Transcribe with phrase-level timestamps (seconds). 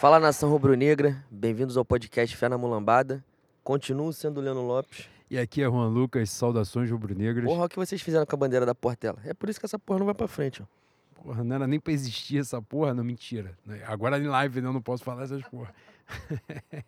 [0.00, 3.24] Fala nação rubro-negra, bem-vindos ao podcast Fé na Mulambada.
[3.64, 5.08] Continuo sendo o Leandro Lopes.
[5.30, 7.46] E aqui é Juan Lucas, saudações rubro-negras.
[7.46, 9.18] Porra, o que vocês fizeram com a bandeira da Portela?
[9.24, 10.66] É por isso que essa porra não vai pra frente, ó.
[11.22, 13.56] Porra, não era nem pra existir essa porra, não, mentira.
[13.86, 15.74] Agora em live né, eu não posso falar essas porra.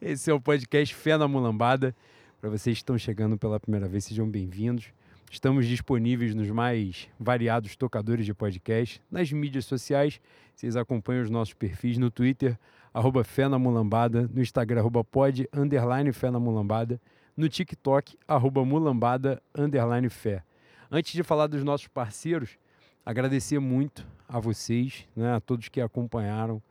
[0.00, 1.94] Esse é o podcast Fé na Mulambada.
[2.40, 4.86] Para vocês que estão chegando pela primeira vez, sejam bem-vindos.
[5.32, 10.20] Estamos disponíveis nos mais variados tocadores de podcast, nas mídias sociais.
[10.54, 12.58] Vocês acompanham os nossos perfis no Twitter,
[12.92, 17.00] arroba Fé na Mulambada, no Instagram, arroba pod, underline Fé na Mulambada,
[17.34, 20.44] no TikTok, arroba Mulambada, underline Fé.
[20.90, 22.58] Antes de falar dos nossos parceiros,
[23.02, 26.62] agradecer muito a vocês, né, a todos que acompanharam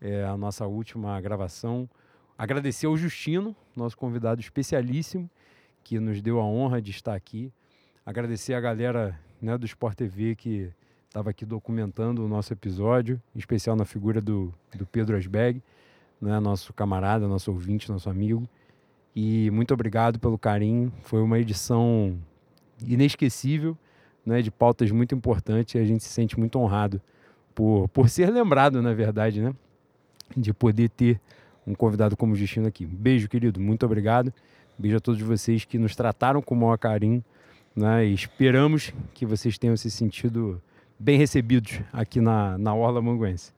[0.00, 1.86] é, a nossa última gravação.
[2.38, 5.28] Agradecer ao Justino, nosso convidado especialíssimo,
[5.84, 7.52] que nos deu a honra de estar aqui.
[8.06, 10.70] Agradecer a galera né, do Sport TV que
[11.08, 15.60] estava aqui documentando o nosso episódio, em especial na figura do, do Pedro Asberg,
[16.20, 18.48] né, nosso camarada, nosso ouvinte, nosso amigo.
[19.14, 20.92] E muito obrigado pelo carinho.
[21.02, 22.16] Foi uma edição
[22.80, 23.76] inesquecível,
[24.24, 27.02] né, de pautas muito importantes e a gente se sente muito honrado
[27.56, 29.52] por, por ser lembrado, na verdade, né,
[30.36, 31.20] de poder ter
[31.66, 32.86] um convidado como o Justino aqui.
[32.86, 34.32] Beijo, querido, muito obrigado.
[34.78, 37.24] Beijo a todos vocês que nos trataram com o maior carinho.
[37.76, 38.06] Né?
[38.06, 40.62] E esperamos que vocês tenham se sentido
[40.98, 43.52] bem recebidos aqui na, na Orla Manguense.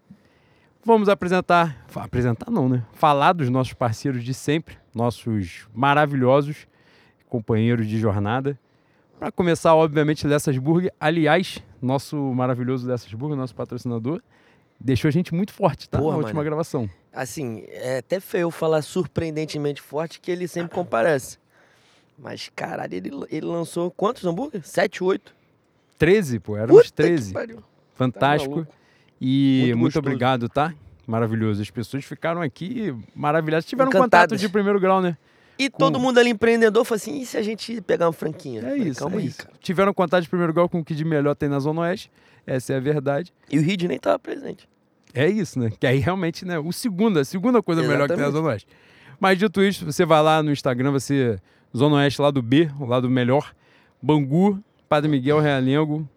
[0.85, 2.85] Vamos apresentar, apresentar não, né?
[2.93, 6.67] Falar dos nossos parceiros de sempre, nossos maravilhosos
[7.29, 8.59] companheiros de jornada.
[9.19, 10.93] Para começar, obviamente, Lessas Burger.
[10.99, 14.23] Aliás, nosso maravilhoso Lessas Burger, nosso patrocinador,
[14.81, 15.99] deixou a gente muito forte, tá?
[15.99, 16.45] Porra, na última mano.
[16.45, 16.89] gravação.
[17.13, 21.39] Assim, é até feio falar surpreendentemente forte que ele sempre comparece.
[22.19, 24.63] Mas, caralho, ele, ele lançou quantos hambúrguer?
[24.65, 25.35] Sete, oito?
[25.97, 26.57] Treze, pô.
[26.57, 27.33] Eram uns treze.
[27.95, 28.65] Fantástico.
[28.65, 28.73] Tá
[29.21, 30.75] e muito, muito obrigado, tá?
[31.07, 31.63] Maravilhoso.
[31.63, 33.65] As pessoas ficaram aqui maravilhadas.
[33.65, 34.31] Tiveram Encantadas.
[34.31, 35.17] contato de primeiro grau, né?
[35.59, 35.79] E com...
[35.79, 38.61] todo mundo ali empreendedor falou assim: e se a gente pegar uma franquinha?
[38.61, 39.39] É falei, isso, calma é aí, isso.
[39.39, 39.53] Cara.
[39.61, 42.11] Tiveram contato de primeiro grau com o que de melhor tem na Zona Oeste.
[42.47, 43.33] Essa é a verdade.
[43.51, 44.69] E o Rid nem estava presente.
[45.13, 45.71] É isso, né?
[45.79, 46.59] Que aí realmente, né?
[46.59, 47.97] O segundo, a segunda coisa Exatamente.
[47.97, 48.69] melhor que tem na Zona Oeste.
[49.19, 51.39] Mas dito isso, você vai lá no Instagram, você.
[51.77, 53.53] Zona Oeste, lado B, o lado melhor.
[54.01, 56.09] Bangu, Padre Miguel, Realengo,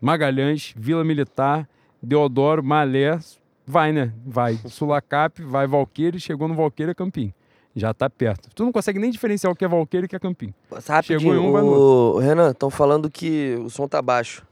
[0.00, 1.68] Magalhães, Vila Militar,
[2.02, 3.18] Deodoro, Malé.
[3.66, 4.12] Vai, né?
[4.24, 4.58] Vai.
[4.66, 7.32] Sulacap, vai Valqueire, chegou no Valqueire, é Campim.
[7.74, 8.50] Já tá perto.
[8.52, 10.52] Tu não consegue nem diferenciar o que é Valqueire e o que é Campim.
[10.88, 12.20] Rapidinho, Chegou em um, vai no outro.
[12.20, 14.44] Renan, estão falando que o som tá baixo.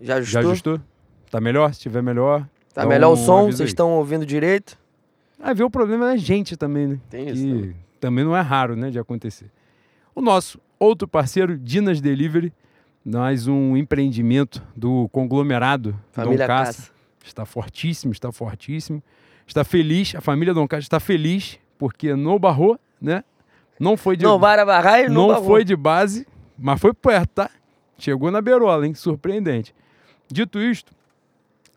[0.00, 0.42] Já ajustou?
[0.42, 0.80] Já ajustou?
[1.30, 1.72] Tá melhor?
[1.72, 2.46] Se tiver melhor.
[2.74, 3.46] Tá melhor um o som?
[3.46, 4.76] Vocês estão ouvindo direito?
[5.40, 7.00] Aí vê o problema da gente também, né?
[7.08, 7.42] Tem isso.
[7.42, 7.85] Que também.
[8.00, 9.50] Também não é raro, né, de acontecer.
[10.14, 12.52] O nosso outro parceiro, Dinas Delivery,
[13.04, 16.90] mais um empreendimento do conglomerado Família Dom Cassa.
[17.24, 19.02] Está fortíssimo, está fortíssimo.
[19.46, 23.22] Está feliz, a família Dom Cassa está feliz, porque não barrou, né?
[23.78, 24.24] Não foi de.
[24.24, 26.26] Não barrar e não, não foi de base,
[26.58, 27.50] mas foi perto, tá?
[27.98, 28.94] Chegou na berola, hein?
[28.94, 29.74] Surpreendente.
[30.28, 30.92] Dito isto,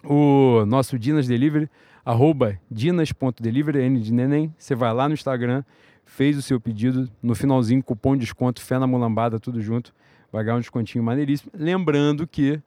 [0.03, 1.69] o nosso Dinas Delivery,
[2.03, 4.53] arroba dinas.delivery, N de neném.
[4.57, 5.63] Você vai lá no Instagram,
[6.09, 9.93] fez o seu pedido, no finalzinho, cupom de desconto, fé na mulambada, tudo junto.
[10.31, 11.51] Vai ganhar um descontinho maneiríssimo.
[11.53, 12.59] Lembrando que,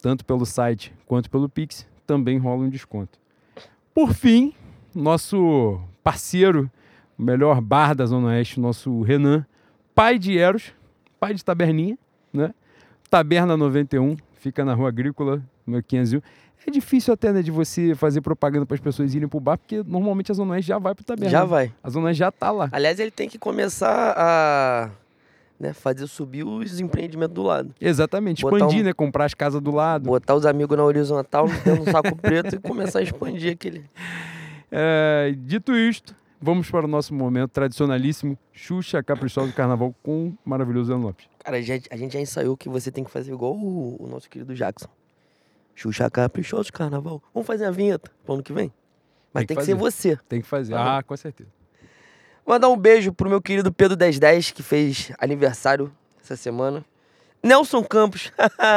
[0.00, 3.18] tanto pelo site quanto pelo Pix, também rola um desconto.
[3.94, 4.54] Por fim,
[4.94, 6.70] nosso parceiro,
[7.18, 9.44] o melhor bar da Zona Oeste, nosso Renan,
[9.94, 10.72] pai de Eros,
[11.18, 11.98] pai de Taberninha,
[12.32, 12.54] né?
[13.08, 16.22] Taberna 91, fica na Rua Agrícola, no 501.
[16.66, 19.82] É difícil até, né, de você fazer propaganda para as pessoas irem pro bar, porque
[19.86, 21.30] normalmente a Zona Oeste já vai pro taberna.
[21.30, 21.72] Já vai.
[21.82, 22.68] A Zona Oeste já tá lá.
[22.72, 24.90] Aliás, ele tem que começar a
[25.58, 27.74] né, fazer subir os empreendimentos do lado.
[27.80, 30.04] Exatamente, botar expandir, um, né, comprar as casas do lado.
[30.04, 33.84] Botar os amigos na horizontal, dentro um saco preto e começar a expandir aquele...
[34.72, 40.38] É, dito isto, vamos para o nosso momento tradicionalíssimo, Xuxa Caprichosa do Carnaval com o
[40.44, 41.26] maravilhoso Ana Lopes.
[41.40, 44.06] Cara, a gente, a gente já ensaiou que você tem que fazer igual o, o
[44.06, 44.88] nosso querido Jackson.
[45.80, 47.22] Xuxa Caprichoso de Carnaval.
[47.32, 48.70] Vamos fazer a vinheta pro ano que vem?
[49.32, 50.18] Mas tem, que, tem que ser você.
[50.28, 50.74] Tem que fazer.
[50.74, 51.48] Tá ah, com certeza.
[52.46, 55.90] Mandar um beijo pro meu querido Pedro 1010, que fez aniversário
[56.22, 56.84] essa semana.
[57.42, 58.30] Nelson Campos.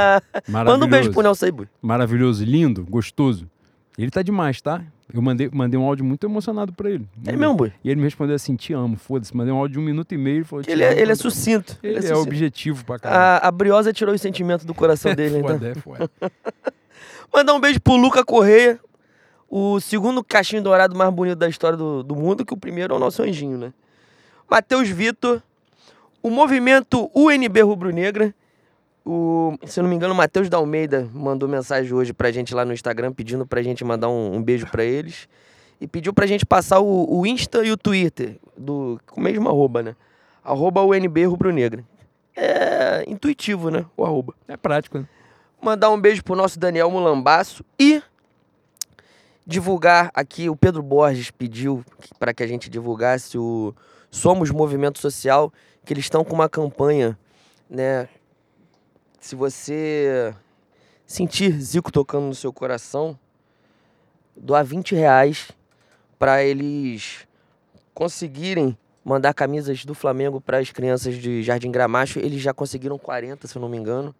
[0.47, 3.49] Manda um beijo pro Nelson aí, Maravilhoso, lindo, gostoso.
[3.97, 4.81] Ele tá demais, tá?
[5.13, 7.05] Eu mandei, mandei um áudio muito emocionado pra ele.
[7.27, 7.73] É mesmo, boi?
[7.83, 9.35] E ele me respondeu assim: te amo, foda-se.
[9.35, 10.45] Mandei um áudio de um minuto e meio.
[10.45, 11.77] Falou, ele, é, ele é sucinto.
[11.83, 12.27] Ele, ele é, é sucinto.
[12.29, 13.43] objetivo pra caralho.
[13.43, 15.59] A, a Briosa tirou o sentimento do coração dele, então.
[15.59, 16.09] foda, É foda.
[17.33, 18.79] Mandar um beijo pro Luca Correia,
[19.49, 22.97] o segundo cachinho dourado mais bonito da história do, do mundo, que o primeiro é
[22.97, 23.73] o nosso anjinho, né?
[24.49, 25.41] Matheus Vitor,
[26.21, 28.33] o movimento UNB Rubro Negra,
[29.03, 32.63] O, se não me engano, o Matheus da Almeida mandou mensagem hoje pra gente lá
[32.63, 35.27] no Instagram pedindo pra gente mandar um, um beijo pra eles.
[35.81, 39.49] E pediu pra gente passar o, o Insta e o Twitter, do, com o mesmo
[39.49, 39.95] arroba, né?
[40.43, 41.83] Arroba UNB Rubro Negra.
[42.35, 43.85] É intuitivo, né?
[43.97, 44.33] O arroba.
[44.47, 45.05] É prático, né?
[45.63, 48.03] Mandar um beijo pro nosso Daniel Mulambaço e
[49.47, 51.85] divulgar aqui, o Pedro Borges pediu
[52.19, 53.73] para que a gente divulgasse o
[54.11, 55.53] Somos Movimento Social,
[55.85, 57.17] que eles estão com uma campanha,
[57.69, 58.09] né?
[59.21, 60.35] Se você
[61.05, 63.17] sentir Zico tocando no seu coração,
[64.35, 65.49] doar 20 reais
[66.19, 67.25] para eles
[67.93, 72.19] conseguirem mandar camisas do Flamengo para as crianças de Jardim Gramacho.
[72.19, 74.13] Eles já conseguiram 40, se eu não me engano,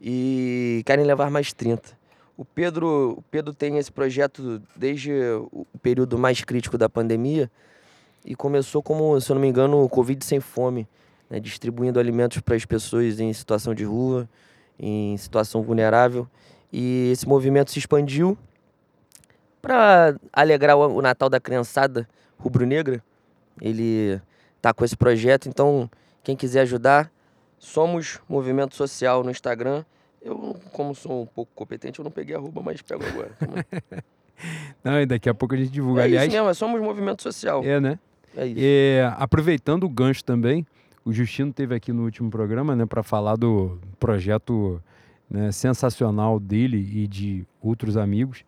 [0.00, 1.98] e querem levar mais 30.
[2.36, 5.12] O Pedro, o Pedro tem esse projeto desde
[5.52, 7.50] o período mais crítico da pandemia
[8.24, 10.88] e começou como, se eu não me engano, o Covid sem fome
[11.30, 14.28] né, distribuindo alimentos para as pessoas em situação de rua,
[14.78, 16.26] em situação vulnerável.
[16.72, 18.36] E esse movimento se expandiu
[19.62, 22.08] para alegrar o Natal da criançada
[22.38, 23.02] rubro-negra.
[23.60, 24.20] Ele
[24.56, 25.88] está com esse projeto, então
[26.24, 27.10] quem quiser ajudar,
[27.60, 29.84] somos Movimento Social no Instagram.
[30.20, 33.30] Eu, como sou um pouco competente, eu não peguei a roupa, mas pego agora.
[34.82, 36.00] não, e daqui a pouco a gente divulga.
[36.00, 37.62] É Aliás, isso mesmo, é somos Movimento Social.
[37.62, 37.98] É, né?
[38.36, 38.60] É isso.
[38.60, 40.66] É, aproveitando o gancho também,
[41.04, 44.82] o Justino teve aqui no último programa, né, para falar do projeto
[45.28, 48.44] né, sensacional dele e de outros amigos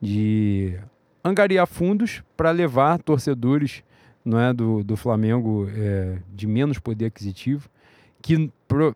[0.00, 0.76] de
[1.24, 3.84] angariar fundos para levar torcedores
[4.24, 7.68] não é, do, do Flamengo é, de menos poder aquisitivo,
[8.22, 8.50] que,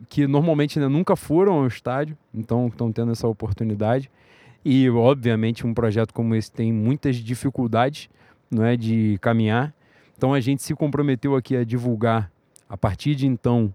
[0.09, 4.11] que normalmente né, nunca foram ao estádio, então estão tendo essa oportunidade.
[4.65, 8.09] E, obviamente, um projeto como esse tem muitas dificuldades
[8.51, 9.75] não é, de caminhar.
[10.17, 12.31] Então, a gente se comprometeu aqui a divulgar
[12.69, 13.73] a partir de então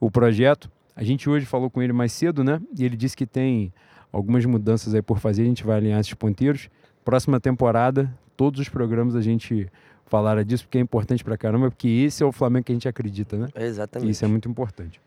[0.00, 0.70] o projeto.
[0.96, 2.60] A gente hoje falou com ele mais cedo, né?
[2.76, 3.72] E ele disse que tem
[4.12, 6.68] algumas mudanças aí por fazer, a gente vai alinhar esses ponteiros.
[7.04, 9.68] Próxima temporada, todos os programas a gente
[10.06, 12.88] falará disso, porque é importante pra caramba, porque esse é o Flamengo que a gente
[12.88, 13.48] acredita, né?
[13.56, 14.10] exatamente.
[14.10, 15.00] isso é muito importante.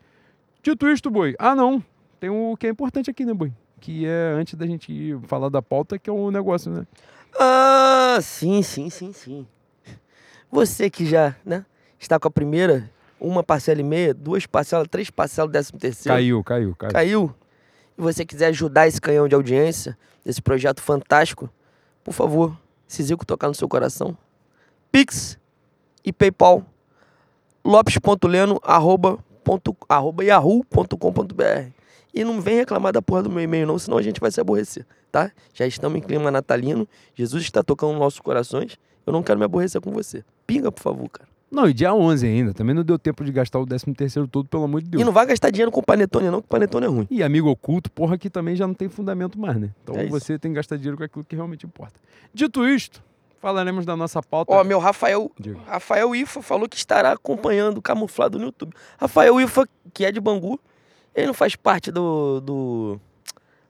[0.62, 1.82] Dito isto, Boi, ah não,
[2.20, 3.52] tem o que é importante aqui, né, Boi?
[3.80, 6.86] Que é, antes da gente falar da pauta, que é o negócio, né?
[7.38, 9.46] Ah, sim, sim, sim, sim.
[10.50, 11.64] Você que já, né,
[11.98, 12.90] está com a primeira
[13.20, 16.16] uma parcela e meia, duas parcelas, três parcelas, décimo terceiro.
[16.16, 16.92] Caiu, caiu, caiu.
[16.92, 17.34] Caiu.
[17.96, 21.50] E você quiser ajudar esse canhão de audiência, esse projeto fantástico,
[22.04, 22.56] por favor,
[22.86, 24.16] se Zico tocar no seu coração.
[24.90, 25.38] Pix
[26.04, 26.64] e PayPal.
[27.64, 31.70] lopes.leno arroba, ponto, arroba yahoo.com.br
[32.14, 34.40] E não vem reclamar da porra do meu e-mail não, senão a gente vai se
[34.40, 35.30] aborrecer, tá?
[35.52, 39.44] Já estamos em clima natalino, Jesus está tocando nos nossos corações, eu não quero me
[39.44, 40.24] aborrecer com você.
[40.46, 41.28] Pinga, por favor, cara.
[41.50, 42.52] Não, e dia 11 ainda.
[42.52, 45.00] Também não deu tempo de gastar o 13 terceiro todo, pelo amor de Deus.
[45.00, 47.06] E não vai gastar dinheiro com panetone não, que panetone é ruim.
[47.10, 49.70] E amigo oculto, porra, aqui também já não tem fundamento mais, né?
[49.82, 51.98] Então é você tem que gastar dinheiro com aquilo que realmente importa.
[52.34, 53.02] Dito isto,
[53.40, 54.52] falaremos da nossa pauta.
[54.52, 55.60] Ó, meu Rafael, Digo.
[55.66, 58.74] Rafael Ifa falou que estará acompanhando camuflado no YouTube.
[58.98, 60.60] Rafael Ifa, que é de Bangu,
[61.14, 62.40] ele não faz parte do...
[62.40, 63.00] do...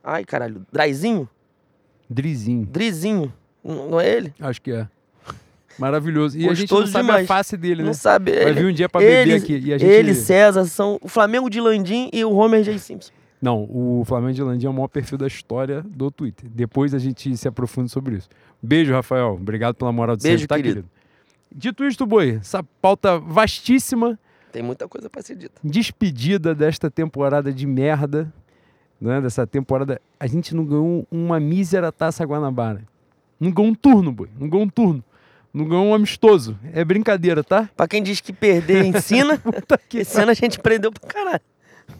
[0.03, 1.27] Ai, caralho, Draizinho?
[2.09, 2.65] Drizinho.
[2.65, 3.33] Drizinho.
[3.63, 4.33] Não é ele?
[4.39, 4.87] Acho que é.
[5.77, 6.37] Maravilhoso.
[6.37, 7.23] E Gostoso a gente não sabe demais.
[7.23, 7.87] a face dele, né?
[7.87, 8.31] Não sabe.
[8.43, 9.57] Vai vir um dia pra beber aqui.
[9.57, 9.89] E a gente...
[9.89, 12.77] Ele, César, são o Flamengo de Landim e o Homer J.
[12.77, 13.11] Simpson.
[13.41, 16.49] Não, o Flamengo de Landim é o maior perfil da história do Twitter.
[16.53, 18.27] Depois a gente se aprofunda sobre isso.
[18.61, 19.37] Beijo, Rafael.
[19.39, 20.75] Obrigado pela moral de Beijo, sempre, tá, querido.
[20.75, 20.89] querido?
[21.51, 24.19] Dito isto, Boi, essa pauta vastíssima.
[24.51, 25.59] Tem muita coisa pra ser dita.
[25.63, 28.31] Despedida desta temporada de merda.
[28.99, 29.21] Né?
[29.21, 30.01] Dessa temporada.
[30.19, 32.83] A gente não ganhou uma mísera taça Guanabara.
[33.39, 34.29] Não ganhou um turno, Boi.
[34.37, 35.03] Não ganhou um turno.
[35.53, 36.59] Não ganhou um amistoso.
[36.73, 37.69] É brincadeira, tá?
[37.75, 39.41] Pra quem diz que perder ensina,
[39.93, 41.41] esse ano a gente prendeu pra caralho.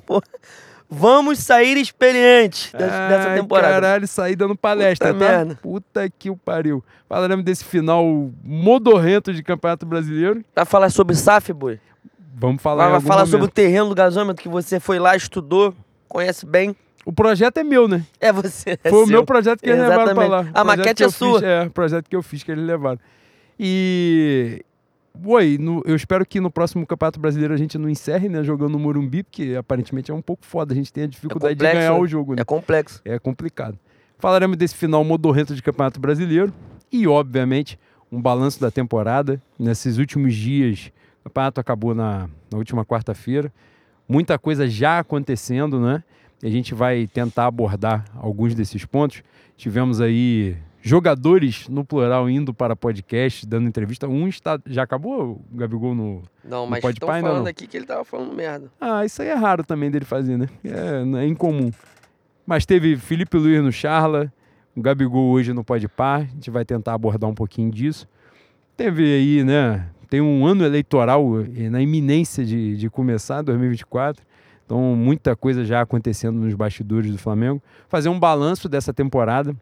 [0.05, 0.21] Pô,
[0.89, 3.73] vamos sair experientes dessa temporada.
[3.73, 5.31] Caralho, sair dando palestra, Puta tá?
[5.31, 5.59] Merda.
[5.61, 6.83] Puta que o pariu.
[7.07, 8.03] Falaremos desse final
[8.43, 10.43] modorrento de Campeonato Brasileiro.
[10.55, 11.79] Vai falar sobre SAF, boi?
[12.33, 13.31] Vamos falar Vai, falar momento.
[13.31, 15.73] sobre o terreno do gasômetro que você foi lá, estudou,
[16.07, 16.75] conhece bem.
[17.05, 18.03] O projeto é meu, né?
[18.19, 18.77] É você.
[18.83, 19.03] É Foi seu.
[19.03, 20.45] o meu projeto que eles levaram pra lá.
[20.53, 21.39] A maquete é sua.
[21.39, 22.99] Fiz, é, o projeto que eu fiz que eles levaram.
[23.59, 24.63] E.
[25.25, 28.43] Oi, no, eu espero que no próximo Campeonato Brasileiro a gente não encerre, né?
[28.43, 30.73] Jogando no Morumbi, porque aparentemente é um pouco foda.
[30.73, 32.41] A gente tem a dificuldade é complexo, de ganhar o jogo, né?
[32.41, 33.01] É complexo.
[33.03, 33.77] É complicado.
[34.17, 36.53] Falaremos desse final modorrento de Campeonato Brasileiro
[36.91, 37.79] e, obviamente,
[38.11, 39.41] um balanço da temporada.
[39.57, 43.51] Nesses últimos dias, o campeonato acabou na, na última quarta-feira.
[44.07, 46.03] Muita coisa já acontecendo, né?
[46.41, 49.21] E a gente vai tentar abordar alguns desses pontos.
[49.57, 54.07] Tivemos aí jogadores, no plural, indo para podcast, dando entrevista.
[54.07, 54.59] Um está.
[54.65, 56.23] Já acabou o Gabigol no.
[56.43, 57.47] Não, No mas estão falando não.
[57.47, 58.71] aqui que ele tava falando merda.
[58.79, 60.47] Ah, isso aí é raro também dele fazer, né?
[60.63, 61.71] É, é incomum.
[62.45, 64.31] Mas teve Felipe Luiz no Charla,
[64.75, 66.21] o Gabigol hoje no Pode Par.
[66.21, 68.07] A gente vai tentar abordar um pouquinho disso.
[68.75, 69.87] Teve aí, né?
[70.09, 74.23] Tem um ano eleitoral eh, na iminência de, de começar, 2024.
[74.65, 77.61] Então, muita coisa já acontecendo nos bastidores do Flamengo.
[77.87, 79.55] Fazer um balanço dessa temporada,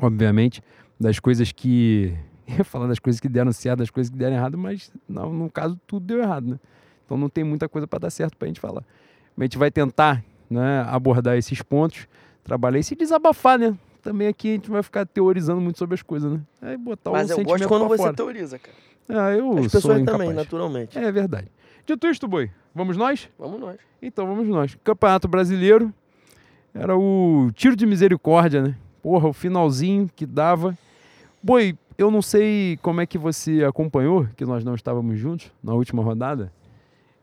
[0.00, 0.62] obviamente,
[0.98, 2.14] das coisas que.
[2.46, 5.32] Eu ia falar das coisas que deram certo, das coisas que deram errado, mas não,
[5.32, 6.60] no caso tudo deu errado, né?
[7.04, 8.84] Então não tem muita coisa para dar certo para a gente falar.
[9.34, 12.06] Mas a gente vai tentar né, abordar esses pontos,
[12.42, 13.74] trabalhar e se desabafar, né?
[14.02, 16.40] Também aqui a gente vai ficar teorizando muito sobre as coisas, né?
[16.60, 18.14] Aí botar mas o eu gosto quando você fora.
[18.14, 18.76] teoriza, cara.
[19.08, 20.20] Ah, eu As pessoas incapaz.
[20.20, 20.98] também, naturalmente.
[20.98, 21.48] É verdade.
[21.86, 23.28] Dito isto, Boi, vamos nós?
[23.38, 23.78] Vamos nós.
[24.02, 24.76] Então vamos nós.
[24.84, 25.92] Campeonato Brasileiro
[26.74, 28.76] era o tiro de misericórdia, né?
[29.04, 30.74] Porra, o finalzinho que dava.
[31.42, 35.74] Boi, eu não sei como é que você acompanhou, que nós não estávamos juntos na
[35.74, 36.50] última rodada,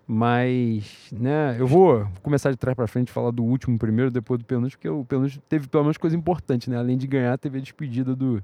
[0.06, 4.46] mas, né, eu vou começar de trás para frente falar do último primeiro, depois do
[4.46, 6.78] penúltimo, porque o penúltimo teve pelo menos coisa importante, né?
[6.78, 8.44] Além de ganhar, teve a despedida do,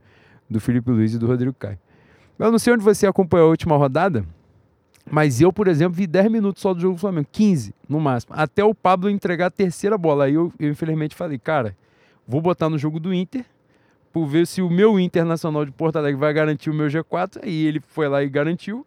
[0.49, 1.77] do Felipe Luiz e do Rodrigo Caio.
[2.39, 4.25] Eu não sei onde você acompanhou a última rodada,
[5.11, 8.33] mas eu, por exemplo, vi 10 minutos só do jogo do Flamengo, 15 no máximo,
[8.35, 10.25] até o Pablo entregar a terceira bola.
[10.25, 11.75] Aí eu, eu infelizmente falei, cara,
[12.27, 13.45] vou botar no jogo do Inter,
[14.11, 17.39] por ver se o meu Internacional de Porto Alegre vai garantir o meu G4.
[17.43, 18.85] Aí ele foi lá e garantiu.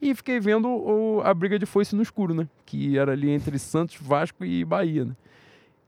[0.00, 2.48] E fiquei vendo o- a briga de foice no escuro, né?
[2.66, 5.14] Que era ali entre Santos, Vasco e Bahia, né?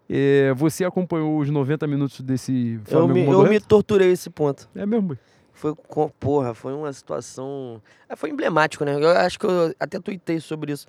[0.08, 4.68] É, você acompanhou os 90 minutos desse Eu Flamengo me, eu me torturei esse ponto.
[4.74, 5.18] É mesmo?
[5.52, 5.74] Foi,
[6.20, 7.80] porra, foi uma situação.
[8.08, 8.94] ah, Foi emblemático, né?
[8.94, 10.86] Eu acho que eu até tuitei sobre isso.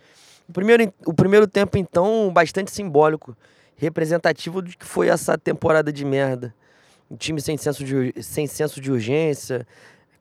[0.50, 3.36] O primeiro, o primeiro tempo, então, bastante simbólico,
[3.78, 6.54] representativo do que foi essa temporada de merda.
[7.10, 9.68] Um time sem senso de, sem senso de urgência,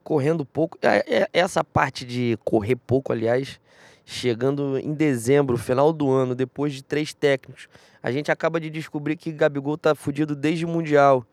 [0.03, 0.79] correndo pouco.
[0.83, 3.59] É- é- Essa parte de correr pouco, aliás,
[4.05, 7.69] chegando em dezembro, final do ano, depois de três técnicos,
[8.03, 11.25] a gente acaba de descobrir que Gabigol tá fudido desde o Mundial.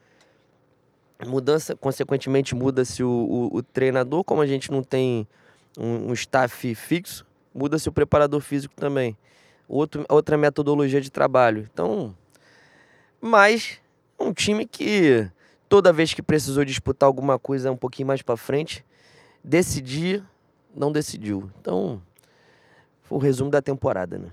[1.26, 5.28] Mudança, consequentemente, muda-se o, o- o treinador, como a gente não tem
[5.78, 9.16] um, um staff fixo, muda-se o preparador físico também.
[9.72, 11.70] Outro, outra metodologia de trabalho.
[11.72, 12.14] Então,
[13.22, 13.80] mas
[14.20, 15.30] um time que
[15.70, 18.84] toda vez que precisou disputar alguma coisa um pouquinho mais pra frente,
[19.42, 20.22] decidir,
[20.76, 21.50] não decidiu.
[21.62, 22.02] Então,
[23.04, 24.28] foi o resumo da temporada, né?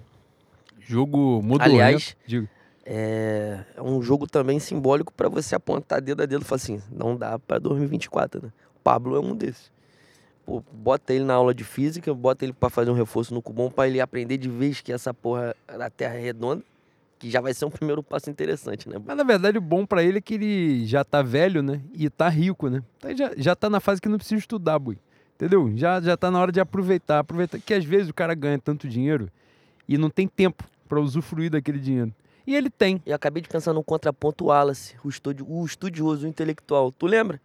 [0.81, 1.63] Jogo Modorrento.
[1.63, 2.49] Aliás, digo,
[2.85, 6.83] É é um jogo também simbólico pra você apontar dedo a dedo e falar assim,
[6.91, 8.53] não dá pra 2024, né?
[8.75, 9.71] O Pablo é um desses.
[10.49, 13.71] Pô, bota ele na aula de física, bota ele pra fazer um reforço no cubão
[13.71, 16.63] pra ele aprender de vez que essa porra da Terra é redonda,
[17.19, 18.97] que já vai ser um primeiro passo interessante, né?
[19.05, 21.83] Mas na verdade o bom pra ele é que ele já tá velho, né?
[21.93, 22.83] E tá rico, né?
[22.97, 24.97] Então, já, já tá na fase que não precisa estudar, boi.
[25.35, 25.71] Entendeu?
[25.77, 27.19] Já, já tá na hora de aproveitar.
[27.19, 29.31] Aproveitar que às vezes o cara ganha tanto dinheiro
[29.87, 32.11] e não tem tempo pra usufruir daquele dinheiro.
[32.47, 33.03] E ele tem.
[33.05, 36.91] Eu acabei de pensar no contraponto Wallace, o, estudi o estudioso, o intelectual.
[36.91, 37.39] Tu lembra?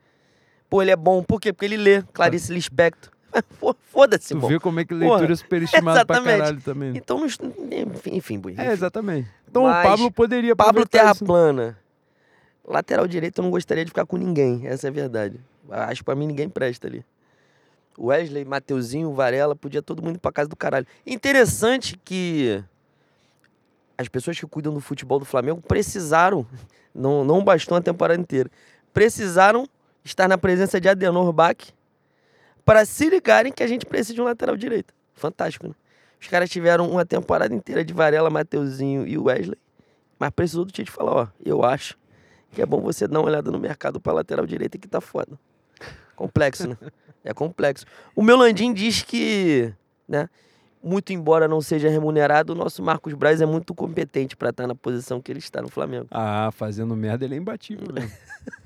[0.74, 1.22] Pô, ele é bom.
[1.22, 1.54] Por quê?
[1.54, 3.12] Porque ele lê Clarice Lispector.
[3.60, 4.48] Fo- Foda-se, Tu bom.
[4.48, 6.98] vê como é que leitura Porra, é superestimada pra caralho também.
[6.98, 8.42] Então, enfim, enfim.
[8.58, 9.30] É, exatamente.
[9.48, 11.24] Então Mas o Pablo poderia Pablo Terra isso.
[11.24, 11.78] Plana.
[12.68, 15.40] Lateral direito eu não gostaria de ficar com ninguém, essa é a verdade.
[15.70, 17.06] Acho que pra mim ninguém presta ali.
[17.96, 20.88] Wesley, Mateuzinho, Varela, podia todo mundo ir pra casa do caralho.
[21.06, 22.64] Interessante que
[23.96, 26.48] as pessoas que cuidam do futebol do Flamengo precisaram,
[26.96, 28.50] não, não bastou a temporada inteira,
[28.92, 29.68] precisaram
[30.04, 31.58] estar na presença de Adenor Bach
[32.66, 34.94] para se ligarem que a gente precisa de um lateral direito.
[35.14, 35.74] Fantástico, né?
[36.20, 39.58] Os caras tiveram uma temporada inteira de Varela, Mateuzinho e Wesley.
[40.18, 41.98] Mas precisou do Tite falar, ó, eu acho
[42.52, 45.38] que é bom você dar uma olhada no mercado pra lateral direita que tá foda.
[46.16, 46.78] Complexo, né?
[47.24, 47.86] É complexo.
[48.16, 49.74] O meu Landim diz que,
[50.08, 50.30] né,
[50.82, 54.76] muito embora não seja remunerado, o nosso Marcos Braz é muito competente pra estar na
[54.76, 56.08] posição que ele está no Flamengo.
[56.12, 58.10] Ah, fazendo merda ele é imbatível, né?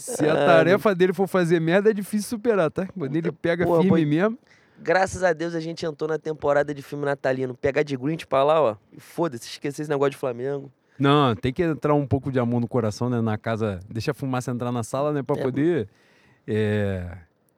[0.00, 2.86] Se a Ah, tarefa dele for fazer merda, é difícil superar, tá?
[2.86, 4.04] Quando ele pega Porra, firme boi.
[4.04, 4.38] mesmo.
[4.82, 7.54] Graças a Deus a gente entrou na temporada de filme natalino.
[7.54, 8.76] Pegar de Grinch pra lá, ó.
[8.98, 10.70] Foda-se, esquecer esse negócio de Flamengo.
[10.98, 13.20] Não, tem que entrar um pouco de amor no coração, né?
[13.20, 13.80] Na casa.
[13.90, 15.22] Deixa a fumaça entrar na sala, né?
[15.22, 15.42] Pra É.
[15.42, 15.88] poder.
[16.46, 17.06] É,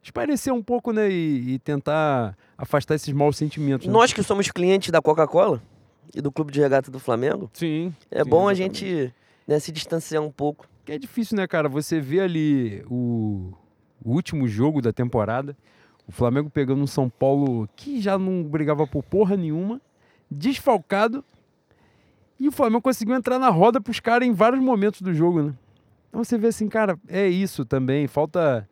[0.02, 1.08] esparecer um pouco, né?
[1.10, 3.86] E, e tentar afastar esses maus sentimentos.
[3.86, 3.92] Né?
[3.92, 5.62] Nós que somos clientes da Coca-Cola
[6.14, 7.94] e do Clube de Regata do Flamengo, Sim.
[8.10, 8.86] é sim, bom a exatamente.
[8.86, 9.14] gente
[9.46, 10.66] né, se distanciar um pouco.
[10.84, 11.68] Que é difícil, né, cara?
[11.68, 13.52] Você vê ali o,
[14.04, 15.56] o último jogo da temporada,
[16.06, 19.80] o Flamengo pegando um São Paulo que já não brigava por porra nenhuma,
[20.30, 21.24] desfalcado,
[22.40, 25.54] e o Flamengo conseguiu entrar na roda pros caras em vários momentos do jogo, né?
[26.08, 28.06] Então você vê assim, cara, é isso também.
[28.06, 28.68] Falta.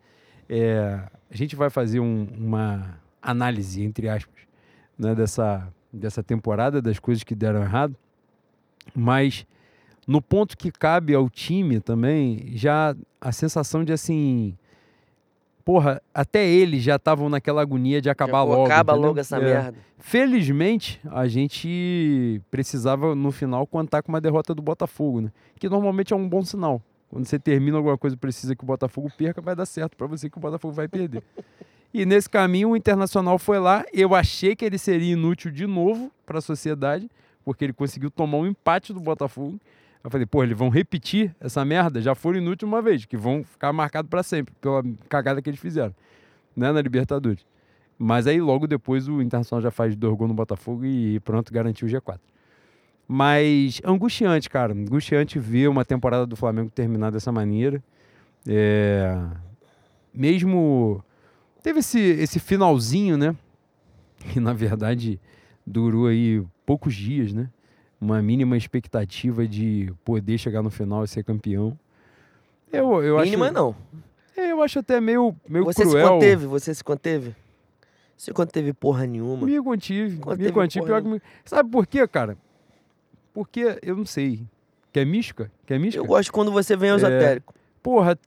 [0.52, 1.00] é,
[1.30, 4.34] a gente vai fazer um- uma análise, entre aspas,
[4.98, 7.94] né, dessa, dessa temporada, das coisas que deram errado.
[8.92, 9.46] Mas
[10.10, 14.56] no ponto que cabe ao time também, já a sensação de assim.
[15.64, 18.64] Porra, até eles já estavam naquela agonia de acabar logo.
[18.64, 19.08] Acaba entendeu?
[19.08, 19.40] logo essa É.
[19.40, 19.78] merda.
[20.00, 25.32] Felizmente, a gente precisava no final contar com uma derrota do Botafogo, né?
[25.60, 26.82] Que normalmente é um bom sinal.
[27.08, 30.08] Quando você termina alguma coisa e precisa que o Botafogo perca, vai dar certo pra
[30.08, 31.22] você que o Botafogo vai perder.
[31.94, 33.84] e nesse caminho, o Internacional foi lá.
[33.92, 37.08] Eu achei que ele seria inútil de novo para a sociedade,
[37.44, 39.60] porque ele conseguiu tomar um empate do Botafogo.
[40.02, 42.00] Eu falei, pô, eles vão repetir essa merda?
[42.00, 45.60] Já foram inúteis uma vez, que vão ficar marcados para sempre, pela cagada que eles
[45.60, 45.94] fizeram,
[46.56, 47.44] né, na Libertadores.
[47.98, 51.86] Mas aí logo depois o Internacional já faz dois gols no Botafogo e pronto, garantiu
[51.86, 52.18] o G4.
[53.06, 54.72] Mas angustiante, cara.
[54.72, 57.82] Angustiante ver uma temporada do Flamengo terminar dessa maneira.
[58.46, 59.18] É,
[60.12, 61.02] Mesmo.
[61.62, 63.36] Teve esse, esse finalzinho, né?
[64.32, 65.20] Que na verdade
[65.66, 67.48] durou aí poucos dias, né?
[68.00, 71.78] Uma mínima expectativa de poder chegar no final e ser campeão.
[72.72, 73.76] Eu, eu Mínima acho, não.
[74.36, 76.06] É, eu acho até meio, meio Você cruel.
[76.06, 77.36] se conteve, você se conteve?
[78.16, 79.46] Se conteve porra nenhuma.
[79.46, 80.18] Me contive.
[80.18, 80.84] Quando Me contive.
[80.84, 81.22] Pior que me...
[81.44, 82.36] Sabe por quê, cara?
[83.32, 84.46] Porque, eu não sei.
[84.92, 85.50] Quer mística?
[85.66, 86.02] Quer mística?
[86.02, 87.54] Eu gosto quando você vem ao esotérico.
[87.82, 88.18] Porra,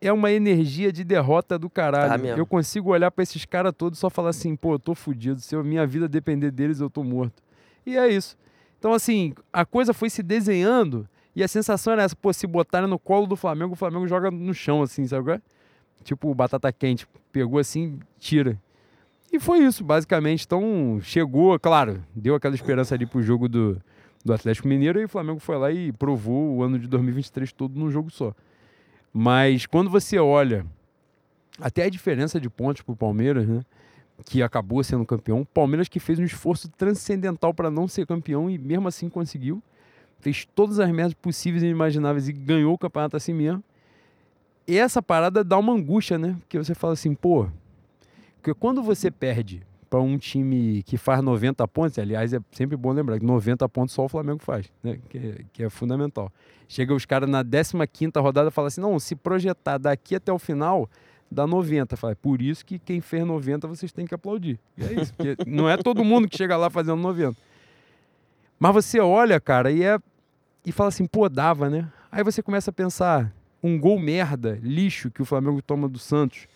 [0.00, 2.22] é uma energia de derrota do caralho.
[2.22, 4.94] Tá eu consigo olhar pra esses caras todos e só falar assim, pô, eu tô
[4.94, 5.40] fudido.
[5.40, 7.42] Se a minha vida depender deles, eu tô morto.
[7.84, 8.36] E é isso.
[8.80, 11.06] Então, assim, a coisa foi se desenhando
[11.36, 14.30] e a sensação era essa, pô, se botarem no colo do Flamengo, o Flamengo joga
[14.30, 15.40] no chão, assim, sabe é?
[16.02, 17.06] Tipo, batata quente.
[17.30, 18.58] Pegou assim, tira.
[19.30, 20.46] E foi isso, basicamente.
[20.46, 23.78] Então, chegou, claro, deu aquela esperança ali pro jogo do,
[24.24, 27.78] do Atlético Mineiro e o Flamengo foi lá e provou o ano de 2023 todo
[27.78, 28.34] num jogo só.
[29.12, 30.64] Mas quando você olha
[31.60, 33.60] até a diferença de pontos pro Palmeiras, né?
[34.24, 35.44] Que acabou sendo campeão.
[35.44, 39.62] Palmeiras que fez um esforço transcendental para não ser campeão e mesmo assim conseguiu.
[40.20, 43.62] Fez todas as merdas possíveis e inimagináveis e ganhou o campeonato assim mesmo.
[44.66, 46.36] E essa parada dá uma angústia, né?
[46.40, 47.48] Porque você fala assim, pô.
[48.36, 52.92] Porque quando você perde para um time que faz 90 pontos, aliás, é sempre bom
[52.92, 54.98] lembrar que 90 pontos só o Flamengo faz, né?
[55.08, 56.30] Que, é- que é fundamental.
[56.68, 60.38] Chega os caras na 15 rodada e fala assim: não, se projetar daqui até o
[60.38, 60.88] final,
[61.30, 61.96] dá 90.
[61.96, 64.58] Fala, é por isso que quem fez 90 vocês têm que aplaudir.
[64.76, 67.36] E é isso, porque não é todo mundo que chega lá fazendo 90.
[68.58, 69.98] Mas você olha, cara, e é.
[70.64, 71.88] E fala assim, pô, dava, né?
[72.12, 76.46] Aí você começa a pensar, um gol merda, lixo que o Flamengo toma do Santos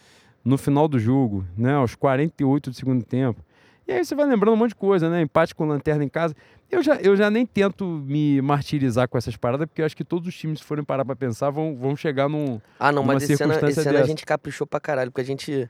[0.45, 1.75] no final do jogo, né?
[1.75, 3.43] Aos 48 do segundo tempo.
[3.87, 5.23] E aí você vai lembrando um monte de coisa, né?
[5.23, 6.35] Empate com lanterna em casa.
[6.71, 10.05] Eu já, eu já nem tento me martirizar com essas paradas, porque eu acho que
[10.05, 12.61] todos os times, se forem parar pra pensar, vão, vão chegar num.
[12.79, 15.69] Ah, não, mas esse ano, esse ano a gente caprichou pra caralho, porque a gente.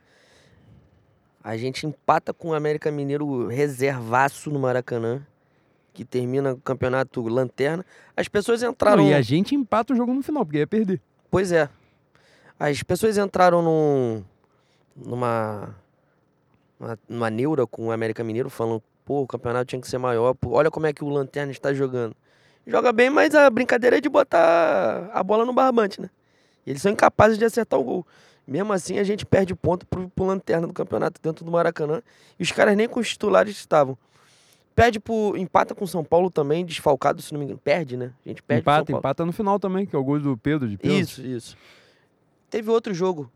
[1.42, 5.26] A gente empata com o América Mineiro reservaço no Maracanã,
[5.92, 7.84] que termina o campeonato lanterna.
[8.16, 9.02] As pessoas entraram.
[9.02, 11.02] Não, e a gente empata o jogo no final, porque ia perder.
[11.30, 11.68] Pois é.
[12.58, 14.24] As pessoas entraram num,
[14.96, 15.74] numa,
[16.84, 20.34] numa, numa neura com o América Mineiro, falando, pô, o campeonato tinha que ser maior,
[20.34, 22.14] pô, olha como é que o Lanterna está jogando.
[22.66, 26.08] Joga bem, mas a brincadeira é de botar a bola no barbante, né?
[26.66, 28.06] Eles são incapazes de acertar o gol.
[28.46, 32.02] Mesmo assim, a gente perde ponto pro, pro Lanterna do campeonato dentro do Maracanã.
[32.38, 33.98] E os caras nem com os titulares estavam.
[34.74, 35.36] Perde pro.
[35.36, 37.60] Empata com o São Paulo também, desfalcado, se não me engano.
[37.62, 38.12] Perde, né?
[38.24, 40.76] A gente perde empata, empata no final também, que é o gol do Pedro de
[40.76, 41.02] pênalti.
[41.02, 41.56] Isso, isso.
[42.50, 43.30] Teve outro jogo.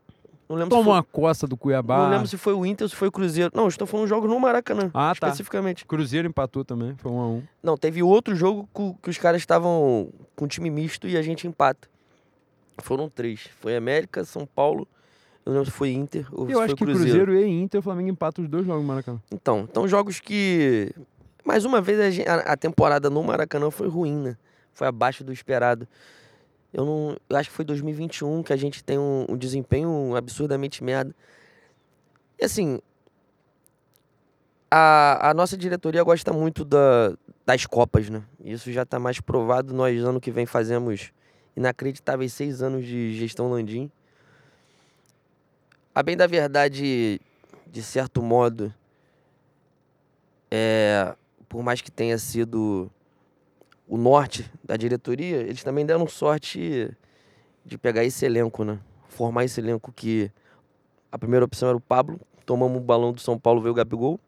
[0.49, 1.99] Não lembro, se Toma foi, uma costa do Cuiabá.
[2.05, 3.51] não lembro se foi o Inter ou se foi o Cruzeiro.
[3.55, 4.91] Não, estou falando jogos no Maracanã.
[4.95, 5.27] Ah, tá.
[5.29, 5.85] especificamente.
[5.85, 7.43] Cruzeiro empatou também, foi um a um.
[7.63, 8.69] Não, teve outro jogo
[9.03, 11.89] que os caras estavam com time misto e a gente empata.
[12.79, 13.49] Foram três.
[13.61, 14.87] Foi América, São Paulo.
[15.45, 17.25] Eu não lembro se foi Inter ou se Eu foi acho que Cruzeiro.
[17.27, 19.21] Cruzeiro e Inter, o Flamengo empata os dois jogos no Maracanã.
[19.33, 20.93] Então, então jogos que.
[21.45, 24.37] Mais uma vez a- a temporada no Maracanã foi ruim, né?
[24.73, 25.89] Foi abaixo do esperado.
[26.73, 27.17] Eu não.
[27.29, 31.15] Eu acho que foi 2021 que a gente tem um, um desempenho absurdamente merda.
[32.39, 32.81] E assim.
[34.71, 38.23] A, a nossa diretoria gosta muito da, das Copas, né?
[38.45, 39.73] Isso já está mais provado.
[39.73, 41.11] Nós, ano que vem, fazemos
[41.57, 43.91] inacreditáveis seis anos de gestão Landim.
[45.95, 47.21] A bem da verdade,
[47.67, 48.73] de certo modo,
[50.51, 51.15] é,
[51.49, 52.91] por mais que tenha sido
[53.89, 56.91] o norte da diretoria, eles também deram sorte
[57.65, 58.79] de pegar esse elenco, né?
[59.09, 60.31] Formar esse elenco que
[61.11, 64.21] a primeira opção era o Pablo, tomamos o balão do São Paulo, veio o Gabigol.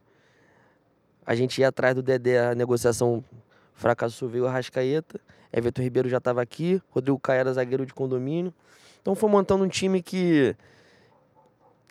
[1.27, 3.23] A gente ia atrás do Dedé, a negociação
[3.75, 5.21] fracassou, veio o Arrascaeta.
[5.53, 8.55] Everton Ribeiro já estava aqui, Rodrigo Caio era zagueiro de condomínio.
[9.03, 10.57] Então foi montando um time que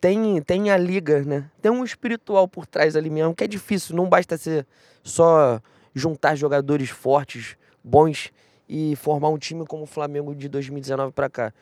[0.00, 1.50] tem, tem a liga, né?
[1.60, 4.66] Tem um espiritual por trás ali mesmo, que é difícil, não basta ser
[5.02, 5.60] só
[5.94, 8.32] juntar jogadores fortes, bons
[8.68, 11.52] e formar um time como o Flamengo de 2019 para cá.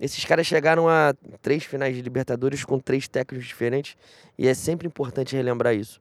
[0.00, 3.96] Esses caras chegaram a três finais de Libertadores com três técnicos diferentes
[4.36, 6.00] e é sempre importante relembrar isso.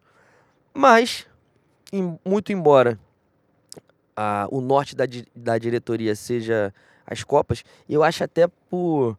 [0.74, 1.26] Mas,
[1.94, 3.00] em, muito embora
[4.16, 6.74] a, o norte da, da diretoria seja
[7.06, 9.18] as Copas, eu acho até por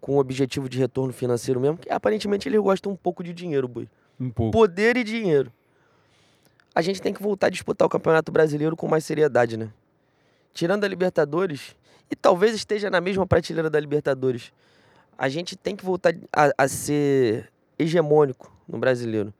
[0.00, 3.66] com o objetivo de retorno financeiro mesmo, que aparentemente eles gostam um pouco de dinheiro,
[3.66, 3.88] Boi.
[4.20, 4.52] Um pouco.
[4.52, 5.52] Poder e dinheiro.
[6.76, 9.70] A gente tem que voltar a disputar o Campeonato Brasileiro com mais seriedade, né?
[10.52, 11.74] Tirando a Libertadores,
[12.10, 14.52] e talvez esteja na mesma prateleira da Libertadores,
[15.16, 19.32] a gente tem que voltar a, a ser hegemônico no brasileiro.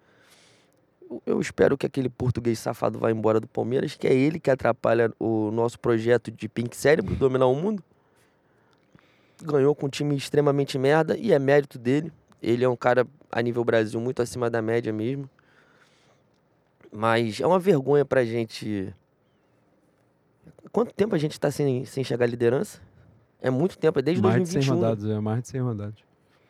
[1.26, 5.12] Eu espero que aquele português safado vá embora do Palmeiras, que é ele que atrapalha
[5.20, 7.84] o nosso projeto de Pink Cérebro, dominar o mundo
[9.44, 12.12] ganhou com um time extremamente merda e é mérito dele.
[12.42, 15.28] Ele é um cara a nível Brasil muito acima da média mesmo.
[16.92, 18.94] Mas é uma vergonha pra gente.
[20.72, 22.80] Quanto tempo a gente tá sem, sem chegar à liderança?
[23.40, 24.60] É muito tempo, é desde mais 2021.
[24.60, 24.80] de 100 né?
[24.80, 25.94] rodadas, é mais de 100 rodadas.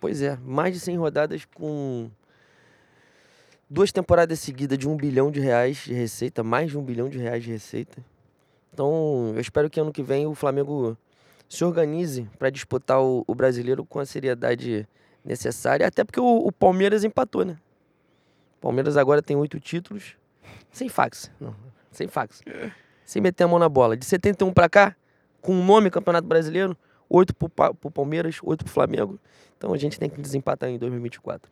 [0.00, 2.10] Pois é, mais de 100 rodadas com
[3.68, 7.18] duas temporadas seguidas de um bilhão de reais de receita, mais de um bilhão de
[7.18, 8.02] reais de receita.
[8.72, 10.96] Então, eu espero que ano que vem o Flamengo
[11.48, 14.86] se organize para disputar o, o, brasileiro com a seriedade
[15.24, 17.56] necessária, até porque o, o, Palmeiras empatou, né?
[18.58, 20.16] O Palmeiras agora tem oito títulos,
[20.76, 21.56] sem fax, não,
[21.90, 22.42] sem fax,
[23.02, 23.96] sem meter a mão na bola.
[23.96, 24.94] De 71 para cá,
[25.40, 26.76] com o nome Campeonato Brasileiro,
[27.08, 29.18] oito para o Palmeiras, oito para o Flamengo.
[29.56, 31.50] Então a gente tem que desempatar em 2024.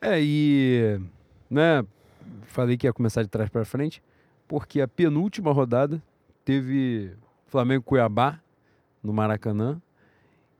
[0.00, 1.00] É, e
[1.48, 1.86] né,
[2.46, 4.02] falei que ia começar de trás para frente,
[4.48, 6.02] porque a penúltima rodada
[6.44, 7.12] teve
[7.46, 8.40] Flamengo Cuiabá
[9.00, 9.80] no Maracanã,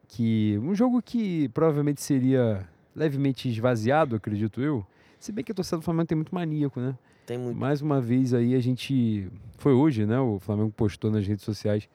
[0.07, 4.87] que um jogo que provavelmente seria levemente esvaziado, acredito eu.
[5.19, 6.97] Se bem que a torcida do Flamengo tem muito maníaco, né?
[7.27, 7.59] Tem muito.
[7.59, 10.19] Mais uma vez aí a gente foi hoje, né?
[10.19, 11.89] O Flamengo postou nas redes sociais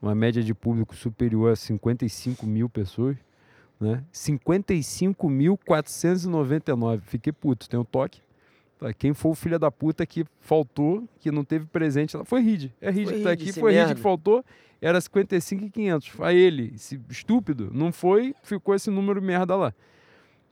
[0.00, 3.16] uma média de público superior a 55 mil pessoas,
[3.80, 4.04] né?
[4.12, 7.00] 55.499.
[7.02, 8.20] Fiquei puto, tem um toque.
[8.98, 12.74] Quem foi o filho da puta que faltou, que não teve presente lá, foi Ride.
[12.78, 14.44] É Ride que tá aqui, foi Ride que faltou
[14.80, 16.20] era 55,500.
[16.20, 19.72] Aí ele, esse estúpido, não foi, ficou esse número merda lá.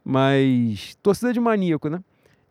[0.04, 2.02] Mas torcida de maníaco, né?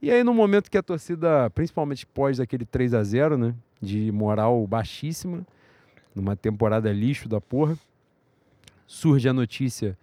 [0.04, 4.12] E aí no momento que a torcida, principalmente pós aquele 3 a 0 né, de
[4.12, 5.48] moral baixíssima,
[6.14, 7.78] numa temporada lixo da porra,
[8.86, 9.98] surge a notícia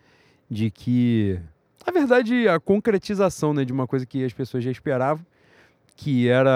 [0.50, 1.38] de que,
[1.86, 5.22] na verdade, a concretização, né, de uma coisa que as pessoas já esperavam,
[5.94, 6.50] que era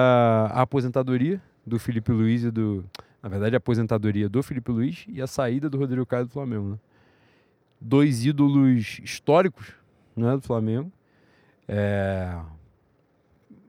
[0.50, 2.82] a aposentadoria do Felipe Luiz e do
[3.22, 6.70] na verdade, a aposentadoria do Felipe Luiz e a saída do Rodrigo Caio do Flamengo.
[6.70, 6.78] Né?
[7.78, 9.74] Dois ídolos históricos
[10.16, 10.90] né, do Flamengo.
[11.68, 12.38] É...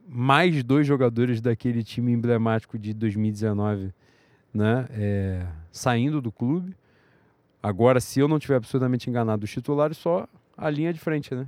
[0.08, 3.92] Mais dois jogadores daquele time emblemático de 2019
[4.54, 5.46] né, é...
[5.70, 6.74] saindo do clube.
[7.62, 11.46] Agora, se eu não tiver absolutamente enganado, os titulares só a linha de frente, né?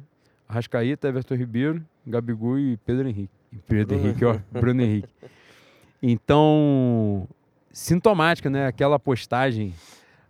[0.48, 3.34] Arrascaeta, Everton Ribeiro, Gabigol e Pedro Henrique.
[3.66, 5.08] Pedro Henrique, ó, Bruno Henrique.
[6.02, 7.28] Então,
[7.72, 8.66] sintomática, né?
[8.66, 9.74] Aquela postagem,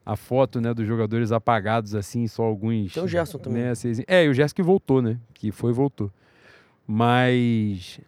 [0.04, 2.92] a foto né, dos jogadores apagados, assim, só alguns.
[2.92, 3.62] Tem o Gerson também.
[3.62, 5.18] Né, assim, é, e o Gerson que voltou, né?
[5.34, 6.10] Que foi e voltou.
[6.86, 8.00] Mas,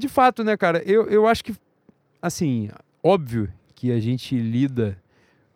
[0.00, 1.54] de fato, né, cara, eu, eu acho que,
[2.20, 2.70] assim,
[3.02, 5.00] óbvio que a gente lida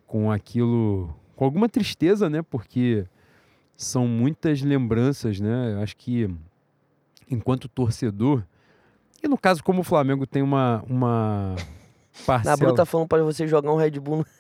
[0.07, 2.43] com aquilo com alguma tristeza, né?
[2.43, 3.05] Porque
[3.77, 5.75] são muitas lembranças, né?
[5.75, 6.31] Eu acho que,
[7.29, 8.45] enquanto torcedor,
[9.23, 11.57] e no caso, como o Flamengo tem uma, uma
[12.27, 12.57] Parcela.
[12.57, 14.25] Na Bru tá falando pra você jogar um Red Bull.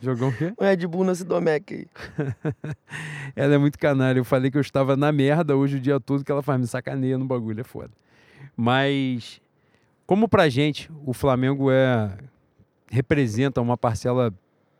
[0.00, 0.52] Jogar um quê?
[0.56, 1.86] Um Red Bull no Sidomec aí.
[3.34, 4.18] ela é muito canalha.
[4.18, 6.68] Eu falei que eu estava na merda hoje o dia todo, que ela faz me
[6.68, 7.90] sacaneia no bagulho, é foda.
[8.56, 9.40] Mas,
[10.06, 12.16] como pra gente, o Flamengo é
[12.90, 14.32] representa uma parcela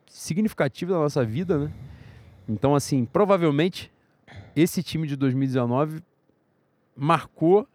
[0.07, 1.73] significativa da nossa vida, né?
[2.49, 3.93] Então, assim, provavelmente
[4.57, 6.03] esse time de 2019
[6.97, 7.69] marcou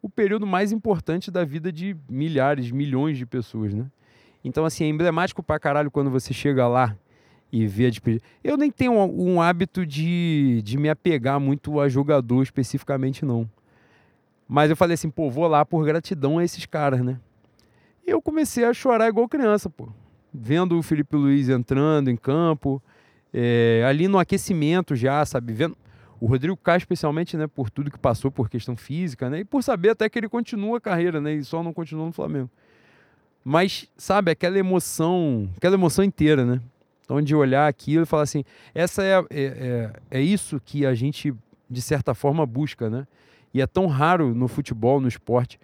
[0.00, 3.86] o período mais importante da vida de milhares, milhões de pessoas, né?
[4.44, 6.96] Então, assim, é emblemático pra caralho quando você chega lá
[7.50, 8.24] e vê a despedida.
[8.42, 13.48] Eu nem tenho um, um hábito de, de me apegar muito a jogador especificamente, não.
[14.48, 17.18] Mas eu falei assim, pô, vou lá por gratidão a esses caras, né?
[18.06, 19.88] E eu comecei a chorar igual criança, pô.
[20.32, 22.82] Vendo o Felipe Luiz entrando em campo,
[23.32, 25.52] é, ali no aquecimento já, sabe?
[25.52, 25.76] Vendo,
[26.20, 29.62] o Rodrigo Caio, especialmente, né, por tudo que passou por questão física, né, e por
[29.62, 32.48] saber até que ele continua a carreira, né, e só não continua no Flamengo.
[33.44, 36.60] Mas, sabe, aquela emoção, aquela emoção inteira, né?
[37.04, 40.94] Então, de olhar aquilo e falar assim, essa é, é, é, é isso que a
[40.94, 41.34] gente,
[41.68, 43.04] de certa forma, busca, né?
[43.52, 45.58] E é tão raro no futebol, no esporte.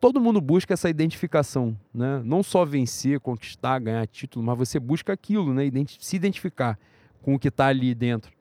[0.00, 2.20] Todo mundo busca essa identificação, né?
[2.24, 5.64] Não só vencer, conquistar, ganhar título, mas você busca aquilo, né?
[5.64, 6.78] Identi se identificar
[7.22, 8.32] com o que está ali dentro.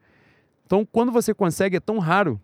[0.66, 2.40] Então, quando você consegue, é tão raro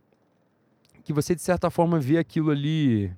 [1.04, 3.12] que você, de certa forma, vê aquilo ali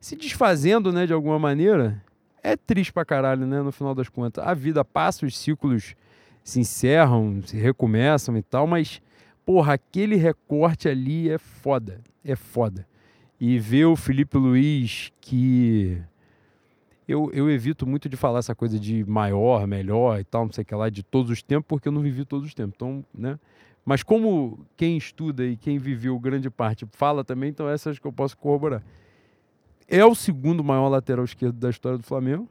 [0.00, 2.02] se desfazendo, né, de alguma maneira.
[2.42, 4.44] É triste pra caralho, né, no final das contas.
[4.46, 5.94] A vida passa, os ciclos
[6.42, 9.00] se encerram, se recomeçam e tal, mas,
[9.44, 12.00] porra, aquele recorte ali é foda.
[12.28, 12.86] É foda.
[13.40, 15.98] E ver o Felipe Luiz que.
[17.06, 20.60] Eu, eu evito muito de falar essa coisa de maior, melhor e tal, não sei
[20.60, 22.74] o que lá, de todos os tempos, porque eu não vivi todos os tempos.
[22.76, 23.38] Então, né?
[23.82, 28.12] Mas como quem estuda e quem viveu grande parte fala também, então essas que eu
[28.12, 28.82] posso corroborar.
[29.88, 32.46] É o segundo maior lateral esquerdo da história do Flamengo.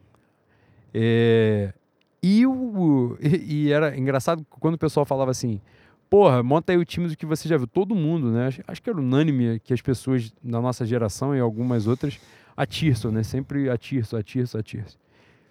[0.92, 1.72] É,
[2.20, 5.60] e, o, e, era engraçado quando o pessoal falava assim,
[6.08, 7.66] porra, monta aí o time do que você já viu.
[7.66, 8.46] Todo mundo, né?
[8.46, 12.20] Acho, acho que era unânime que as pessoas da nossa geração e algumas outras
[12.56, 13.22] a Tirso, né?
[13.22, 14.98] Sempre a Tirso, a Tirso, a Tirso.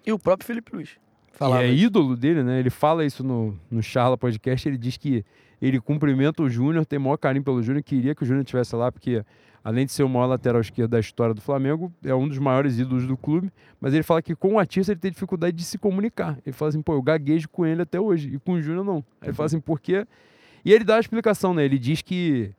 [0.06, 0.96] E o próprio Felipe Luiz.
[1.32, 1.86] Falava e é isso.
[1.86, 2.58] ídolo dele, né?
[2.58, 4.68] Ele fala isso no, no Charla Podcast.
[4.68, 5.24] Ele diz que
[5.60, 8.92] ele cumprimenta o Júnior, tem maior carinho pelo Júnior, queria que o Júnior estivesse lá,
[8.92, 9.24] porque
[9.62, 12.78] além de ser o maior lateral esquerdo da história do Flamengo, é um dos maiores
[12.78, 13.50] ídolos do clube.
[13.80, 16.38] Mas ele fala que com o artista ele tem dificuldade de se comunicar.
[16.44, 19.04] Ele fala assim, pô, eu gaguejo com ele até hoje, e com o Júnior não.
[19.20, 20.06] Aí ele fala assim, por quê?
[20.64, 21.64] E ele dá a explicação, né?
[21.64, 22.50] Ele diz que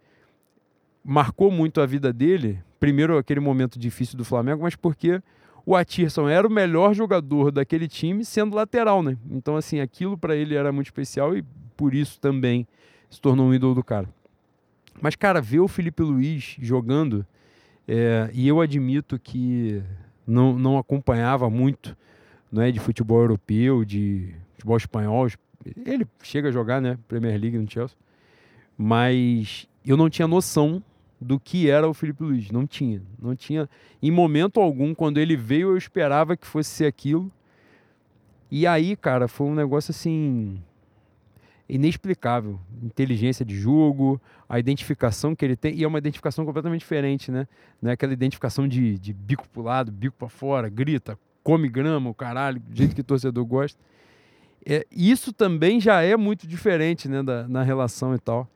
[1.03, 5.21] marcou muito a vida dele, primeiro aquele momento difícil do Flamengo, mas porque
[5.65, 9.17] o Atirson era o melhor jogador daquele time sendo lateral, né?
[9.29, 11.43] Então, assim, aquilo para ele era muito especial e
[11.75, 12.67] por isso também
[13.09, 14.07] se tornou um ídolo do cara.
[15.01, 17.25] Mas, cara, ver o Felipe Luiz jogando,
[17.87, 19.81] é, e eu admito que
[20.27, 21.97] não, não acompanhava muito
[22.51, 25.27] não é, de futebol europeu, de futebol espanhol.
[25.85, 26.97] Ele chega a jogar, né?
[27.07, 27.97] Premier League no Chelsea.
[28.77, 30.83] Mas eu não tinha noção
[31.19, 32.51] do que era o Felipe Luiz.
[32.51, 33.01] Não tinha.
[33.21, 33.69] Não tinha.
[34.01, 37.31] Em momento algum, quando ele veio, eu esperava que fosse ser aquilo.
[38.49, 40.61] E aí, cara, foi um negócio assim
[41.69, 42.59] inexplicável.
[42.81, 47.47] Inteligência de jogo, a identificação que ele tem, e é uma identificação completamente diferente, né?
[47.79, 52.09] Não é aquela identificação de, de bico pro lado, bico para fora, grita, come grama,
[52.09, 53.79] o caralho, do jeito que o torcedor gosta.
[54.71, 58.47] É, isso também já é muito diferente, né, da, na relação e tal.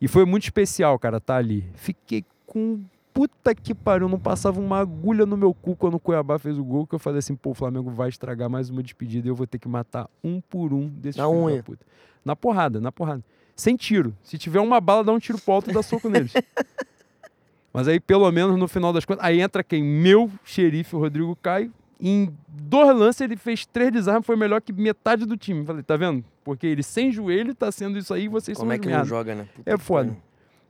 [0.00, 1.68] E foi muito especial, cara, tá ali.
[1.74, 2.80] Fiquei com
[3.12, 6.64] puta que pariu, não passava uma agulha no meu cu quando o Cuiabá fez o
[6.64, 9.34] gol, que eu falei assim, pô, o Flamengo vai estragar mais uma despedida e eu
[9.34, 11.62] vou ter que matar um por um desses na unha.
[11.62, 11.84] puta.
[12.24, 13.22] Na porrada, na porrada.
[13.54, 14.16] Sem tiro.
[14.22, 16.32] Se tiver uma bala, dá um tiro pro alto e dá soco neles.
[17.74, 19.82] Mas aí, pelo menos, no final das contas, aí entra quem?
[19.82, 21.72] Meu xerife, o Rodrigo Caio.
[22.00, 25.64] Em dois lances, ele fez três desarmes, foi melhor que metade do time.
[25.64, 26.24] Falei, tá vendo?
[26.44, 29.04] Porque ele sem joelho tá sendo isso aí e vocês Como são é que não
[29.04, 29.48] joga, né?
[29.54, 30.16] Puta é foda.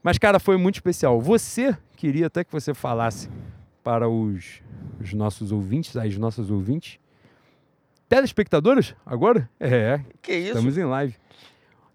[0.03, 1.21] Mas, cara, foi muito especial.
[1.21, 3.29] Você queria até que você falasse
[3.83, 4.63] para os,
[5.01, 6.99] os nossos ouvintes, as nossas ouvintes.
[8.09, 9.51] Telespectadores, agora?
[9.61, 10.01] É.
[10.23, 10.49] Que isso?
[10.49, 11.15] Estamos em live.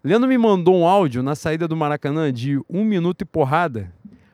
[0.02, 3.92] Leandro me mandou um áudio na saída do Maracanã de um minuto e porrada.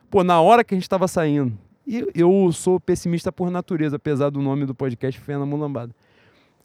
[0.09, 1.57] Pô, na hora que a gente estava saindo.
[1.85, 5.93] E eu sou pessimista por natureza, apesar do nome do podcast Fena Mulambada.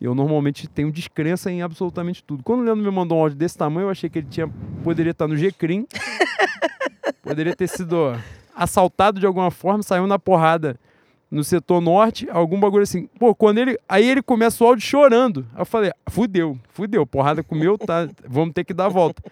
[0.00, 2.42] Eu normalmente tenho descrença em absolutamente tudo.
[2.42, 4.46] Quando o Leandro me mandou um áudio desse tamanho, eu achei que ele tinha,
[4.84, 5.86] poderia estar no G-Crim.
[7.22, 8.14] poderia ter sido
[8.54, 10.78] assaltado de alguma forma, saiu na porrada
[11.30, 13.08] no setor norte, algum bagulho assim.
[13.18, 13.78] Pô, quando ele.
[13.88, 15.46] Aí ele começa o áudio chorando.
[15.54, 19.22] Aí eu falei, fudeu, fudeu, porrada comeu, tá, vamos ter que dar a volta.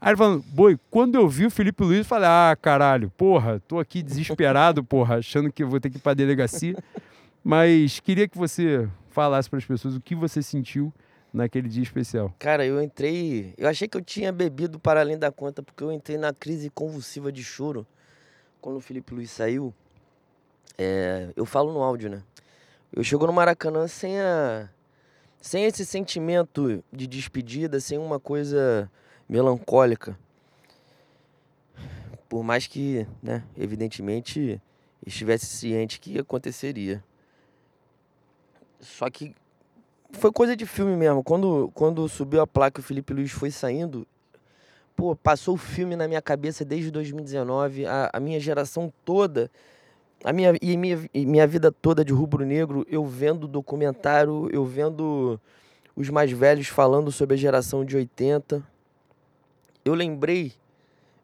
[0.00, 3.60] Aí ele falando, boi, quando eu vi o Felipe Luiz, eu falei, ah, caralho, porra,
[3.66, 6.76] tô aqui desesperado, porra, achando que eu vou ter que ir pra delegacia.
[7.42, 10.92] Mas queria que você falasse para as pessoas o que você sentiu
[11.32, 12.32] naquele dia especial.
[12.38, 13.54] Cara, eu entrei.
[13.58, 16.70] Eu achei que eu tinha bebido para além da conta, porque eu entrei na crise
[16.70, 17.86] convulsiva de choro
[18.60, 19.74] quando o Felipe Luiz saiu.
[20.76, 22.22] É, eu falo no áudio, né?
[22.92, 24.68] Eu chego no Maracanã sem a.
[25.40, 28.90] Sem esse sentimento de despedida, sem uma coisa
[29.28, 30.18] melancólica.
[32.28, 34.60] Por mais que, né, evidentemente,
[35.06, 37.02] estivesse ciente que aconteceria.
[38.80, 39.34] Só que
[40.12, 41.22] foi coisa de filme mesmo.
[41.22, 44.06] Quando, quando subiu a placa e o Felipe Luiz foi saindo,
[44.96, 47.86] pô, passou o filme na minha cabeça desde 2019.
[47.86, 49.50] A, a minha geração toda,
[50.24, 55.40] a minha, e minha, e minha vida toda de rubro-negro, eu vendo documentário, eu vendo
[55.94, 58.62] os mais velhos falando sobre a geração de 80.
[59.84, 60.52] Eu lembrei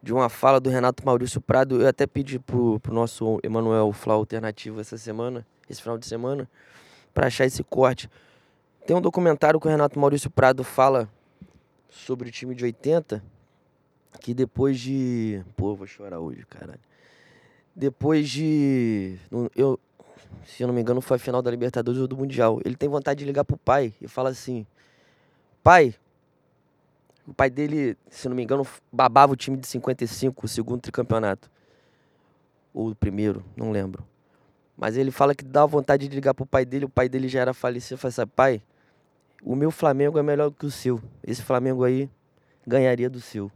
[0.02, 4.18] de uma fala do Renato Maurício Prado, eu até pedi pro, pro nosso Emanuel Flau
[4.18, 6.48] Alternativo essa semana, esse final de semana,
[7.14, 8.10] para achar esse corte.
[8.86, 11.08] Tem um documentário que o Renato Maurício Prado fala
[11.88, 13.24] sobre o time de 80,
[14.20, 15.42] que depois de.
[15.56, 16.80] Pô, vou chorar hoje, caralho.
[17.74, 19.16] Depois de.
[19.56, 19.80] Eu,
[20.44, 22.60] se eu não me engano, foi a final da Libertadores ou do Mundial.
[22.64, 24.66] Ele tem vontade de ligar pro pai e fala assim:
[25.62, 25.94] Pai,
[27.26, 31.50] o pai dele, se não me engano, babava o time de 55, o segundo tricampeonato.
[32.72, 34.04] Ou o primeiro, não lembro.
[34.76, 37.40] Mas ele fala que dá vontade de ligar pro pai dele, o pai dele já
[37.40, 37.96] era falecido.
[37.96, 38.62] Fala assim, pai,
[39.42, 41.00] o meu Flamengo é melhor que o seu.
[41.22, 42.10] Esse Flamengo aí
[42.66, 43.50] ganharia do seu.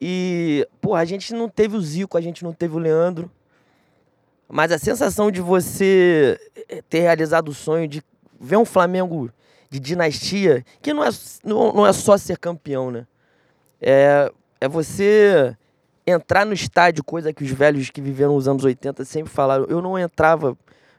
[0.00, 3.30] E, pô, a gente não teve o Zico, a gente não teve o Leandro.
[4.48, 8.02] Mas a sensação de você eh, ter realizado o sonho de
[8.40, 9.30] ver um Flamengo
[9.70, 11.10] de dinastia, que não é,
[11.44, 13.06] não, não é só ser campeão, né?
[13.80, 15.56] É, é você
[16.06, 19.64] entrar no estádio, coisa que os velhos que viveram os anos 80 sempre falaram.
[19.68, 20.56] Eu não entrava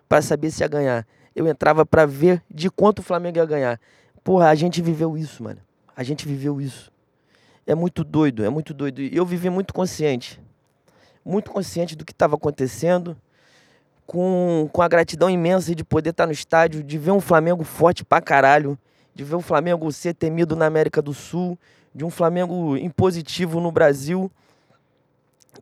[0.07, 1.07] para saber se ia ganhar.
[1.35, 3.79] Eu entrava para ver de quanto o Flamengo ia ganhar.
[4.23, 5.59] Porra, a gente viveu isso, mano.
[5.95, 6.91] A gente viveu isso.
[7.65, 9.01] É muito doido, é muito doido.
[9.01, 10.41] E eu vivi muito consciente.
[11.23, 13.17] Muito consciente do que estava acontecendo.
[14.11, 18.03] Com, com a gratidão imensa de poder estar no estádio, de ver um Flamengo forte
[18.03, 18.75] pra caralho,
[19.13, 21.55] de ver o Flamengo ser temido na América do Sul,
[21.93, 24.31] de um Flamengo impositivo no Brasil.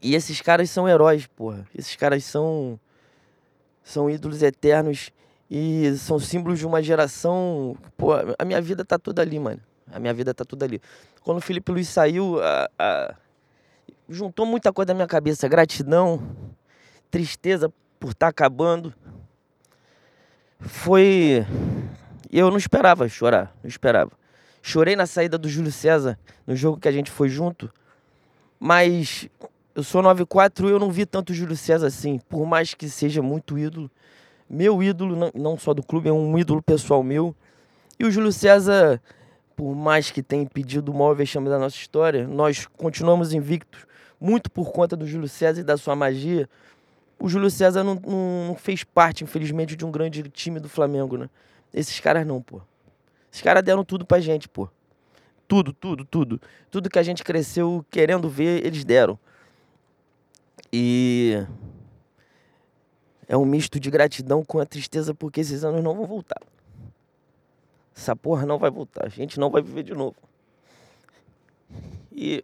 [0.02, 1.68] E esses caras são heróis, porra.
[1.78, 2.80] Esses caras são
[3.84, 5.12] são ídolos eternos
[5.52, 7.76] e são símbolos de uma geração.
[7.98, 9.60] Pô, a minha vida tá toda ali, mano.
[9.92, 10.82] A minha vida tá toda ali.
[11.22, 13.16] Quando o Felipe Luiz saiu, a, a...
[14.08, 15.50] juntou muita coisa na minha cabeça.
[15.50, 16.22] Gratidão,
[17.12, 18.94] tristeza por estar tá acabando.
[20.60, 21.46] Foi.
[22.32, 24.12] Eu não esperava chorar, não esperava.
[24.62, 27.72] Chorei na saída do Júlio César, no jogo que a gente foi junto.
[28.60, 29.30] Mas
[29.74, 33.22] eu sou 94 e eu não vi tanto Júlio César assim, por mais que seja
[33.22, 33.90] muito ídolo.
[34.50, 37.36] Meu ídolo, não só do clube, é um ídolo pessoal meu.
[38.00, 39.02] E o Júlio César,
[39.56, 43.86] por mais que tenha impedido o maior vexame da nossa história, nós continuamos invictos,
[44.20, 46.50] muito por conta do Júlio César e da sua magia.
[47.20, 51.30] O Júlio César não, não, fez parte, infelizmente, de um grande time do Flamengo, né?
[51.74, 52.62] Esses caras não, pô.
[53.32, 54.70] Esses caras deram tudo pra gente, pô.
[55.48, 56.42] Tudo, tudo, tudo.
[56.70, 59.18] Tudo que a gente cresceu querendo ver, eles deram.
[60.72, 61.46] E
[63.28, 66.42] é um misto de gratidão com a tristeza porque esses anos não vão voltar.
[67.96, 69.06] Essa porra não vai voltar.
[69.06, 70.16] A gente não vai viver de novo.
[72.12, 72.44] E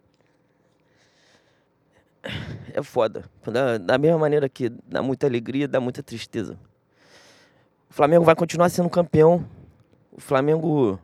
[2.72, 3.24] é foda.
[3.44, 6.58] Da, da mesma maneira que dá muita alegria, dá muita tristeza.
[7.90, 9.44] O Flamengo vai continuar sendo campeão.
[10.12, 10.98] O Flamengo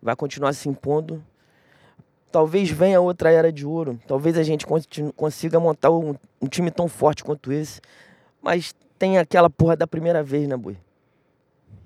[0.00, 1.22] vai continuar se impondo.
[2.30, 4.00] Talvez venha outra era de ouro.
[4.06, 4.66] Talvez a gente
[5.14, 7.80] consiga montar um, um, time tão forte quanto esse.
[8.40, 10.78] Mas tem aquela porra da primeira vez, né, boi?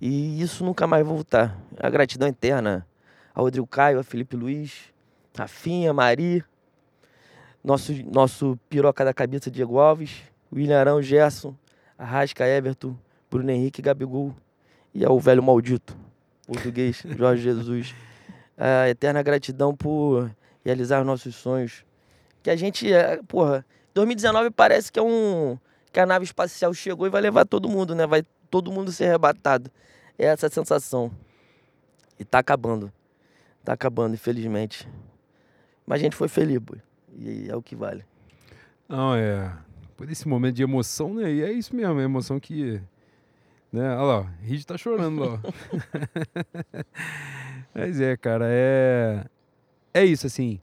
[0.00, 1.58] E isso nunca mais vai voltar.
[1.78, 2.86] A gratidão eterna
[3.36, 4.84] a Rodrigo Caio, a Felipe Luiz,
[5.36, 6.42] a Finha, a Mari,
[7.66, 11.54] nosso, nosso piroca da cabeça Diego Alves, William Arão, Gerson,
[11.98, 12.96] Arrasca, Everton,
[13.30, 14.34] Bruno Henrique, Gabigol
[14.94, 15.94] e ao velho maldito,
[16.46, 17.94] português, Jorge Jesus
[18.56, 20.30] a eterna gratidão por
[20.64, 21.84] realizar nossos sonhos.
[22.42, 25.58] Que a gente, é, porra, 2019 parece que é um
[25.92, 28.06] que a nave espacial chegou e vai levar todo mundo, né?
[28.06, 29.70] Vai todo mundo ser arrebatado.
[30.18, 31.10] É essa a sensação.
[32.18, 32.92] E tá acabando.
[33.64, 34.88] Tá acabando, infelizmente.
[35.86, 36.78] Mas a gente foi feliz, boy.
[37.18, 38.04] E é o que vale.
[38.88, 39.52] Não, é.
[39.96, 41.32] Por esse momento de emoção, né?
[41.32, 42.80] E é isso mesmo, é emoção que.
[43.72, 43.96] Né?
[43.96, 45.40] Olha lá, Reed tá chorando lá.
[47.74, 49.24] Mas é, cara, é.
[49.92, 50.60] É isso, assim.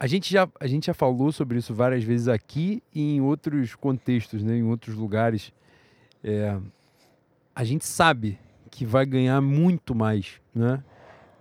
[0.00, 3.74] A gente, já, a gente já falou sobre isso várias vezes aqui e em outros
[3.74, 5.52] contextos, né, em outros lugares.
[6.22, 6.56] É,
[7.54, 8.38] a gente sabe
[8.70, 10.82] que vai ganhar muito mais, né?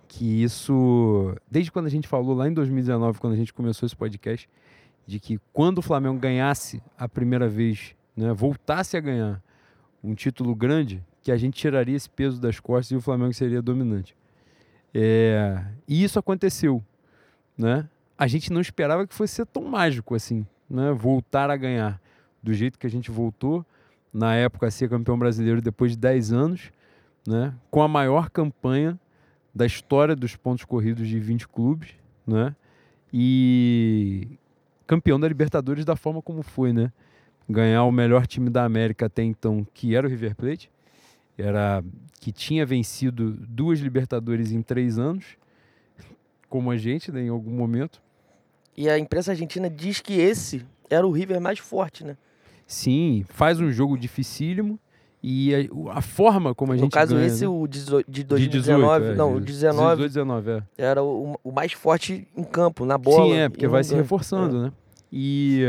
[0.07, 3.95] Que isso, desde quando a gente falou lá em 2019, quando a gente começou esse
[3.95, 4.49] podcast,
[5.05, 9.41] de que quando o Flamengo ganhasse a primeira vez, né, voltasse a ganhar
[10.03, 13.61] um título grande, que a gente tiraria esse peso das costas e o Flamengo seria
[13.61, 14.15] dominante.
[14.93, 16.81] É, e isso aconteceu,
[17.57, 17.87] né?
[18.17, 20.91] A gente não esperava que fosse ser tão mágico assim, né?
[20.91, 22.01] Voltar a ganhar
[22.41, 23.65] do jeito que a gente voltou,
[24.13, 26.71] na época a ser campeão brasileiro depois de 10 anos,
[27.27, 27.53] né?
[27.69, 28.97] Com a maior campanha
[29.57, 31.89] da história dos pontos corridos de 20 clubes,
[32.25, 32.55] né?
[33.11, 34.37] E
[34.85, 36.93] campeão da Libertadores da forma como foi, né?
[37.49, 40.69] Ganhar o melhor time da América até então, que era o River Plate,
[41.35, 41.83] era
[42.19, 45.25] que tinha vencido duas Libertadores em três anos,
[46.47, 48.01] como a gente, né, em algum momento.
[48.75, 52.15] E a imprensa argentina diz que esse era o River mais forte, né?
[52.67, 54.79] Sim, faz um jogo dificílimo
[55.21, 57.47] E a, a forma como a no gente caso, ganha, esse, né?
[57.49, 60.63] o dezo- de De 2019, 18, é, não, o de 19 18, 19, é.
[60.77, 63.25] era o, o mais forte em campo, na bola.
[63.25, 64.01] Sim, é, porque vai se ganha.
[64.03, 64.71] reforçando, né?
[65.11, 65.63] E,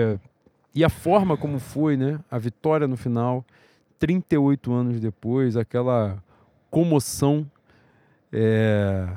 [0.74, 2.20] e a forma como foi, né?
[2.30, 3.44] A vitória no final,
[3.98, 6.22] 38 anos depois, aquela
[6.70, 7.46] comoção.
[8.32, 9.08] é,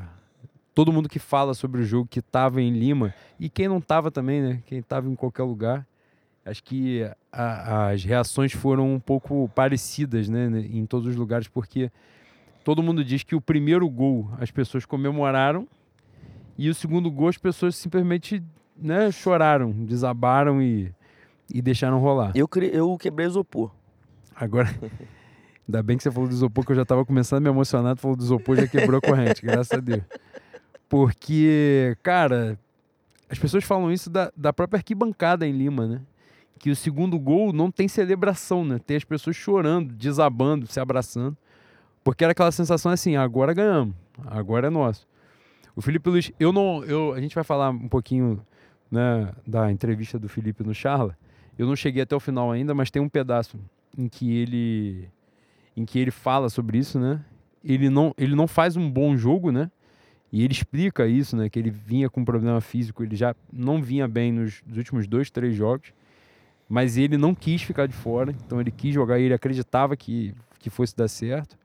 [0.73, 4.09] todo mundo que fala sobre o jogo que estava em Lima, e quem não estava
[4.09, 4.63] também, né?
[4.65, 5.86] Quem estava em qualquer lugar.
[6.46, 10.48] Acho que a- as reações foram um pouco parecidas, né?
[10.72, 11.92] Em todos os lugares, porque
[12.64, 15.68] todo mundo diz que o primeiro gol as pessoas comemoraram
[16.58, 18.42] e o segundo gol as pessoas simplesmente
[18.76, 20.92] né, choraram, desabaram e,
[21.54, 22.32] e deixaram rolar.
[22.36, 23.72] Eu, cre- eu quebrei o isopor.
[24.36, 24.68] Agora,
[25.68, 27.96] ainda bem que você falou do isopor, que eu já estava começando a me emocionar,
[27.98, 30.02] falou do isopor, já quebrou a corrente, graças a Deus.
[30.89, 32.60] Porque, cara,
[33.30, 36.02] as pessoas falam isso da, da própria arquibancada em Lima, né?
[36.62, 38.78] Que o segundo gol não tem celebração, né?
[38.78, 41.36] Tem as pessoas chorando, desabando, se abraçando.
[42.03, 43.95] Porque era aquela sensação assim, agora ganhamos,
[44.28, 45.07] agora é nosso.
[45.76, 48.45] O Felipe Luiz, eu não, eu, a gente vai falar um pouquinho
[48.91, 51.18] né, da entrevista do Felipe no Charla.
[51.57, 53.59] Eu não cheguei até o final ainda, mas tem um pedaço
[53.97, 55.09] em que ele
[55.76, 57.24] em que ele fala sobre isso, né?
[57.64, 59.72] Ele não, ele não faz um bom jogo, né?
[60.32, 61.49] E ele explica isso, né?
[61.49, 65.32] Que ele vinha com problema físico, ele já não vinha bem nos, nos últimos dois,
[65.32, 65.93] três jogos,
[66.72, 70.34] mas ele não quis ficar de fora, então ele quis jogar e ele acreditava que,
[70.57, 71.57] que fosse dar certo.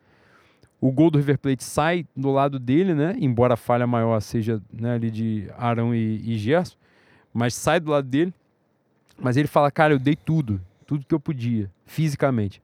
[0.81, 3.15] O gol do River Plate sai do lado dele, né?
[3.21, 6.75] Embora a falha maior seja né, ali de Arão e, e Gerson,
[7.33, 8.35] mas sai do lado dele.
[9.17, 12.61] Mas ele fala, cara, eu dei tudo, tudo que eu podia, fisicamente.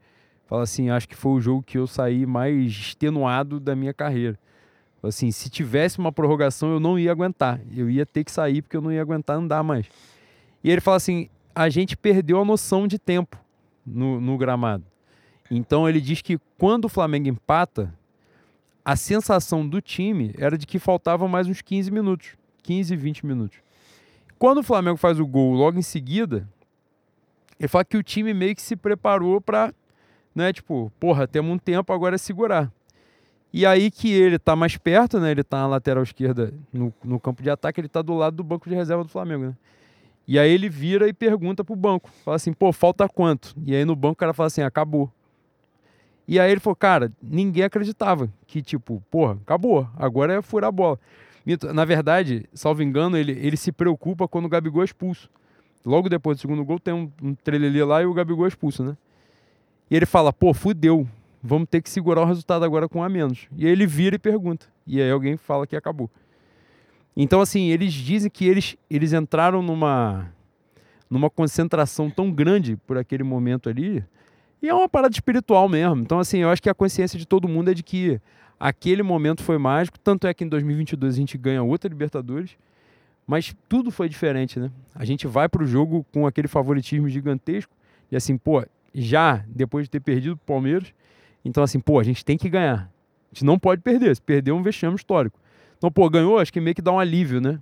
[0.48, 4.36] Fala assim, acho que foi o jogo que eu saí mais extenuado da minha carreira.
[5.00, 7.60] Fala assim, se tivesse uma prorrogação, eu não ia aguentar.
[7.72, 9.86] Eu ia ter que sair porque eu não ia aguentar andar mais.
[10.64, 13.38] E ele fala assim, a gente perdeu a noção de tempo
[13.84, 14.84] no, no gramado.
[15.50, 17.94] Então ele diz que quando o Flamengo empata,
[18.84, 23.58] a sensação do time era de que faltavam mais uns 15 minutos, 15, 20 minutos.
[24.38, 26.48] Quando o Flamengo faz o gol logo em seguida,
[27.60, 29.72] ele fala que o time meio que se preparou para,
[30.34, 32.72] né, tipo, porra, temos um tempo agora é segurar.
[33.52, 35.30] E aí que ele tá mais perto, né?
[35.30, 38.42] Ele tá na lateral esquerda no, no campo de ataque, ele tá do lado do
[38.42, 39.56] banco de reserva do Flamengo, né?
[40.26, 43.54] E aí ele vira e pergunta pro banco, fala assim, pô, falta quanto?
[43.64, 45.10] E aí no banco o cara fala assim, acabou.
[46.26, 50.72] E aí ele falou, cara, ninguém acreditava que, tipo, porra, acabou, agora é furar a
[50.72, 50.98] bola.
[51.74, 55.28] Na verdade, salvo engano, ele, ele se preocupa quando o Gabigol é expulso.
[55.84, 58.84] Logo depois do segundo gol tem um, um trelelê lá e o Gabigol é expulso,
[58.84, 58.96] né?
[59.90, 61.06] E ele fala, pô, fudeu,
[61.42, 63.48] vamos ter que segurar o resultado agora com um a menos.
[63.56, 64.66] E aí ele vira e pergunta.
[64.86, 66.08] E aí alguém fala que acabou.
[67.16, 70.32] Então, assim, eles dizem que eles, eles entraram numa,
[71.10, 74.02] numa concentração tão grande por aquele momento ali.
[74.62, 76.00] E é uma parada espiritual mesmo.
[76.00, 78.20] Então, assim, eu acho que a consciência de todo mundo é de que
[78.58, 79.98] aquele momento foi mágico.
[79.98, 82.56] Tanto é que em 2022 a gente ganha outra Libertadores.
[83.26, 84.70] Mas tudo foi diferente, né?
[84.94, 87.72] A gente vai pro jogo com aquele favoritismo gigantesco.
[88.10, 90.92] E assim, pô, já depois de ter perdido o Palmeiras.
[91.44, 92.90] Então, assim, pô, a gente tem que ganhar.
[93.30, 94.14] A gente não pode perder.
[94.14, 95.38] Se perder, é um vexame histórico.
[95.82, 97.58] Então, pô, ganhou, acho que meio que dá um alívio, né?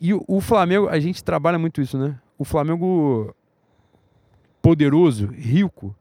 [0.00, 2.18] E o, Flamengo, a gente trabalha muito isso, né?
[2.36, 3.32] O Flamengo
[4.60, 5.94] poderoso, rico,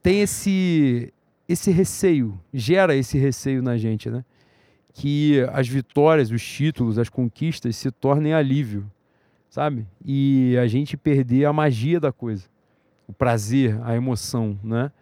[0.00, 1.12] tem esse
[1.48, 4.24] esse receio, gera esse receio na gente, né?
[4.92, 8.88] Que as vitórias, os títulos, as conquistas se tornem alívio,
[9.50, 9.84] sabe?
[10.04, 12.44] E a gente perder a magia da coisa,
[13.08, 14.92] o prazer, a emoção, né?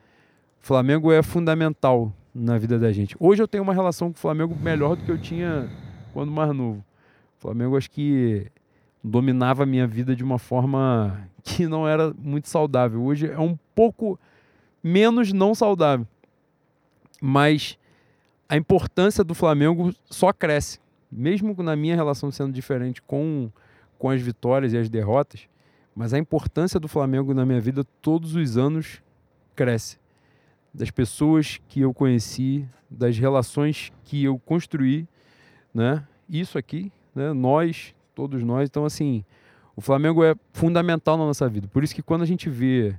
[0.62, 3.16] O Flamengo é fundamental na vida da gente.
[3.18, 5.68] Hoje eu tenho uma relação com o Flamengo melhor do que eu tinha
[6.12, 6.84] quando mais novo.
[7.38, 8.50] O Flamengo acho que
[9.02, 13.02] dominava a minha vida de uma forma que não era muito saudável.
[13.02, 14.18] Hoje é um pouco
[14.82, 16.06] menos não saudável.
[17.20, 17.78] Mas
[18.48, 20.78] a importância do Flamengo só cresce.
[21.10, 23.50] Mesmo na minha relação sendo diferente com,
[23.98, 25.46] com as vitórias e as derrotas,
[25.94, 29.02] mas a importância do Flamengo na minha vida todos os anos
[29.54, 30.01] cresce.
[30.72, 35.06] Das pessoas que eu conheci, das relações que eu construí,
[35.72, 36.06] né?
[36.28, 37.32] Isso aqui, né?
[37.32, 38.68] Nós, todos nós.
[38.68, 39.24] Então, assim,
[39.76, 41.68] o Flamengo é fundamental na nossa vida.
[41.68, 42.94] Por isso que quando a gente vê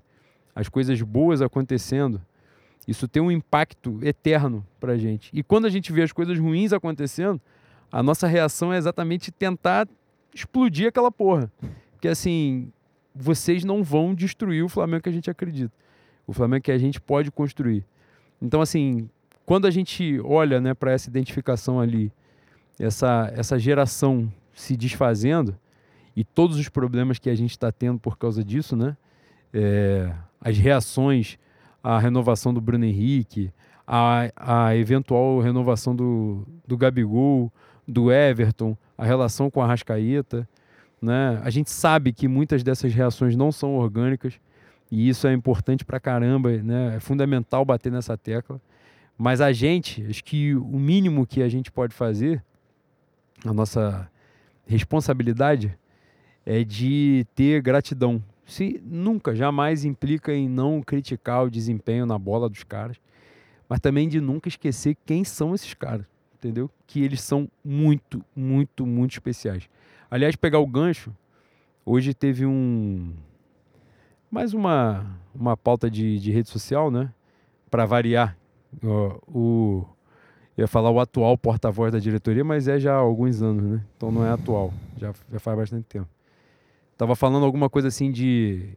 [0.55, 2.21] as coisas boas acontecendo,
[2.87, 5.29] isso tem um impacto eterno pra gente.
[5.33, 7.39] E quando a gente vê as coisas ruins acontecendo,
[7.91, 9.87] a nossa reação é exatamente tentar
[10.33, 11.51] explodir aquela porra.
[11.91, 12.71] Porque assim,
[13.15, 15.73] vocês não vão destruir o Flamengo que a gente acredita.
[16.25, 17.85] O Flamengo que a gente pode construir.
[18.41, 19.09] Então assim,
[19.45, 22.11] quando a gente olha, né, para essa identificação ali,
[22.79, 25.57] essa essa geração se desfazendo
[26.15, 28.95] e todos os problemas que a gente está tendo por causa disso, né?
[29.53, 31.37] É, as reações
[31.83, 33.51] a renovação do Bruno Henrique,
[33.85, 37.51] a, a eventual renovação do, do Gabigol,
[37.85, 40.47] do Everton, a relação com a Rascaeta.
[41.01, 41.41] Né?
[41.43, 44.39] A gente sabe que muitas dessas reações não são orgânicas
[44.95, 46.97] e isso é importante para caramba, né?
[46.97, 48.61] é fundamental bater nessa tecla.
[49.17, 52.43] Mas a gente, acho que o mínimo que a gente pode fazer,
[53.43, 54.07] a nossa
[54.67, 55.75] responsabilidade,
[56.45, 58.23] é de ter gratidão.
[58.45, 62.97] Se nunca, jamais implica em não criticar o desempenho na bola dos caras,
[63.67, 66.69] mas também de nunca esquecer quem são esses caras, entendeu?
[66.85, 69.67] Que eles são muito, muito, muito especiais.
[70.11, 71.11] Aliás, pegar o gancho,
[71.83, 73.11] hoje teve um
[74.33, 77.13] mais uma uma pauta de, de rede social, né?
[77.69, 78.35] Para variar,
[78.83, 79.85] o, o
[80.57, 83.85] eu ia falar o atual porta-voz da diretoria, mas é já há alguns anos, né?
[83.95, 86.07] Então não é atual, já, já faz bastante tempo.
[86.97, 88.69] Tava falando alguma coisa assim de.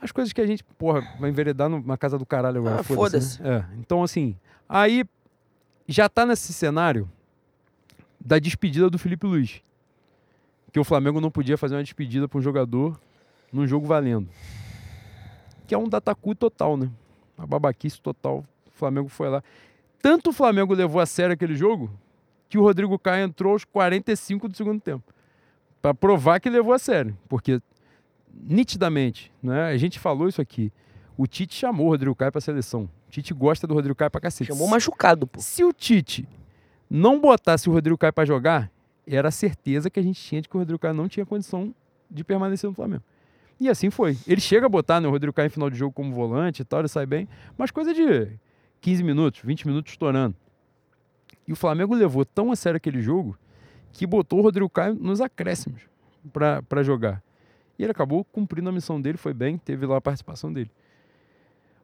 [0.00, 2.80] As coisas que a gente, porra, vai enveredar na casa do caralho agora.
[2.80, 3.38] Ah, foda-se.
[3.38, 3.66] Foda né?
[3.70, 3.78] é.
[3.78, 4.36] Então, assim,
[4.68, 5.04] aí
[5.86, 7.10] já tá nesse cenário
[8.20, 9.62] da despedida do Felipe Luiz.
[10.72, 13.00] Que o Flamengo não podia fazer uma despedida para um jogador
[13.52, 14.28] num jogo valendo.
[15.66, 16.90] Que é um datacu total, né?
[17.36, 18.44] Uma babaquice total.
[18.66, 19.42] O Flamengo foi lá.
[20.00, 21.90] Tanto o Flamengo levou a sério aquele jogo
[22.48, 25.12] que o Rodrigo Caio entrou aos 45 do segundo tempo.
[25.82, 27.16] Para provar que levou a sério.
[27.28, 27.60] Porque,
[28.32, 29.64] nitidamente, né?
[29.64, 30.72] a gente falou isso aqui.
[31.16, 32.88] O Tite chamou o Rodrigo Caio para a seleção.
[33.08, 34.48] O Tite gosta do Rodrigo Caio para cacete.
[34.48, 35.40] Chamou machucado, pô.
[35.40, 36.28] Se o Tite
[36.90, 38.70] não botasse o Rodrigo Caio para jogar,
[39.06, 41.74] era a certeza que a gente tinha de que o Rodrigo Caio não tinha condição
[42.10, 43.02] de permanecer no Flamengo.
[43.58, 44.16] E assim foi.
[44.26, 46.64] Ele chega a botar né, o Rodrigo Caio em final de jogo como volante e
[46.64, 48.38] tal, ele sai bem, mas coisa de
[48.80, 50.36] 15 minutos, 20 minutos estourando.
[51.48, 53.38] E o Flamengo levou tão a sério aquele jogo
[53.92, 55.82] que botou o Rodrigo Caio nos acréscimos
[56.32, 57.22] para jogar.
[57.78, 60.70] E ele acabou cumprindo a missão dele, foi bem, teve lá a participação dele.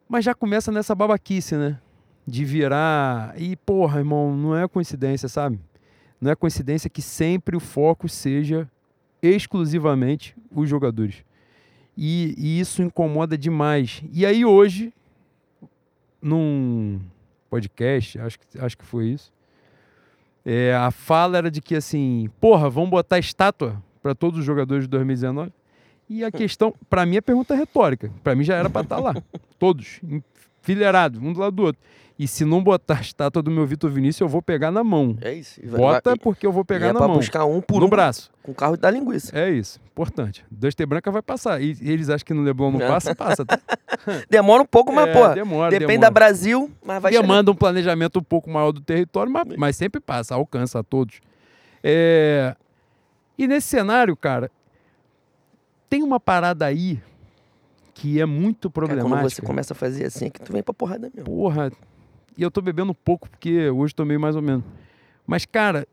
[0.08, 1.78] Mas já começa nessa babaquice, né?
[2.26, 3.34] De virar.
[3.40, 5.58] E, porra, irmão, não é coincidência, sabe?
[6.20, 8.68] Não é coincidência que sempre o foco seja
[9.22, 11.24] exclusivamente os jogadores.
[11.96, 14.02] E, e isso incomoda demais.
[14.12, 14.92] E aí, hoje,
[16.20, 17.00] num
[17.50, 19.32] podcast, acho que, acho que foi isso,
[20.44, 24.84] é, a fala era de que assim, porra, vamos botar estátua para todos os jogadores
[24.84, 25.52] de 2019?
[26.08, 28.10] E a questão, para mim, é pergunta retórica.
[28.22, 29.14] Para mim já era para estar tá lá.
[29.58, 30.00] Todos,
[30.62, 31.80] enfileirados, um do lado do outro.
[32.18, 35.16] E se não botar a estátua do meu Vitor Vinícius, eu vou pegar na mão.
[35.20, 35.60] É isso.
[35.66, 37.14] Bota porque eu vou pegar é na mão.
[37.14, 38.30] buscar um por no um braço.
[38.42, 39.36] Com o carro da linguiça.
[39.36, 39.80] É isso.
[39.90, 40.44] Importante.
[40.50, 41.60] Duster Branca vai passar.
[41.60, 43.44] E eles acham que no Leblon não passa, passa.
[43.44, 43.58] Tá?
[44.30, 45.34] demora um pouco, mas, é, pô.
[45.34, 46.06] Demora, depende demora.
[46.06, 50.00] da Brasil, mas vai Demanda um planejamento um pouco maior do território, mas, mas sempre
[50.00, 51.20] passa, alcança a todos.
[51.82, 52.54] É...
[53.36, 54.50] E nesse cenário, cara,
[55.88, 57.00] tem uma parada aí
[57.94, 59.08] que é muito problemática.
[59.08, 61.24] quando você começa a fazer assim, é que tu vem pra porrada mesmo.
[61.24, 61.70] Porra,
[62.36, 64.64] e eu tô bebendo pouco, porque hoje tomei mais ou menos.
[65.26, 65.86] Mas, cara,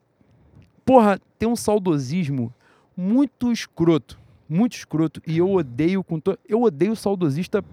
[0.86, 2.54] porra, tem um saudosismo
[2.96, 4.20] muito escroto.
[4.48, 5.22] Muito escroto.
[5.28, 6.38] E eu odeio com to...
[6.48, 7.64] Eu odeio saudosista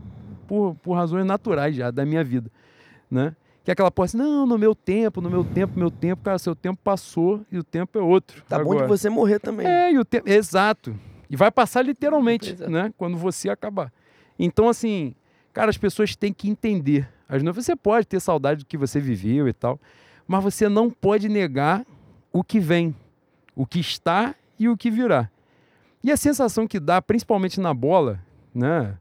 [0.47, 2.51] por, por razões naturais já da minha vida.
[3.11, 3.35] Né?
[3.65, 6.39] Que é aquela porra assim, não, no meu tempo, no meu tempo, meu tempo, cara,
[6.39, 8.43] seu tempo passou e o tempo é outro.
[8.49, 8.81] Tá agora.
[8.81, 9.67] bom de você morrer também.
[9.67, 10.29] É, e o tempo.
[10.29, 10.95] Exato.
[11.29, 12.93] E vai passar literalmente, né?
[12.97, 13.93] Quando você acabar.
[14.39, 15.15] Então, assim,
[15.53, 17.09] cara, as pessoas têm que entender.
[17.29, 19.81] As noivas, você pode ter saudade do que você viveu e tal,
[20.27, 21.85] mas você não pode negar
[22.33, 22.95] o que vem,
[23.55, 25.31] o que está e o que virá.
[26.03, 28.21] E a sensação que dá, principalmente na bola,
[28.55, 28.97] né?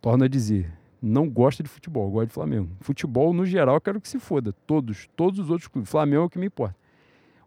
[0.00, 2.70] Torna a dizer, não gosto de futebol, gosto de Flamengo.
[2.80, 4.52] Futebol, no geral, quero que se foda.
[4.66, 5.90] Todos, todos os outros clubes.
[5.90, 6.76] Flamengo é o que me importa.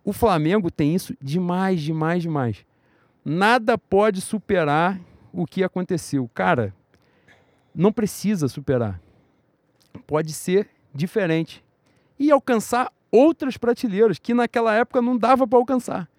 [0.03, 2.65] O Flamengo tem isso demais, demais, demais.
[3.23, 4.99] Nada pode superar
[5.35, 6.29] o que aconteceu.
[6.33, 6.73] Cara,
[7.73, 9.01] não precisa superar.
[10.07, 11.63] Pode ser diferente.
[12.17, 16.09] E alcançar outras prateleiras que naquela época não dava para alcançar.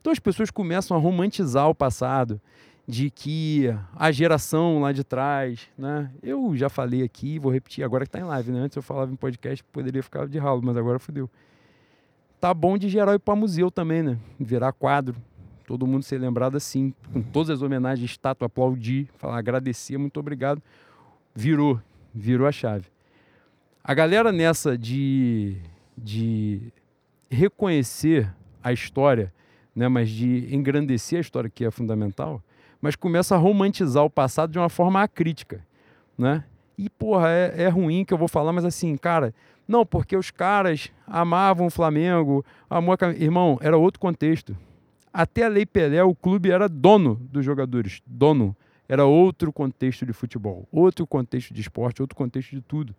[0.00, 2.40] Então as pessoas começam a romantizar o passado,
[2.86, 6.10] de que a geração lá de trás, né?
[6.22, 8.60] Eu já falei aqui, vou repetir agora que está em live, né?
[8.60, 11.30] Antes eu falava em podcast, poderia ficar de ralo, mas agora fodeu.
[12.40, 14.18] Tá bom de geral ir para museu também, né?
[14.38, 15.14] Virar quadro,
[15.70, 20.60] todo mundo ser lembrado assim, com todas as homenagens, estátua, aplaudir, falar, agradecer, muito obrigado.
[21.32, 21.80] Virou,
[22.12, 22.86] virou a chave.
[23.84, 25.58] A galera nessa de,
[25.96, 26.72] de
[27.30, 28.28] reconhecer
[28.60, 29.32] a história,
[29.72, 32.42] né, mas de engrandecer a história, que é fundamental,
[32.80, 35.64] mas começa a romantizar o passado de uma forma acrítica,
[36.18, 36.42] né?
[36.76, 39.32] E, porra, é, é ruim que eu vou falar, mas assim, cara,
[39.68, 44.56] não, porque os caras amavam o Flamengo, amor, irmão, era outro contexto.
[45.12, 48.56] Até a Lei Pelé, o clube era dono dos jogadores, dono.
[48.88, 52.94] Era outro contexto de futebol, outro contexto de esporte, outro contexto de tudo.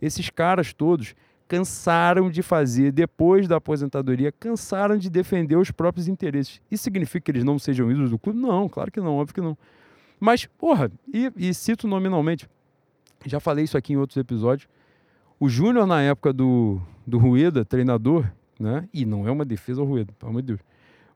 [0.00, 1.14] Esses caras todos
[1.48, 6.60] cansaram de fazer, depois da aposentadoria, cansaram de defender os próprios interesses.
[6.70, 8.38] Isso significa que eles não sejam ídolos do clube?
[8.38, 9.58] Não, claro que não, óbvio que não.
[10.20, 12.48] Mas, porra, e, e cito nominalmente,
[13.26, 14.68] já falei isso aqui em outros episódios,
[15.40, 18.86] o Júnior, na época do, do Rueda, treinador, né?
[18.92, 20.60] E não é uma defesa ao Rueda, pelo amor de Deus.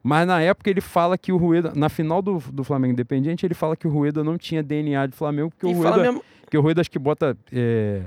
[0.07, 3.55] Mas na época ele fala que o Rueda, na final do, do Flamengo Independiente, ele
[3.55, 6.59] fala que o Rueda não tinha DNA de Flamengo, porque E o Rueda, mesmo- que
[6.59, 7.35] o Rueda acho que bota.
[7.51, 8.03] é,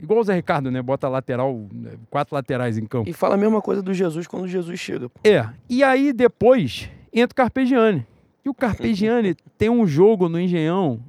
[0.00, 0.80] igual o Zé Ricardo, né?
[0.80, 1.68] Bota lateral,
[2.08, 3.06] quatro laterais em campo.
[3.08, 5.10] E fala a mesma coisa do Jesus quando Jesus chega.
[5.10, 5.20] pô.
[5.22, 5.46] É.
[5.68, 8.06] E aí depois entra o Carpegiani.
[8.42, 11.00] E o Carpegiani tem um jogo no Engenhão,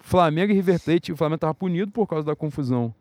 [0.00, 1.12] Flamengo e River Plate.
[1.12, 2.94] O Flamengo estava punido por causa da confusão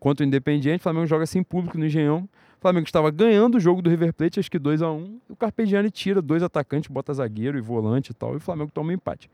[0.00, 0.80] contra o Independiente.
[0.80, 2.28] O Flamengo joga sem público no Engenhão.
[2.58, 5.20] O Flamengo estava ganhando o jogo do River Plate, acho que 2 a 1 um,
[5.28, 8.34] E o Carpegiani tira dois atacantes, bota zagueiro e volante e tal.
[8.34, 9.30] E o Flamengo toma um empate.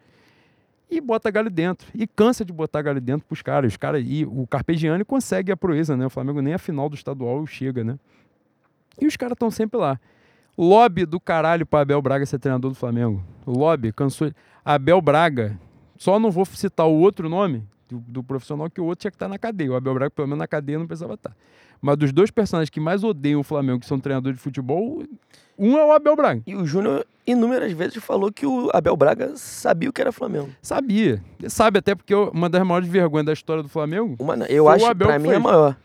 [0.91, 1.89] E bota Galho dentro.
[1.95, 3.73] E cansa de botar Galho dentro pros caras.
[3.73, 6.05] Os caras e o Carpegiani consegue a proeza, né?
[6.05, 7.99] O Flamengo nem a final do estadual chega, né?
[9.01, 9.99] E os caras estão sempre lá.
[10.57, 13.25] Lobby do caralho para Abel Braga ser treinador do Flamengo.
[13.47, 14.31] Lobby, cansou.
[14.63, 15.59] Abel Braga,
[15.97, 19.17] só não vou citar o outro nome do, do profissional, que o outro tinha que
[19.17, 19.73] estar na cadeia.
[19.73, 21.35] O Abel Braga, pelo menos na cadeia, não precisava estar.
[21.81, 25.03] Mas dos dois personagens que mais odeiam o Flamengo, que são treinadores de futebol,
[25.59, 26.43] um é o Abel Braga.
[26.47, 30.49] E o Júnior inúmeras vezes falou que o Abel Braga sabia o que era Flamengo.
[30.63, 31.23] Sabia.
[31.49, 34.17] Sabe até porque eu- uma das maiores vergonhas da história do Flamengo.
[34.19, 35.77] Uma, eu acho, Abel pra que mim, é maior.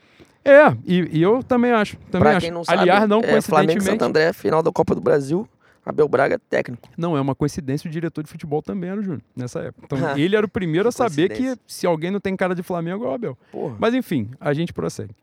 [0.46, 1.98] É, e, e eu também acho.
[2.10, 2.40] Também Pra acho.
[2.46, 3.84] quem não sabe, Aliás, não é, Flamengo e.
[3.84, 5.48] Santo André, final da Copa do Brasil,
[5.86, 6.88] Abel Braga é técnico.
[6.98, 9.86] Não é uma coincidência, o diretor de futebol também era o Júnior, nessa época.
[9.86, 12.62] Então, Ah, ele era o primeiro a saber que se alguém não tem cara de
[12.64, 13.38] Flamengo, é o Abel.
[13.52, 13.76] Porra.
[13.80, 15.16] Mas enfim, a gente prossegue.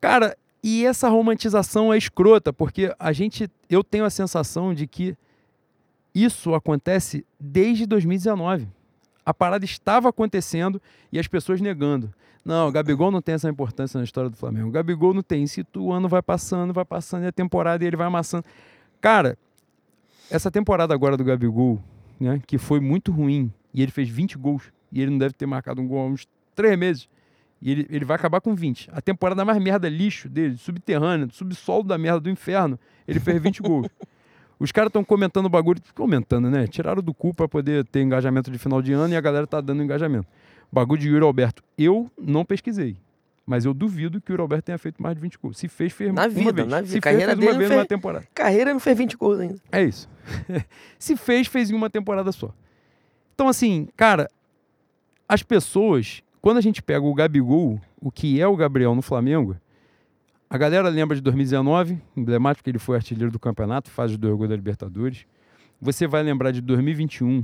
[0.00, 5.16] Cara, e essa romantização é escrota, porque a gente, eu tenho a sensação de que
[6.14, 8.66] isso acontece desde 2019.
[9.24, 10.80] A parada estava acontecendo
[11.12, 12.12] e as pessoas negando.
[12.44, 14.68] Não, o Gabigol não tem essa importância na história do Flamengo.
[14.68, 15.46] O Gabigol não tem.
[15.46, 18.44] Se o ano vai passando, vai passando, e a temporada e ele vai amassando.
[19.00, 19.36] Cara,
[20.30, 21.82] essa temporada agora do Gabigol,
[22.18, 25.46] né, que foi muito ruim, e ele fez 20 gols, e ele não deve ter
[25.46, 27.08] marcado um gol há uns três meses.
[27.60, 28.88] E ele, ele vai acabar com 20.
[28.92, 33.62] A temporada mais merda lixo dele, subterrânea, subsolo da merda do inferno, ele fez 20
[33.62, 33.88] gols.
[34.60, 36.66] Os caras estão comentando o bagulho, comentando, né?
[36.66, 39.60] Tiraram do cu pra poder ter engajamento de final de ano e a galera tá
[39.60, 40.26] dando engajamento.
[40.70, 41.62] Bagulho de Yuri Alberto.
[41.76, 42.96] Eu não pesquisei.
[43.48, 45.56] Mas eu duvido que o Yuri Alberto tenha feito mais de 20 gols.
[45.56, 46.68] Se fez, fez Na uma vida, vez.
[46.68, 46.92] na vida.
[46.92, 48.28] Se Carreira fez, fez uma vez fez- numa temporada.
[48.34, 49.58] Carreira não fez 20 gols ainda.
[49.72, 50.06] É isso.
[50.98, 52.52] Se fez, fez em uma temporada só.
[53.34, 54.28] Então, assim, cara,
[55.26, 59.56] as pessoas, quando a gente pega o Gabigol, o que é o Gabriel no Flamengo,
[60.50, 64.50] a galera lembra de 2019, emblemático que ele foi artilheiro do campeonato, fase do orgulho
[64.50, 65.24] da Libertadores.
[65.80, 67.42] Você vai lembrar de 2021,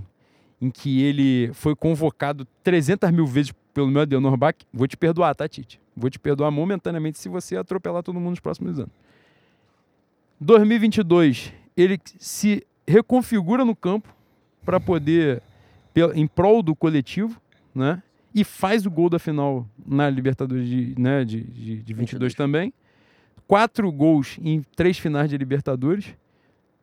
[0.60, 4.56] em que ele foi convocado 300 mil vezes pelo meu Adenor Bach.
[4.72, 5.80] Vou te perdoar, tá, Tite?
[5.96, 8.92] Vou te perdoar momentaneamente se você atropelar todo mundo nos próximos anos.
[10.40, 14.08] 2022, ele se reconfigura no campo
[14.64, 15.42] para poder,
[16.14, 17.40] em prol do coletivo,
[17.74, 18.02] né?
[18.34, 22.34] E faz o gol da final na Libertadores de, né, de, de, de 22 22.
[22.34, 22.72] também.
[23.46, 26.16] Quatro gols em três finais de Libertadores.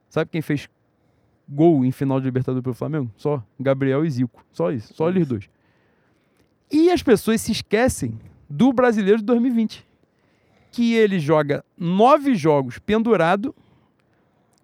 [0.09, 0.69] Sabe quem fez
[1.51, 3.11] gol em final de Libertadores pelo Flamengo?
[3.17, 4.43] Só Gabriel e Zico.
[4.51, 4.93] Só isso.
[4.93, 5.49] Só eles dois.
[6.71, 8.17] E as pessoas se esquecem
[8.49, 9.85] do brasileiro de 2020.
[10.71, 13.53] Que ele joga nove jogos pendurado.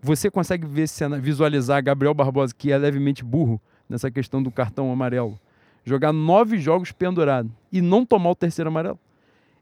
[0.01, 0.87] Você consegue ver
[1.21, 3.59] visualizar Gabriel Barbosa, que é levemente burro
[3.89, 5.37] nessa questão do cartão amarelo.
[5.83, 8.99] Jogar nove jogos pendurado e não tomar o terceiro amarelo.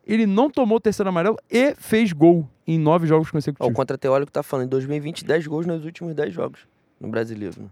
[0.05, 3.73] Ele não tomou o terceiro amarelo e fez gol em nove jogos Ó, o consecutivos.
[3.75, 6.67] contra-teórico tá falando em 2020, 10 gols nos últimos 10 jogos
[7.05, 7.61] no brasileiro.
[7.61, 7.67] né?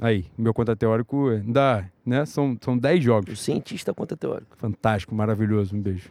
[0.00, 2.24] Aí, meu conta teórico dá, né?
[2.26, 3.40] São, são 10 O jogos.
[3.40, 4.56] cientista contra-teórico.
[4.56, 5.76] Fantástico, maravilhoso.
[5.76, 6.10] Um beijo.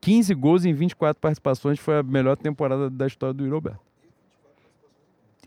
[0.00, 3.80] 15 gols em 24 participações foi a melhor temporada da história do Yuri Alberto.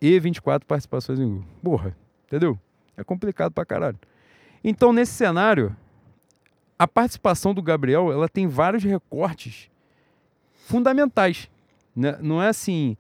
[0.02, 1.44] E 24 participações em gol.
[1.62, 2.58] Porra, entendeu?
[2.96, 4.00] É complicado pra caralho.
[4.64, 5.76] Então, nesse cenário,
[6.80, 9.70] a participação do Gabriel, ela tem vários recortes
[10.54, 11.50] fundamentais.
[11.96, 12.18] Né?
[12.22, 12.96] Não é assim...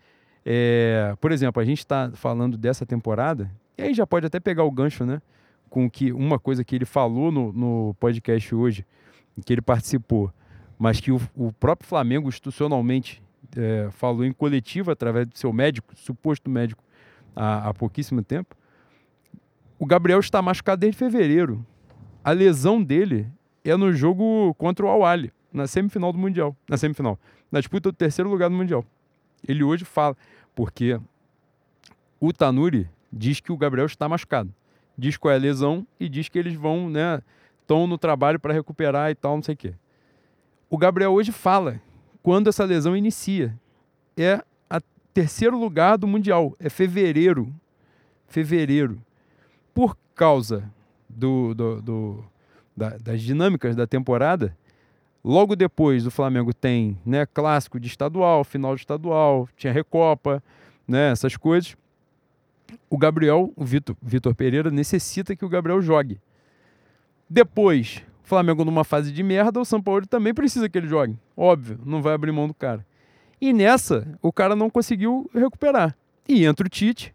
[0.45, 4.63] é, por exemplo, a gente está falando dessa temporada, e aí já pode até pegar
[4.63, 5.21] o gancho, né?
[5.69, 8.85] Com que uma coisa que ele falou no, no podcast hoje,
[9.37, 10.31] em que ele participou,
[10.77, 13.23] mas que o, o próprio Flamengo institucionalmente
[13.57, 16.83] é, falou em coletivo através do seu médico, suposto médico,
[17.35, 18.55] há, há pouquíssimo tempo.
[19.77, 21.65] O Gabriel está machucado desde fevereiro.
[22.23, 23.27] A lesão dele
[23.63, 26.55] é no jogo contra o Al-Ali, na semifinal do Mundial.
[26.69, 27.19] Na semifinal.
[27.51, 28.85] Na disputa do terceiro lugar do Mundial.
[29.47, 30.15] Ele hoje fala,
[30.55, 30.99] porque
[32.19, 34.51] o Tanuri diz que o Gabriel está machucado.
[34.97, 37.21] diz qual é a lesão e diz que eles vão, né,
[37.61, 39.73] estão no trabalho para recuperar e tal, não sei o quê.
[40.69, 41.81] O Gabriel hoje fala
[42.23, 43.57] quando essa lesão inicia.
[44.17, 44.81] É a
[45.13, 47.53] terceiro lugar do Mundial, é fevereiro.
[48.27, 49.01] Fevereiro.
[49.73, 50.71] Por causa
[51.09, 52.25] do, do, do
[52.75, 54.57] da, das dinâmicas da temporada,
[55.25, 60.41] logo depois o Flamengo tem né, clássico de estadual, final de estadual, tinha Recopa,
[60.87, 61.75] né, essas coisas.
[62.89, 66.19] O Gabriel, o Vitor, Vitor Pereira, necessita que o Gabriel jogue.
[67.27, 71.17] Depois, o Flamengo numa fase de merda, o São Paulo também precisa que ele jogue.
[71.35, 72.85] Óbvio, não vai abrir mão do cara.
[73.41, 75.97] E nessa, o cara não conseguiu recuperar.
[76.27, 77.13] E entra o Tite,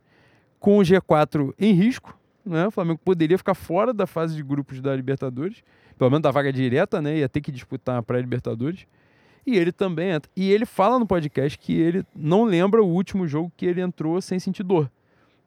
[0.59, 2.17] com o G4 em risco.
[2.45, 2.67] Né?
[2.67, 5.63] O Flamengo poderia ficar fora da fase de grupos da Libertadores,
[6.01, 7.19] pelo menos da vaga direta, né?
[7.19, 8.87] Ia ter que disputar a pré-Libertadores.
[9.47, 10.33] E ele também entra.
[10.35, 14.19] E ele fala no podcast que ele não lembra o último jogo que ele entrou
[14.23, 14.91] sem sentir dor.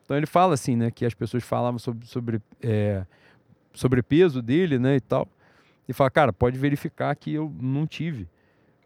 [0.05, 0.91] Então ele fala assim, né?
[0.91, 3.03] Que as pessoas falavam sobre, sobre é,
[3.73, 4.97] sobrepeso dele, né?
[4.97, 5.27] E tal.
[5.89, 8.27] E fala, cara, pode verificar que eu não tive.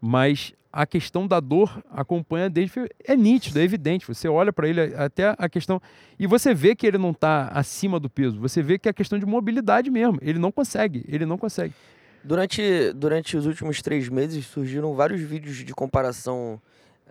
[0.00, 2.72] Mas a questão da dor acompanha desde.
[3.04, 4.06] É nítido, é evidente.
[4.06, 5.80] Você olha para ele, até a questão.
[6.18, 8.38] E você vê que ele não está acima do peso.
[8.40, 10.18] Você vê que é questão de mobilidade mesmo.
[10.20, 11.04] Ele não consegue.
[11.08, 11.74] Ele não consegue.
[12.22, 16.60] Durante, durante os últimos três meses surgiram vários vídeos de comparação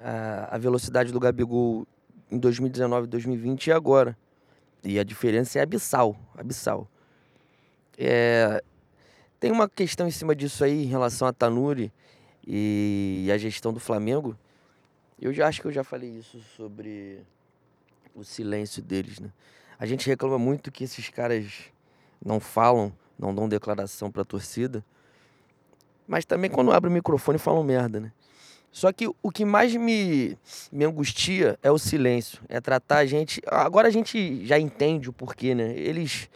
[0.02, 1.88] à, à velocidade do Gabigol
[2.30, 4.18] em 2019, 2020 e agora.
[4.84, 6.16] E a diferença é abissal.
[6.38, 6.88] abissal.
[7.98, 8.62] É,
[9.40, 11.92] tem uma questão em cima disso aí em relação a Tanuri
[12.48, 14.38] e a gestão do Flamengo.
[15.20, 17.20] Eu já acho que eu já falei isso sobre
[18.16, 19.30] o silêncio deles, né?
[19.78, 21.66] A gente reclama muito que esses caras
[22.24, 24.84] não falam, não dão declaração para a torcida,
[26.08, 28.12] mas também quando abre o microfone falam merda, né?
[28.72, 30.38] Só que o que mais me,
[30.72, 33.42] me angustia é o silêncio, é tratar a gente.
[33.48, 35.74] Agora a gente já entende o porquê, né?
[35.76, 36.30] Eles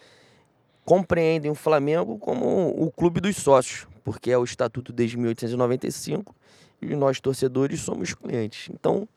[0.83, 6.35] compreendem o Flamengo como o clube dos sócios, porque é o estatuto desde 1895
[6.81, 8.69] e nós torcedores somos clientes.
[8.73, 9.07] Então,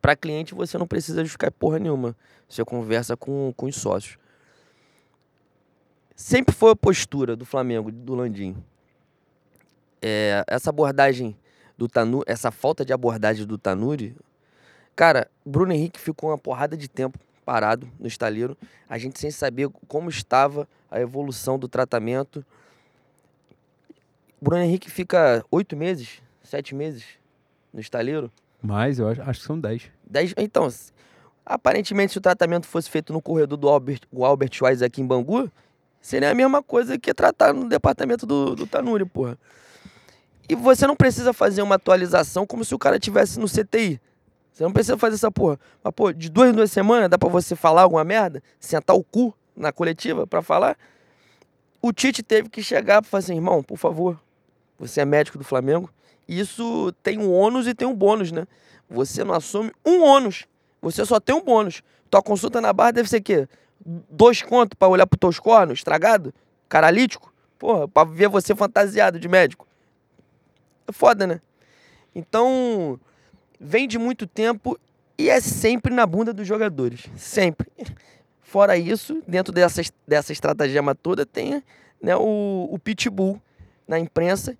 [0.00, 2.16] para cliente você não precisa justificar porra nenhuma.
[2.48, 4.18] Você conversa com, com os sócios.
[6.14, 8.56] Sempre foi a postura do Flamengo, do Landim.
[10.00, 11.36] É, essa abordagem
[11.76, 14.16] do Tanuri, essa falta de abordagem do Tanuri,
[14.94, 18.56] cara, Bruno Henrique ficou uma porrada de tempo parado no estaleiro,
[18.88, 22.44] a gente sem saber como estava a evolução do tratamento.
[24.40, 27.04] Bruno Henrique fica oito meses, sete meses
[27.72, 28.30] no estaleiro.
[28.62, 29.90] Mais, eu acho, acho que são dez.
[30.04, 30.68] Dez, então,
[31.44, 35.06] aparentemente se o tratamento fosse feito no corredor do Albert, o Albert Schweitz aqui em
[35.06, 35.50] Bangu,
[36.00, 39.38] seria a mesma coisa que tratar no departamento do, do Tanuri, porra.
[40.48, 44.00] E você não precisa fazer uma atualização como se o cara tivesse no CTI.
[44.52, 45.58] Você não precisa fazer essa porra.
[45.82, 48.42] Mas, pô, de duas em duas semanas dá pra você falar alguma merda?
[48.60, 50.76] Sentar o cu na coletiva pra falar?
[51.82, 54.20] O Tite teve que chegar pra falar assim, irmão, por favor,
[54.78, 55.90] você é médico do Flamengo.
[56.28, 58.46] Isso tem um ônus e tem um bônus, né?
[58.88, 60.46] Você não assume um ônus.
[60.80, 61.82] Você só tem um bônus.
[62.10, 63.48] Tua consulta na barra deve ser o quê?
[63.84, 66.32] Dois contos pra olhar pros teus cornos, estragado?
[66.68, 67.32] Caralítico?
[67.58, 69.66] Porra, pra ver você fantasiado de médico.
[70.86, 71.40] É foda, né?
[72.14, 72.98] Então,
[73.58, 74.78] vem de muito tempo
[75.18, 77.06] e é sempre na bunda dos jogadores.
[77.16, 77.70] Sempre.
[78.42, 81.62] Fora isso, dentro dessa, dessa estratagema toda, tem
[82.00, 83.40] né, o, o Pitbull
[83.86, 84.56] na imprensa,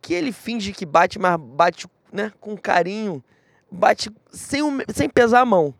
[0.00, 3.22] que ele finge que bate, mas bate né, com carinho,
[3.70, 4.62] bate sem,
[4.94, 5.74] sem pesar a mão.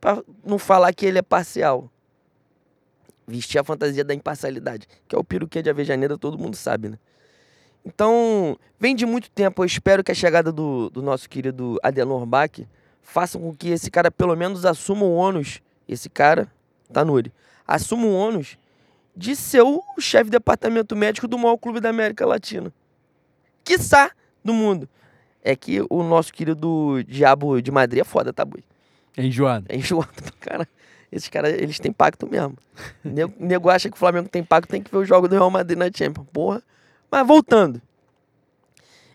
[0.00, 1.90] Pra não falar que ele é parcial.
[3.26, 6.98] Vestir a fantasia da imparcialidade, que é o peruquê de Avejaneira, todo mundo sabe, né?
[7.84, 9.62] Então, vem de muito tempo.
[9.62, 12.50] Eu espero que a chegada do, do nosso querido Adenor Bach
[13.02, 15.62] faça com que esse cara pelo menos assuma o ônus.
[15.88, 16.50] Esse cara,
[16.92, 17.32] Tanuri,
[17.66, 18.58] assuma o ônus
[19.18, 22.72] de ser o chefe de departamento médico do maior clube da América Latina.
[23.64, 24.12] Quiçá
[24.44, 24.88] do mundo.
[25.42, 28.62] É que o nosso querido Diabo de Madrid é foda, tá, boi?
[29.16, 29.66] É enjoado.
[29.68, 30.68] É enjoado pra cara.
[31.10, 32.56] Esses caras, eles têm pacto mesmo.
[33.02, 35.50] nego, nego acha que o Flamengo tem pacto, tem que ver o jogo do Real
[35.50, 36.28] Madrid na Champions.
[36.32, 36.62] Porra.
[37.10, 37.82] Mas voltando.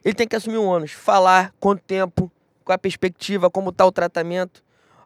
[0.03, 2.29] Ele tem que assumir um ônus, falar quanto tempo,
[2.65, 4.61] qual a perspectiva, como está o tratamento.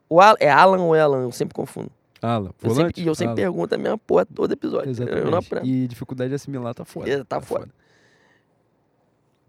[0.10, 1.22] O Al é Alan ou Alan?
[1.22, 1.92] Eu sempre confundo.
[2.22, 3.36] Alan, eu sempre, E eu sempre Alan.
[3.36, 4.90] pergunto a mesma porra todo episódio.
[4.90, 5.68] Exatamente.
[5.68, 7.10] E dificuldade de assimilar tá fora.
[7.10, 7.70] É, tá, tá foda.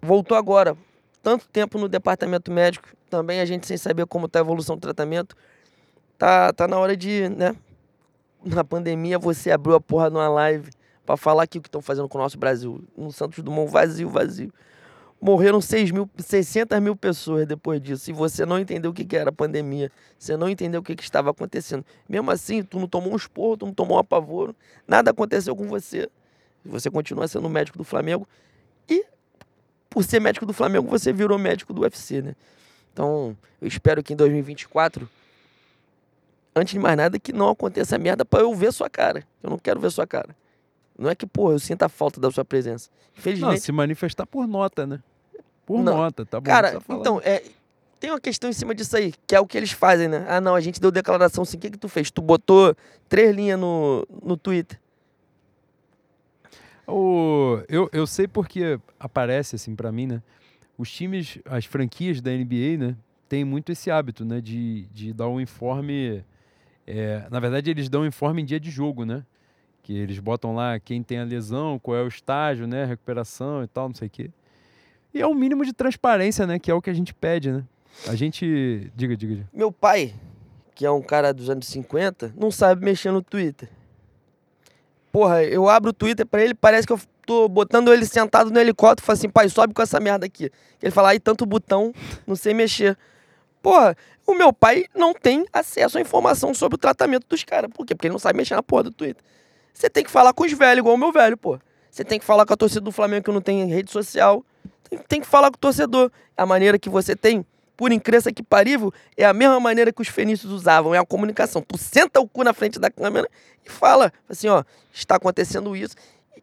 [0.01, 0.77] Voltou agora.
[1.23, 4.81] Tanto tempo no departamento médico, também a gente sem saber como está a evolução do
[4.81, 5.37] tratamento.
[6.17, 7.55] Tá, tá na hora de, né?
[8.45, 10.71] Na pandemia você abriu a porra numa live
[11.05, 12.83] para falar aqui o que estão fazendo com o nosso Brasil.
[12.97, 14.53] Um Santos Dumont vazio, vazio.
[15.21, 18.11] Morreram 6 mil, 600 mil pessoas depois disso.
[18.11, 19.91] E você não entendeu o que, era a pandemia.
[20.17, 21.85] Você não entendeu o que, que estava acontecendo.
[22.09, 24.55] Mesmo assim, tu não tomou um esporro, tu não tomou um apavoro.
[24.87, 26.09] Nada aconteceu com você.
[26.65, 28.29] Você continua sendo médico do Flamengo.
[28.89, 29.05] E,
[29.91, 32.37] por ser médico do Flamengo, você virou médico do UFC, né?
[32.93, 35.09] Então, eu espero que em 2024,
[36.55, 39.27] antes de mais nada, que não aconteça merda para eu ver sua cara.
[39.43, 40.35] Eu não quero ver sua cara.
[40.99, 42.91] Não é que, pô, eu sinta a falta da sua presença.
[43.17, 43.53] Infelizmente.
[43.53, 45.01] Não, se manifestar por nota, né?
[45.65, 45.97] Por Não.
[45.97, 46.47] nota, tá bom?
[46.47, 47.45] Cara, então, é,
[48.01, 50.25] tem uma questão em cima disso aí, que é o que eles fazem, né?
[50.29, 51.57] Ah, não, a gente deu declaração assim.
[51.57, 52.11] O que, que tu fez?
[52.11, 52.75] Tu botou
[53.09, 54.81] três linhas no, no Twitter.
[56.87, 60.23] O, eu, eu sei porque aparece assim pra mim, né?
[60.77, 62.97] Os times, as franquias da NBA, né?
[63.29, 64.41] Tem muito esse hábito, né?
[64.41, 66.25] De, de dar um informe.
[66.87, 69.23] é, na verdade, eles dão um informe em dia de jogo, né?
[69.89, 72.85] Que eles botam lá quem tem a lesão, qual é o estágio, né?
[72.85, 74.31] Recuperação e tal, não sei o quê.
[75.15, 76.59] E é o mínimo de transparência, né?
[76.59, 77.65] Que é o que a gente pede, né?
[78.07, 78.93] A gente.
[78.95, 79.49] Diga, diga, diga.
[79.51, 80.13] Meu pai,
[80.75, 83.71] que é um cara dos anos 50, não sabe mexer no Twitter.
[85.11, 88.61] Porra, eu abro o Twitter pra ele, parece que eu tô botando ele sentado no
[88.61, 90.51] helicóptero falo assim, pai, sobe com essa merda aqui.
[90.83, 91.95] Ele fala, ai, tanto botão,
[92.27, 92.95] não sei mexer.
[93.63, 97.71] Porra, o meu pai não tem acesso à informação sobre o tratamento dos caras.
[97.73, 97.95] Por quê?
[97.95, 99.25] Porque ele não sabe mexer na porra do Twitter.
[99.79, 101.57] Você tem que falar com os velhos, igual o meu velho, pô.
[101.89, 104.45] Você tem que falar com a torcida do Flamengo que não tem rede social.
[104.91, 106.11] Tem, tem que falar com o torcedor.
[106.37, 110.09] A maneira que você tem, por incrível que parível, é a mesma maneira que os
[110.09, 111.63] fenícios usavam, é a comunicação.
[111.63, 113.29] Tu senta o cu na frente da câmera
[113.65, 115.95] e fala, assim, ó, está acontecendo isso.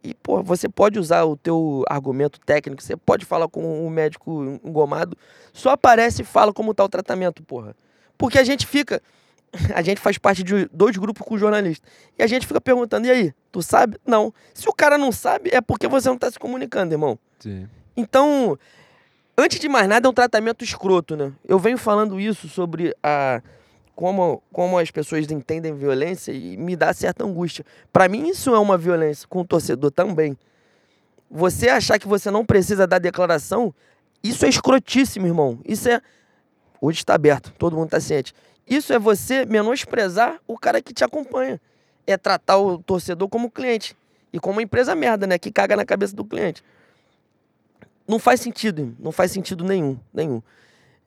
[0.02, 4.62] E, pô, você pode usar o teu argumento técnico, você pode falar com o médico
[4.64, 5.18] engomado,
[5.52, 7.76] só aparece e fala como tá o tratamento, porra.
[8.18, 9.02] Porque a gente fica,
[9.74, 13.12] a gente faz parte de dois grupos com jornalistas, e a gente fica perguntando, e
[13.12, 13.98] aí, tu sabe?
[14.06, 14.34] Não.
[14.54, 17.18] Se o cara não sabe, é porque você não tá se comunicando, irmão.
[17.40, 17.68] Sim.
[17.96, 18.58] Então,
[19.38, 21.32] antes de mais nada, é um tratamento escroto, né?
[21.48, 23.42] Eu venho falando isso sobre a
[23.96, 27.66] como, como as pessoas entendem violência e me dá certa angústia.
[27.94, 30.38] Pra mim, isso é uma violência com o torcedor também.
[31.32, 33.74] Você achar que você não precisa dar declaração,
[34.22, 35.60] isso é escrotíssimo, irmão.
[35.66, 36.02] Isso é.
[36.82, 38.34] Hoje está aberto, todo mundo está ciente.
[38.68, 41.60] Isso é você menosprezar o cara que te acompanha.
[42.08, 43.96] É tratar o torcedor como cliente.
[44.32, 45.38] E como uma empresa merda, né?
[45.38, 46.64] Que caga na cabeça do cliente
[48.08, 50.42] não faz sentido, não faz sentido nenhum, nenhum.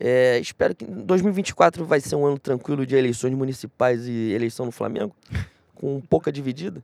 [0.00, 4.72] É, espero que 2024 vai ser um ano tranquilo de eleições municipais e eleição no
[4.72, 5.14] Flamengo,
[5.74, 6.82] com pouca dividida.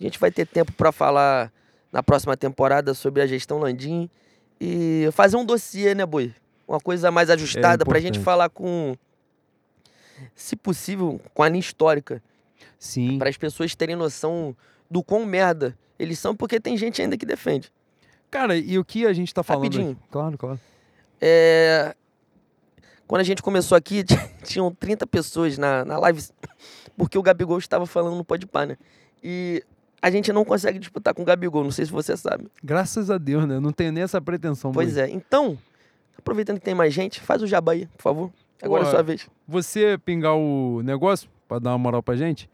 [0.00, 1.52] A gente vai ter tempo para falar
[1.92, 4.08] na próxima temporada sobre a gestão Landim
[4.60, 6.34] e fazer um dossiê, né, Boi?
[6.66, 8.96] Uma coisa mais ajustada para a gente falar com,
[10.34, 12.22] se possível, com a linha histórica,
[12.78, 13.18] Sim.
[13.18, 14.56] para as pessoas terem noção
[14.90, 17.72] do quão merda eles são, porque tem gente ainda que defende.
[18.30, 19.64] Cara, e o que a gente tá falando?
[19.64, 19.92] Rapidinho.
[19.92, 20.00] aqui?
[20.10, 20.60] Claro, claro.
[21.20, 21.94] É,
[23.06, 24.02] Quando a gente começou aqui,
[24.42, 26.22] tinham 30 pessoas na, na live,
[26.96, 28.76] porque o Gabigol estava falando no Podpah, né?
[29.22, 29.62] E
[30.00, 32.48] a gente não consegue disputar com o Gabigol, não sei se você sabe.
[32.64, 33.56] Graças a Deus, né?
[33.56, 34.72] Eu não tenho nem essa pretensão.
[34.72, 35.08] Pois é.
[35.08, 35.56] Então,
[36.18, 38.32] aproveitando que tem mais gente, faz o jabá aí, por favor.
[38.62, 39.28] Agora é sua vez.
[39.46, 42.48] Você pingar o negócio pra dar uma moral pra gente,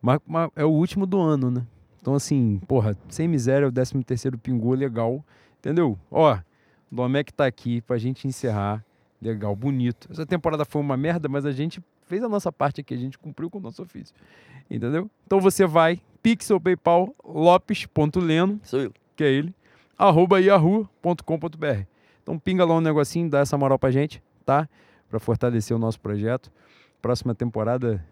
[0.00, 1.66] mas, mas é o último do ano, né?
[2.00, 5.24] Então, assim, porra, sem miséria, o 13 terceiro pingou, legal.
[5.58, 5.98] Entendeu?
[6.10, 8.84] Ó, o Domecq tá aqui pra gente encerrar.
[9.20, 10.06] Legal, bonito.
[10.10, 13.18] Essa temporada foi uma merda, mas a gente fez a nossa parte aqui, a gente
[13.18, 14.14] cumpriu com o nosso ofício.
[14.70, 15.10] Entendeu?
[15.26, 18.92] Então você vai, pixel, paypal, lopes.leno, Sou eu.
[19.16, 19.54] que é ele,
[19.98, 21.84] arroba yahoo.com.br.
[22.22, 24.68] Então pinga lá um negocinho, dá essa moral pra gente, tá?
[25.16, 26.52] Pra fortalecer o nosso projeto.
[27.00, 28.04] Próxima temporada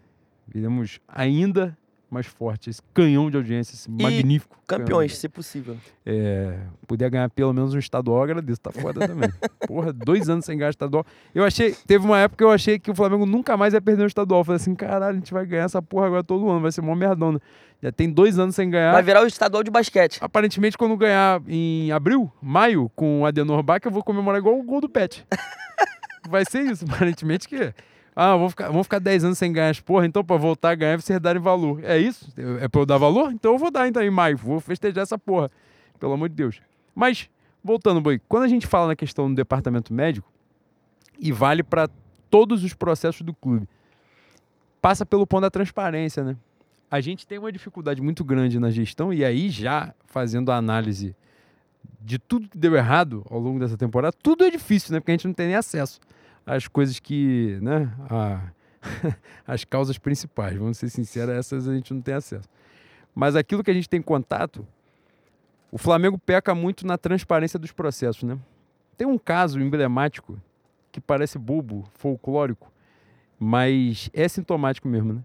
[0.47, 1.77] viremos ainda
[2.09, 2.71] mais forte.
[2.71, 4.57] Esse canhão de audiência, esse magnífico.
[4.65, 4.81] canhão.
[4.81, 5.77] Campeões, se possível.
[6.03, 8.59] É, puder ganhar pelo menos um estadual, agradeço.
[8.59, 9.29] Tá foda também.
[9.67, 11.05] Porra, dois anos sem ganhar estadual.
[11.35, 14.01] Eu achei, teve uma época que eu achei que o Flamengo nunca mais ia perder
[14.01, 14.41] um estadual.
[14.41, 16.81] Eu falei assim, caralho, a gente vai ganhar essa porra agora todo ano, vai ser
[16.81, 17.39] mó merdona.
[17.83, 18.93] Já tem dois anos sem ganhar.
[18.93, 20.17] Vai virar o estadual de basquete.
[20.21, 24.63] Aparentemente, quando ganhar em abril, maio, com o Adenor Bach, eu vou comemorar igual o
[24.63, 25.23] gol do Pet.
[26.29, 27.73] Vai ser isso, aparentemente que.
[28.15, 30.75] Ah, vou ficar, vou ficar 10 anos sem ganhar as porra, então pra voltar a
[30.75, 31.83] ganhar vocês darem valor.
[31.83, 32.31] É isso?
[32.37, 33.31] Eu- É pra eu dar valor?
[33.31, 34.37] Então eu vou dar então em maio.
[34.37, 35.51] Vou festejar essa porra.
[35.99, 36.61] Pelo amor de Deus.
[36.93, 37.29] Mas,
[37.63, 40.31] voltando, Boi, quando a gente fala na questão do departamento médico,
[41.19, 41.89] e vale para
[42.29, 43.67] todos os processos do clube,
[44.81, 46.35] passa pelo ponto da transparência, né?
[46.89, 51.15] A gente tem uma dificuldade muito grande na gestão, e aí já fazendo a análise
[52.01, 54.99] de tudo que deu errado ao longo dessa temporada, tudo é difícil, né?
[54.99, 55.99] Porque a gente não tem nem acesso
[56.45, 57.91] às coisas que, né?
[58.09, 58.51] A,
[59.47, 62.47] as causas principais, vamos ser sinceros, essas a gente não tem acesso.
[63.13, 64.67] Mas aquilo que a gente tem contato,
[65.71, 68.37] o Flamengo peca muito na transparência dos processos, né?
[68.97, 70.39] Tem um caso emblemático
[70.91, 72.71] que parece bobo, folclórico,
[73.39, 75.23] mas é sintomático mesmo, né?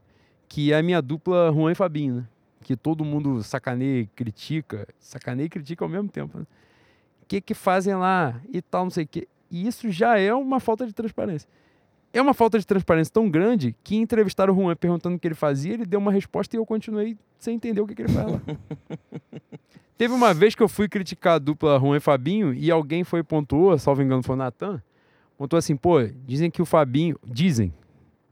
[0.49, 2.27] Que é a minha dupla Juan e Fabinho, né?
[2.63, 6.47] Que todo mundo sacaneia, critica, sacaneia e critica ao mesmo tempo, né?
[7.29, 9.29] Que que fazem lá e tal, não sei o quê.
[9.51, 11.49] E isso já é uma falta de transparência.
[12.13, 15.35] É uma falta de transparência tão grande que entrevistaram o Juan perguntando o que ele
[15.35, 18.33] fazia, ele deu uma resposta e eu continuei sem entender o que, que ele faz
[18.33, 18.41] lá.
[19.97, 23.23] Teve uma vez que eu fui criticar a dupla Juan e Fabinho e alguém foi
[23.23, 24.83] pontuou, salvo engano foi o Natan,
[25.37, 27.73] pontuou assim, pô, dizem que o Fabinho, dizem,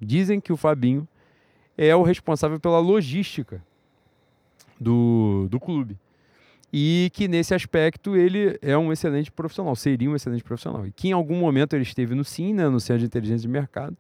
[0.01, 1.07] dizem que o Fabinho
[1.77, 3.63] é o responsável pela logística
[4.81, 5.97] do, do clube.
[6.73, 10.87] E que nesse aspecto ele é um excelente profissional, seria um excelente profissional.
[10.87, 13.49] E que em algum momento ele esteve no SIM, né, no Centro de Inteligência de
[13.49, 13.97] Mercado.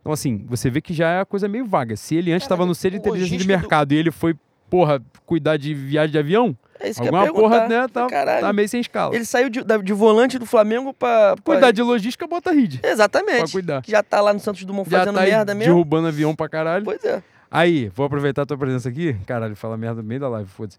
[0.00, 1.96] Então, assim, você vê que já é a coisa meio vaga.
[1.96, 3.94] Se ele antes estava no Centro de Inteligência de Mercado do...
[3.94, 4.34] e ele foi,
[4.70, 7.88] porra, cuidar de viagem de avião, é isso Alguma porra, né?
[7.88, 8.06] Tá,
[8.40, 9.14] tá, meio sem escala.
[9.14, 11.54] Ele saiu de, de volante do Flamengo pra, pra.
[11.54, 12.80] Cuidar de logística, bota ride.
[12.82, 13.38] Exatamente.
[13.38, 13.82] Pra cuidar.
[13.86, 15.74] Já tá lá no Santos Dumont Já fazendo tá merda mesmo.
[15.74, 16.84] Derrubando avião pra caralho.
[16.84, 17.22] Pois é.
[17.50, 19.16] Aí, vou aproveitar a tua presença aqui.
[19.26, 20.78] Caralho, fala merda no meio da live, foda-se.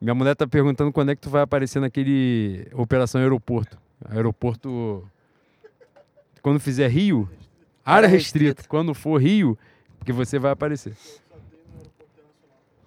[0.00, 3.78] Minha mulher tá perguntando quando é que tu vai aparecer naquele Operação Aeroporto.
[4.08, 5.08] Aeroporto.
[6.40, 7.28] Quando fizer Rio,
[7.84, 8.62] área, restrita.
[8.68, 9.58] Quando for Rio,
[9.98, 10.94] porque você vai aparecer.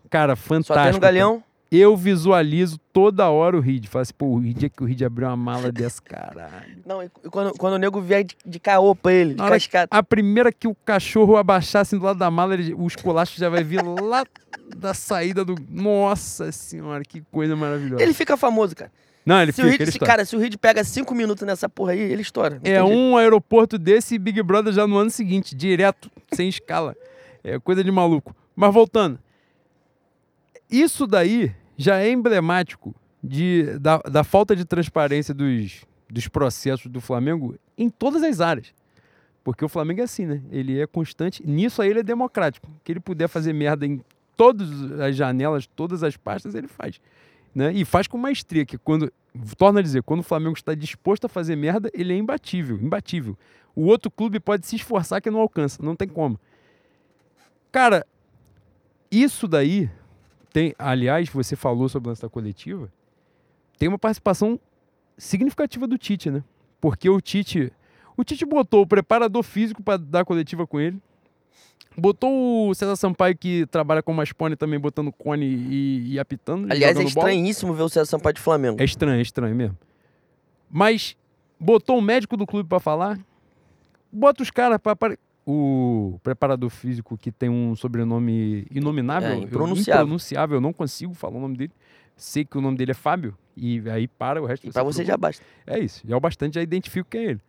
[0.09, 0.73] Cara, fantástico.
[0.73, 1.43] Só tem no Galeão?
[1.71, 3.85] Eu visualizo toda hora o Reed.
[3.87, 6.79] Fala assim, pô, o Reed é que o Reed abriu uma mala dessa, caralho.
[6.85, 9.95] Não, e quando, quando o nego vier de, de caô pra ele, de cascata.
[9.95, 13.47] A primeira que o cachorro abaixar assim do lado da mala, ele, o esculacho já
[13.47, 14.25] vai vir lá
[14.75, 15.55] da saída do.
[15.69, 18.03] Nossa senhora, que coisa maravilhosa.
[18.03, 18.91] Ele fica famoso, cara.
[19.25, 21.69] Não, ele se fica, Reed, ele se, Cara, se o Reed pega cinco minutos nessa
[21.69, 22.59] porra aí, ele estoura.
[22.65, 26.97] É um aeroporto desse e Big Brother já no ano seguinte, direto, sem escala.
[27.43, 28.35] É coisa de maluco.
[28.55, 29.17] Mas voltando.
[30.69, 37.01] Isso daí já é emblemático de, da, da falta de transparência dos, dos processos do
[37.01, 38.71] Flamengo em todas as áreas.
[39.43, 40.43] Porque o Flamengo é assim, né?
[40.51, 41.45] Ele é constante.
[41.45, 42.69] Nisso aí ele é democrático.
[42.83, 43.99] Que ele puder fazer merda em
[44.37, 44.69] todas
[45.01, 47.01] as janelas, todas as pastas, ele faz.
[47.53, 47.73] Né?
[47.73, 49.11] E faz com maestria, que quando.
[49.57, 53.35] Torna a dizer, quando o Flamengo está disposto a fazer merda, ele é imbatível, imbatível.
[53.73, 56.39] O outro clube pode se esforçar que não alcança, não tem como.
[57.71, 58.05] Cara,
[59.09, 59.89] isso daí
[60.51, 62.91] tem, aliás, você falou sobre a lance da coletiva,
[63.77, 64.59] tem uma participação
[65.17, 66.43] significativa do Tite, né?
[66.79, 67.71] Porque o Tite,
[68.17, 70.99] o Tite botou o preparador físico para dar coletiva com ele.
[71.97, 76.71] Botou o César Sampaio, que trabalha com mais pônei também, botando cone e, e apitando.
[76.71, 77.77] Aliás, é estranhíssimo bola.
[77.79, 78.81] ver o César Sampaio de Flamengo.
[78.81, 79.77] É estranho, é estranho mesmo.
[80.69, 81.17] Mas
[81.59, 83.19] botou o médico do clube para falar.
[84.11, 90.03] Bota os caras para o preparador físico que tem um sobrenome inominável, é, impronunciável.
[90.03, 91.73] impronunciável, eu não consigo falar o nome dele.
[92.15, 94.67] Sei que o nome dele é Fábio e aí para o resto.
[94.67, 95.43] E para você já basta.
[95.65, 97.41] É isso, já é o bastante, já identifico quem é ele.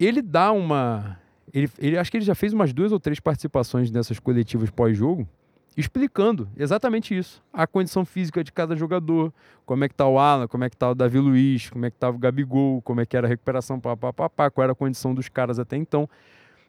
[0.00, 1.18] Ele dá uma,
[1.52, 5.28] ele, ele acho que ele já fez umas duas ou três participações nessas coletivas pós-jogo
[5.76, 7.42] explicando exatamente isso.
[7.52, 9.32] A condição física de cada jogador,
[9.66, 11.90] como é que tá o Alan, como é que tá o Davi Luiz, como é
[11.90, 14.62] que tava o Gabigol, como é que era a recuperação, pá, pá, pá, pá, qual
[14.62, 16.08] era a condição dos caras até então.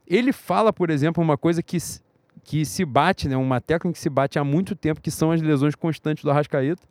[0.08, 1.78] Ele fala, por exemplo, uma coisa que,
[2.44, 5.42] que se bate, né, uma técnica que se bate há muito tempo, que são as
[5.42, 6.84] lesões constantes do Arrascaeta.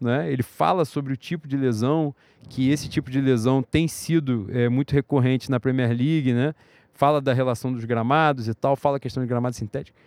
[0.00, 0.32] Né?
[0.32, 2.14] Ele fala sobre o tipo de lesão,
[2.48, 6.54] que esse tipo de lesão tem sido é, muito recorrente na Premier League, né?
[6.94, 9.98] Fala da relação dos gramados e tal, fala a questão de gramado sintético.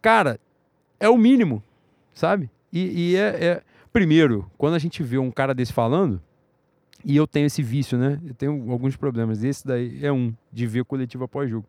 [0.00, 0.38] Cara,
[1.00, 1.62] é o mínimo,
[2.14, 2.48] sabe?
[2.72, 6.22] E, e é, é, Primeiro, quando a gente vê um cara desse falando,
[7.04, 8.20] e eu tenho esse vício, né?
[8.24, 9.42] Eu tenho alguns problemas.
[9.42, 11.66] Esse daí é um, de ver coletivo após jogo.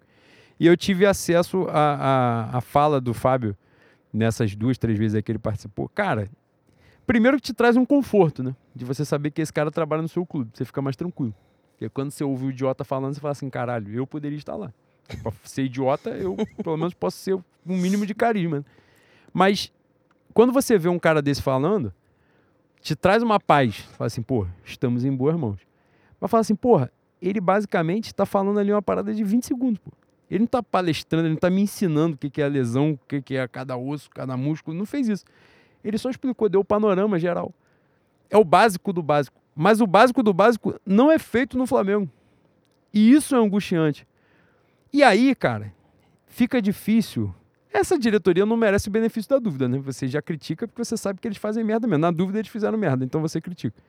[0.60, 3.58] E eu tive acesso à, fala do Fábio
[4.14, 5.90] nessas duas, três vezes aí que ele participou.
[5.90, 6.30] Cara,
[7.08, 8.56] primeiro que te traz um conforto, né?
[8.76, 10.52] De você saber que esse cara trabalha no seu clube.
[10.54, 11.34] Você fica mais tranquilo.
[11.72, 14.72] Porque quando você ouve o idiota falando, você fala assim, caralho, eu poderia estar lá.
[15.24, 18.64] Pra ser idiota, eu pelo menos posso ser um mínimo de carisma.
[19.34, 19.72] Mas
[20.34, 21.94] quando você vê um cara desse falando,
[22.82, 23.78] te traz uma paz.
[23.98, 25.60] Fala assim, pô, estamos em boas mãos.
[26.20, 29.92] Mas fala assim, porra, ele basicamente está falando ali uma parada de 20 segundos, pô.
[30.30, 33.00] Ele não está palestrando, ele não está me ensinando o que, é a lesão, o
[33.06, 34.78] que, que é cada osso, cada músculo.
[34.78, 35.26] Não fez isso.
[35.84, 37.54] Ele só explicou, deu o panorama geral.
[38.30, 39.38] É o básico do básico.
[39.54, 42.10] Mas o básico do básico não é feito no Flamengo.
[42.94, 44.08] E isso é angustiante.
[44.94, 45.74] E aí, cara,
[46.28, 47.34] fica difícil
[47.74, 49.78] essa diretoria não merece o benefício da dúvida, né?
[49.80, 52.02] Você já critica porque você sabe que eles fazem merda mesmo.
[52.02, 53.82] Na dúvida, eles fizeram merda, então você critica.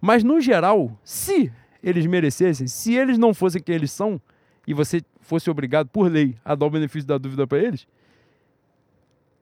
[0.00, 4.20] Mas, no geral, se eles merecessem, se eles não fossem quem eles são,
[4.66, 7.86] e você fosse obrigado, por lei, a dar o benefício da dúvida para eles,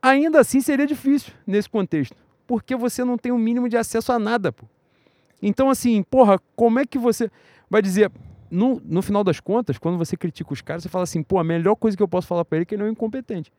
[0.00, 2.16] ainda assim seria difícil nesse contexto.
[2.46, 4.64] Porque você não tem o um mínimo de acesso a nada, pô.
[5.42, 7.30] Então, assim, porra, como é que você
[7.68, 8.10] vai dizer.
[8.50, 11.44] No, no final das contas, quando você critica os caras, você fala assim, pô, a
[11.44, 13.52] melhor coisa que eu posso falar pra ele é que ele não é incompetente.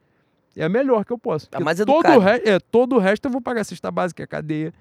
[0.56, 1.46] É a melhor que eu posso.
[1.50, 2.20] Tá Porque mais todo, o educado.
[2.20, 4.74] re- é, todo o resto eu vou pagar cesta básica, cadeia.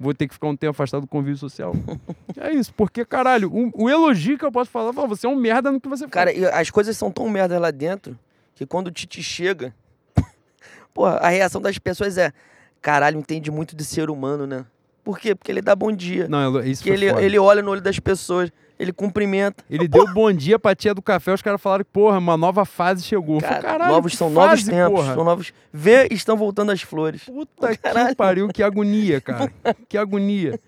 [0.00, 1.74] Vou ter que ficar um tempo afastado do convívio social.
[2.38, 5.34] é isso, porque, caralho, o, o elogio que eu posso falar, fala, você é um
[5.36, 6.40] merda no que você Cara, faz.
[6.42, 8.18] e as coisas são tão merda lá dentro
[8.54, 9.74] que quando o Tite chega,
[10.94, 12.32] porra, a reação das pessoas é:
[12.80, 14.64] caralho, entende muito de ser humano, né?
[15.04, 15.34] Por quê?
[15.34, 16.28] Porque ele dá bom dia.
[16.28, 17.22] Não, isso que foi ele, foda.
[17.22, 19.64] ele olha no olho das pessoas, ele cumprimenta.
[19.68, 22.64] Ele deu bom dia pra tia do café, os caras falaram que, porra, uma nova
[22.64, 23.36] fase chegou.
[23.36, 25.14] Eu falei, Cara, caralho, novos que são novos fase, tempos, porra.
[25.14, 25.52] são novos.
[25.72, 27.24] Vê, estão voltando as flores.
[27.24, 28.14] Puta que Caralho.
[28.16, 29.52] pariu, que agonia, cara.
[29.88, 30.58] que agonia.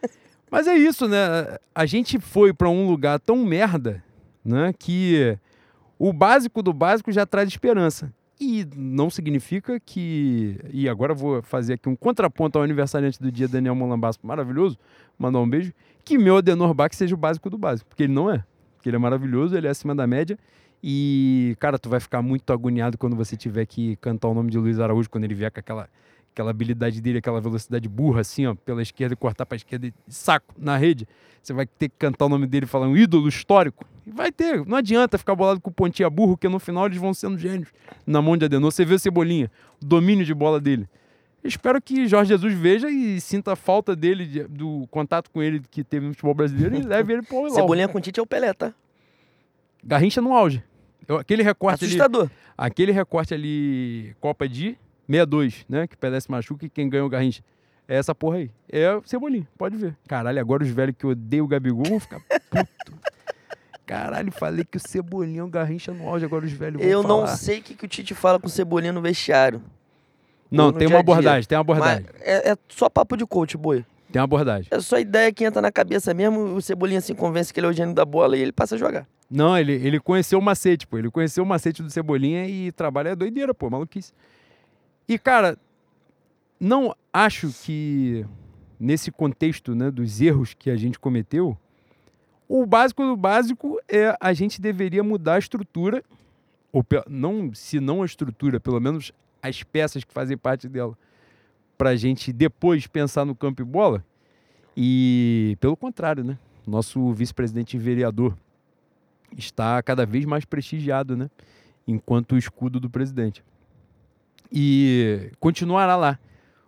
[0.51, 1.57] Mas é isso, né?
[1.75, 4.03] A gente foi pra um lugar tão merda,
[4.45, 4.75] né?
[4.77, 5.39] Que
[5.99, 8.13] o básico do básico já traz esperança.
[8.41, 10.59] E não significa que.
[10.73, 14.79] E agora eu vou fazer aqui um contraponto ao aniversariante do dia, Daniel Molambasco, maravilhoso,
[15.19, 15.73] mandar um beijo.
[16.05, 17.89] Que meu Adenor Bach seja o básico do básico.
[17.89, 18.45] Porque ele não é.
[18.77, 20.39] Porque ele é maravilhoso, ele é acima da média.
[20.83, 24.59] E, cara, tu vai ficar muito agoniado quando você tiver que cantar o nome de
[24.59, 25.89] Luiz Araújo, quando ele vier com aquela,
[26.33, 29.95] aquela habilidade dele, aquela velocidade burra, assim, ó, pela esquerda e cortar pra esquerda e
[30.09, 31.07] saco na rede.
[31.43, 33.85] Você vai ter que cantar o nome dele e falar um ídolo histórico.
[34.07, 36.99] E vai ter, não adianta ficar bolado com o Pontinha burro, porque no final eles
[36.99, 37.69] vão sendo gênios
[38.07, 38.73] na mão de Adenor.
[38.73, 39.51] Você vê o Cebolinha,
[39.83, 40.89] o domínio de bola dele.
[41.43, 45.62] Espero que Jorge Jesus veja e sinta a falta dele, de- do contato com ele
[45.70, 47.55] que teve no futebol brasileiro e leve ele pro Hilal.
[47.55, 48.74] Cebolinha com Tite é o Pelé, tá?
[49.82, 50.62] Garrincha no auge.
[51.09, 52.30] Eu- aquele recorte ali, Assustador.
[52.57, 54.76] aquele recorte ali, Copa de
[55.09, 55.86] 62, né?
[55.86, 57.43] Que Pelé se machuca e quem ganha o Garrincha.
[57.88, 58.51] É essa porra aí.
[58.70, 59.97] É o Cebolinha, pode ver.
[60.07, 62.93] Caralho, agora os velhos que odeiam o Gabigol vão ficar puto.
[63.86, 67.03] Caralho, falei que o Cebolinha é o Garrincha no auge, agora os velhos vão Eu
[67.03, 67.36] não falar.
[67.36, 69.61] sei o que, que o Tite fala com o Cebolinha no vestiário.
[70.51, 71.01] Não, no tem uma dia.
[71.01, 72.07] abordagem, tem uma abordagem.
[72.21, 73.85] É, é só papo de coach, boi.
[74.11, 74.67] Tem uma abordagem.
[74.71, 77.71] É só ideia que entra na cabeça mesmo, o Cebolinha se convence que ele é
[77.71, 79.07] o gênio da bola e ele passa a jogar.
[79.31, 80.99] Não, ele, ele conheceu o macete, pô.
[80.99, 84.13] Ele conheceu o macete do Cebolinha e trabalha é doideira, pô, maluquice.
[85.09, 85.57] E, cara,
[86.59, 88.27] não acho que
[88.79, 91.57] nesse contexto, né, dos erros que a gente cometeu,
[92.49, 96.03] o básico do básico é a gente deveria mudar a estrutura,
[96.73, 100.97] ou não, se não a estrutura, pelo menos as peças que fazem parte dela,
[101.76, 104.05] pra gente depois pensar no campo e bola.
[104.76, 106.38] E, pelo contrário, né?
[106.66, 108.36] Nosso vice-presidente e vereador
[109.36, 111.30] está cada vez mais prestigiado, né?
[111.86, 113.43] Enquanto o escudo do presidente.
[114.53, 116.18] E continuará lá.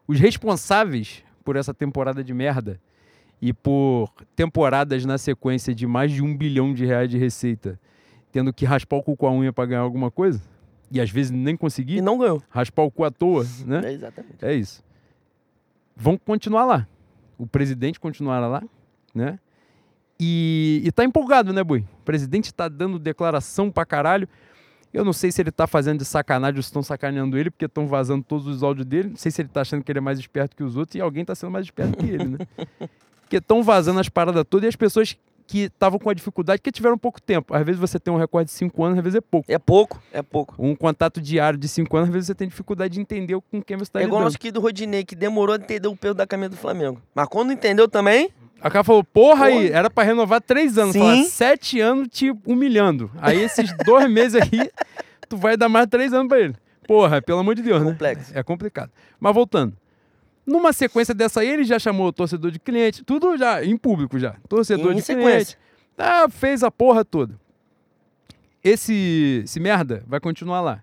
[0.06, 2.80] Os responsáveis por essa temporada de merda
[3.40, 7.78] e por temporadas na sequência de mais de um bilhão de reais de receita,
[8.30, 10.40] tendo que raspar o cu com a unha para ganhar alguma coisa,
[10.92, 12.42] e às vezes nem conseguir, E não ganhou.
[12.50, 13.80] raspar o cu à toa, né?
[13.84, 14.36] É, exatamente.
[14.44, 14.84] É isso.
[15.96, 16.86] Vão continuar lá.
[17.38, 18.62] O presidente continuará lá,
[19.14, 19.38] né?
[20.20, 21.80] E, e tá empolgado, né, Bui?
[22.00, 24.28] O presidente tá dando declaração pra caralho.
[24.92, 27.64] Eu não sei se ele tá fazendo de sacanagem ou se estão sacaneando ele, porque
[27.64, 29.08] estão vazando todos os áudios dele.
[29.10, 31.00] Não sei se ele tá achando que ele é mais esperto que os outros e
[31.00, 32.38] alguém tá sendo mais esperto que ele, né?
[33.22, 35.16] Porque estão vazando as paradas todas e as pessoas
[35.52, 37.54] que estavam com a dificuldade, que tiveram pouco tempo.
[37.54, 39.52] Às vezes você tem um recorde de cinco anos, às vezes é pouco.
[39.52, 40.54] É pouco, é pouco.
[40.58, 43.76] Um contato diário de cinco anos, às vezes você tem dificuldade de entender com quem
[43.76, 44.24] você tá é igual o lidando.
[44.24, 47.02] nosso querido Rodinei, que demorou a entender o peso da camisa do Flamengo.
[47.14, 48.30] Mas quando entendeu também,
[48.62, 49.78] A cara falou, porra aí, Porra.
[49.78, 50.94] era pra renovar três anos.
[50.94, 51.00] Sim.
[51.00, 53.10] Fala, sete anos te humilhando.
[53.20, 54.70] Aí esses dois meses aí,
[55.28, 56.54] tu vai dar mais três anos pra ele.
[56.86, 57.90] Porra, pelo amor de Deus, né?
[57.92, 58.32] complexo.
[58.34, 58.90] É complicado.
[59.20, 59.74] Mas voltando.
[60.44, 64.18] Numa sequência dessa aí, ele já chamou o torcedor de cliente, tudo já em público
[64.18, 64.36] já.
[64.48, 65.56] Torcedor Em de sequência.
[65.56, 65.58] cliente.
[65.96, 67.38] Ah, fez a porra toda.
[68.62, 70.82] Esse, esse merda vai continuar lá.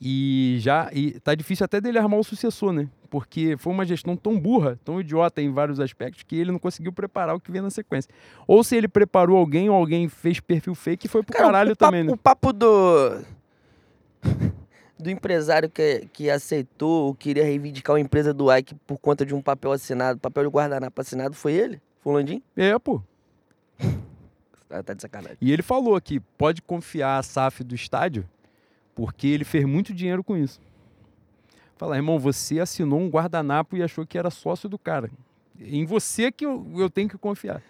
[0.00, 2.88] E já e tá difícil até dele armar o sucessor, né?
[3.08, 6.92] Porque foi uma gestão tão burra, tão idiota em vários aspectos, que ele não conseguiu
[6.92, 8.12] preparar o que vem na sequência.
[8.46, 11.76] Ou se ele preparou alguém, ou alguém fez perfil fake e foi pro Cara, caralho
[11.76, 12.12] papo, também, né?
[12.12, 13.20] O papo do.
[15.02, 19.34] Do empresário que, que aceitou ou queria reivindicar a empresa do Ike por conta de
[19.34, 21.82] um papel assinado, papel de guardanapo assinado, foi ele?
[22.00, 22.42] Foi o Landim?
[22.56, 23.02] É, pô.
[24.68, 25.36] Tá, tá de sacanagem.
[25.38, 28.26] E ele falou que pode confiar a SAF do estádio
[28.94, 30.58] porque ele fez muito dinheiro com isso.
[31.76, 35.10] Fala, irmão, você assinou um guardanapo e achou que era sócio do cara.
[35.60, 37.62] Em você que eu, eu tenho que confiar.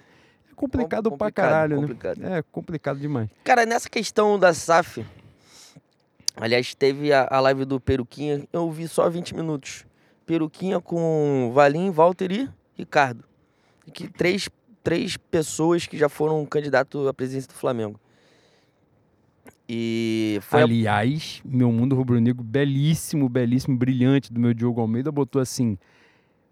[0.51, 2.19] É complicado, pra complicado, caralho, complicado.
[2.19, 2.39] né?
[2.39, 3.29] É complicado demais.
[3.43, 5.05] Cara, nessa questão da SAF,
[6.37, 9.85] aliás, teve a, a live do Peruquinha, eu vi só 20 minutos.
[10.27, 13.25] Peruquinha com Valim, Walter e Ricardo.
[13.93, 14.49] Que três,
[14.83, 17.99] três pessoas que já foram candidato à presidência do Flamengo.
[19.69, 25.41] E foi a- Aliás, meu mundo rubro-negro belíssimo, belíssimo, brilhante do meu Diogo Almeida botou
[25.41, 25.79] assim: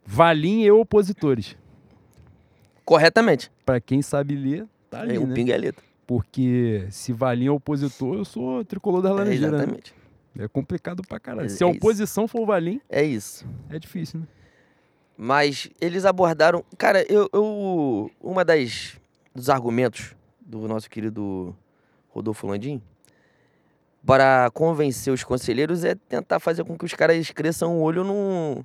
[0.04, 1.56] Valim e opositores.
[2.84, 3.50] Corretamente.
[3.64, 5.34] Pra quem sabe ler, tá ali, É, o né?
[5.34, 5.84] pinga é letra.
[6.10, 9.48] Porque se Valinho é opositor, eu sou tricolor da É, Laranjeira.
[9.52, 9.56] né?
[9.58, 9.94] exatamente.
[10.36, 11.46] É complicado pra caralho.
[11.46, 11.76] É- Se a é isso.
[11.78, 13.46] oposição for o Valim, É isso.
[13.68, 14.26] é difícil, né?
[15.16, 16.64] Mas eles abordaram.
[16.76, 17.28] Cara, eu.
[17.32, 18.98] eu uma das.
[19.32, 21.54] dos argumentos do nosso querido
[22.08, 22.82] Rodolfo Landim
[24.04, 28.64] para convencer os conselheiros é tentar fazer com que os caras cresçam o olho num,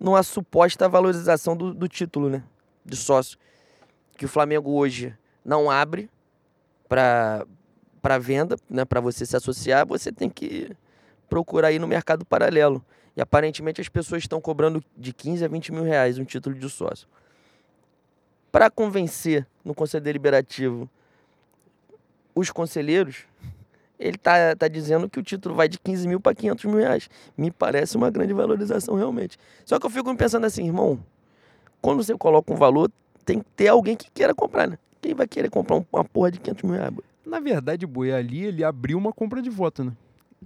[0.00, 2.42] numa suposta valorização do, do título, né?
[2.82, 3.38] De sócio.
[4.16, 6.08] Que o Flamengo hoje não abre
[6.88, 8.84] para venda, né?
[8.84, 10.70] Para você se associar, você tem que
[11.28, 12.84] procurar aí no mercado paralelo.
[13.16, 16.68] E aparentemente as pessoas estão cobrando de 15 a 20 mil reais um título de
[16.68, 17.08] sócio.
[18.50, 20.88] Para convencer no Conselho Deliberativo
[22.34, 23.24] os conselheiros,
[23.98, 27.10] ele tá, tá dizendo que o título vai de 15 mil para 500 mil reais.
[27.36, 29.36] Me parece uma grande valorização realmente.
[29.66, 31.04] Só que eu fico pensando assim, irmão,
[31.82, 32.90] quando você coloca um valor,
[33.24, 34.78] tem que ter alguém que queira comprar, né?
[35.00, 36.94] Quem vai querer comprar um- uma porra de 500 mil reais?
[37.24, 39.92] Na verdade, Boi, ali ele abriu uma compra de voto, né?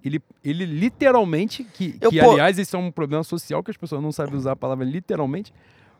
[0.04, 3.76] Ele, ele literalmente, que, Eu, que pô- aliás, isso é um problema social que as
[3.76, 5.52] pessoas não sabem usar a palavra literalmente,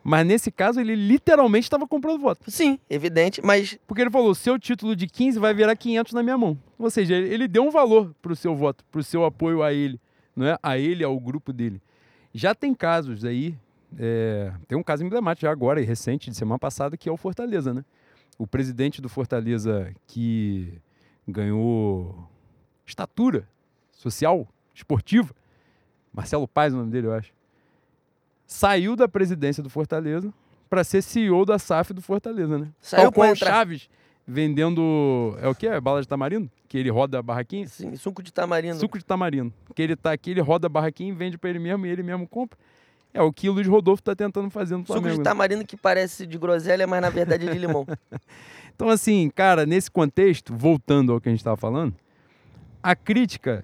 [0.03, 2.49] mas nesse caso ele literalmente estava comprando voto.
[2.51, 6.37] Sim, evidente, mas Porque ele falou, seu título de 15 vai virar 500 na minha
[6.37, 6.57] mão.
[6.77, 9.99] Ou seja, ele, deu um valor pro seu voto, pro seu apoio a ele,
[10.35, 10.57] não é?
[10.61, 11.81] A ele, ao grupo dele.
[12.33, 13.55] Já tem casos aí,
[13.97, 17.15] é, tem um caso emblemático já agora, e recente, de semana passada, que é o
[17.17, 17.85] Fortaleza, né?
[18.37, 20.81] O presidente do Fortaleza que
[21.27, 22.29] ganhou
[22.85, 23.47] estatura
[23.91, 25.33] social, esportiva,
[26.11, 27.33] Marcelo Paes, o nome dele, eu acho,
[28.45, 30.33] saiu da presidência do Fortaleza
[30.69, 32.69] para ser CEO da SAF do Fortaleza, né?
[32.79, 33.89] Saiu Tal qual o Chaves
[34.25, 35.67] vendendo, é o que?
[35.67, 36.49] É bala de tamarindo?
[36.67, 37.65] Que ele roda a barraquinha?
[37.65, 38.77] assim, suco de tamarindo.
[38.77, 39.53] Suco de tamarindo.
[39.75, 42.03] Que ele tá aqui, ele roda a barraquinha e vende para ele mesmo e ele
[42.03, 42.57] mesmo compra.
[43.13, 45.13] É o que o Luiz Rodolfo tá tentando fazer no Suco Flamengo.
[45.13, 45.23] de né?
[45.23, 47.85] tamarindo que parece de groselha, mas na verdade é de limão.
[48.75, 51.93] Então, assim, cara, nesse contexto, voltando ao que a gente estava falando,
[52.81, 53.63] a crítica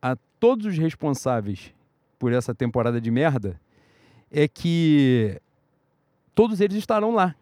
[0.00, 1.72] a todos os responsáveis
[2.18, 3.58] por essa temporada de merda
[4.30, 5.40] é que
[6.34, 7.34] todos eles estarão lá.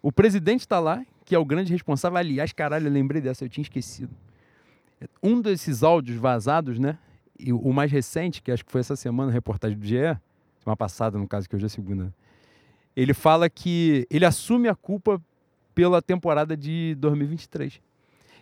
[0.00, 2.16] O presidente está lá, que é o grande responsável.
[2.16, 4.14] Aliás, caralho, eu lembrei dessa, eu tinha esquecido.
[5.22, 6.98] Um desses áudios vazados, né?
[7.38, 10.16] E o mais recente, que acho que foi essa semana, reportagem do GE,
[10.62, 12.12] semana passada, no caso, que hoje é segunda.
[12.96, 15.20] Ele fala que ele assume a culpa
[15.74, 17.80] pela temporada de 2023.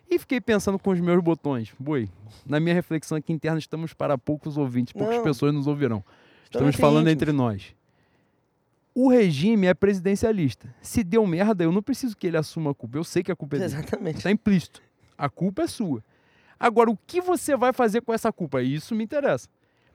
[0.08, 1.74] E fiquei pensando com os meus botões.
[1.78, 2.08] Boi,
[2.46, 5.22] na minha reflexão aqui interna, estamos para poucos ouvintes, poucas Não.
[5.24, 6.02] pessoas nos ouvirão.
[6.44, 7.74] Estamos Estamos falando entre nós.
[8.94, 10.74] O regime é presidencialista.
[10.80, 12.96] Se deu merda, eu não preciso que ele assuma a culpa.
[12.96, 13.74] Eu sei que a culpa é dele.
[13.74, 14.16] Exatamente.
[14.18, 14.80] Está implícito.
[15.18, 16.02] A culpa é sua.
[16.58, 18.62] Agora, o que você vai fazer com essa culpa?
[18.62, 19.48] Isso me interessa.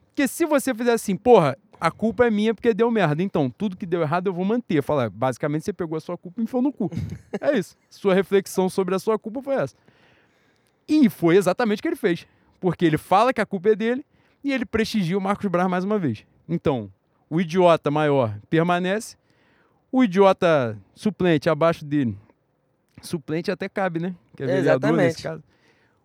[0.10, 3.23] Porque se você fizer assim, porra, a culpa é minha porque deu merda.
[3.23, 4.83] Então, tudo que deu errado eu vou manter.
[4.83, 6.91] Falar, basicamente você pegou a sua culpa e enfiou no cu.
[7.41, 7.75] é isso.
[7.89, 9.75] Sua reflexão sobre a sua culpa foi essa.
[10.87, 12.27] E foi exatamente o que ele fez.
[12.59, 14.05] Porque ele fala que a culpa é dele
[14.43, 16.23] e ele prestigia o Marcos Braz mais uma vez.
[16.47, 16.91] Então,
[17.27, 19.17] o idiota maior permanece,
[19.91, 22.15] o idiota suplente abaixo dele.
[23.01, 24.15] Suplente até cabe, né?
[24.37, 25.23] Que é vereador nesse Exatamente.
[25.23, 25.43] caso.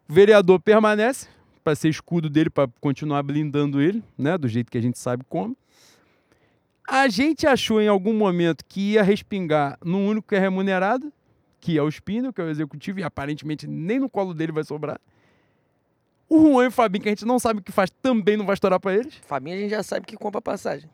[0.08, 1.28] O vereador permanece
[1.62, 4.38] para ser escudo dele, para continuar blindando ele, né?
[4.38, 5.54] Do jeito que a gente sabe como.
[6.86, 11.12] A gente achou em algum momento que ia respingar num único que é remunerado,
[11.60, 14.62] que é o Spindle, que é o executivo, e aparentemente nem no colo dele vai
[14.62, 15.00] sobrar.
[16.28, 18.46] O Juan e o Fabinho, que a gente não sabe o que faz, também não
[18.46, 19.14] vai estourar para eles.
[19.26, 20.88] Fabinho a gente já sabe que compra passagem.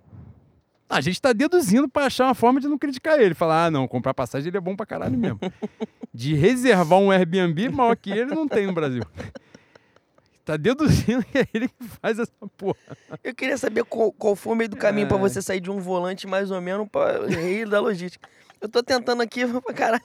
[0.89, 3.35] A gente tá deduzindo para achar uma forma de não criticar ele.
[3.35, 5.41] Falar, ah, não, comprar passagem ele é bom pra caralho mesmo.
[6.13, 9.03] de reservar um Airbnb maior que ele não tem no Brasil.
[10.45, 12.77] Tá deduzindo que é ele que faz essa porra.
[13.23, 15.21] Eu queria saber qual, qual foi o meio do caminho pra É.
[15.21, 18.29] você sair de um volante mais ou menos para rei da logística.
[18.61, 20.03] Eu tô tentando aqui pra caralho.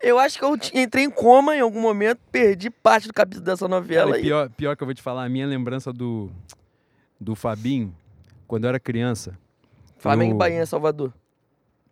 [0.00, 3.66] Eu acho que eu entrei em coma em algum momento, perdi parte do capítulo dessa
[3.66, 4.22] novela Cara, aí.
[4.22, 6.30] pior, pior que eu vou te falar, a minha lembrança do,
[7.20, 7.92] do Fabinho,
[8.46, 9.36] quando eu era criança.
[9.98, 11.12] Flamengo e Bahia, Salvador.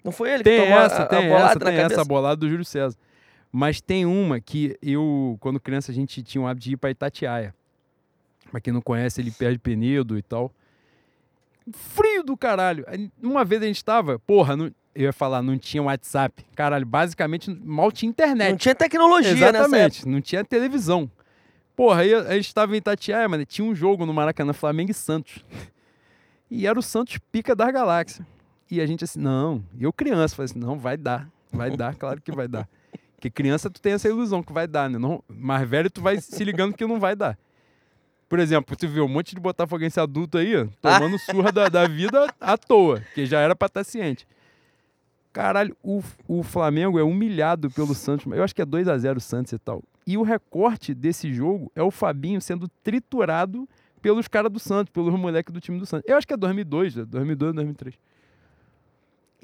[0.04, 1.94] Não foi ele Tem que tomou a- essa, a, tem bolada essa, na tem cabeça?
[2.00, 2.96] essa bolada do Júlio César.
[3.50, 6.90] Mas tem uma que eu, quando criança, a gente tinha o hábito de ir pra
[6.90, 7.54] Itatiaia.
[8.54, 10.52] Pra quem não conhece, ele perde Penedo e tal.
[11.72, 12.84] Frio do caralho.
[13.20, 16.46] Uma vez a gente tava, porra, não- eu ia falar, não tinha WhatsApp.
[16.54, 18.50] Caralho, basicamente mal tinha internet.
[18.52, 19.32] Não tinha tecnologia.
[19.32, 21.10] Exatamente, não tinha televisão.
[21.74, 24.94] Porra, aí a gente tava em Itatiaia, mano, tinha um jogo no Maracanã, Flamengo e
[24.94, 25.44] Santos.
[26.48, 28.24] E era o Santos pica das galáxias.
[28.70, 32.20] E a gente assim, não, eu criança, falei assim, não, vai dar, vai dar, claro
[32.22, 32.68] que vai dar.
[33.16, 34.96] Porque criança tu tem essa ilusão que vai dar, né?
[34.96, 37.36] Não, mais velho tu vai se ligando que não vai dar.
[38.28, 41.86] Por exemplo, tu vê um monte de botafoguense adulto aí, ó, tomando surra da, da
[41.86, 44.26] vida à toa, que já era pra estar ciente.
[45.32, 48.32] Caralho, o, o Flamengo é humilhado pelo Santos.
[48.32, 49.82] Eu acho que é 2 a 0 o Santos e tal.
[50.06, 53.68] E o recorte desse jogo é o Fabinho sendo triturado
[54.00, 56.08] pelos caras do Santos, pelos moleques do time do Santos.
[56.08, 57.94] Eu acho que é 2002, 2002, 2003.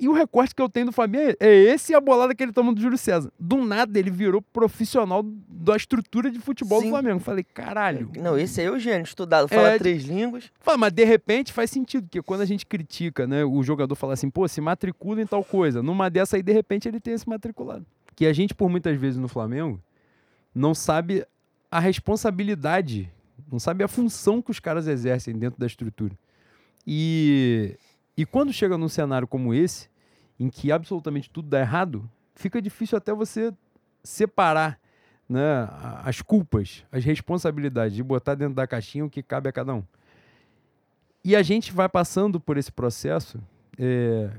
[0.01, 2.55] E o recorte que eu tenho do Fabinho é esse e a bolada que ele
[2.55, 3.31] toma do Júlio César.
[3.39, 6.86] Do nada ele virou profissional da estrutura de futebol Sim.
[6.86, 7.20] do Flamengo.
[7.20, 8.10] Falei, caralho.
[8.16, 10.51] Não, esse aí é o gênio, estudado, fala É, três línguas.
[10.59, 14.14] Fala, mas de repente faz sentido, porque quando a gente critica, né, o jogador fala
[14.14, 15.82] assim, pô, se matricula em tal coisa.
[15.82, 17.85] Numa dessa aí, de repente, ele tem esse matriculado.
[18.16, 19.78] Que a gente, por muitas vezes no Flamengo,
[20.55, 21.27] não sabe
[21.70, 23.12] a responsabilidade,
[23.52, 26.18] não sabe a função que os caras exercem dentro da estrutura.
[26.86, 27.77] E,
[28.16, 29.89] e quando chega num cenário como esse,
[30.40, 33.52] em que absolutamente tudo dá errado, fica difícil até você
[34.02, 34.80] separar
[35.28, 35.68] né,
[36.02, 39.84] as culpas, as responsabilidades, de botar dentro da caixinha o que cabe a cada um.
[41.22, 43.38] E a gente vai passando por esse processo,
[43.78, 44.30] é,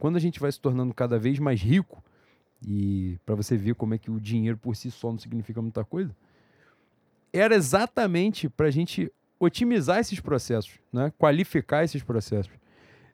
[0.00, 2.02] quando a gente vai se tornando cada vez mais rico,
[2.66, 5.84] e para você ver como é que o dinheiro por si só não significa muita
[5.84, 6.14] coisa,
[7.32, 11.12] era exatamente para a gente otimizar esses processos, né?
[11.16, 12.52] qualificar esses processos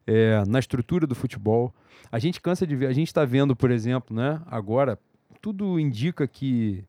[0.06, 1.72] é, na estrutura do futebol.
[2.10, 4.40] A gente cansa de ver, a gente está vendo, por exemplo, né?
[4.46, 4.98] agora,
[5.40, 6.84] tudo indica que,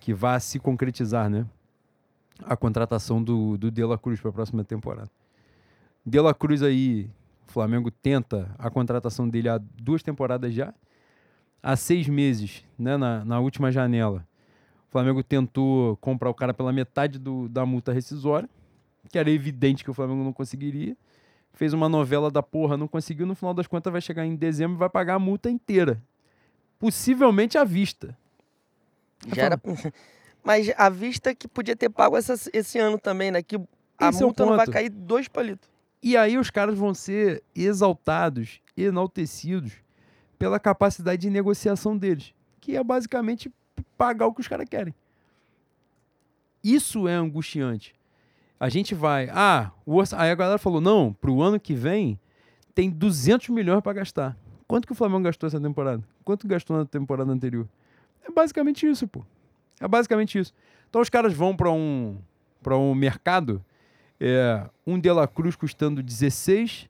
[0.00, 1.46] que vai se concretizar né?
[2.44, 5.10] a contratação do, do De La Cruz para a próxima temporada.
[6.04, 7.10] De La Cruz aí,
[7.48, 10.72] o Flamengo tenta a contratação dele há duas temporadas já.
[11.62, 14.24] Há seis meses, né, na, na última janela,
[14.88, 18.48] o Flamengo tentou comprar o cara pela metade do, da multa rescisória,
[19.10, 20.96] que era evidente que o Flamengo não conseguiria.
[21.52, 23.26] Fez uma novela da porra, não conseguiu.
[23.26, 26.00] No final das contas, vai chegar em dezembro e vai pagar a multa inteira.
[26.78, 28.16] Possivelmente à vista.
[29.34, 29.60] Já era...
[30.44, 33.42] Mas à vista que podia ter pago essa- esse ano também, né?
[33.42, 33.56] Que
[33.98, 35.68] a Esse é multa não vai cair dois palitos.
[36.00, 39.72] E aí os caras vão ser exaltados, enaltecidos
[40.38, 43.52] pela capacidade de negociação deles, que é basicamente
[43.96, 44.94] pagar o que os caras querem.
[46.62, 47.97] Isso é angustiante.
[48.60, 50.20] A gente vai, ah, o orça...
[50.20, 52.18] aí a galera falou, não, pro ano que vem
[52.74, 54.36] tem 200 milhões para gastar.
[54.66, 56.02] Quanto que o Flamengo gastou essa temporada?
[56.24, 57.66] Quanto gastou na temporada anterior?
[58.22, 59.24] É basicamente isso, pô.
[59.80, 60.52] É basicamente isso.
[60.88, 62.18] Então os caras vão para um
[62.62, 63.64] para um mercado
[64.20, 66.88] é, um De La Cruz custando 16,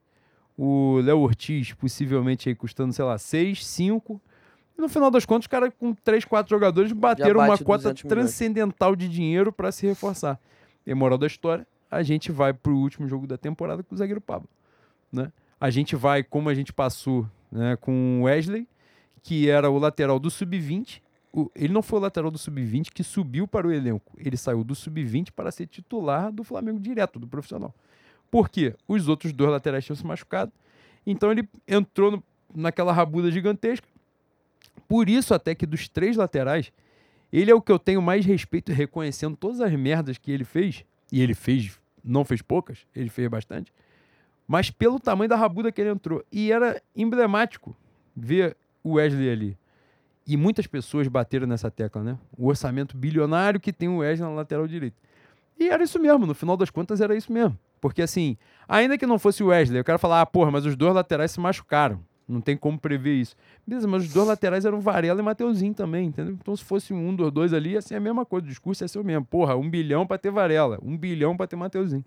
[0.57, 4.21] o Léo Ortiz possivelmente aí custando, sei lá, 6, 5.
[4.77, 8.03] E no final das contas, os caras com 3, 4 jogadores bateram uma cota 200
[8.03, 8.25] milhões.
[8.25, 10.41] transcendental de dinheiro para se reforçar.
[10.91, 14.21] E moral da história, a gente vai pro último jogo da temporada com o zagueiro
[14.21, 14.49] Pablo.
[15.13, 15.31] Né?
[15.61, 18.67] A gente vai, como a gente passou né, com o Wesley,
[19.23, 21.01] que era o lateral do Sub-20.
[21.33, 24.13] O- Ele não foi o lateral do Sub-20 que subiu para o elenco.
[24.17, 27.75] Ele saiu do Sub-20 para ser titular do Flamengo direto, do profissional.
[28.31, 28.75] Por quê?
[28.87, 30.53] Os outros dois laterais tinham se machucado.
[31.07, 32.23] Então ele entrou no-
[32.55, 33.87] naquela rabuda gigantesca.
[34.87, 36.73] Por isso, até que dos três laterais,
[37.33, 40.85] ele é o que eu tenho mais respeito, reconhecendo todas as merdas que ele fez.
[41.13, 43.73] E ele fez, não fez poucas, ele fez bastante.
[44.47, 46.25] Mas pelo tamanho da rabuda que ele entrou.
[46.33, 47.77] E era emblemático
[48.17, 49.59] ver o Wesley ali.
[50.27, 52.19] E muitas pessoas bateram nessa tecla, né?
[52.37, 54.97] O orçamento bilionário que tem o Wesley na lateral direita.
[55.59, 57.59] E era isso mesmo, no final das contas era isso mesmo.
[57.81, 58.37] Porque assim,
[58.69, 61.31] ainda que não fosse o Wesley, eu quero falar, ah, porra, mas os dois laterais
[61.31, 62.01] se machucaram.
[62.29, 63.35] Não tem como prever isso.
[63.67, 66.35] Beleza, mas os dois laterais eram Varela e Mateuzinho também, entendeu?
[66.35, 68.45] Então se fosse um dos dois ali, ia ser a mesma coisa.
[68.45, 69.25] O discurso ia ser o mesmo.
[69.25, 72.05] Porra, um bilhão pra ter Varela, um bilhão pra ter Mateuzinho.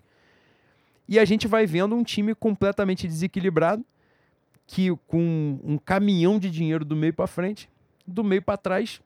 [1.08, 3.84] E a gente vai vendo um time completamente desequilibrado,
[4.66, 7.68] que com um caminhão de dinheiro do meio pra frente,
[8.06, 9.00] do meio pra trás,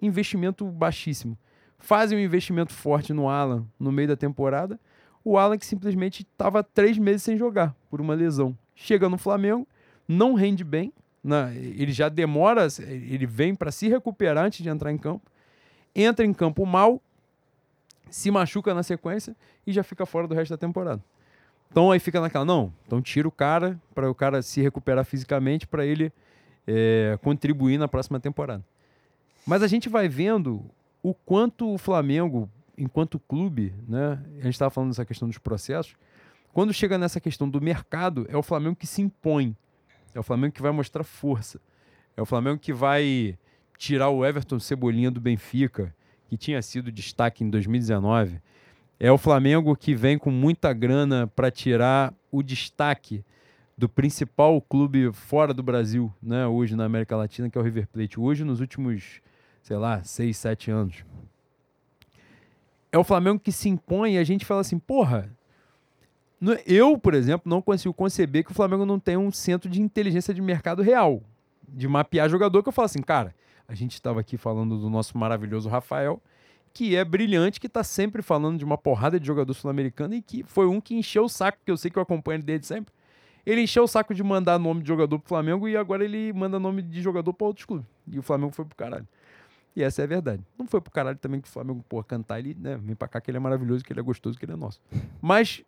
[0.00, 1.36] investimento baixíssimo.
[1.78, 4.80] Fazem um investimento forte no Alan no meio da temporada.
[5.22, 8.56] O Alan que simplesmente estava três meses sem jogar por uma lesão.
[8.74, 9.66] Chega no Flamengo,
[10.12, 10.92] não rende bem.
[11.22, 11.54] né?
[11.56, 15.30] ele já demora, ele vem para se recuperar antes de entrar em campo.
[15.94, 17.00] Entra em campo mal,
[18.10, 19.36] se machuca na sequência
[19.66, 21.02] e já fica fora do resto da temporada.
[21.70, 25.66] Então aí fica naquela, não, então tira o cara para o cara se recuperar fisicamente
[25.66, 26.12] para ele
[26.66, 28.62] é, contribuir na próxima temporada.
[29.46, 30.64] Mas a gente vai vendo
[31.02, 34.22] o quanto o Flamengo, enquanto clube, né?
[34.38, 35.96] A gente estava falando dessa questão dos processos.
[36.52, 39.56] Quando chega nessa questão do mercado, é o Flamengo que se impõe.
[40.14, 41.60] É o Flamengo que vai mostrar força.
[42.16, 43.38] É o Flamengo que vai
[43.78, 45.94] tirar o Everton Cebolinha do Benfica,
[46.28, 48.40] que tinha sido destaque em 2019.
[49.00, 53.24] É o Flamengo que vem com muita grana para tirar o destaque
[53.76, 57.88] do principal clube fora do Brasil, né, hoje na América Latina, que é o River
[57.88, 58.20] Plate.
[58.20, 59.20] Hoje, nos últimos,
[59.60, 61.04] sei lá, seis, sete anos.
[62.92, 65.34] É o Flamengo que se impõe e a gente fala assim, porra,
[66.66, 70.34] eu, por exemplo, não consigo conceber que o Flamengo não tem um centro de inteligência
[70.34, 71.22] de mercado real.
[71.68, 73.34] de mapear jogador que eu falo assim, cara,
[73.66, 76.20] a gente estava aqui falando do nosso maravilhoso Rafael,
[76.72, 80.42] que é brilhante, que está sempre falando de uma porrada de jogador sul-americano e que
[80.42, 82.92] foi um que encheu o saco, que eu sei que eu acompanho desde sempre.
[83.44, 86.58] Ele encheu o saco de mandar nome de jogador pro Flamengo e agora ele manda
[86.58, 87.86] nome de jogador para outros clubes.
[88.06, 89.06] E o Flamengo foi pro caralho.
[89.74, 90.42] E essa é a verdade.
[90.58, 92.76] Não foi pro caralho também que o Flamengo, porra, cantar ele, né?
[92.76, 94.80] Vem pra cá que ele é maravilhoso, que ele é gostoso, que ele é nosso.
[95.20, 95.64] Mas,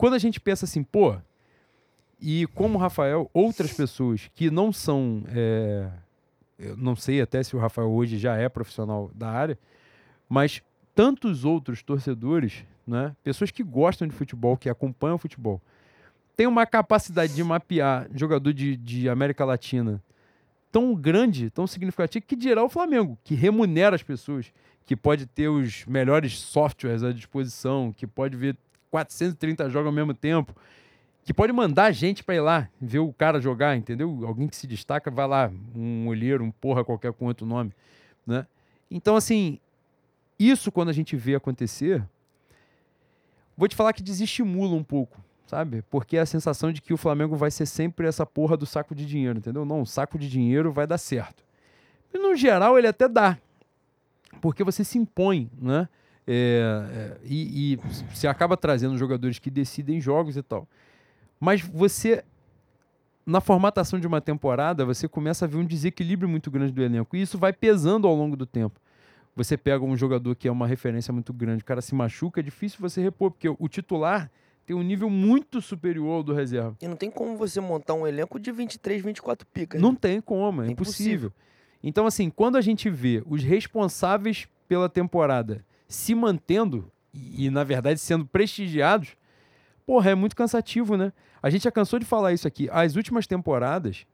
[0.00, 1.14] quando a gente pensa assim, pô,
[2.18, 5.22] e como o Rafael, outras pessoas que não são.
[5.28, 5.90] É,
[6.58, 9.58] eu não sei até se o Rafael hoje já é profissional da área,
[10.26, 10.62] mas
[10.94, 13.14] tantos outros torcedores, né?
[13.22, 15.60] Pessoas que gostam de futebol, que acompanham o futebol,
[16.34, 20.02] tem uma capacidade de mapear jogador de, de América Latina
[20.72, 24.50] tão grande, tão significativa, que dirá o Flamengo, que remunera as pessoas,
[24.86, 28.56] que pode ter os melhores softwares à disposição, que pode ver
[28.90, 30.54] 430 jogos ao mesmo tempo,
[31.24, 34.22] que pode mandar gente para ir lá ver o cara jogar, entendeu?
[34.26, 37.72] Alguém que se destaca, vai lá, um olheiro, um porra qualquer com outro nome,
[38.26, 38.46] né?
[38.90, 39.58] Então, assim,
[40.38, 42.02] isso quando a gente vê acontecer,
[43.56, 45.82] vou te falar que desestimula um pouco, sabe?
[45.90, 48.94] Porque é a sensação de que o Flamengo vai ser sempre essa porra do saco
[48.94, 49.64] de dinheiro, entendeu?
[49.64, 51.44] Não, o saco de dinheiro vai dar certo.
[52.12, 53.38] E no geral ele até dá,
[54.40, 55.88] porque você se impõe, né?
[56.32, 57.76] É, é, e, e
[58.14, 60.68] você acaba trazendo jogadores que decidem jogos e tal.
[61.40, 62.22] Mas você,
[63.26, 67.16] na formatação de uma temporada, você começa a ver um desequilíbrio muito grande do elenco.
[67.16, 68.78] E isso vai pesando ao longo do tempo.
[69.34, 72.42] Você pega um jogador que é uma referência muito grande, o cara se machuca, é
[72.44, 74.30] difícil você repor, porque o titular
[74.64, 76.76] tem um nível muito superior ao do reserva.
[76.80, 79.82] E não tem como você montar um elenco de 23, 24 picas.
[79.82, 79.98] Não né?
[80.00, 81.12] tem como, é, é impossível.
[81.12, 81.32] impossível.
[81.82, 87.98] Então, assim, quando a gente vê os responsáveis pela temporada se mantendo e, na verdade,
[87.98, 89.16] sendo prestigiados,
[89.84, 91.12] porra, é muito cansativo, né?
[91.42, 92.68] A gente já cansou de falar isso aqui.
[92.70, 94.06] As últimas temporadas,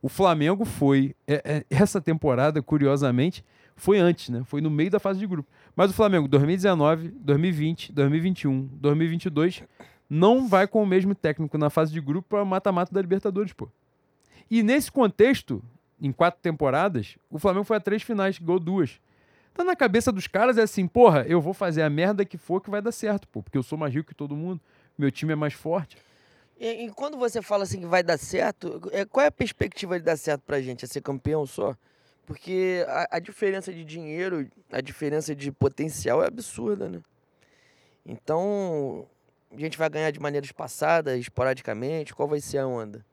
[0.00, 1.14] o Flamengo foi.
[1.26, 3.44] É, é, essa temporada, curiosamente,
[3.74, 4.42] foi antes, né?
[4.44, 5.50] Foi no meio da fase de grupo.
[5.74, 9.64] Mas o Flamengo, 2019, 2020, 2021, 2022,
[10.08, 13.68] não vai com o mesmo técnico na fase de grupo para mata-mata da Libertadores, pô.
[14.48, 15.60] E nesse contexto,
[16.00, 19.00] em quatro temporadas, o Flamengo foi a três finais, gol duas.
[19.54, 22.60] Tá na cabeça dos caras é assim, porra, eu vou fazer a merda que for
[22.60, 24.60] que vai dar certo, pô, porque eu sou mais rico que todo mundo,
[24.98, 25.96] meu time é mais forte.
[26.58, 29.98] E, e quando você fala assim que vai dar certo, é, qual é a perspectiva
[29.98, 30.84] de dar certo pra gente?
[30.84, 31.76] É ser campeão só?
[32.26, 37.00] Porque a, a, diferença de dinheiro, a diferença de potencial é absurda, né?
[38.04, 39.06] Então,
[39.52, 42.14] a gente vai ganhar de maneira espaçada, esporadicamente?
[42.14, 43.04] Qual vai ser a onda?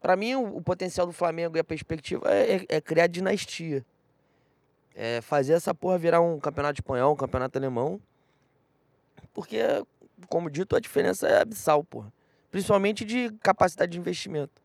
[0.00, 3.84] Para mim, o, o, potencial do Flamengo e a perspectiva é, é, é, criar dinastia.
[4.98, 8.00] É fazer essa porra virar um campeonato espanhol, um campeonato alemão.
[9.34, 9.58] Porque,
[10.26, 12.10] como dito, a diferença é abissal, porra.
[12.50, 14.62] Principalmente de capacidade de investimento.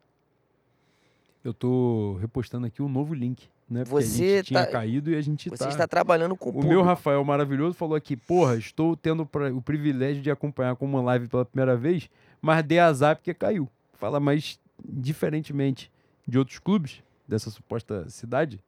[1.44, 3.84] Eu tô repostando aqui um novo link, né?
[3.84, 5.70] Porque você a gente tinha tá caído e a gente você tá...
[5.70, 6.74] está trabalhando com o O público.
[6.74, 11.28] meu Rafael maravilhoso falou aqui, porra, estou tendo o privilégio de acompanhar com uma live
[11.28, 12.10] pela primeira vez,
[12.42, 13.68] mas dei azar porque caiu.
[13.94, 15.92] Fala, mas diferentemente
[16.28, 18.62] de outros clubes dessa suposta cidade,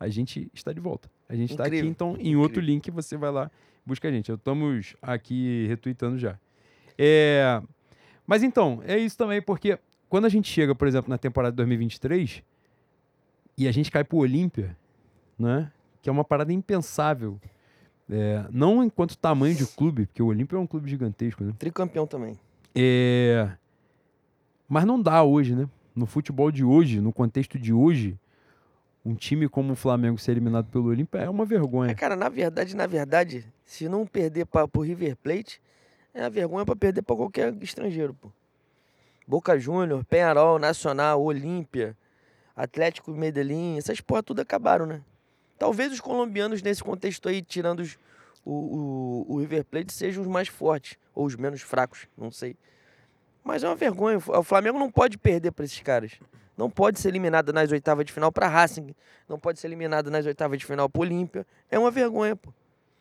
[0.00, 1.10] a gente está de volta.
[1.28, 2.40] A gente está aqui, então, em Incrível.
[2.40, 3.50] outro link, você vai lá,
[3.84, 4.32] busca a gente.
[4.32, 6.38] Estamos aqui retweetando já.
[6.96, 7.62] É...
[8.26, 9.78] Mas então, é isso também, porque
[10.08, 12.42] quando a gente chega, por exemplo, na temporada de 2023
[13.58, 14.74] e a gente cai pro Olímpia,
[15.38, 15.70] né?
[16.00, 17.38] Que é uma parada impensável.
[18.08, 21.52] É, não enquanto tamanho de clube, porque o Olímpia é um clube gigantesco, né?
[21.58, 22.36] Tricampeão também.
[22.74, 23.50] É,
[24.68, 25.68] mas não dá hoje, né?
[25.94, 28.18] No futebol de hoje, no contexto de hoje,
[29.04, 31.90] um time como o Flamengo ser eliminado pelo Olímpia é uma vergonha.
[31.90, 35.60] É, cara, na verdade, na verdade, se não perder para o River Plate,
[36.12, 38.30] é a vergonha para perder para qualquer estrangeiro, pô.
[39.26, 41.96] Boca Júnior, Penharol, Nacional, Olímpia,
[42.54, 45.00] Atlético Medellín, essas porra tudo acabaram, né?
[45.58, 47.98] Talvez os colombianos nesse contexto aí, tirando os,
[48.44, 52.56] o, o, o River Plate, sejam os mais fortes, ou os menos fracos, não sei.
[53.44, 54.18] Mas é uma vergonha.
[54.18, 56.12] O Flamengo não pode perder para esses caras.
[56.60, 58.94] Não pode ser eliminado nas oitavas de final para Racing.
[59.26, 61.46] Não pode ser eliminado nas oitavas de final para Olímpia.
[61.70, 62.52] É uma vergonha, pô.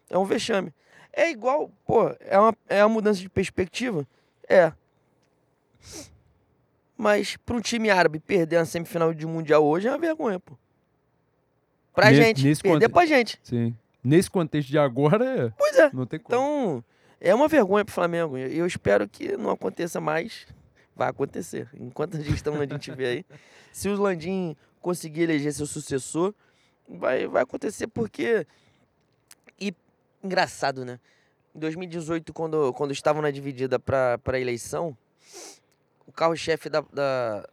[0.10, 0.73] É um vexame.
[1.11, 4.07] É igual, pô, é uma, é uma mudança de perspectiva?
[4.48, 4.72] É.
[6.95, 10.57] Mas para um time árabe perder a semifinal de mundial hoje é uma vergonha, pô.
[11.94, 12.94] Pra nesse, gente, nesse perder conte...
[12.94, 13.38] pra gente.
[13.44, 13.76] Sim.
[14.02, 15.49] Nesse contexto de agora, é...
[15.57, 15.91] Pois é.
[15.91, 16.34] Não tem como.
[16.34, 16.84] Então,
[17.19, 18.38] é uma vergonha pro Flamengo.
[18.38, 20.48] Eu espero que não aconteça mais.
[20.99, 21.69] Vai acontecer.
[21.80, 23.26] Enquanto a está a gente vê aí.
[23.71, 26.34] Se o Landim conseguir eleger seu sucessor,
[26.89, 28.45] vai, vai acontecer porque...
[29.57, 29.73] E
[30.21, 30.99] engraçado, né?
[31.55, 34.97] Em 2018, quando, quando estavam na dividida para eleição
[36.05, 37.47] o carro-chefe da, da,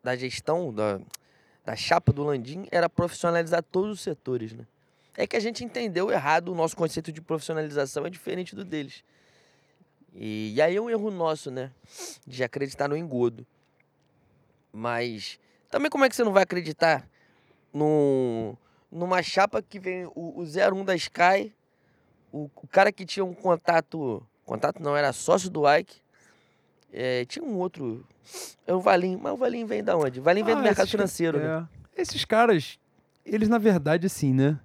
[0.00, 1.00] da gestão, da,
[1.64, 4.68] da chapa do Landim, era profissionalizar todos os setores, né?
[5.16, 9.02] É que a gente entendeu errado, o nosso conceito de profissionalização é diferente do deles.
[10.14, 11.72] E, e aí é um erro nosso, né?
[12.26, 13.46] De acreditar no engodo.
[14.72, 15.38] Mas
[15.70, 17.08] também como é que você não vai acreditar
[17.72, 18.56] num,
[18.90, 21.52] numa chapa que vem o, o 01 da Sky,
[22.32, 25.96] o, o cara que tinha um contato, contato não, era sócio do Ike,
[26.92, 28.06] é, tinha um outro,
[28.66, 30.20] é o Valim, mas o Valim vem da onde?
[30.20, 31.66] O Valim vem Ah, do mercado financeiro, né?
[31.96, 32.02] É.
[32.02, 32.78] Esses caras,
[33.26, 34.58] eles na verdade, assim, né?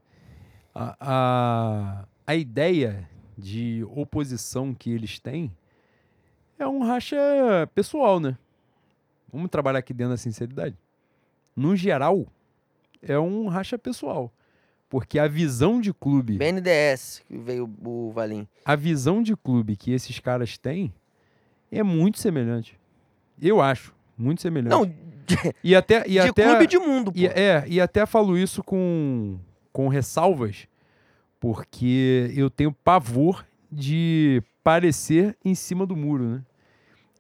[0.74, 3.10] A, a, a ideia
[3.40, 5.52] de oposição que eles têm
[6.58, 7.18] é um racha
[7.74, 8.38] pessoal, né?
[9.32, 10.76] Vamos trabalhar aqui dentro da sinceridade.
[11.56, 12.28] No geral,
[13.02, 14.32] é um racha pessoal.
[14.90, 18.48] Porque a visão de clube, BNDES, que veio o Valim.
[18.66, 20.92] a visão de clube que esses caras têm
[21.72, 22.78] é muito semelhante.
[23.40, 24.72] Eu acho, muito semelhante.
[24.72, 27.20] Não, de, e até, e de até clube de mundo, pô.
[27.20, 29.38] e, é, e até falo isso com,
[29.72, 30.68] com ressalvas,
[31.40, 36.42] porque eu tenho pavor de parecer em cima do muro, né?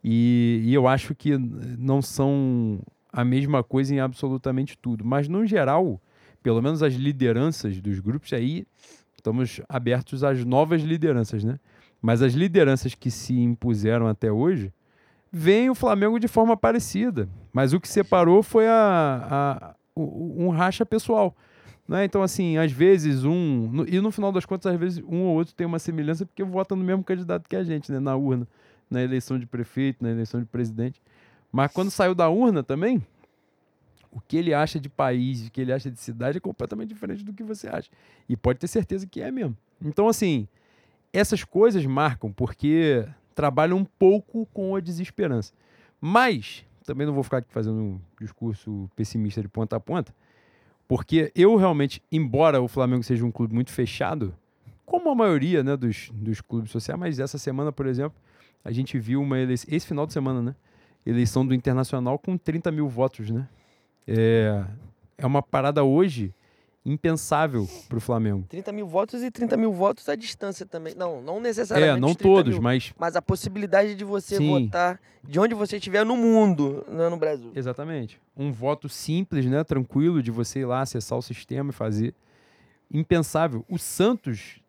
[0.03, 2.79] E, e eu acho que não são
[3.11, 5.03] a mesma coisa em absolutamente tudo.
[5.03, 5.99] Mas, no geral,
[6.41, 8.65] pelo menos as lideranças dos grupos, aí
[9.17, 11.59] estamos abertos às novas lideranças, né?
[12.01, 14.71] Mas as lideranças que se impuseram até hoje,
[15.31, 17.27] veem o Flamengo de forma parecida.
[17.51, 21.35] Mas o que separou foi a, a- um racha pessoal.
[21.89, 22.05] Né?
[22.05, 23.67] Então, assim, às vezes um.
[23.67, 26.43] no- e no final das contas, às vezes um ou outro tem uma semelhança porque
[26.43, 27.99] vota no mesmo candidato que a gente, né?
[27.99, 28.47] Na urna.
[28.91, 31.01] Na eleição de prefeito, na eleição de presidente.
[31.51, 33.03] Mas quando saiu da urna também,
[34.11, 37.23] o que ele acha de país, o que ele acha de cidade é completamente diferente
[37.23, 37.89] do que você acha.
[38.27, 39.57] E pode ter certeza que é mesmo.
[39.83, 40.47] Então, assim,
[41.11, 43.03] essas coisas marcam porque
[43.33, 45.53] trabalham um pouco com a desesperança.
[45.99, 50.13] Mas, também não vou ficar aqui fazendo um discurso pessimista de ponta a ponta,
[50.89, 54.35] porque eu realmente, embora o Flamengo seja um clube muito fechado,
[54.87, 58.19] como a maioria né, dos, dos clubes sociais, mas essa semana, por exemplo,
[58.65, 60.55] a gente viu uma eleição, esse final de semana, né?
[61.05, 63.47] Eleição do Internacional com 30 mil votos, né?
[64.07, 64.65] É,
[65.15, 66.33] é uma parada hoje
[66.89, 68.45] impensável para o Flamengo.
[68.49, 70.95] 30 mil votos e 30 mil votos à distância também.
[70.95, 71.97] Não, não necessariamente.
[71.97, 74.65] É, não os 30 todos, mil, mas Mas a possibilidade de você Sim.
[74.65, 77.51] votar de onde você estiver no mundo, não no Brasil.
[77.55, 78.19] Exatamente.
[78.35, 79.63] Um voto simples, né?
[79.63, 82.13] Tranquilo, de você ir lá acessar o sistema e fazer.
[82.91, 83.63] Impensável.
[83.69, 84.59] O Santos,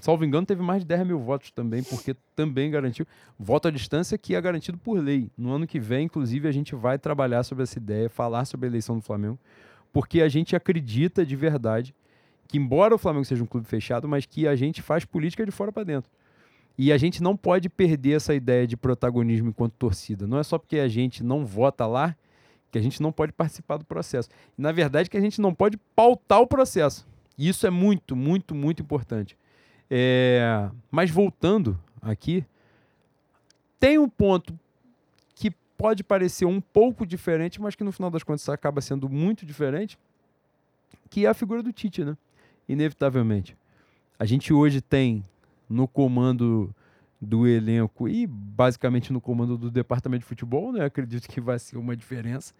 [0.00, 3.06] salvo engano, teve mais de 10 mil votos também, porque também garantiu.
[3.38, 5.30] Voto à distância que é garantido por lei.
[5.38, 8.70] No ano que vem, inclusive, a gente vai trabalhar sobre essa ideia, falar sobre a
[8.70, 9.38] eleição do Flamengo,
[9.92, 11.94] porque a gente acredita de verdade
[12.46, 15.52] que, embora o Flamengo seja um clube fechado, mas que a gente faz política de
[15.52, 16.10] fora para dentro.
[16.76, 20.26] E a gente não pode perder essa ideia de protagonismo enquanto torcida.
[20.26, 22.16] Não é só porque a gente não vota lá
[22.70, 24.28] que a gente não pode participar do processo.
[24.56, 27.06] Na verdade, que a gente não pode pautar o processo.
[27.36, 29.36] E isso é muito, muito, muito importante.
[29.90, 32.44] É, Mas voltando aqui,
[33.78, 34.58] tem um ponto
[35.80, 39.98] pode parecer um pouco diferente, mas que no final das contas acaba sendo muito diferente,
[41.08, 42.18] que é a figura do Tite, né?
[42.68, 43.56] Inevitavelmente.
[44.18, 45.24] A gente hoje tem
[45.70, 46.74] no comando
[47.18, 50.84] do elenco e basicamente no comando do departamento de futebol, né?
[50.84, 52.52] Acredito que vai ser uma diferença,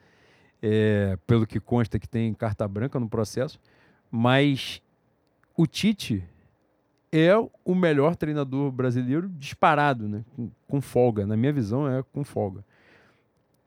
[0.62, 3.60] é, pelo que consta que tem carta branca no processo,
[4.10, 4.80] mas
[5.54, 6.24] o Tite
[7.12, 10.24] é o melhor treinador brasileiro disparado, né?
[10.34, 12.64] Com, com folga, na minha visão é com folga.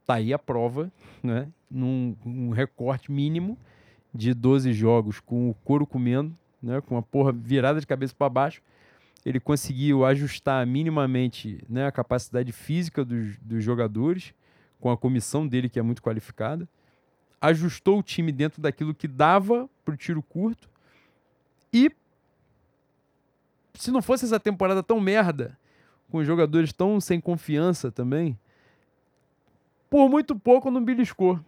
[0.05, 1.47] Tá aí a prova, né?
[1.69, 3.57] Num um recorte mínimo
[4.13, 6.81] de 12 jogos com o couro comendo, né?
[6.81, 8.61] Com a porra virada de cabeça para baixo
[9.25, 14.33] ele conseguiu ajustar minimamente né, a capacidade física dos, dos jogadores,
[14.79, 16.67] com a comissão dele, que é muito qualificada,
[17.39, 20.69] ajustou o time dentro daquilo que dava para o tiro curto,
[21.71, 21.89] e
[23.73, 25.57] se não fosse essa temporada tão merda,
[26.11, 28.37] com jogadores tão sem confiança também,
[29.93, 31.39] por muito pouco não beliscou.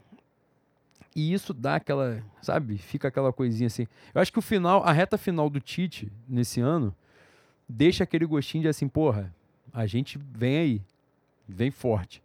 [1.16, 3.88] E isso dá aquela, sabe, fica aquela coisinha assim.
[4.14, 6.94] Eu acho que o final, a reta final do Tite nesse ano,
[7.68, 9.34] deixa aquele gostinho de assim, porra,
[9.74, 10.82] a gente vem aí,
[11.48, 12.22] vem forte.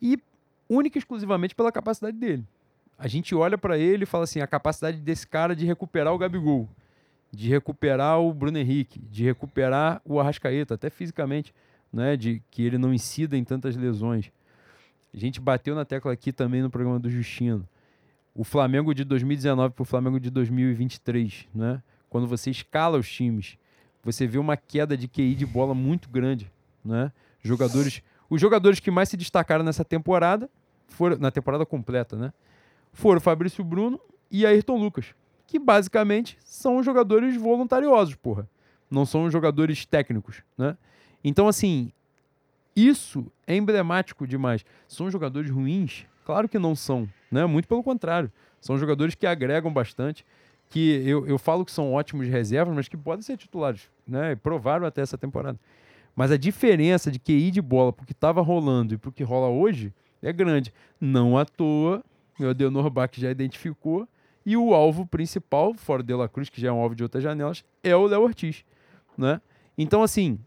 [0.00, 0.18] E
[0.70, 2.46] única e exclusivamente pela capacidade dele.
[2.98, 6.18] A gente olha para ele e fala assim, a capacidade desse cara de recuperar o
[6.18, 6.66] Gabigol,
[7.30, 11.54] de recuperar o Bruno Henrique, de recuperar o Arrascaeta, até fisicamente,
[11.92, 14.32] né, de que ele não incida em tantas lesões.
[15.12, 17.66] A gente bateu na tecla aqui também no programa do Justino.
[18.34, 21.82] O Flamengo de 2019 para o Flamengo de 2023, né?
[22.08, 23.58] Quando você escala os times,
[24.02, 26.50] você vê uma queda de QI de bola muito grande,
[26.84, 27.12] né?
[27.42, 30.48] Jogadores, os jogadores que mais se destacaram nessa temporada
[30.88, 32.32] foram, na temporada completa, né?
[32.92, 35.14] Foram Fabrício Bruno e Ayrton Lucas,
[35.46, 38.48] que basicamente são jogadores voluntariosos, porra.
[38.90, 40.76] Não são jogadores técnicos, né?
[41.22, 41.92] Então, assim,
[42.86, 44.64] isso é emblemático demais.
[44.86, 46.06] São jogadores ruins?
[46.24, 47.46] Claro que não são, né?
[47.46, 48.30] Muito pelo contrário.
[48.60, 50.24] São jogadores que agregam bastante,
[50.68, 54.36] que eu, eu falo que são ótimos reservas, mas que podem ser titulares, né?
[54.36, 55.58] Provaram até essa temporada.
[56.14, 59.48] Mas a diferença de QI de bola pro que estava rolando e pro que rola
[59.48, 60.72] hoje é grande.
[61.00, 62.04] Não à toa,
[62.38, 64.06] o Adenor Bach já identificou,
[64.44, 67.22] e o alvo principal, fora de La Cruz, que já é um alvo de outras
[67.22, 68.64] janelas, é o Léo Ortiz,
[69.16, 69.40] né?
[69.76, 70.38] Então, assim,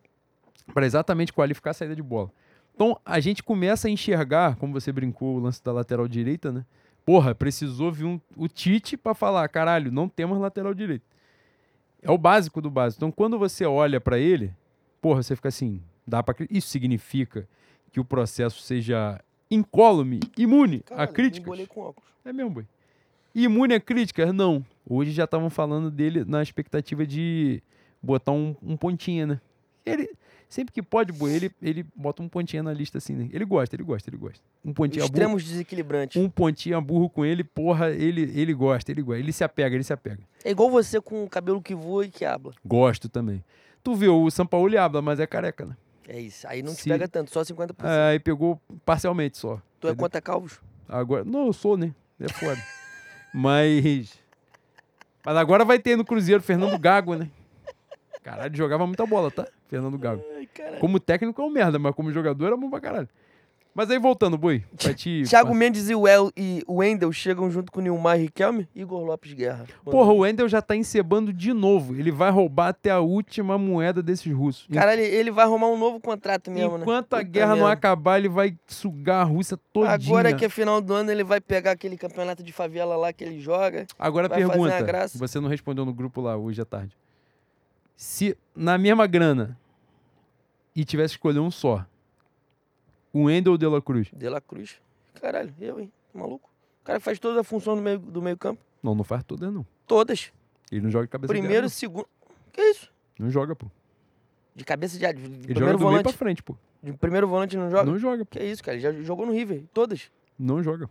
[0.74, 2.32] para exatamente qualificar a saída de bola.
[2.74, 6.66] Então, a gente começa a enxergar, como você brincou, o lance da lateral direita, né?
[7.06, 11.06] Porra, precisou vir um, o Tite para falar, caralho, não temos lateral direito.
[12.02, 13.00] É o básico do básico.
[13.00, 14.54] Então, quando você olha para ele,
[15.02, 17.48] porra, você fica assim, dá para Isso significa
[17.92, 19.20] que o processo seja
[19.50, 21.60] incólume, imune Caralho, a críticas?
[21.60, 22.10] me com óculos.
[22.24, 22.66] É mesmo, boi.
[23.34, 24.34] Imune a críticas?
[24.34, 24.66] Não.
[24.88, 27.62] Hoje já estavam falando dele na expectativa de
[28.02, 29.42] botar um, um pontinha, né?
[29.86, 30.10] Ele,
[30.52, 33.30] sempre que pode, boi, ele, ele bota um pontinha na lista assim, né?
[33.32, 34.44] Ele gosta, ele gosta, ele gosta.
[34.64, 36.22] Um pontinha burro, Extremos desequilibrantes.
[36.22, 39.20] um pontinha burro com ele, porra, ele, ele gosta, ele gosta.
[39.20, 40.20] Ele se apega, ele se apega.
[40.44, 42.54] É igual você com o cabelo que voa e que habla.
[42.66, 43.42] Gosto também.
[43.82, 45.78] Tu viu, o São Paulo habla, mas é careca, né?
[46.08, 46.46] É isso.
[46.48, 47.74] Aí não te Se- pega tanto, só 50%.
[47.86, 49.62] É, Aí pegou parcialmente só.
[49.80, 50.60] tu é contra calvos?
[50.90, 51.94] Agora, não, eu sou, né?
[52.20, 52.62] É foda.
[53.34, 54.20] mas.
[55.26, 57.30] Mas agora vai ter no Cruzeiro Fernando Gago, né?
[58.24, 59.48] Caralho, jogava muita bola, tá?
[59.68, 60.24] Fernando Gago.
[60.36, 60.80] Ai, caralho.
[60.80, 63.10] Como técnico é um merda, mas como jogador era bom pra caralho.
[63.74, 65.24] Mas aí voltando, Boi, pra te.
[65.28, 68.68] Thiago Mendes e o, El, e o Wendel chegam junto com o Nilmar e Riquelme.
[68.76, 69.66] Igor Lopes Guerra.
[69.86, 71.96] Porra, o Wendel já tá encebando de novo.
[71.96, 74.68] Ele vai roubar até a última moeda desses russos.
[74.74, 76.82] Cara, ele, ele vai arrumar um novo contrato mesmo, né?
[76.82, 79.94] Enquanto a guerra não acabar, ele vai sugar a Rússia todinha.
[79.94, 83.24] Agora que é final do ano, ele vai pegar aquele campeonato de favela lá que
[83.24, 83.88] ele joga.
[83.98, 85.18] Agora vai fazer uma pergunta, graça.
[85.18, 86.94] você não respondeu no grupo lá hoje à tarde.
[88.02, 89.56] Se na mesma grana
[90.76, 91.86] e tivesse escolher um só,
[93.14, 94.10] o Wendel ou o De La Cruz?
[94.12, 94.82] De La Cruz.
[95.22, 95.92] Caralho, eu, hein?
[96.12, 96.50] Tá Maluco.
[96.82, 98.60] O cara faz toda a função do meio, do meio campo.
[98.82, 99.64] Não, não faz toda não.
[99.86, 100.34] Todas.
[100.72, 102.08] Ele não joga de cabeça Primeiro, de segundo.
[102.52, 102.92] Que isso?
[103.20, 103.30] não.
[103.30, 103.68] Joga, pô.
[104.56, 105.20] De cabeça de área.
[105.20, 106.04] De Ele joga primeiro do meio volante.
[106.04, 106.58] pra frente, pô.
[106.82, 107.84] De primeiro volante não joga?
[107.84, 108.32] Não joga, pô.
[108.32, 108.78] Que isso, cara?
[108.78, 109.64] Ele já jogou no River.
[109.72, 110.10] Todas.
[110.40, 110.90] Não joga.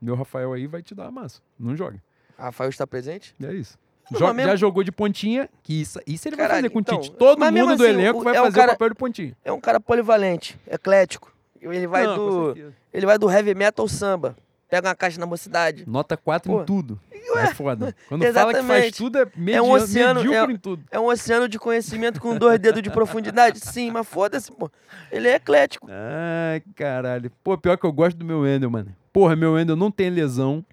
[0.00, 1.40] Meu Rafael aí vai te dar a massa.
[1.56, 2.02] Não joga.
[2.36, 3.36] Rafael está presente?
[3.40, 3.78] É isso.
[4.12, 6.80] Jo- mesmo- Já jogou de pontinha, que isso, isso ele vai Caralho, fazer com o
[6.80, 7.16] então, Tite.
[7.16, 9.36] Todo mundo do assim, elenco o- vai é um fazer cara- o papel de pontinha.
[9.44, 11.32] É um cara polivalente, eclético.
[11.60, 12.72] Ele vai Não, do.
[12.92, 14.36] Ele vai do heavy metal ao samba.
[14.68, 15.84] Pega uma caixa na mocidade.
[15.86, 17.00] Nota 4 Pô, em tudo.
[17.36, 17.94] É foda.
[18.08, 18.96] Quando fala que faz exatamente.
[18.98, 20.84] tudo, é, mediano, oceano, medíocre é- em tudo.
[20.90, 23.58] É um oceano de conhecimento com dois dedos de profundidade?
[23.60, 24.70] Sim, mas foda-se, pô.
[25.10, 25.88] Ele é eclético.
[25.90, 27.30] Ai, caralho.
[27.42, 28.94] Pô, pior que eu gosto do meu Wendel, mano.
[29.12, 30.64] Porra, meu Wendel não tem lesão.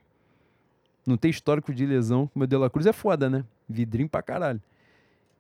[1.05, 2.29] Não tem histórico de lesão.
[2.35, 3.43] O meu De La Cruz é foda, né?
[3.67, 4.61] Vidrinho pra caralho.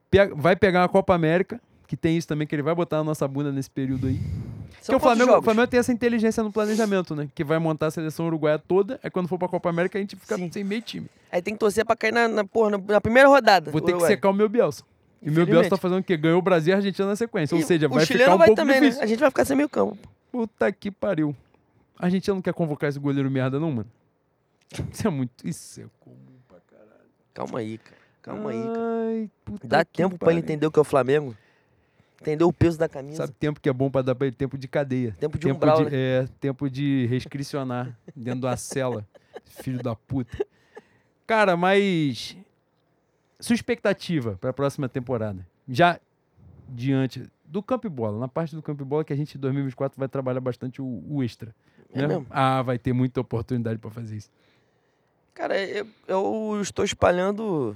[0.09, 3.03] Pega- vai pegar uma Copa América, que tem isso também, que ele vai botar na
[3.03, 4.19] nossa bunda nesse período aí.
[4.81, 5.45] São Porque o Flamengo, o jogos?
[5.45, 7.29] Flamengo tem essa inteligência no planejamento, né?
[7.35, 10.15] Que vai montar a seleção uruguaia toda, aí quando for pra Copa América a gente
[10.15, 10.51] fica Sim.
[10.51, 11.07] sem meio time.
[11.31, 13.69] Aí tem que torcer pra cair na, na, porra, na, primeira rodada.
[13.69, 14.09] Vou ter que Uruguai.
[14.11, 14.83] secar o meu Bielsa.
[15.21, 16.17] E o meu Bielsa tá fazendo o quê?
[16.17, 17.53] Ganhou o Brasil e a Argentina na sequência.
[17.53, 18.99] Ou E seja, o vai ficar um vai pouco também, difícil.
[18.99, 19.03] né?
[19.03, 19.95] A gente vai ficar sem meio campo.
[20.31, 21.35] Puta que pariu.
[21.99, 23.87] A Argentina não quer convocar esse goleiro merda, não, mano.
[24.91, 25.47] Isso é muito.
[25.47, 27.09] Isso é comum pra caralho.
[27.33, 28.01] Calma aí, cara.
[28.21, 29.07] Calma aí, cara.
[29.07, 31.35] Ai, puta Dá tempo pra ele entender o que é o Flamengo.
[32.21, 33.17] Entender o peso da camisa.
[33.25, 34.35] Sabe tempo que é bom pra dar pra ele?
[34.35, 35.15] Tempo de cadeia.
[35.19, 35.89] Tempo de tempo umbral, de, né?
[35.91, 39.07] É, tempo de restricionar dentro da cela.
[39.45, 40.45] Filho da puta.
[41.25, 42.37] Cara, mas.
[43.39, 45.45] Sua expectativa pra próxima temporada?
[45.67, 45.99] Já
[46.69, 49.41] diante do campo e bola, na parte do campo e bola que a gente em
[49.41, 51.53] 2024 vai trabalhar bastante o, o extra.
[51.93, 52.07] É né?
[52.07, 52.27] mesmo?
[52.29, 54.29] Ah, vai ter muita oportunidade pra fazer isso.
[55.33, 57.75] Cara, eu, eu estou espalhando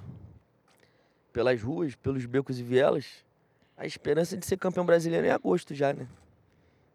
[1.31, 3.05] pelas ruas, pelos becos e vielas,
[3.77, 6.07] a esperança de ser campeão brasileiro em agosto já, né?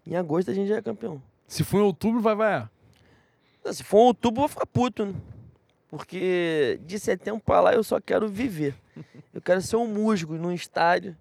[0.07, 1.23] Em agosto a gente já é campeão.
[1.47, 2.70] Se for em outubro, vai vaiar.
[3.73, 5.15] Se for em outubro, eu vou ficar puto, né?
[5.91, 8.74] Porque de setembro pra lá eu só quero viver.
[9.32, 11.16] Eu quero ser um musgo num estádio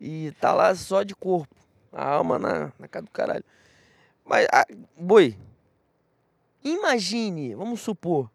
[0.00, 1.54] e tá lá só de corpo.
[1.92, 3.44] A alma na, na cara do caralho.
[4.24, 4.66] Mas, ah,
[4.96, 5.36] boi,
[6.62, 8.30] imagine, vamos supor,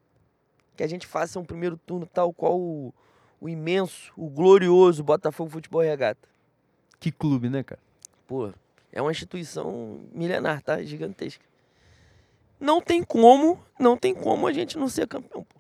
[0.80, 2.94] que a gente faça um primeiro turno tal qual o,
[3.42, 6.26] o imenso, o glorioso Botafogo Futebol Regata.
[7.02, 7.82] Que clube, né, cara?
[8.26, 8.54] Pô,
[8.90, 10.82] é uma instituição milenar, tá?
[10.82, 11.44] Gigantesca.
[12.58, 15.60] Não tem como, não tem como a gente não ser campeão, pô.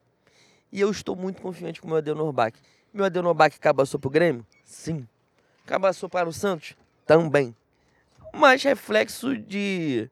[0.72, 2.54] E eu estou muito confiante com o meu Adenor Bach.
[2.94, 4.48] Meu Adenor Bach cabaçou pro Grêmio?
[4.64, 5.06] Sim.
[5.66, 6.78] Cabaçou para o Santos?
[7.06, 7.54] Também.
[8.34, 10.10] Mas reflexo de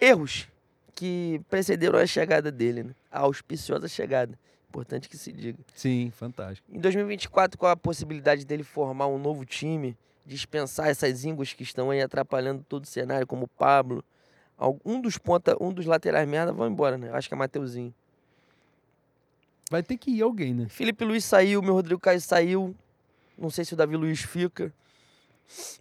[0.00, 0.48] erros
[0.96, 2.94] que precederam a chegada dele, né?
[3.12, 4.38] A auspiciosa chegada.
[4.68, 5.58] Importante que se diga.
[5.74, 6.66] Sim, fantástico.
[6.72, 9.94] Em 2024, com a possibilidade dele formar um novo time,
[10.24, 14.02] dispensar essas ínguas que estão aí atrapalhando todo o cenário, como o Pablo,
[14.84, 17.10] um dos ponta, um dos laterais merda vão embora, né?
[17.12, 17.94] Acho que é Mateuzinho.
[19.70, 20.68] Vai ter que ir alguém, né?
[20.68, 22.74] Felipe Luiz saiu, meu Rodrigo Caio saiu.
[23.36, 24.72] Não sei se o Davi Luiz fica.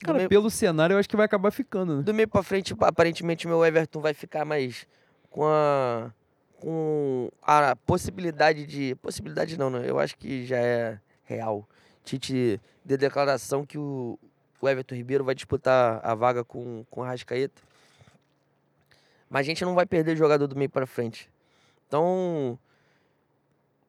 [0.04, 0.30] Cara, meio...
[0.30, 2.04] pelo cenário eu acho que vai acabar ficando, né?
[2.04, 4.88] Do meio pra frente, aparentemente, o meu Everton vai ficar mais
[5.30, 6.12] com a
[6.62, 8.96] com a possibilidade de.
[8.96, 9.84] Possibilidade não, né?
[9.90, 11.68] Eu acho que já é real.
[12.06, 14.18] Tite de declaração que o,
[14.62, 17.62] o Everton Ribeiro vai disputar a vaga com, com o Rascaeta.
[19.28, 21.30] Mas a gente não vai perder jogador do meio para frente.
[21.88, 22.60] Então,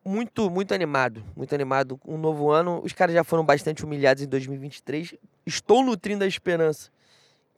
[0.02, 1.22] muito, muito animado.
[1.36, 2.00] Muito animado.
[2.06, 2.80] Um novo ano.
[2.82, 5.14] Os caras já foram bastante humilhados em 2023.
[5.44, 6.90] Estou nutrindo a esperança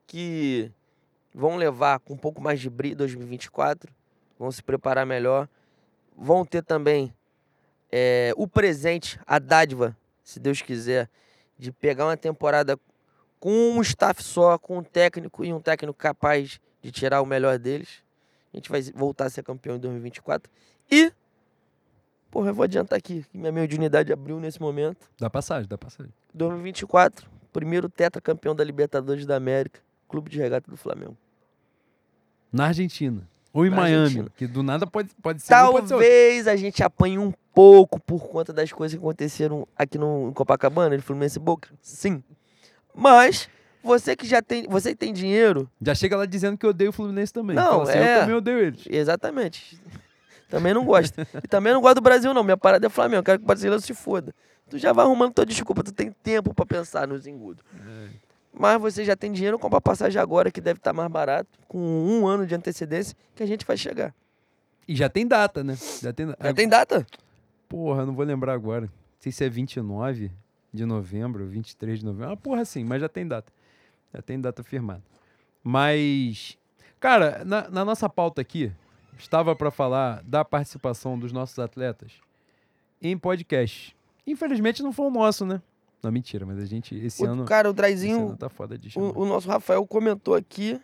[0.06, 0.72] que
[1.32, 3.92] vão levar com um pouco mais de brilho 2024
[4.44, 5.48] vão se preparar melhor.
[6.16, 7.12] Vão ter também
[7.90, 11.08] é, o presente, a dádiva, se Deus quiser,
[11.58, 12.78] de pegar uma temporada
[13.40, 17.58] com um staff só, com um técnico e um técnico capaz de tirar o melhor
[17.58, 18.02] deles.
[18.52, 20.50] A gente vai voltar a ser campeão em 2024.
[20.90, 21.12] E,
[22.30, 25.10] porra, eu vou adiantar aqui, minha mediunidade abriu nesse momento.
[25.18, 26.12] Dá passagem, dá passagem.
[26.32, 31.16] 2024, primeiro tetracampeão da Libertadores da América, Clube de Regata do Flamengo.
[32.52, 33.28] Na Argentina.
[33.54, 34.32] Ou em Miami, Argentina.
[34.36, 35.50] que do nada pode, pode ser.
[35.50, 36.04] Talvez pode
[36.42, 40.96] ser a gente apanhe um pouco por conta das coisas que aconteceram aqui no Copacabana,
[40.96, 41.68] de Fluminense Boca.
[41.80, 42.20] Sim.
[42.92, 43.48] Mas
[43.80, 46.92] você que já tem, você que tem dinheiro, já chega lá dizendo que odeio o
[46.92, 47.54] Fluminense também.
[47.54, 48.16] Não, assim, é...
[48.16, 48.82] eu também odeio eles.
[48.90, 49.80] Exatamente.
[50.50, 51.20] Também não gosto.
[51.42, 53.80] e também não gosto do Brasil não, minha parada é Flamengo, quero que o brasileiro
[53.80, 54.32] se foda.
[54.68, 57.64] Tu já vai arrumando tua desculpa, tu tem tempo para pensar nos engudos.
[57.74, 58.08] É.
[58.56, 61.78] Mas você já tem dinheiro, compra passagem agora, que deve estar tá mais barato, com
[61.78, 64.14] um ano de antecedência, que a gente vai chegar.
[64.86, 65.76] E já tem data, né?
[66.00, 67.06] Já tem, já tem data?
[67.68, 68.82] Porra, não vou lembrar agora.
[68.82, 70.30] Não sei se é 29
[70.72, 72.32] de novembro, 23 de novembro.
[72.32, 73.52] Ah, porra, sim, mas já tem data.
[74.12, 75.02] Já tem data firmada.
[75.62, 76.58] Mas,
[77.00, 78.70] cara, na, na nossa pauta aqui,
[79.18, 82.12] estava para falar da participação dos nossos atletas
[83.00, 83.96] em podcast.
[84.26, 85.60] Infelizmente não foi o nosso, né?
[86.04, 87.44] Não, mentira, mas a gente, esse o, ano.
[87.46, 88.36] Cara, o Draizinho.
[88.36, 90.78] Tá foda de o, o, nosso Rafael comentou aqui.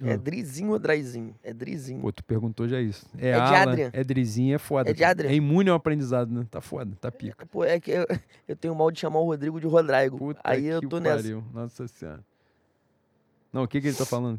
[0.00, 0.16] É ah.
[0.16, 1.34] Drizinho ou Draizinho?
[1.42, 2.00] É Drizinho.
[2.00, 3.04] Pô, tu perguntou já isso.
[3.18, 3.90] É, é de Alan, Adrian.
[3.92, 4.90] É Drizinho, é foda.
[4.90, 5.30] É de Adrian.
[5.30, 6.46] É imune ao aprendizado, né?
[6.50, 7.46] Tá foda, tá pica.
[7.46, 8.06] Pô, é que eu,
[8.46, 10.18] eu tenho mal de chamar o Rodrigo de Rodrigo.
[10.18, 11.38] Puta Aí eu tô pariu.
[11.38, 11.52] nessa.
[11.52, 12.24] Nossa senhora.
[13.52, 14.38] Não, o que que ele tá falando?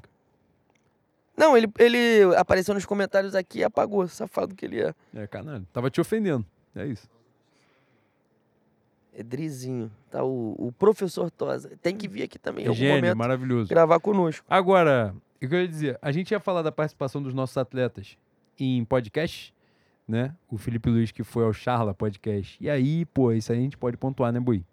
[1.36, 4.94] Não, ele, ele apareceu nos comentários aqui e apagou, safado que ele é.
[5.14, 5.64] É, canalha.
[5.74, 6.46] Tava te ofendendo.
[6.76, 7.10] É isso.
[9.14, 10.24] É Drizinho, tá?
[10.24, 11.72] O, o professor Tosa.
[11.82, 13.18] Tem que vir aqui também em algum Gênio, momento.
[13.18, 13.70] maravilhoso.
[13.70, 14.46] Gravar conosco.
[14.50, 16.00] Agora, o que eu ia dizer?
[16.02, 18.18] A gente ia falar da participação dos nossos atletas
[18.60, 19.54] em podcast,
[20.08, 20.36] né?
[20.50, 22.58] O Felipe Luiz que foi ao Charla Podcast.
[22.62, 24.64] E aí, pô, isso aí a gente pode pontuar, né, Boi?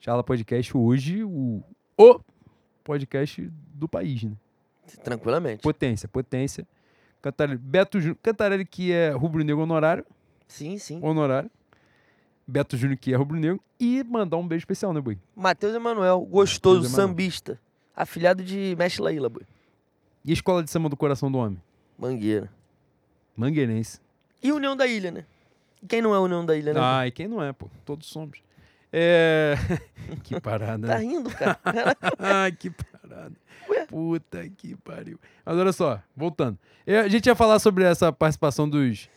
[0.00, 1.62] Charla Podcast hoje, o,
[1.96, 2.20] o
[2.84, 4.32] podcast do país, né?
[5.02, 5.62] Tranquilamente.
[5.62, 6.66] Potência, potência.
[7.20, 10.04] Cantarelli, Beto Cantarelli, que é rubro-negro honorário.
[10.46, 11.00] Sim, sim.
[11.02, 11.50] Honorário.
[12.48, 15.18] Beto Júnior, que é rubro-negro, e mandar um beijo especial, né, Boi?
[15.36, 17.60] Matheus Emanuel, gostoso, sambista,
[17.94, 19.42] afilhado de Mestre Laíla, Boi.
[20.24, 21.60] E a Escola de Samba do Coração do Homem?
[21.98, 22.50] Mangueira.
[23.36, 24.00] Mangueirense.
[24.42, 25.26] E União da Ilha, né?
[25.86, 26.80] Quem não é União da Ilha, né?
[26.82, 27.68] Ah, e quem não é, pô?
[27.84, 28.38] Todos somos.
[28.90, 29.54] É.
[30.24, 30.88] que parada.
[30.88, 31.58] tá rindo, cara.
[32.18, 33.32] Ai, que parada.
[33.68, 33.84] Ué?
[33.86, 35.20] Puta que pariu.
[35.44, 36.58] Mas olha só, voltando.
[36.86, 39.08] A gente ia falar sobre essa participação dos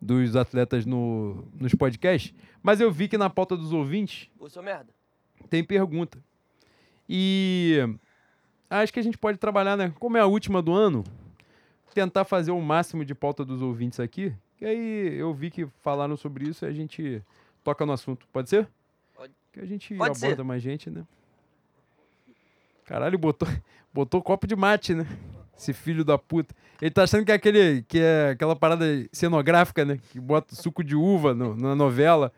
[0.00, 4.30] dos atletas no, nos podcasts, mas eu vi que na pauta dos ouvintes.
[4.38, 4.92] Ô, seu merda.
[5.48, 6.18] Tem pergunta.
[7.08, 7.78] E
[8.68, 9.92] acho que a gente pode trabalhar, né?
[9.98, 11.04] Como é a última do ano,
[11.92, 14.32] tentar fazer o máximo de pauta dos ouvintes aqui.
[14.60, 17.22] E aí eu vi que falaram sobre isso e a gente
[17.64, 18.26] toca no assunto.
[18.32, 18.68] Pode ser?
[19.14, 19.32] Pode.
[19.52, 20.42] Que a gente pode aborda ser.
[20.42, 21.04] mais gente, né?
[22.84, 23.48] Caralho, botou,
[23.92, 25.06] botou copo de mate, né?
[25.60, 26.54] Esse filho da puta.
[26.80, 30.00] Ele tá achando que é, aquele, que é aquela parada cenográfica, né?
[30.10, 32.32] Que bota suco de uva no, na novela.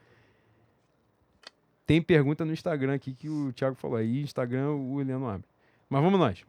[1.86, 3.96] Tem pergunta no Instagram aqui que o Thiago falou.
[3.96, 5.46] Aí, Instagram, o Heleno abre.
[5.88, 6.44] Mas vamos nós.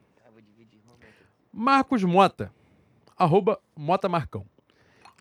[1.52, 2.52] Marcos Mota.
[3.16, 4.44] Arroba Mota Marcão.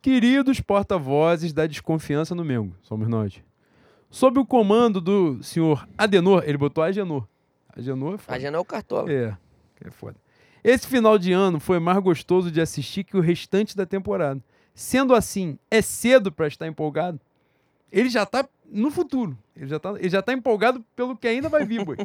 [0.01, 2.75] Queridos porta-vozes da desconfiança no Mengo.
[2.81, 3.43] Somos nós.
[4.11, 7.29] Sob o comando do senhor Adenor, ele botou Agenor.
[7.77, 8.37] Agenor é foda.
[8.37, 9.13] Agenor é o cartola.
[9.13, 9.37] É,
[9.85, 10.17] é foda.
[10.65, 14.41] Esse final de ano foi mais gostoso de assistir que o restante da temporada.
[14.75, 17.21] Sendo assim, é cedo para estar empolgado?
[17.91, 19.37] Ele já tá no futuro.
[19.55, 21.97] Ele já tá, ele já tá empolgado pelo que ainda vai vir, boi.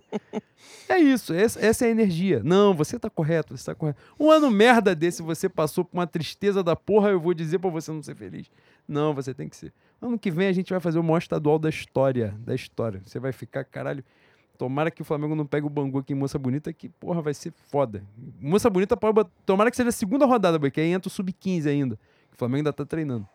[0.89, 2.41] é isso, essa, essa é a energia.
[2.43, 4.01] Não, você tá correto, você tá correto.
[4.19, 7.69] Um ano merda desse, você passou por uma tristeza da porra, eu vou dizer pra
[7.69, 8.51] você não ser feliz.
[8.85, 9.71] Não, você tem que ser.
[10.01, 12.35] Ano que vem a gente vai fazer o maior estadual da história.
[12.39, 13.01] Da história.
[13.05, 14.03] Você vai ficar, caralho.
[14.57, 17.33] Tomara que o Flamengo não pegue o Bangu aqui em Moça Bonita, que, porra, vai
[17.33, 18.03] ser foda.
[18.39, 19.29] Moça Bonita pode.
[19.45, 21.95] Tomara que seja a segunda rodada, boi, que aí entra o sub-15 ainda.
[22.33, 23.27] O Flamengo ainda tá treinando.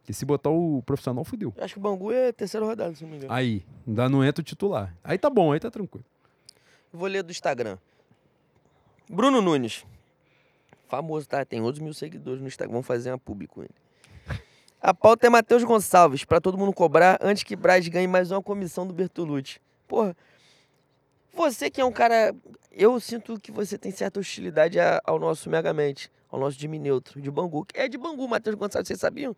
[0.00, 1.52] Porque se botar o profissional, fudeu.
[1.56, 3.32] Eu acho que o Bangu é a terceira rodada, se não me engano.
[3.32, 4.96] Aí, ainda não entra o titular.
[5.02, 6.04] Aí tá bom, aí tá tranquilo.
[6.92, 7.78] Vou ler do Instagram.
[9.08, 9.84] Bruno Nunes.
[10.88, 11.44] Famoso, tá?
[11.44, 12.72] Tem outros mil seguidores no Instagram.
[12.72, 13.74] Vamos fazer uma publi com ele.
[14.80, 18.42] A pauta é Matheus Gonçalves, pra todo mundo cobrar antes que Braz ganhe mais uma
[18.42, 19.60] comissão do Bertolucci.
[19.86, 20.16] Porra,
[21.34, 22.34] você que é um cara.
[22.70, 27.30] Eu sinto que você tem certa hostilidade ao nosso Megamente, ao nosso Jimmy Neutro, de
[27.30, 27.64] Bangu.
[27.66, 29.36] que É de Bangu, Matheus Gonçalves, vocês sabiam?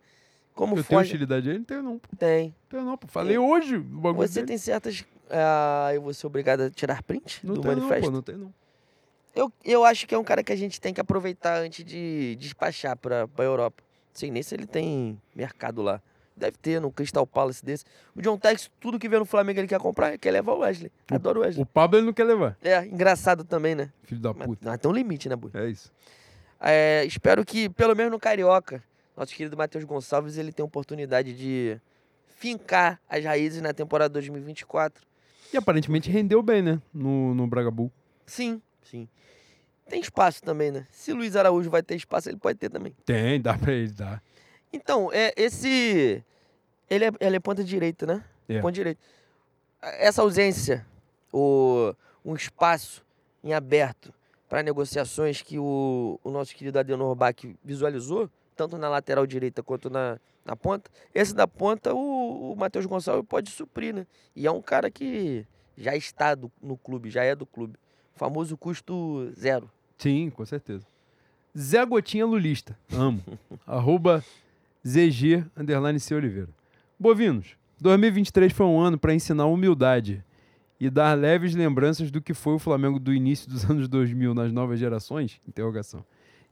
[0.53, 1.09] Como eu tenho foge?
[1.09, 1.59] hostilidade a ele?
[1.59, 2.01] Não tenho não.
[2.17, 2.55] Tem.
[2.69, 3.07] Tenho não, pô.
[3.07, 4.47] Falei hoje o bagulho Você dele.
[4.47, 5.03] tem certas.
[5.29, 8.05] Ah, eu vou ser obrigado a tirar print Não do tenho não, manifesto?
[8.09, 8.11] pô.
[8.15, 8.53] Não tenho não.
[9.35, 12.37] Eu, eu acho que é um cara que a gente tem que aproveitar antes de
[12.37, 13.83] despachar pra, pra Europa.
[14.13, 16.01] Sei nem se ele tem mercado lá.
[16.37, 17.85] Deve ter no Crystal Palace desse.
[18.13, 20.91] O John Tex, tudo que vê no Flamengo ele quer comprar, quer levar o Wesley.
[21.09, 21.63] Adoro o Wesley.
[21.63, 22.57] O Pablo ele não quer levar.
[22.61, 23.89] É, engraçado também, né?
[24.03, 24.69] Filho da puta.
[24.69, 25.51] mas tem um limite, né, Bui?
[25.53, 25.91] É isso.
[26.59, 28.83] É, espero que, pelo menos no Carioca,
[29.15, 31.79] nosso querido Matheus Gonçalves, ele tenha oportunidade de
[32.37, 35.05] fincar as raízes na temporada 2024.
[35.53, 36.81] E aparentemente rendeu bem, né?
[36.93, 37.91] No, no Braga Bull.
[38.25, 39.07] Sim, sim.
[39.87, 40.85] Tem espaço também, né?
[40.89, 42.93] Se Luiz Araújo vai ter espaço, ele pode ter também.
[43.05, 44.19] Tem, dá pra ele, dá.
[44.75, 46.23] Então, é, esse.
[46.89, 48.23] Ele é, ele é ponta direita, né?
[48.47, 48.59] É.
[48.59, 48.99] Ponta direita.
[49.81, 50.85] Essa ausência,
[51.31, 51.93] o,
[52.23, 53.03] um espaço
[53.43, 54.13] em aberto
[54.49, 59.89] para negociações que o, o nosso querido Adenor Bach visualizou, tanto na lateral direita quanto
[59.89, 64.05] na, na ponta, esse da ponta o, o Matheus Gonçalves pode suprir, né?
[64.35, 65.45] E é um cara que
[65.77, 67.75] já está do- no clube, já é do clube.
[68.15, 69.69] O famoso custo zero.
[69.97, 70.85] Sim, com certeza.
[71.57, 72.77] Zé Gotinha Lulista.
[72.93, 73.21] Amo.
[73.65, 74.23] Arroba
[74.87, 76.49] ZG underline C Oliveira.
[76.99, 80.23] Bovinos, 2023 foi um ano para ensinar humildade
[80.79, 84.51] e dar leves lembranças do que foi o Flamengo do início dos anos 2000 nas
[84.51, 85.41] novas gerações?
[85.47, 86.05] Interrogação.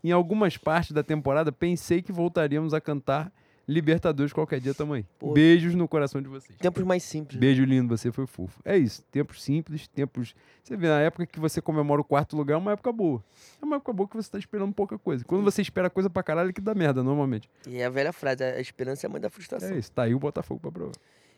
[0.04, 3.32] Em algumas partes da temporada pensei que voltaríamos a cantar
[3.66, 5.08] Libertadores qualquer dia também.
[5.34, 6.58] Beijos no coração de vocês.
[6.58, 7.36] Tempos mais simples.
[7.36, 7.40] né?
[7.40, 8.60] Beijo lindo, você foi fofo.
[8.66, 10.36] É isso, tempos simples, tempos.
[10.62, 13.24] Você vê, na época que você comemora o quarto lugar é uma época boa.
[13.62, 15.24] É uma época boa que você tá esperando pouca coisa.
[15.24, 17.50] Quando você espera coisa pra caralho, é que dá merda, normalmente.
[17.66, 19.70] E é a velha frase, a esperança é a mãe da frustração.
[19.70, 20.96] É isso, tá aí o Botafogo pra provar.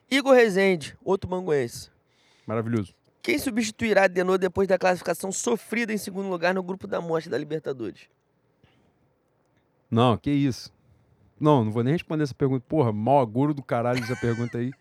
[0.09, 1.91] Igor Rezende, outro manguense.
[2.47, 2.93] Maravilhoso.
[3.21, 7.37] Quem substituirá Denô depois da classificação sofrida em segundo lugar no grupo da morte da
[7.37, 8.01] Libertadores?
[9.89, 10.73] Não, que isso.
[11.45, 12.65] Não, não vou nem responder essa pergunta.
[12.67, 14.71] Porra, mal agouro do caralho essa pergunta aí.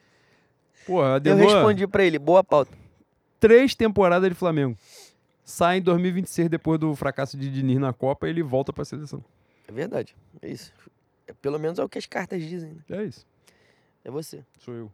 [0.87, 2.73] Porra, Eu Adenor, respondi pra ele, boa pauta.
[3.39, 4.75] três temporadas de Flamengo.
[5.45, 9.23] Sai em 2026 depois do fracasso de Diniz na Copa e ele volta pra seleção.
[9.69, 10.73] É verdade, é isso.
[11.27, 12.99] É, pelo menos é o que as cartas dizem, né?
[12.99, 13.27] É isso.
[14.03, 14.43] É você.
[14.59, 14.91] Sou eu.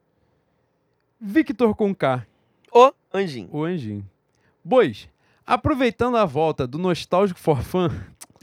[1.20, 2.26] Victor Conká,
[2.72, 3.48] Ô, Anjinho.
[3.52, 4.08] o Anjinho.
[4.64, 5.08] Bois,
[5.46, 7.88] aproveitando a volta do Nostálgico for Fun,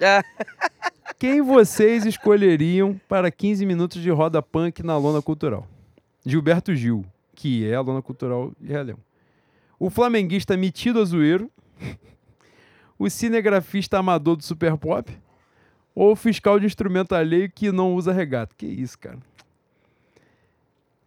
[0.01, 0.23] Ah,
[1.19, 5.67] quem vocês escolheriam para 15 minutos de roda punk na lona cultural?
[6.25, 8.99] Gilberto Gil, que é a lona cultural de Realhão.
[9.79, 11.51] O flamenguista metido azueiro,
[12.99, 15.11] o cinegrafista amador do Super Pop
[15.95, 18.53] ou o fiscal de instrumento alheio que não usa regata?
[18.55, 19.19] Que isso, cara?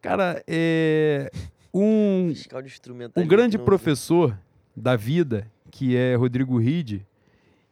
[0.02, 1.30] Cara, é
[1.72, 3.12] um fiscal de instrumento.
[3.18, 4.36] um grande professor
[4.74, 7.06] da vida, que é Rodrigo Ride,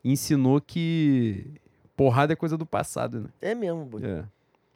[0.04, 1.46] ensinou que
[1.98, 3.28] porrada é coisa do passado, né?
[3.42, 4.02] É mesmo, boi.
[4.04, 4.24] É.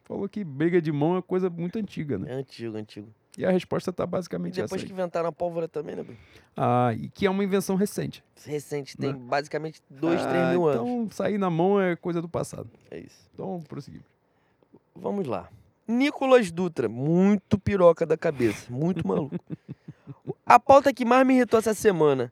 [0.03, 2.31] Falou que briga de mão é coisa muito antiga, né?
[2.31, 3.07] É antigo, antigo.
[3.35, 4.85] E a resposta tá E basicamente depois essa.
[4.85, 4.93] que aí.
[4.93, 6.15] inventaram a pólvora também, né, boi?
[6.55, 8.23] Ah, e que é uma invenção recente.
[8.45, 9.19] Recente, tem Né?
[9.19, 10.81] basicamente dois, Ah, três mil anos.
[10.87, 12.69] Então, sair na mão é coisa do passado.
[12.91, 13.27] É isso.
[13.33, 14.05] Então, prosseguimos.
[14.95, 15.49] Vamos lá.
[15.87, 19.35] Nicolas Dutra, muito piroca da cabeça, muito maluco.
[20.45, 22.31] A pauta que mais me irritou essa semana.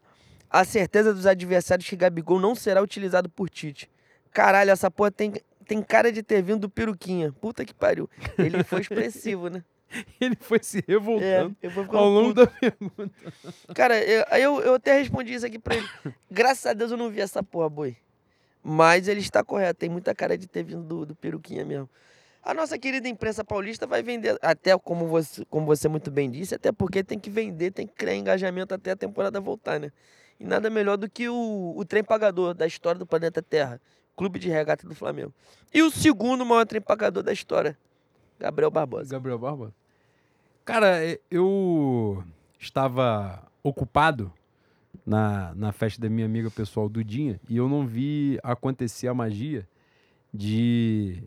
[0.49, 3.89] A certeza dos adversários que Gabigol não será utilizado por Tite.
[4.31, 5.33] Caralho, essa porra tem,
[5.65, 7.31] tem cara de ter vindo do peruquinha.
[7.33, 8.09] Puta que pariu.
[8.37, 9.63] Ele foi expressivo, né?
[10.21, 12.45] Ele foi se É, revoltando ficando ao longo puto.
[12.45, 13.11] da pergunta.
[13.75, 15.89] Cara, eu, eu, eu até respondi isso aqui pra ele.
[16.29, 17.97] Graças a Deus eu não vi essa porra, boi.
[18.63, 21.89] Mas ele está correto, tem muita cara de ter vindo do, do peruquinha mesmo.
[22.41, 26.55] A nossa querida imprensa paulista vai vender, até como você, como você muito bem disse,
[26.55, 29.91] até porque tem que vender, tem que criar engajamento até a temporada voltar, né?
[30.39, 33.79] E nada melhor do que o, o trem pagador da história do planeta Terra,
[34.15, 35.33] Clube de Regata do Flamengo.
[35.73, 37.77] E o segundo maior trem pagador da história,
[38.39, 39.11] Gabriel Barbosa.
[39.11, 39.73] Gabriel Barba.
[40.65, 42.23] Cara, eu
[42.59, 44.31] estava ocupado
[45.05, 49.67] na, na festa da minha amiga pessoal Dudinha e eu não vi acontecer a magia
[50.33, 51.23] de,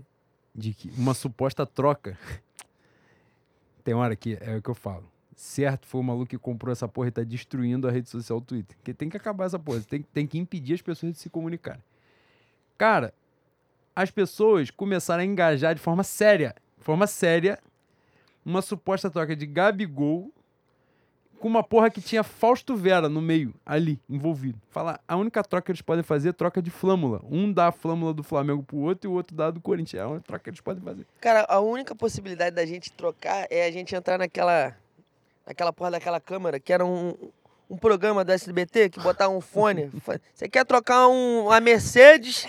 [0.54, 2.18] de uma suposta troca.
[3.82, 5.04] Tem hora que é o que eu falo.
[5.36, 8.76] Certo, foi o maluco que comprou essa porra e tá destruindo a rede social Twitter.
[8.76, 9.80] Porque tem que acabar essa porra.
[9.80, 11.82] Tem, tem que impedir as pessoas de se comunicarem.
[12.76, 13.14] Cara,
[13.94, 17.58] as pessoas começaram a engajar de forma séria, de forma séria,
[18.44, 20.30] uma suposta troca de Gabigol
[21.38, 24.58] com uma porra que tinha Fausto Vera no meio, ali, envolvido.
[24.70, 27.20] Falar, a única troca que eles podem fazer é troca de flâmula.
[27.30, 30.02] Um dá a flâmula do Flamengo pro outro e o outro dá a do Corinthians.
[30.02, 31.06] É uma troca que eles podem fazer.
[31.20, 34.74] Cara, a única possibilidade da gente trocar é a gente entrar naquela.
[35.46, 37.14] naquela porra daquela câmera, que era um,
[37.68, 39.90] um programa do SBT que botar um fone.
[40.34, 42.48] Você quer trocar um, uma Mercedes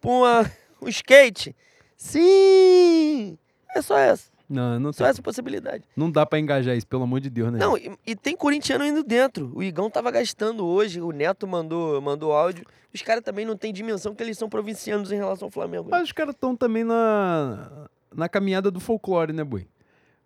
[0.00, 0.50] por uma,
[0.82, 1.54] um skate?
[1.96, 3.38] Sim!
[3.74, 4.30] É só essa.
[4.48, 5.84] Não, não, Só tem- essa possibilidade.
[5.96, 7.58] não dá pra engajar isso, pelo amor de Deus, né?
[7.60, 9.52] Não, e, e tem corintiano indo dentro.
[9.54, 12.66] O Igão tava gastando hoje, o Neto mandou, mandou áudio.
[12.92, 15.84] Os caras também não têm dimensão que eles são provincianos em relação ao Flamengo.
[15.84, 15.90] né?
[15.92, 19.68] Mas os caras estão também na, na caminhada do folclore, né, boi?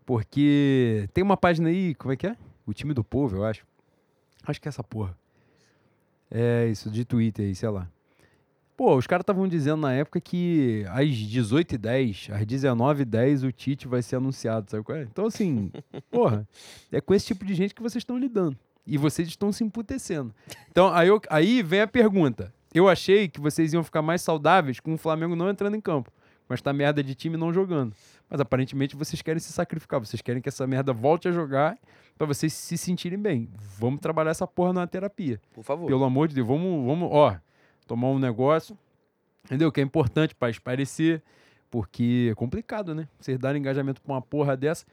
[0.07, 2.35] Porque tem uma página aí, como é que é?
[2.67, 3.67] O time do povo, eu acho.
[4.47, 5.15] Acho que é essa porra.
[6.31, 7.87] É isso, de Twitter aí, sei lá.
[8.77, 14.03] Pô, os caras estavam dizendo na época que às 18h10, às 19h10, o Tite vai
[14.03, 15.03] ser anunciado, sabe qual é?
[15.03, 15.71] Então, assim,
[16.11, 16.47] porra,
[16.91, 18.57] é com esse tipo de gente que vocês estão lidando.
[18.87, 20.35] E vocês estão se emputecendo.
[20.71, 22.53] Então, aí, eu- aí vem a pergunta.
[22.75, 26.11] Eu achei que vocês iam ficar mais saudáveis com o Flamengo não entrando em campo.
[26.47, 27.95] Mas tá merda de time não jogando.
[28.29, 30.01] Mas aparentemente vocês querem se sacrificar.
[30.01, 31.79] Vocês querem que essa merda volte a jogar
[32.19, 33.49] pra vocês se sentirem bem.
[33.79, 35.41] Vamos trabalhar essa porra na terapia.
[35.55, 35.87] Por favor.
[35.87, 37.35] Pelo amor de Deus, vamos, vamos, ó,
[37.87, 38.77] tomar um negócio,
[39.45, 39.71] entendeu?
[39.71, 41.23] Que é importante pra esparecer,
[41.71, 43.09] porque é complicado, né?
[43.19, 44.87] Vocês darem engajamento pra uma porra dessa.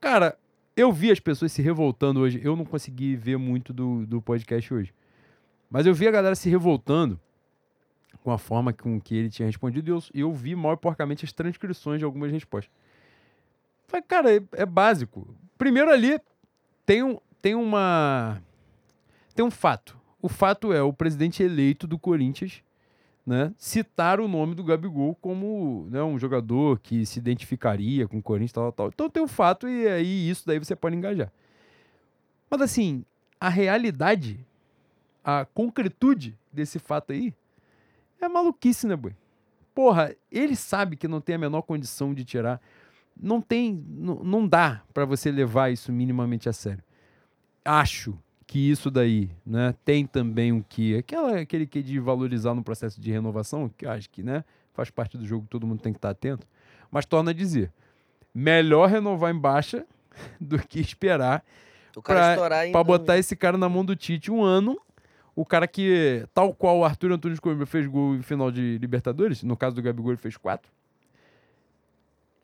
[0.00, 0.38] Cara,
[0.76, 2.40] eu vi as pessoas se revoltando hoje.
[2.42, 4.94] Eu não consegui ver muito do, do podcast hoje.
[5.70, 7.20] Mas eu vi a galera se revoltando
[8.22, 11.24] com a forma com que ele tinha respondido e eu, eu vi mal e porcamente
[11.24, 12.72] as transcrições de algumas respostas.
[13.86, 15.34] Falei, cara, é, é básico.
[15.58, 16.20] Primeiro ali
[16.86, 18.40] tem, um, tem uma.
[19.34, 19.99] Tem um fato.
[20.22, 22.62] O fato é o presidente eleito do Corinthians
[23.26, 28.22] né, citar o nome do Gabigol como né, um jogador que se identificaria com o
[28.22, 28.88] Corinthians, tal, tal.
[28.88, 31.32] Então tem o fato e aí isso daí você pode engajar.
[32.50, 33.04] Mas assim,
[33.38, 34.44] a realidade,
[35.22, 37.32] a concretude desse fato aí
[38.20, 39.14] é maluquice, né, boi?
[39.74, 42.60] Porra, ele sabe que não tem a menor condição de tirar.
[43.16, 46.82] Não tem, não, não dá pra você levar isso minimamente a sério.
[47.64, 48.18] Acho
[48.50, 53.00] que isso daí, né, tem também um que aquela aquele que de valorizar no processo
[53.00, 54.42] de renovação, que eu acho que, né,
[54.74, 56.44] faz parte do jogo, todo mundo tem que estar atento.
[56.90, 57.72] Mas torna a dizer,
[58.34, 59.86] melhor renovar em baixa
[60.40, 61.44] do que esperar.
[62.72, 64.76] Pra botar esse cara na mão do Tite um ano.
[65.36, 69.44] O cara que, tal qual o Arthur Antunes Coimbra fez gol em final de Libertadores,
[69.44, 70.72] no caso do Gabigol ele fez quatro.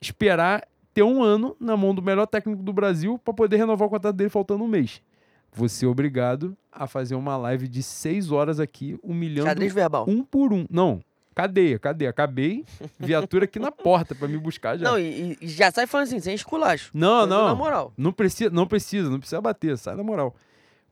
[0.01, 3.91] Esperar ter um ano na mão do melhor técnico do Brasil pra poder renovar o
[3.91, 5.03] contrato dele faltando um mês.
[5.53, 10.05] Você é obrigado a fazer uma live de seis horas aqui, humilhando Xadrez verbal.
[10.09, 10.67] um por um.
[10.71, 11.01] Não,
[11.35, 12.11] cadeia, cadeia.
[12.11, 12.65] Acabei,
[12.99, 14.85] viatura aqui na porta pra me buscar já.
[14.85, 16.91] Não, e, e já sai falando assim, sem esculacho.
[16.93, 17.47] Não, não.
[17.47, 17.93] Na moral.
[17.97, 20.35] Não precisa, não precisa, não precisa bater, sai na moral.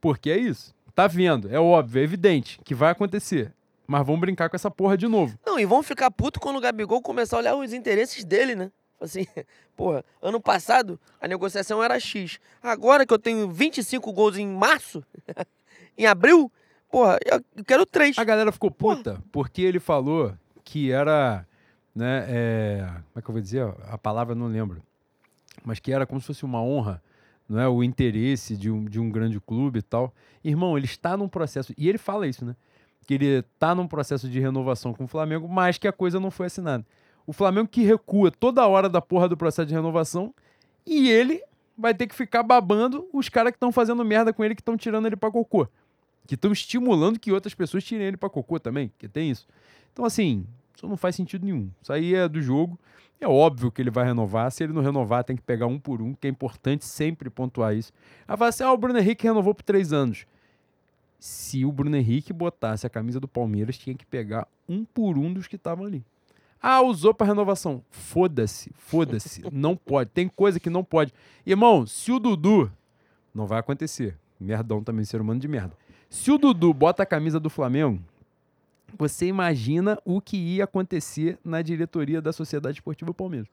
[0.01, 0.75] Porque é isso.
[0.95, 3.53] Tá vendo, é óbvio, é evidente que vai acontecer.
[3.87, 5.39] Mas vamos brincar com essa porra de novo.
[5.45, 8.71] Não, e vão ficar puto quando o Gabigol começar a olhar os interesses dele, né?
[9.05, 9.27] Assim,
[9.77, 12.39] porra, ano passado a negociação era X.
[12.63, 15.05] Agora que eu tenho 25 gols em março,
[15.97, 16.51] em abril,
[16.91, 18.19] porra, eu quero 3.
[18.19, 21.47] A galera ficou puta porque ele falou que era,
[21.95, 23.75] né, é, como é que eu vou dizer?
[23.89, 24.83] A palavra não lembro.
[25.65, 27.03] Mas que era como se fosse uma honra,
[27.49, 27.69] não é?
[27.69, 30.13] O interesse de um, de um grande clube e tal.
[30.43, 32.57] Irmão, ele está num processo, e ele fala isso, né?
[33.07, 36.31] Que ele está num processo de renovação com o Flamengo, mas que a coisa não
[36.31, 36.85] foi assinada.
[37.27, 40.35] O Flamengo que recua toda hora da porra do processo de renovação
[40.87, 41.43] e ele
[41.77, 44.77] vai ter que ficar babando os caras que estão fazendo merda com ele, que estão
[44.77, 45.67] tirando ele pra cocô.
[46.27, 49.47] Que estão estimulando que outras pessoas tirem ele pra cocô também, que tem isso.
[49.93, 51.71] Então, assim, isso não faz sentido nenhum.
[51.83, 52.79] Isso aí é do jogo.
[53.21, 54.51] É óbvio que ele vai renovar.
[54.51, 57.75] Se ele não renovar, tem que pegar um por um, que é importante sempre pontuar
[57.75, 57.93] isso.
[58.27, 60.27] Aí fala assim: ah, o Bruno Henrique renovou por três anos.
[61.19, 65.33] Se o Bruno Henrique botasse a camisa do Palmeiras, tinha que pegar um por um
[65.33, 66.05] dos que estavam ali.
[66.67, 67.85] Ah, usou para renovação.
[67.91, 69.43] Foda-se, foda-se.
[69.53, 70.09] não pode.
[70.09, 71.13] Tem coisa que não pode.
[71.45, 72.73] Irmão, se o Dudu.
[73.35, 74.17] Não vai acontecer.
[74.41, 75.77] Merdão também, ser humano de merda.
[76.09, 78.03] Se o Dudu bota a camisa do Flamengo,
[78.97, 83.49] você imagina o que ia acontecer na diretoria da Sociedade Esportiva Palmeiras.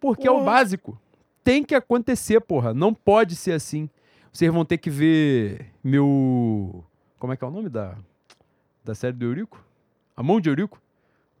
[0.00, 0.98] Porque é o básico.
[1.44, 2.72] tem que acontecer, porra.
[2.72, 3.90] Não pode ser assim.
[4.32, 6.82] Vocês vão ter que ver meu.
[7.18, 7.94] Como é que é o nome da,
[8.82, 9.62] da série do Eurico?
[10.16, 10.80] A mão de Eurico?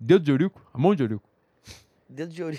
[0.00, 0.60] Dedo de Eurico?
[0.72, 1.28] A mão de Eurico.
[2.08, 2.56] Dedo de ouro.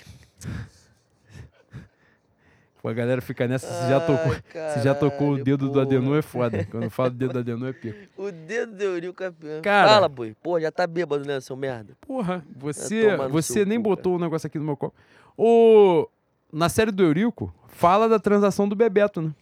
[2.82, 4.32] Pô, a galera fica nessa, se já tocou,
[4.72, 5.82] se já tocou o dedo do porra.
[5.82, 6.64] Adenor é foda.
[6.64, 7.98] Quando eu falo dedo do Adenor é pico.
[8.16, 9.60] O dedo de Eurico é pior.
[9.60, 10.34] Cara- Fala, boi.
[10.42, 11.94] Pô, já tá bêbado, né, seu merda?
[12.00, 14.96] Porra, você, você nem cu, botou o negócio aqui no meu copo.
[15.36, 16.08] O,
[16.50, 19.34] na série do Eurico, fala da transação do Bebeto, né?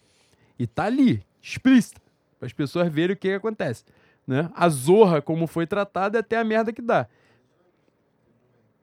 [0.57, 2.01] E tá ali, explícita,
[2.37, 3.85] para as pessoas verem o que, que acontece.
[4.27, 4.49] Né?
[4.53, 7.07] A zorra, como foi tratada, é até a merda que dá.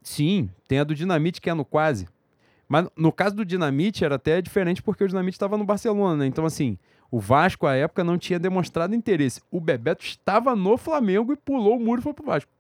[0.06, 2.06] Sim, tem a do Dinamite, que é no quase.
[2.68, 6.26] Mas no caso do Dinamite era até diferente porque o Dinamite estava no Barcelona, né?
[6.26, 6.78] Então, assim,
[7.10, 9.42] o Vasco, à época, não tinha demonstrado interesse.
[9.50, 12.52] O Bebeto estava no Flamengo e pulou o muro e foi pro Vasco.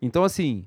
[0.00, 0.64] Então, assim,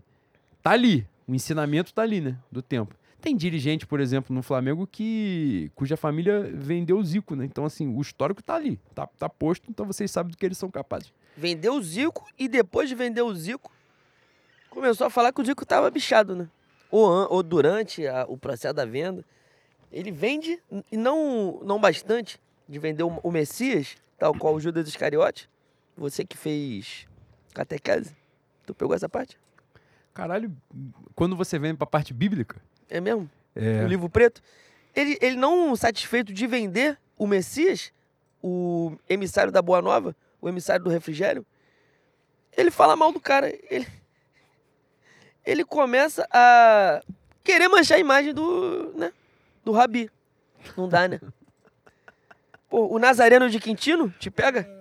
[0.62, 1.08] tá ali.
[1.26, 2.38] O ensinamento tá ali, né?
[2.52, 2.94] Do tempo.
[3.22, 7.46] Tem dirigente, por exemplo, no Flamengo que cuja família vendeu o Zico, né?
[7.46, 8.78] Então, assim, o histórico tá ali.
[8.94, 11.14] Tá, tá posto, então vocês sabem do que eles são capazes.
[11.38, 13.72] Vendeu o Zico e depois de vender o Zico,
[14.70, 16.48] começou a falar que o Zico tava bichado, né?
[16.92, 19.24] Ou, an- ou durante a- o processo da venda.
[19.92, 24.88] Ele vende, e não, não bastante, de vender o, o Messias, tal qual o Judas
[24.88, 25.50] Iscariote.
[25.98, 27.08] Você que fez
[27.54, 28.16] catequese,
[28.66, 29.38] tu pegou essa parte?
[30.14, 30.56] Caralho,
[31.16, 33.30] quando você vem pra parte bíblica, É mesmo?
[33.56, 34.42] é, o livro preto,
[34.96, 37.92] ele, ele não satisfeito de vender o Messias,
[38.42, 41.46] o emissário da Boa Nova, o emissário do refrigério,
[42.56, 43.50] ele fala mal do cara.
[43.70, 43.88] Ele,
[45.50, 47.02] ele começa a
[47.44, 49.12] querer manchar a imagem do, né,
[49.64, 50.10] do Rabi.
[50.78, 51.20] Não dá, né?
[52.70, 54.78] Pô, o Nazareno de Quintino te pega?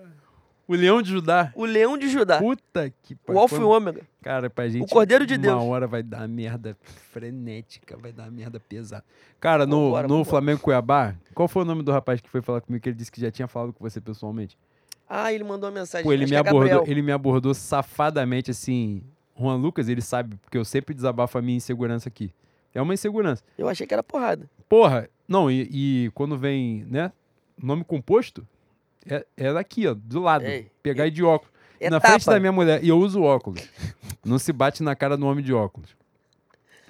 [0.67, 1.51] o leão de Judá.
[1.55, 2.37] O Leão de Judá.
[2.37, 3.41] Puta que O pariu.
[3.41, 4.03] Alfa e o Ômega.
[4.21, 4.87] Cara, pra gente.
[4.87, 5.63] Cordeiro de uma Deus.
[5.63, 6.77] hora vai dar merda
[7.11, 9.03] frenética, vai dar merda pesada.
[9.39, 10.29] Cara, no, Vambora, no vambora.
[10.29, 13.11] Flamengo Cuiabá, qual foi o nome do rapaz que foi falar comigo que ele disse
[13.11, 14.55] que já tinha falado com você pessoalmente?
[15.09, 16.05] Ah, ele mandou uma mensagem.
[16.05, 16.83] Pô, ele acho me, é abordou, Gabriel.
[16.91, 19.01] ele me abordou safadamente assim.
[19.39, 22.31] Juan Lucas, ele sabe, porque eu sempre desabafo a minha insegurança aqui.
[22.73, 23.43] É uma insegurança.
[23.57, 24.49] Eu achei que era porrada.
[24.67, 27.11] Porra, não, e, e quando vem, né?
[27.61, 28.47] Nome composto,
[29.05, 30.45] é, é daqui, ó, do lado.
[30.45, 31.53] Ei, pegar e de óculos.
[31.79, 33.67] É na frente da minha mulher, e eu uso óculos.
[34.25, 35.95] Não se bate na cara do homem de óculos.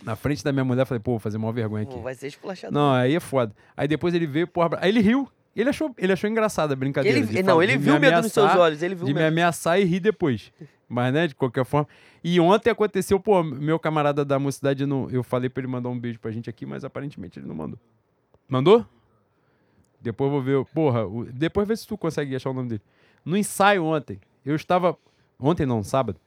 [0.01, 1.93] Na frente da minha mulher, falei, pô, vou fazer maior vergonha aqui.
[1.93, 2.33] Pô, vai ser.
[2.71, 3.53] Não, aí é foda.
[3.75, 5.29] Aí depois ele veio, porra, aí ele riu.
[5.55, 7.17] Ele achou, ele achou engraçada a brincadeira.
[7.17, 8.81] Ele, de não, ele de me viu medo nos seus ameaçar, olhos.
[8.83, 9.31] Ele viu De o me medo.
[9.31, 10.51] ameaçar e rir depois.
[10.87, 11.87] Mas, né, de qualquer forma.
[12.23, 15.99] E ontem aconteceu, pô, meu camarada da mocidade, não, eu falei pra ele mandar um
[15.99, 17.77] beijo pra gente aqui, mas aparentemente ele não mandou.
[18.47, 18.85] Mandou?
[20.01, 20.63] Depois vou ver.
[20.73, 22.81] Porra, o- depois vê se tu consegue achar o nome dele.
[23.25, 24.97] No ensaio ontem, eu estava.
[25.39, 26.19] Ontem não, sábado.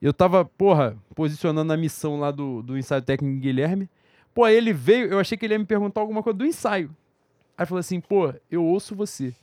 [0.00, 3.88] Eu tava, porra, posicionando a missão lá do, do ensaio técnico Guilherme.
[4.32, 6.90] Pô, ele veio, eu achei que ele ia me perguntar alguma coisa do ensaio.
[7.60, 9.34] Aí falou assim, pô, eu ouço você.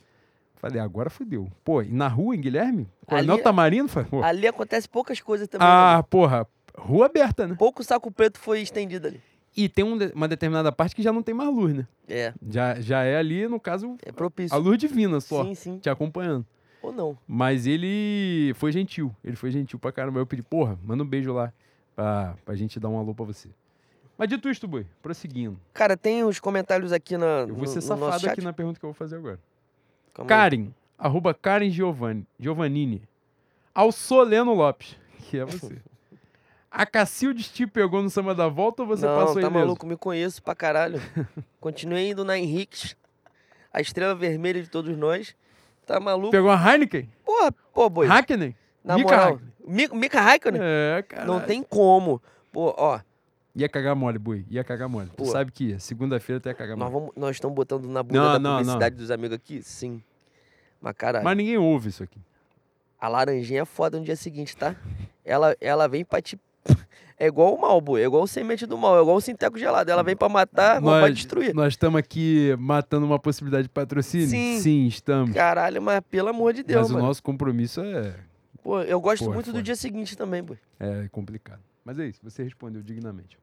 [0.56, 1.48] Falei, agora fudeu.
[1.64, 2.88] Pô, e na rua em Guilherme?
[3.06, 3.88] Coronel Ali- Tamarino?
[3.88, 5.64] Falei, pô, Ali acontece poucas coisas também.
[5.64, 6.04] ah, né?
[6.10, 6.44] porra,
[6.76, 7.54] rua aberta, né?
[7.56, 9.20] Pouco saco preto foi estendido ali.
[9.56, 11.86] E tem um uma determinada parte que já não tem mais luz, né?
[12.08, 14.52] É, Já, já é ali, no caso, é propício.
[14.56, 15.78] a luz divina só, Sim, sim.
[15.78, 16.44] te acompanhando.
[16.82, 17.16] Ou não.
[17.26, 19.14] Mas ele foi gentil.
[19.24, 20.18] Ele foi gentil pra caramba.
[20.18, 21.52] Eu pedi, porra, manda um beijo lá
[21.94, 23.48] pra, pra gente dar um alô pra você.
[24.18, 25.58] Mas dito isto, boi, prosseguindo.
[25.72, 28.30] Cara, tem os comentários aqui na, Eu vou no, ser no safado chat.
[28.32, 29.38] aqui na pergunta que eu vou fazer agora.
[30.12, 30.36] Calma aí.
[30.36, 30.68] Karen,
[30.98, 33.02] arroba Karen Giovanni, Giovannini.
[33.72, 34.96] Ao Soleno Lopes,
[35.30, 35.78] que é você.
[36.70, 39.54] A Cacildes te pegou no samba da volta ou você não, passou tá ileso?
[39.54, 41.00] maluco, me conheço pra caralho.
[41.60, 42.96] Continuei indo na Henriques,
[43.72, 45.34] a estrela vermelha de todos nós.
[45.86, 46.30] Tá maluco?
[46.32, 47.08] Pegou a Heineken?
[47.24, 48.06] Porra, pô, boi.
[48.06, 48.54] Hackney?
[48.84, 49.52] Na Mika moral, Hakkinen.
[49.66, 50.60] Mi- Mika Raikkonen?
[50.62, 51.24] É, cara.
[51.24, 52.20] Não tem como.
[52.52, 53.00] Pô, ó,
[53.58, 54.44] Ia cagar mole, boi.
[54.48, 55.08] Ia cagar mole.
[55.10, 55.24] Tu Pô.
[55.26, 55.78] sabe que ia.
[55.80, 57.06] Segunda-feira tu ia cagar nós mole.
[57.06, 58.56] vamos, nós estamos botando na bunda Não, da não, não.
[58.58, 59.62] publicidade dos amigos aqui?
[59.62, 60.02] Sim.
[60.80, 62.20] Mas, caralho, Mas ninguém ouve isso aqui.
[63.00, 64.76] a laranjinha é foda no dia seguinte, tá?
[65.24, 66.38] Ela, ela vem pra te...
[67.20, 68.00] É igual o mal, boi.
[68.00, 68.96] É igual o semente do mal.
[68.96, 69.90] É igual o sinteco gelado.
[69.90, 71.52] Ela vem pra matar, mas pra destruir.
[71.52, 74.28] nós estamos aqui matando uma possibilidade de patrocínio?
[74.28, 74.86] Sim.
[74.86, 75.34] estamos.
[75.34, 77.06] Caralho, mas pelo amor de Deus, Mas o mano.
[77.06, 78.14] nosso compromisso é,
[78.62, 80.58] Pô, eu gosto é muito do dia seguinte também, boi.
[80.78, 81.58] é complicado.
[81.84, 83.36] Mas é isso, você respondeu dignamente.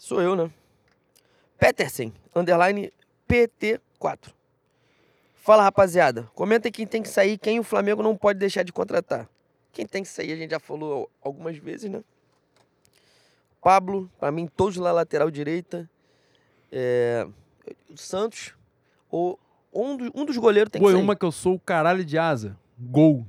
[0.00, 0.50] Sou eu, né?
[1.58, 2.90] Petersen, underline
[3.28, 4.32] PT4.
[5.36, 6.22] Fala, rapaziada.
[6.34, 9.28] Comenta aí quem tem que sair, quem o Flamengo não pode deixar de contratar.
[9.72, 12.02] Quem tem que sair, a gente já falou algumas vezes, né?
[13.60, 15.88] Pablo, pra mim, todos lá lateral direita.
[16.72, 17.26] É,
[17.94, 18.54] Santos,
[19.10, 19.38] ou
[19.72, 21.02] um, do- um dos goleiros tem Pô, que sair.
[21.02, 22.56] uma que eu sou o caralho de asa.
[22.78, 23.26] Gol.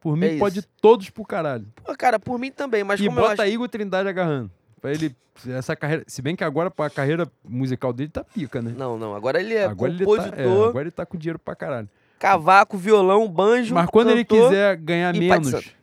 [0.00, 1.66] Por mim, É pode todos pro caralho.
[1.84, 3.52] Pô, cara, por mim também, mas e como eu bota acho...
[3.52, 4.50] Igor Trindade agarrando.
[4.80, 5.14] Pra ele.
[5.46, 6.04] Essa carreira.
[6.06, 8.74] Se bem que agora a carreira musical dele tá pica, né?
[8.76, 9.14] Não, não.
[9.14, 11.88] Agora ele é agora ele, tá, compositor, é, agora ele tá com dinheiro pra caralho.
[12.18, 13.74] cavaco, violão, banjo.
[13.74, 15.78] Mas quando ele quiser ganhar menos, Pai de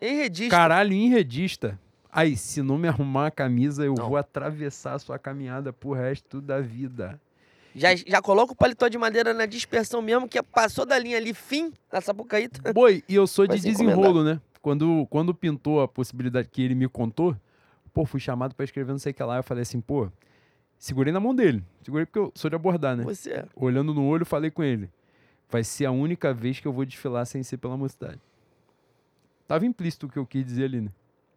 [0.00, 0.50] Enredista.
[0.50, 1.78] caralho, enredista.
[2.10, 4.08] Aí, se não me arrumar a camisa, eu Não.
[4.08, 7.18] vou atravessar a sua caminhada pro resto da vida.
[7.74, 11.32] Já, já coloca o paletó de madeira na dispersão mesmo, que passou da linha ali,
[11.32, 12.72] fim, na Sapucaíta.
[12.72, 14.38] Boi, e eu sou Vai de desenrolo, né?
[14.60, 17.34] Quando, quando pintou a possibilidade que ele me contou,
[17.92, 19.36] pô, fui chamado pra escrever não sei o que lá.
[19.36, 20.10] Eu falei assim, pô,
[20.78, 21.62] segurei na mão dele.
[21.82, 23.04] Segurei porque eu sou de abordar, né?
[23.04, 23.46] Você é.
[23.54, 24.90] Olhando no olho, falei com ele.
[25.50, 28.20] Vai ser a única vez que eu vou desfilar sem ser pela mocidade.
[29.46, 30.90] Tava implícito o que eu quis dizer ali, né?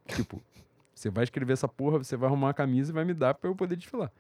[0.07, 0.41] Tipo,
[0.95, 3.49] você vai escrever essa porra, você vai arrumar uma camisa e vai me dar pra
[3.49, 4.11] eu poder desfilar.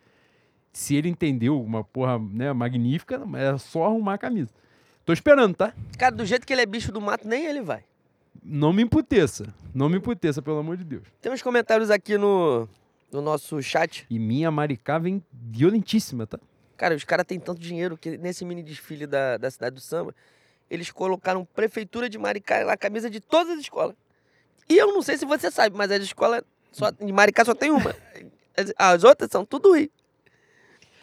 [0.73, 4.51] Se ele entendeu uma porra né, magnífica, é só arrumar a camisa.
[5.05, 5.73] Tô esperando, tá?
[5.97, 7.85] Cara, do jeito que ele é bicho do mato, nem ele vai.
[8.47, 9.51] Não me emputeça.
[9.73, 11.07] Não me emputeça, pelo amor de Deus.
[11.19, 12.69] Tem uns comentários aqui no,
[13.11, 14.05] no nosso chat.
[14.07, 16.39] E minha Maricá vem violentíssima, tá?
[16.77, 20.13] Cara, os caras têm tanto dinheiro que nesse mini desfile da, da cidade do samba,
[20.69, 23.95] eles colocaram prefeitura de Maricá na camisa de todas as escolas.
[24.69, 27.71] E eu não sei se você sabe, mas as escolas só, de Maricá só tem
[27.71, 27.95] uma.
[28.57, 29.91] As, as outras são tudo Rio.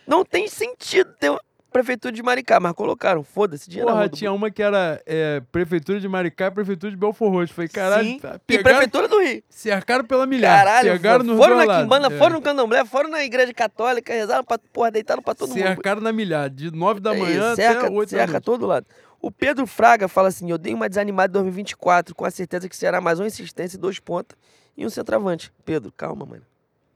[0.07, 1.41] Não tem sentido ter uma
[1.73, 3.23] prefeitura de Maricá, mas colocaram.
[3.25, 7.31] Foda-se, dinheiro Porra, tinha uma que era é, Prefeitura de Maricá e Prefeitura de Belfor
[7.31, 7.55] Roxo.
[7.55, 9.43] Falei, caralho, Sim, tá- E pegaram, prefeitura do Rio.
[9.49, 10.59] cercaram pela milhar.
[10.59, 11.83] Caralho, pegaram foram dois na lados.
[11.85, 12.19] Quimbanda, É.
[12.19, 15.59] foram no Candomblé, foram na igreja católica, rezaram pra, porra, deitaram pra todo mundo.
[15.59, 18.67] Cercaram na milhar, de 9 da É manhã isso, cerca, até 8 da cerca todo
[18.67, 18.87] lado.
[19.21, 22.77] O Pedro Fraga fala assim: eu dei uma desanimada em 2024, com a certeza que
[22.77, 24.37] será mais uma insistência e dois pontas
[24.77, 25.53] e um centroavante.
[25.65, 26.43] Pedro, calma, mano.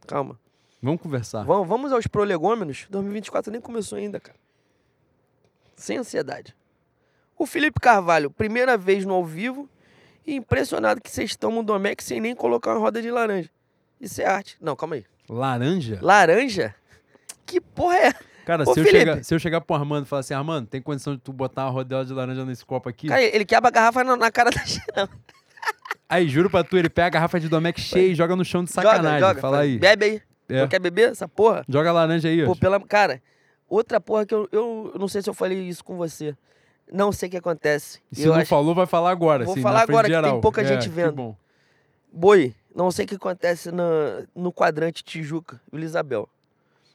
[0.06, 0.38] Calma.
[0.82, 1.42] Vamos conversar.
[1.44, 2.86] Vamos, vamos aos prolegômenos.
[2.90, 4.36] 2024 nem começou ainda, cara.
[5.76, 6.56] Sem ansiedade.
[7.38, 9.68] O Felipe Carvalho, primeira vez no ao vivo
[10.26, 13.50] e impressionado que vocês tomam Domecq sem nem colocar uma roda de laranja.
[14.00, 14.56] Isso é arte.
[14.60, 15.04] Não, calma aí.
[15.28, 15.98] Laranja?
[16.00, 16.74] Laranja?
[17.44, 18.14] Que porra é?
[18.46, 20.80] Cara, Ô, se eu, chegar, se eu chegar pro Armando e falar assim, Armando, tem
[20.80, 23.08] condição de tu botar uma rodela de laranja nesse copo aqui?
[23.08, 25.08] Cara, ele quebra a garrafa na, na cara da China.
[26.08, 28.62] Aí, juro pra tu, ele pega a garrafa de Domecq cheia e joga no chão
[28.62, 29.18] de sacanagem.
[29.18, 29.40] Joga, joga.
[29.40, 29.78] Fala aí.
[29.78, 30.22] Bebe aí.
[30.48, 30.60] É.
[30.60, 31.64] Não quer beber essa porra?
[31.68, 32.46] Joga laranja aí, ó.
[32.46, 32.80] Pô, pela...
[32.80, 33.20] Cara,
[33.68, 36.36] outra porra que eu, eu não sei se eu falei isso com você.
[36.92, 38.00] Não sei o que acontece.
[38.12, 38.48] E se eu não acho...
[38.48, 39.44] falou, vai falar agora.
[39.44, 40.40] Vou assim, falar agora que tem geral.
[40.40, 41.12] pouca É, gente vendo.
[41.14, 41.36] bom.
[42.12, 46.28] Boi, não sei o que acontece na, no quadrante Tijuca, Vila Isabel.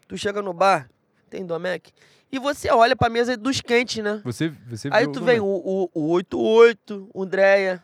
[0.08, 0.90] Tu chega no bar,
[1.30, 1.92] tem Domecq,
[2.32, 4.22] e você olha pra mesa dos quentes, né?
[4.24, 7.84] Você, você Aí tu vem o, o, o 88, o Dreia,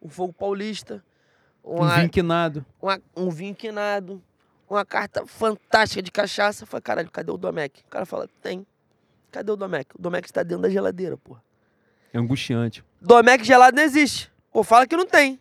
[0.00, 1.02] o Fogo Paulista,
[1.64, 2.66] Um uma, vinquinado.
[2.82, 4.20] uma- um vinho quinado,
[4.68, 6.64] uma carta fantástica de cachaça.
[6.64, 7.82] Eu falei, caralho, cadê o Domecq?
[7.86, 8.66] O cara fala, tem.
[9.30, 9.94] Cadê o Domecq?
[9.96, 11.42] O Domecq está dentro da geladeira, porra.
[12.12, 12.84] É angustiante.
[13.00, 14.32] Domecq gelado não existe.
[14.52, 15.40] Ou fala que não tem.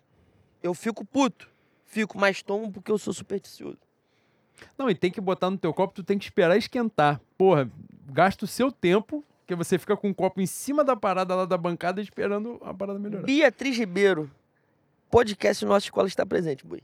[0.61, 1.47] Eu fico puto.
[1.85, 3.77] Fico, mas tomo porque eu sou supersticioso.
[4.77, 7.21] Não, e tem que botar no teu copo, tu tem que esperar esquentar.
[7.37, 7.69] Porra,
[8.07, 11.45] gasta o seu tempo, que você fica com o copo em cima da parada lá
[11.45, 13.25] da bancada esperando a parada melhorar.
[13.25, 14.31] Beatriz Ribeiro.
[15.11, 16.81] Podcast Nossa Escola está presente, Bui.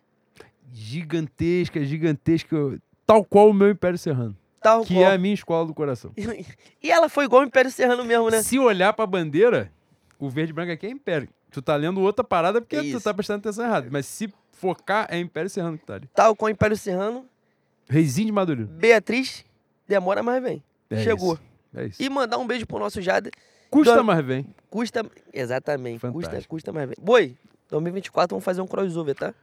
[0.72, 2.80] Gigantesca, gigantesca.
[3.06, 4.36] Tal qual o meu Império Serrano.
[4.62, 5.06] Tal Que qual.
[5.06, 6.12] é a minha escola do coração.
[6.82, 8.41] E ela foi igual o Império Serrano mesmo, né?
[8.44, 9.72] Se olhar pra bandeira,
[10.20, 11.30] o verde e branco aqui é Império.
[11.52, 13.02] Tu tá lendo outra parada porque tu Isso.
[13.02, 13.88] tá prestando atenção errado.
[13.91, 16.08] Mas se focar, é Império Serrano que tá ali.
[16.14, 17.26] Tal qual o Império Serrano.
[17.90, 18.70] Reizinho de Madureira.
[18.72, 19.44] Beatriz,
[19.88, 20.64] demora, mas vem.
[20.91, 21.34] É Chegou.
[21.34, 21.41] isso,
[21.76, 22.02] É isso.
[22.04, 23.32] E mandar um beijo pro nosso Jade.
[23.72, 24.46] Custa, Dona- mas vem.
[24.70, 25.06] Custa.
[25.34, 26.00] Exatamente.
[26.02, 26.56] Custa, Fantástico.
[26.56, 26.90] custa mais.
[27.02, 27.36] Boi,
[27.70, 29.34] 2024 vamos fazer um crossover, tá?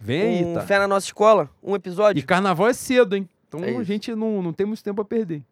[0.00, 0.62] Vem aí, um tá?
[0.62, 2.18] Fé na nossa escola, um episódio.
[2.18, 3.28] E carnaval é cedo, hein?
[3.48, 5.42] Então É a gente não, não tem muito tempo a perder.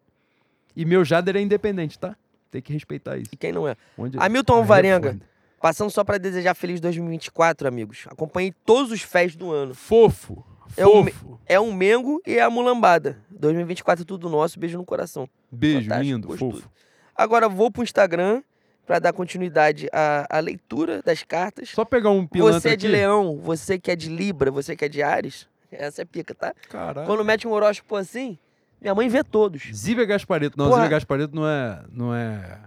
[0.75, 2.15] E meu Jader é independente, tá?
[2.49, 3.29] Tem que respeitar isso.
[3.31, 3.75] E quem não é?
[3.97, 4.17] Onde...
[4.17, 5.11] Hamilton Aí é Alvarenga.
[5.13, 5.29] foda.
[5.61, 8.05] Passando só pra desejar feliz 2024, amigos.
[8.07, 9.75] Acompanhei todos os fés do ano.
[9.75, 10.43] Fofo.
[10.77, 11.39] É um Fofo.
[11.45, 13.17] É um Mengo e é a mulambada.
[13.29, 15.27] 2024 é tudo nosso, beijo no coração.
[15.51, 16.51] Beijo, Fantástico, lindo, gostoso.
[16.61, 16.69] fofo.
[17.15, 18.41] Agora vou pro Instagram
[18.89, 21.69] pra dar continuidade à, à leitura das cartas.
[21.69, 22.95] Só pegar um pilantra Você é de aqui.
[22.95, 25.47] leão, você que é de Libra, você que é de Ares.
[25.71, 26.55] Essa é pica, tá?
[26.67, 27.05] Caralho.
[27.05, 28.35] Quando mete um horóscopo assim,
[28.81, 29.61] minha mãe vê todos.
[29.71, 30.57] Zíbia Gaspareto.
[30.57, 30.81] Não, Porra.
[30.81, 31.83] Zíbia Gaspareto não é...
[31.91, 32.61] Não é...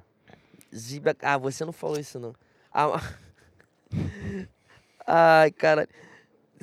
[0.73, 1.17] Zíbia.
[1.23, 2.33] Ah, você não falou isso, não.
[2.73, 3.03] Ah,
[5.05, 5.89] Ai, cara.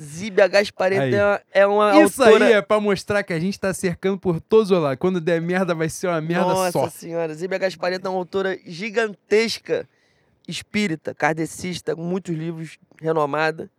[0.00, 1.14] Zíbia Gaspareto Aí.
[1.14, 2.46] é uma, é uma Isso autora...
[2.46, 4.98] aí é pra mostrar que a gente tá cercando por todos os lados.
[4.98, 6.88] Quando der merda, vai ser uma merda Nossa só.
[6.88, 9.86] senhora, Zíbia Gaspareto é uma autora gigantesca,
[10.48, 13.70] espírita, kardecista, com muitos livros, renomada.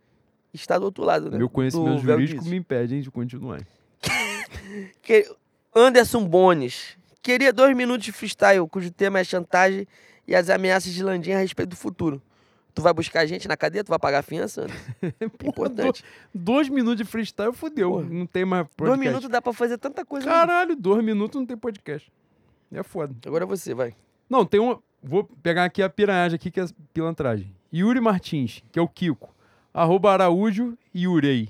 [0.54, 1.38] Está do outro lado, né?
[1.38, 3.62] Meu conhecimento Do jurídico me impede hein, de continuar.
[5.74, 6.96] Anderson Bones.
[7.22, 9.86] Queria dois minutos de freestyle, cujo tema é chantagem
[10.26, 12.20] e as ameaças de Landim a respeito do futuro.
[12.74, 13.84] Tu vai buscar a gente na cadeia?
[13.84, 14.66] Tu vai pagar a fiança?
[15.38, 16.02] Porra, Importante.
[16.32, 17.52] do- dois minutos de freestyle.
[17.52, 18.02] Porra.
[18.04, 18.86] Não tem mais podcast.
[18.96, 20.26] Dois minutos dá pra fazer tanta coisa.
[20.26, 22.10] Caralho, dois minutos não tem podcast.
[22.72, 23.14] É foda.
[23.26, 23.94] Agora você, vai.
[24.28, 24.78] Não, tem um.
[25.02, 27.54] Vou pegar aqui a piranhagem aqui, que é pilantragem.
[27.74, 29.34] Yuri Martins, que é o Kiko.
[29.74, 31.48] Arroba Araújo Yurei.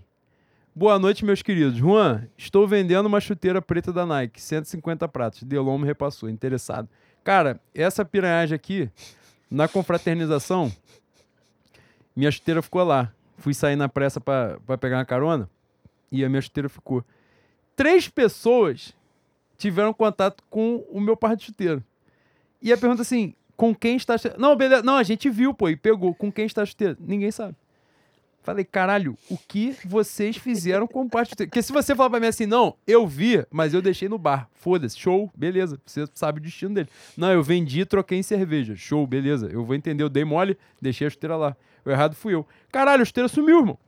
[0.74, 1.77] Boa noite, meus queridos.
[1.77, 5.43] Juan, estou vendendo uma chuteira preta da Nike, 150 pratos.
[5.43, 6.89] Delon me repassou, interessado.
[7.23, 8.90] Cara, essa piranhagem aqui,
[9.51, 10.73] na confraternização,
[12.14, 13.12] minha chuteira ficou lá.
[13.39, 15.51] Fui sair na pressa pra pegar uma carona
[16.10, 17.05] e a minha chuteira ficou.
[17.74, 18.94] Três pessoas
[19.56, 21.82] tiveram contato com o meu par de chuteira.
[22.60, 24.39] E a pergunta assim, com quem está a chuteira?
[24.39, 24.82] Não, beleza.
[24.82, 26.14] Não, a gente viu, pô, e pegou.
[26.14, 26.97] Com quem está a chuteira?
[27.01, 27.56] Ninguém sabe.
[28.43, 31.48] Falei, caralho, o que vocês fizeram com o par de chuteira?
[31.48, 34.48] Porque se você falar pra mim assim, não, eu vi, mas eu deixei no bar.
[34.52, 35.80] Foda-se, show, beleza.
[35.86, 36.89] Você sabe o destino dele.
[37.16, 38.74] Não, eu vendi troquei em cerveja.
[38.74, 39.48] Show, beleza.
[39.48, 41.56] Eu vou entender, eu dei mole, deixei a chuteira lá.
[41.84, 42.46] O errado fui eu.
[42.70, 43.78] Caralho, a chuteira sumiu, irmão.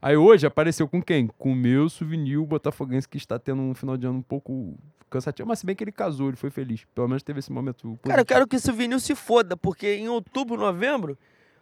[0.00, 1.26] Aí hoje apareceu com quem?
[1.38, 4.76] Com o meu souvenir botafoguense que está tendo um final de ano um pouco
[5.10, 5.48] cansativo.
[5.48, 6.86] Mas se bem que ele casou, ele foi feliz.
[6.94, 8.08] Pelo menos teve esse momento positivo.
[8.08, 11.18] Cara, eu quero que esse vinil se foda, porque em outubro, novembro,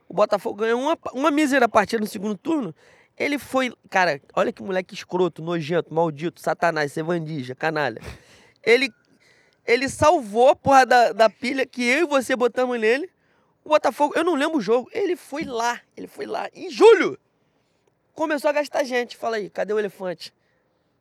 [0.09, 2.75] o Botafogo ganhou uma, uma mísera partida no segundo turno.
[3.17, 3.73] Ele foi.
[3.89, 8.01] Cara, olha que moleque escroto, nojento, maldito, satanás, sevandija, canalha.
[8.63, 8.91] Ele,
[9.67, 13.09] ele salvou a porra da, da pilha que eu e você botamos nele.
[13.65, 14.89] O Botafogo, eu não lembro o jogo.
[14.93, 16.49] Ele foi lá, ele foi lá.
[16.55, 17.19] Em julho,
[18.15, 19.17] começou a gastar gente.
[19.17, 20.33] Fala aí, cadê o elefante?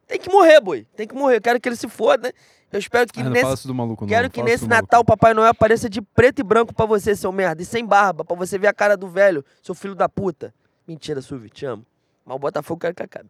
[0.07, 0.85] Tem que morrer, boi.
[0.95, 1.37] Tem que morrer.
[1.37, 2.33] Eu quero que ele se foda.
[2.71, 3.67] Eu espero que Ah, nesse.
[3.71, 4.07] maluco.
[4.07, 4.67] Quero que nesse.
[4.67, 7.61] Natal o Papai Noel apareça de preto e branco pra você, seu merda.
[7.61, 10.53] E sem barba, pra você ver a cara do velho, seu filho da puta.
[10.87, 11.85] Mentira, Suvi, te amo.
[12.25, 13.29] Mas o Botafogo quero que acabe.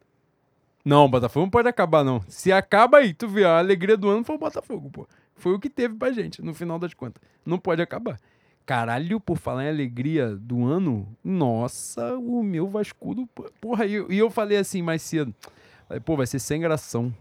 [0.84, 2.22] Não, o Botafogo não pode acabar, não.
[2.28, 5.06] Se acaba aí, tu vê, a alegria do ano foi o Botafogo, pô.
[5.36, 7.22] Foi o que teve pra gente, no final das contas.
[7.44, 8.18] Não pode acabar.
[8.66, 13.28] Caralho, por falar em alegria do ano, nossa, o meu Vascudo,
[13.60, 15.34] porra, e eu, e eu falei assim mais cedo,
[15.86, 17.14] falei, pô, vai ser sem gração.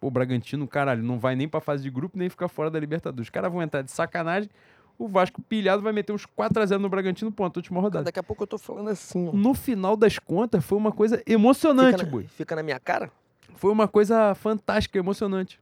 [0.00, 2.80] Pô, o Bragantino, caralho, não vai nem pra fase de grupo, nem ficar fora da
[2.80, 3.26] Libertadores.
[3.26, 4.50] Os caras vão entrar de sacanagem,
[4.98, 8.04] o Vasco pilhado vai meter uns 4x0 no Bragantino, ponto, última rodada.
[8.04, 9.32] Daqui a pouco eu tô falando assim, ó.
[9.32, 13.10] No final das contas, foi uma coisa emocionante, Fica na, fica na minha cara?
[13.54, 15.60] Foi uma coisa fantástica, emocionante.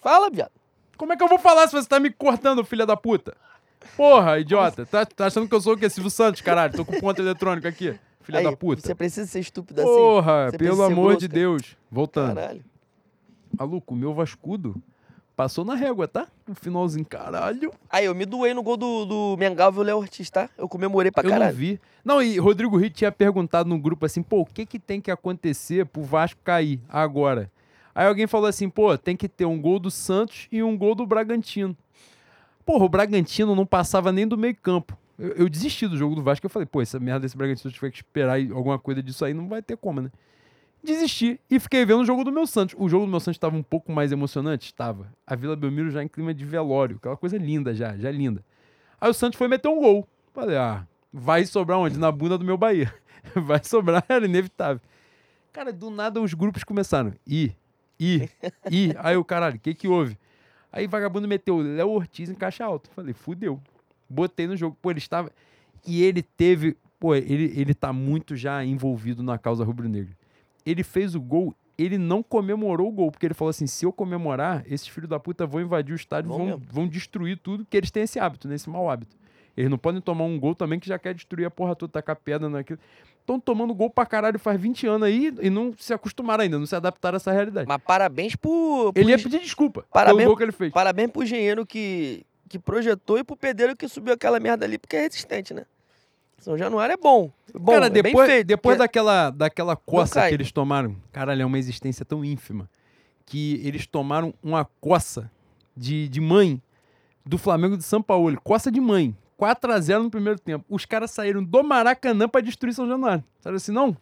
[0.00, 0.52] Fala, viado.
[0.96, 3.36] Como é que eu vou falar se você tá me cortando, filha da puta?
[3.96, 4.84] Porra, idiota.
[4.86, 5.88] Tá, tá achando que eu sou o quê?
[5.88, 6.72] Silvio Santos, caralho?
[6.72, 7.98] Tô com ponto eletrônico aqui.
[8.22, 8.80] Filha Aí, da puta.
[8.80, 9.90] Você precisa ser estúpido assim?
[9.90, 11.40] Porra, pelo amor grosso, de cara?
[11.40, 11.76] Deus.
[11.90, 12.34] Voltando.
[12.34, 12.64] Caralho.
[13.56, 14.74] Maluco, o meu Vascudo
[15.36, 16.26] passou na régua, tá?
[16.46, 17.72] No finalzinho, caralho.
[17.90, 20.48] Aí, eu me doei no gol do, do Mengal e o Léo Ortiz, tá?
[20.56, 21.52] Eu comemorei pra eu caralho.
[21.52, 21.80] não vi.
[22.04, 25.10] Não, e Rodrigo Ritt tinha perguntado no grupo assim, pô, o que que tem que
[25.10, 27.50] acontecer pro Vasco cair agora?
[27.94, 30.94] Aí alguém falou assim, pô, tem que ter um gol do Santos e um gol
[30.94, 31.76] do Bragantino.
[32.64, 34.96] Porra, o Bragantino não passava nem do meio campo.
[35.18, 37.74] Eu, eu desisti do jogo do Vasco, eu falei, pô, essa merda desse Bragantino, se
[37.74, 40.10] tiver que esperar alguma coisa disso aí, não vai ter como, né?
[40.82, 42.74] Desisti e fiquei vendo o jogo do meu Santos.
[42.78, 44.66] O jogo do meu Santos estava um pouco mais emocionante?
[44.66, 45.10] Estava.
[45.26, 48.44] A Vila Belmiro já em clima de velório, aquela coisa linda já, já linda.
[49.00, 50.06] Aí o Santos foi meter um gol.
[50.34, 51.98] Falei, ah, vai sobrar onde?
[51.98, 52.92] Na bunda do meu Bahia.
[53.34, 54.82] Vai sobrar, era inevitável.
[55.50, 57.14] Cara, do nada os grupos começaram.
[57.26, 57.52] Ih,
[57.98, 58.28] ih,
[58.70, 58.92] ih.
[58.98, 60.18] Aí o caralho, o que que houve?
[60.74, 62.90] Aí vagabundo meteu Léo Ortiz em caixa alta.
[62.92, 63.60] Falei, fudeu.
[64.10, 64.76] Botei no jogo.
[64.82, 65.30] Pô, ele estava.
[65.86, 66.76] E ele teve.
[66.98, 70.16] Pô, ele, ele tá muito já envolvido na causa rubro-negra.
[70.66, 73.92] Ele fez o gol, ele não comemorou o gol, porque ele falou assim: se eu
[73.92, 77.76] comemorar, esses filhos da puta vão invadir o estádio, Vão vão, vão destruir tudo, que
[77.76, 78.56] eles têm esse hábito, né?
[78.56, 79.16] Esse mau hábito.
[79.56, 82.16] Eles não podem tomar um gol também que já quer destruir a porra toda, tacar
[82.16, 82.78] pedra naquilo.
[83.20, 86.66] Estão tomando gol pra caralho faz 20 anos aí e não se acostumaram ainda, não
[86.66, 87.66] se adaptaram a essa realidade.
[87.66, 88.92] Mas parabéns pro...
[88.92, 90.72] pro ele ia pedir desculpa Parabéns- pelo gol que ele fez.
[90.72, 94.96] Parabéns pro engenheiro que, que projetou e pro pedreiro que subiu aquela merda ali, porque
[94.96, 95.64] é resistente, né?
[96.38, 97.30] São Januário é bom.
[97.58, 101.40] bom Cara, é bem depois, feito, depois porque- daquela, daquela coça que eles tomaram, caralho,
[101.40, 102.68] é uma existência tão ínfima,
[103.24, 105.30] que eles tomaram uma coça
[105.74, 106.60] de, de mãe
[107.24, 108.38] do Flamengo de São Paulo.
[108.44, 109.16] Coça de mãe.
[109.40, 110.64] 4x0 no primeiro tempo.
[110.68, 113.24] Os caras saíram do Maracanã pra destruir São Januário.
[113.40, 113.96] Sabe assim, não?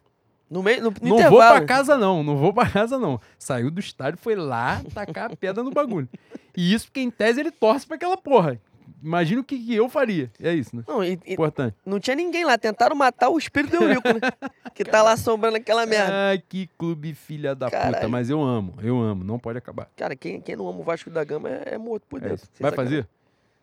[0.49, 1.41] No meio, no, no não intervalo.
[1.41, 3.19] vou pra casa não, não vou pra casa não.
[3.39, 6.07] Saiu do estádio, foi lá tacar a pedra no bagulho.
[6.55, 8.59] E isso porque em tese ele torce pra aquela porra.
[9.01, 10.31] Imagina o que, que eu faria.
[10.41, 10.83] É isso, né?
[10.87, 11.75] Não, e- Importante.
[11.85, 12.57] não tinha ninguém lá.
[12.57, 14.19] Tentaram matar o espírito do Eurico, né?
[14.73, 16.29] Que tá lá assombrando aquela merda.
[16.29, 17.79] Ai, que clube filha da puta.
[17.79, 18.09] Caralho.
[18.09, 19.23] Mas eu amo, eu amo.
[19.23, 19.87] Não pode acabar.
[19.95, 22.47] Cara, quem, quem não ama o Vasco da Gama é, é morto por É dentro.
[22.53, 23.07] Sem Vai fazer?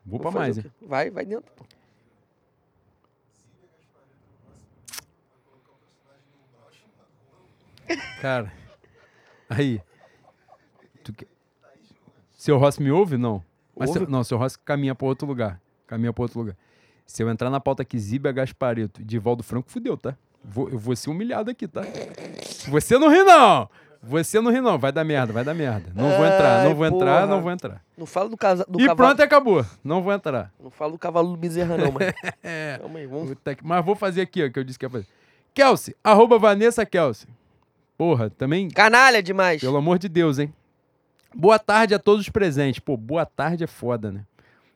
[0.04, 0.64] Vou pra fazer mais, hein?
[0.80, 1.50] Vai, vai dentro.
[1.56, 1.64] pô.
[8.20, 8.52] Cara.
[9.48, 9.80] Aí.
[11.02, 11.12] Tu.
[12.36, 13.16] Seu Rossi me ouve?
[13.16, 13.42] Não.
[13.76, 14.00] Mas Ouve.
[14.00, 14.08] seu...
[14.08, 15.60] Não, seu Rossi caminha pra outro lugar.
[15.86, 16.56] Caminha pra outro lugar.
[17.06, 20.16] Se eu entrar na pauta aqui, Zíbia Gaspareto Divaldo Franco, fudeu, tá?
[20.44, 21.82] Vou, eu vou ser humilhado aqui, tá?
[22.68, 23.68] Você não ri, não!
[24.02, 24.78] Você não ri, não.
[24.78, 25.92] Vai dar merda, vai dar merda.
[25.94, 27.26] Não vou entrar, não vou Ai, entrar, porra.
[27.26, 27.82] não vou entrar.
[27.98, 28.96] Não fala do, casa, do e cavalo.
[28.96, 29.66] pronto, acabou.
[29.84, 30.50] Não vou entrar.
[30.62, 32.06] Não fala do cavalo do Bezerra, não, mano.
[32.42, 32.78] É.
[32.80, 33.28] Calma aí, vamos.
[33.30, 35.06] Puta que- Mas vou fazer aqui, ó, que eu disse que ia fazer.
[35.52, 37.28] Kelsey, arroba Vanessa Kelsey.
[37.98, 39.60] Porra, também, Canalha demais.
[39.60, 40.52] pelo amor de Deus, hein?
[41.34, 42.80] Boa tarde a todos os presentes.
[42.80, 44.24] Pô, boa tarde é foda, né?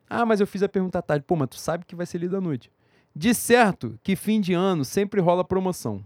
[0.08, 1.24] Ah, mas eu fiz a pergunta à tarde.
[1.26, 2.70] Pô, mas tu sabe que vai ser lida à noite.
[3.16, 6.04] De certo que fim de ano sempre rola promoção.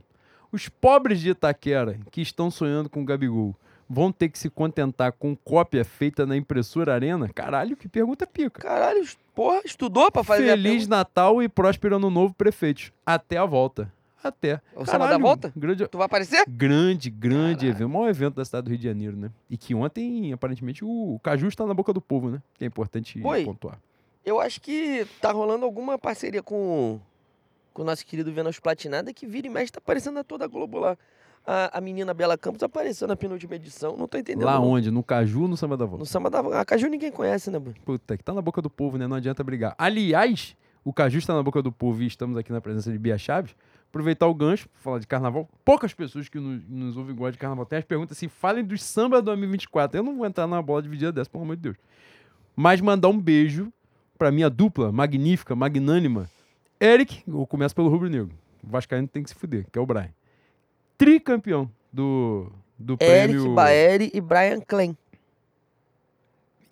[0.50, 3.54] Os pobres de Itaquera que estão sonhando com o Gabigol
[3.88, 7.28] vão ter que se contentar com cópia feita na impressora Arena?
[7.34, 8.60] Caralho, que pergunta pica.
[8.62, 9.02] Caralho,
[9.34, 10.86] porra, estudou pra fazer Feliz?
[10.86, 12.92] Natal e próspero ano novo, prefeitos.
[13.04, 13.90] Até a volta.
[14.22, 14.60] Até.
[14.74, 15.52] O sábado da volta?
[15.56, 16.44] Grande, Tu vai aparecer?
[16.48, 17.68] grande, grande Caralho.
[17.68, 17.86] evento.
[17.86, 19.30] O maior evento da cidade do Rio de Janeiro, né?
[19.48, 22.42] E que ontem, aparentemente, o, o Caju está na boca do povo, né?
[22.54, 23.44] Que é importante Oi.
[23.44, 23.78] pontuar.
[24.24, 27.00] Eu acho que tá rolando alguma parceria com,
[27.78, 30.48] com o nosso querido Vênus Platinada, que vira e mexe, tá aparecendo na toda a
[30.48, 30.98] Globo lá.
[31.46, 34.44] A, a menina Bela Campos apareceu na penúltima edição, não tô entendendo.
[34.44, 34.66] Lá não.
[34.66, 34.90] onde?
[34.90, 36.00] No Caju ou no Samba da Volta?
[36.00, 36.40] No samba da...
[36.60, 37.76] A Caju ninguém conhece, né, mano?
[37.84, 39.06] Puta, que tá na boca do povo, né?
[39.06, 39.76] Não adianta brigar.
[39.78, 43.16] Aliás, o Caju está na boca do povo e estamos aqui na presença de Bia
[43.16, 43.54] Chaves.
[43.88, 45.48] Aproveitar o gancho falar de carnaval.
[45.64, 47.64] Poucas pessoas que nos, nos ouvem gostam de carnaval.
[47.64, 50.00] Tem as perguntas assim: falem dos samba 2024.
[50.00, 51.76] Eu não vou entrar na bola dividida dessa, pelo amor de Deus.
[52.56, 53.72] Mas mandar um beijo
[54.18, 56.28] pra minha dupla magnífica, magnânima.
[56.80, 58.36] Eric, eu começo pelo Rubro Negro.
[58.62, 60.10] O Vascaíno tem que se fuder, que é o Brian.
[60.96, 63.54] Tricampeão do, do Eric prêmio.
[63.54, 64.96] Baeri e Brian Klein.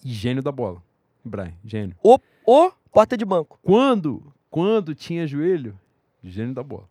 [0.05, 0.83] E Gênio da bola.
[1.25, 1.97] Brian, gênio.
[2.03, 3.59] O, o porta de banco.
[3.63, 5.79] Quando, quando tinha joelho,
[6.23, 6.89] gênio da bola.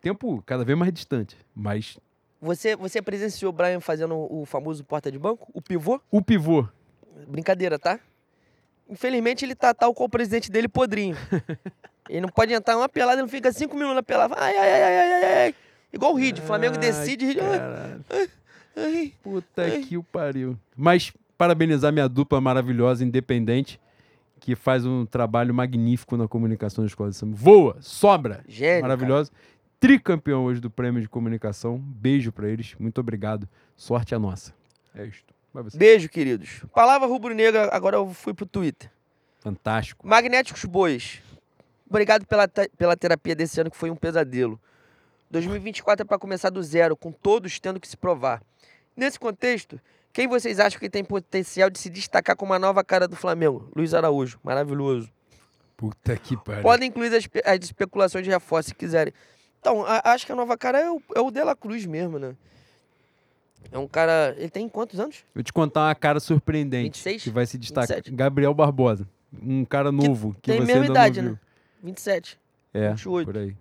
[0.00, 1.98] Tempo cada vez mais distante, mas
[2.40, 5.50] Você, você presenciou o Brian fazendo o famoso porta de banco?
[5.52, 6.00] O pivô?
[6.10, 6.66] o pivô,
[7.28, 8.00] Brincadeira, tá?
[8.90, 11.16] Infelizmente ele tá tal qual o presidente dele podrinho.
[12.08, 14.34] ele não pode entrar uma pelada, ele não fica cinco minutos na pelada.
[14.36, 15.54] Ai, ai, ai, ai, ai, ai.
[15.92, 16.38] Igual o Reed.
[16.38, 17.36] Flamengo Ai, decide.
[17.40, 18.00] Ai,
[18.76, 19.12] ai.
[19.22, 19.82] Puta Ai.
[19.82, 20.58] que o pariu.
[20.76, 23.80] Mas parabenizar minha dupla maravilhosa, independente,
[24.38, 27.36] que faz um trabalho magnífico na comunicação da Escola de Samba.
[27.36, 28.82] Voa, sobra, Gênio.
[28.82, 29.30] maravilhosa.
[29.78, 31.78] Tricampeão hoje do prêmio de comunicação.
[31.78, 33.48] Beijo pra eles, muito obrigado.
[33.76, 34.52] Sorte a nossa.
[34.94, 35.32] É isto.
[35.74, 36.62] Beijo, queridos.
[36.74, 38.90] Palavra rubro-negra, agora eu fui pro Twitter.
[39.40, 40.06] Fantástico.
[40.06, 41.22] Magnéticos Bois.
[41.88, 42.46] Obrigado pela,
[42.78, 44.60] pela terapia desse ano, que foi um pesadelo.
[45.30, 48.42] 2024 é para começar do zero, com todos tendo que se provar.
[48.96, 49.80] Nesse contexto,
[50.12, 53.70] quem vocês acham que tem potencial de se destacar como a nova cara do Flamengo?
[53.74, 55.10] Luiz Araújo, maravilhoso.
[55.76, 56.62] Puta que pariu.
[56.62, 59.12] Podem incluir as, as especulações de reforço se quiserem.
[59.60, 62.18] Então, a- acho que a nova cara é o, é o De La Cruz mesmo,
[62.18, 62.34] né?
[63.72, 64.34] É um cara.
[64.36, 65.24] Ele tem quantos anos?
[65.34, 67.22] Vou te contar uma cara surpreendente 26?
[67.24, 67.96] que vai se destacar.
[67.96, 68.14] 27.
[68.14, 69.08] Gabriel Barbosa.
[69.42, 71.28] Um cara novo que, tem você mesma idade, né?
[71.28, 71.38] viu.
[71.82, 72.38] 27.
[72.74, 73.26] É, 28.
[73.26, 73.56] por aí.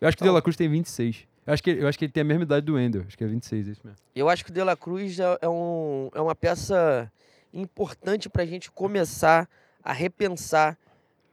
[0.00, 1.26] Eu acho que o Então- De La Cruz tem 26.
[1.46, 3.04] Eu acho, que, eu acho que ele tem a mesma idade do Wendel.
[3.06, 3.98] Acho que é 26, é isso mesmo.
[4.14, 7.10] Eu acho que o De La Cruz é, é um, é uma peça
[7.52, 9.48] importante para a gente começar
[9.82, 10.76] a repensar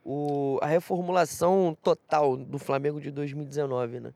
[0.04, 4.12] o, a reformulação total do Flamengo de 2019, né?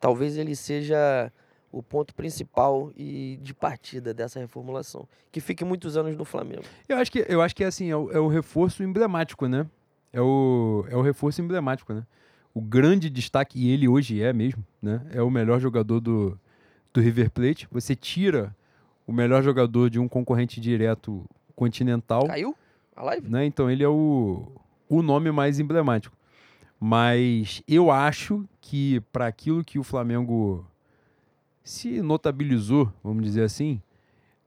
[0.00, 1.30] Talvez ele seja
[1.70, 5.06] o ponto principal e de partida dessa reformulação.
[5.30, 6.62] Que fique muitos anos no Flamengo.
[6.88, 9.66] Eu acho que, eu acho que é assim, é o, é o reforço emblemático, né?
[10.12, 12.04] É o, é o reforço emblemático, né?
[12.54, 15.02] O grande destaque, e ele hoje é mesmo, né?
[15.12, 16.38] É o melhor jogador do,
[16.92, 17.68] do River Plate.
[17.70, 18.56] Você tira
[19.06, 21.24] o melhor jogador de um concorrente direto
[21.54, 22.26] continental.
[22.26, 22.56] Caiu
[22.94, 23.28] a live?
[23.28, 23.44] né?
[23.44, 24.50] Então ele é o,
[24.88, 26.16] o nome mais emblemático.
[26.80, 30.66] Mas eu acho que para aquilo que o Flamengo
[31.66, 33.82] se notabilizou, vamos dizer assim,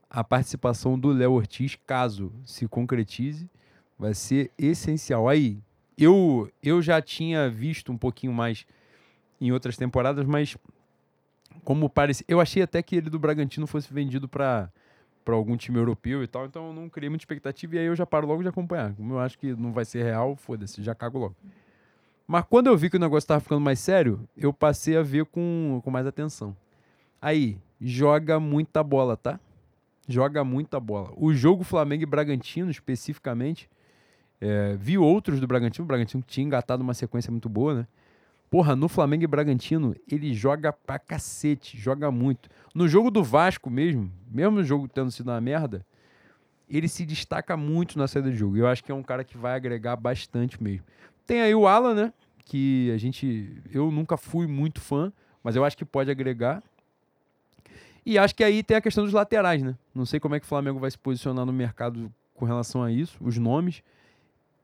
[0.08, 3.46] a participação do Léo Ortiz, caso se concretize,
[3.98, 5.28] vai ser essencial.
[5.28, 5.58] Aí,
[5.98, 8.66] eu, eu já tinha visto um pouquinho mais
[9.38, 10.56] em outras temporadas, mas
[11.62, 14.70] como parece, eu achei até que ele do Bragantino fosse vendido para
[15.22, 17.94] para algum time europeu e tal, então eu não criei muita expectativa e aí eu
[17.94, 18.94] já paro logo de acompanhar.
[18.94, 21.36] Como eu acho que não vai ser real, foda-se, já cago logo.
[22.26, 25.26] Mas quando eu vi que o negócio tava ficando mais sério, eu passei a ver
[25.26, 26.56] com, com mais atenção.
[27.20, 29.38] Aí, joga muita bola, tá?
[30.08, 31.12] Joga muita bola.
[31.16, 33.68] O jogo Flamengo e Bragantino, especificamente,
[34.40, 35.84] é, vi outros do Bragantino.
[35.84, 37.86] O Bragantino tinha engatado uma sequência muito boa, né?
[38.50, 42.48] Porra, no Flamengo e Bragantino, ele joga pra cacete, joga muito.
[42.74, 45.86] No jogo do Vasco mesmo, mesmo o jogo tendo sido uma merda,
[46.68, 48.56] ele se destaca muito na saída de jogo.
[48.56, 50.84] Eu acho que é um cara que vai agregar bastante mesmo.
[51.24, 52.12] Tem aí o Alan, né?
[52.44, 53.62] Que a gente.
[53.72, 55.12] Eu nunca fui muito fã,
[55.44, 56.60] mas eu acho que pode agregar.
[58.04, 59.76] E acho que aí tem a questão dos laterais, né?
[59.94, 62.90] Não sei como é que o Flamengo vai se posicionar no mercado com relação a
[62.90, 63.82] isso, os nomes.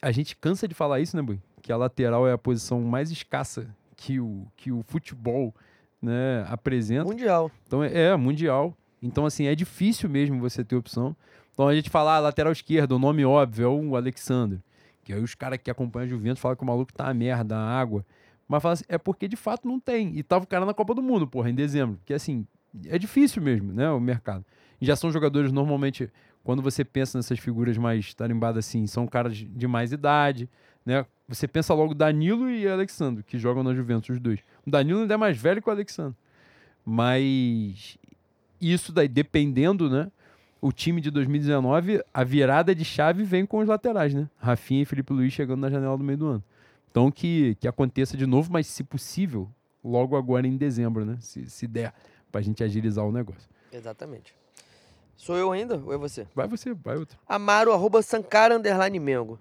[0.01, 1.41] A gente cansa de falar isso, né, Bui?
[1.67, 5.53] que a lateral é a posição mais escassa que o, que o futebol
[6.01, 7.05] né, apresenta.
[7.05, 7.51] Mundial.
[7.67, 8.73] Então é, é mundial.
[9.03, 11.17] Então, assim, é difícil mesmo você ter opção.
[11.53, 14.61] Então a gente fala, ah, lateral esquerdo, o nome óbvio é o Alexandre.
[15.03, 17.57] Que aí os caras que acompanham a Juventus falam que o maluco tá a merda,
[17.57, 18.07] a água.
[18.47, 20.17] Mas fala assim, é porque de fato não tem.
[20.17, 21.99] E tava o cara na Copa do Mundo, porra, em dezembro.
[22.05, 22.47] Que assim,
[22.87, 24.45] é difícil mesmo, né, o mercado.
[24.81, 26.11] E já são jogadores normalmente,
[26.45, 30.49] quando você pensa nessas figuras mais tarimbadas assim, são caras de mais idade,
[30.85, 31.05] né?
[31.29, 34.41] Você pensa logo Danilo e Alexandre, que jogam na Juventus, os dois.
[34.65, 36.17] O Danilo ainda é mais velho que o Alexandre.
[36.85, 37.99] Mas
[38.61, 40.11] isso daí, dependendo, né?
[40.61, 44.29] O time de 2019, a virada de chave vem com os laterais, né?
[44.39, 46.45] Rafinha e Felipe Luiz chegando na janela do meio do ano.
[46.91, 49.51] Então que, que aconteça de novo, mas se possível,
[49.85, 51.19] logo agora em dezembro, né?
[51.21, 51.93] Se, se der,
[52.31, 53.49] pra gente agilizar o negócio.
[53.73, 54.35] Exatamente.
[55.17, 56.27] Sou eu ainda ou é você?
[56.35, 57.19] Vai você, vai outro.
[57.27, 59.39] Amaro, arroba Sankara, underline Mengo.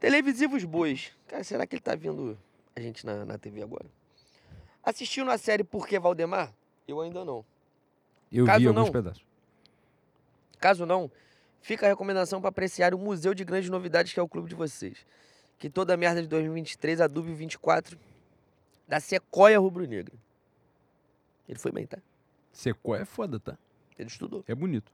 [0.00, 1.12] Televisivos bois.
[1.26, 2.38] Cara, será que ele tá vendo
[2.74, 3.86] a gente na, na TV agora?
[4.82, 6.52] Assistiu na série Por que Valdemar?
[6.86, 7.44] Eu ainda não.
[8.32, 9.26] Eu Caso vi alguns não- pedaços.
[10.58, 11.10] Caso não,
[11.60, 14.54] fica a recomendação para apreciar o Museu de Grandes Novidades que é o clube de
[14.54, 15.06] vocês.
[15.58, 17.98] Que toda a merda de 2023, a Dub 24,
[18.86, 20.14] da Sequoia Rubro-Negra.
[21.48, 21.98] Ele foi bem, tá?
[22.58, 23.56] Secó é foda, tá?
[23.96, 24.44] Ele estudou.
[24.48, 24.90] É bonito.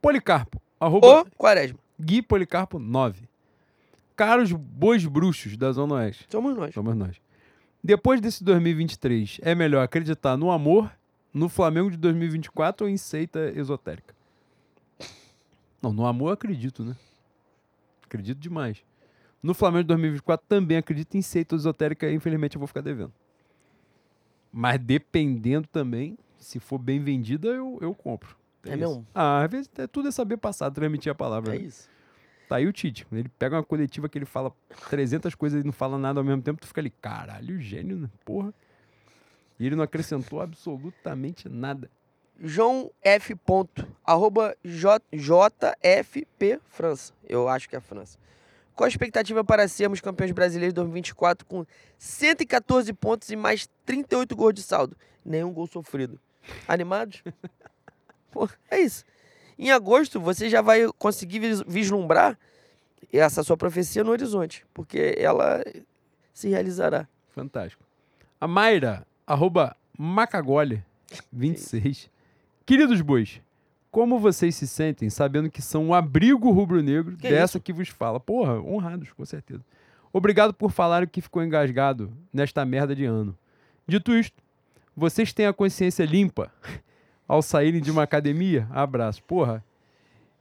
[0.00, 3.28] Policarpo, arroba Ô, Quaresma, Gui Policarpo 9.
[4.16, 6.26] Caros bois bruxos da Zona Oeste.
[6.30, 6.72] somos nós.
[6.72, 7.20] Somos nós.
[7.84, 10.90] Depois desse 2023, é melhor acreditar no amor,
[11.34, 14.14] no Flamengo de 2024 ou em seita esotérica?
[15.82, 16.96] Não, no amor eu acredito, né?
[18.06, 18.82] Acredito demais.
[19.42, 23.12] No Flamengo de 2024 também acredito em seita esotérica e infelizmente eu vou ficar devendo.
[24.50, 28.36] Mas dependendo também, se for bem vendida, eu, eu compro.
[28.64, 28.78] É isso.
[28.78, 29.06] mesmo?
[29.14, 31.54] Ah, às vezes é tudo é saber passar, transmitir a palavra.
[31.54, 31.64] É né?
[31.64, 31.88] isso.
[32.48, 33.06] Tá aí o Tite.
[33.12, 34.52] Ele pega uma coletiva que ele fala
[34.88, 38.10] 300 coisas e não fala nada ao mesmo tempo, tu fica ali, caralho, gênio, né?
[38.24, 38.52] Porra.
[39.58, 41.88] E ele não acrescentou absolutamente nada.
[42.42, 43.34] João F.
[43.36, 47.12] Ponto, arroba J, JFP França.
[47.28, 48.18] Eu acho que é França.
[48.74, 51.66] Qual a expectativa para sermos campeões brasileiros de 2024 com
[51.98, 54.96] 114 pontos e mais 38 gols de saldo?
[55.22, 56.18] Nenhum gol sofrido.
[56.66, 57.22] Animados?
[58.30, 59.04] Pô, é isso.
[59.58, 62.38] Em agosto, você já vai conseguir vis- vislumbrar
[63.12, 65.62] essa sua profecia no horizonte, porque ela
[66.32, 67.06] se realizará.
[67.30, 67.82] Fantástico.
[68.40, 70.82] A Mayra, arroba Macagole,
[71.32, 72.08] 26.
[72.64, 73.40] Queridos bois,
[73.90, 78.20] como vocês se sentem sabendo que são o abrigo rubro-negro dessa que vos fala?
[78.20, 79.62] Porra, honrados, com certeza.
[80.12, 83.36] Obrigado por falarem que ficou engasgado nesta merda de ano.
[83.86, 84.40] Dito isto,
[84.96, 86.52] vocês têm a consciência limpa
[87.26, 88.66] ao saírem de uma academia?
[88.70, 89.22] Abraço.
[89.24, 89.64] Porra,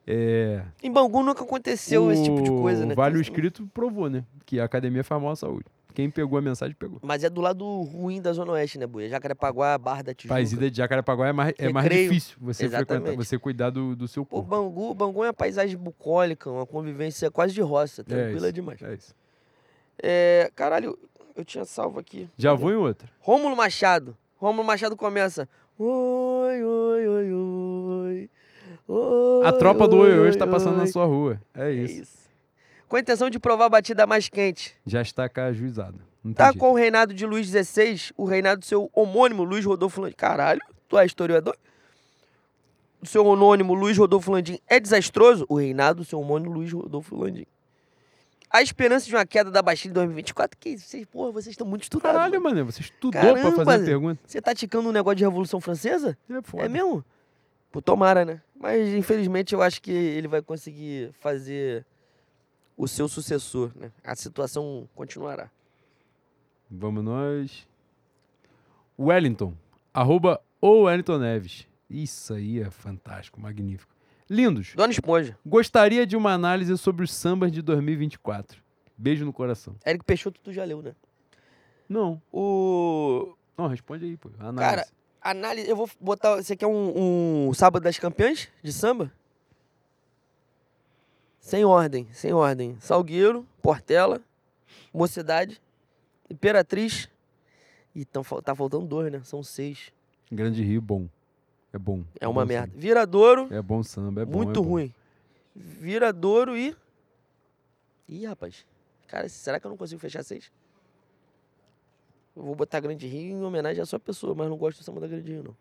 [0.08, 2.94] é, Em Bangu nunca aconteceu esse tipo de coisa, né?
[2.94, 4.24] o Vale o Escrito provou, né?
[4.46, 5.66] Que a academia faz mal à saúde.
[5.94, 7.00] Quem pegou a mensagem, pegou.
[7.02, 9.10] Mas é do lado ruim da Zona Oeste, né, Buia?
[9.10, 10.34] Jacarepaguá, Barra da Tijuca.
[10.34, 14.24] Paisida de Jacarepaguá é mais, é mais difícil você frequentar, você cuidar do, do seu
[14.24, 14.48] O corpo.
[14.48, 18.82] Bangu, Bangu é uma paisagem bucólica, uma convivência quase de roça, tranquila isso, demais.
[18.82, 19.16] É isso.
[20.02, 20.98] É, caralho,
[21.36, 22.30] eu tinha salvo aqui.
[22.38, 22.62] Já Cadê?
[22.62, 23.10] vou em outra.
[23.20, 24.16] Rômulo Machado.
[24.40, 25.48] Rômulo Machado começa.
[25.78, 28.30] Oi, oi, oi, oi.
[28.88, 30.88] oi A tropa do Oi oi, Oi está passando na oi.
[30.88, 31.42] sua rua.
[31.54, 32.02] É É isso.
[32.02, 32.20] isso.
[32.88, 34.76] Com a intenção de provar a batida mais quente.
[34.86, 36.00] Já está cá ajuizado.
[36.36, 40.16] Tá com o reinado de Luiz XVI, o reinado do seu homônimo Luiz Rodolfo Landim.
[40.18, 41.56] Caralho, tu é historiador?
[43.02, 45.46] O seu homônimo Luiz Rodolfo Landim é desastroso?
[45.48, 47.46] O reinado do seu homônimo Luiz Rodolfo Landim.
[48.52, 50.58] A esperança de uma queda da Bastilha em 2024?
[50.58, 50.88] Que isso?
[50.88, 52.18] Vocês, porra, vocês estão muito estudados.
[52.18, 52.66] Caralho, mano.
[52.66, 54.22] Você estudou pra Caramba, fazer a pergunta?
[54.26, 56.18] Você tá ticando um negócio de Revolução Francesa?
[56.30, 56.66] É foda.
[56.66, 57.06] É mesmo?
[57.72, 58.42] Pô, tomara, né?
[58.60, 61.86] Mas infelizmente eu acho que ele vai conseguir fazer
[62.76, 63.92] o seu sucessor, né?
[64.04, 65.52] A situação continuará.
[66.72, 67.68] Vamos nós.
[68.98, 69.54] Wellington.
[69.94, 71.68] Arroba o Wellington Neves.
[71.90, 73.94] Isso aí é fantástico, magnífico.
[74.30, 74.74] Lindos.
[74.76, 78.62] Dona Esponja, Gostaria de uma análise sobre os sambas de 2024.
[78.96, 79.76] Beijo no coração.
[79.86, 80.94] Eric Peixoto, tu já leu, né?
[81.88, 82.22] Não.
[82.32, 83.34] O.
[83.58, 84.30] Não, responde aí, pô.
[84.38, 84.60] Análise.
[84.60, 84.88] Cara,
[85.22, 85.68] análise.
[85.68, 86.36] Eu vou botar.
[86.36, 89.12] Você quer um, um Sábado das Campeãs de samba?
[91.40, 92.78] Sem ordem, sem ordem.
[92.80, 94.22] Salgueiro, Portela,
[94.94, 95.60] Mocidade,
[96.30, 97.10] Imperatriz.
[97.96, 99.22] E tão, tá faltando dois, né?
[99.24, 99.92] São seis.
[100.32, 101.08] Grande Rio, bom.
[101.72, 102.04] É bom.
[102.20, 102.74] É uma bom merda.
[102.76, 103.56] Viradouro, samba.
[103.56, 104.38] É bom samba, é bom.
[104.38, 104.70] muito é bom.
[104.70, 104.94] ruim.
[105.56, 106.76] Viradouro e.
[108.08, 108.66] Ih, rapaz.
[109.08, 110.52] Cara, será que eu não consigo fechar seis?
[112.36, 115.02] Eu vou botar Grande Rio em homenagem à sua pessoa, mas não gosto do samba
[115.02, 115.56] da Grande Rio, não.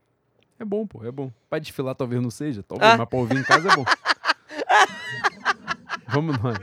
[0.59, 1.30] É bom, pô, é bom.
[1.48, 2.97] Pra desfilar talvez não seja, talvez, Ah.
[2.98, 3.85] mas pra ouvir em casa é bom.
[6.09, 6.59] Vamos nós.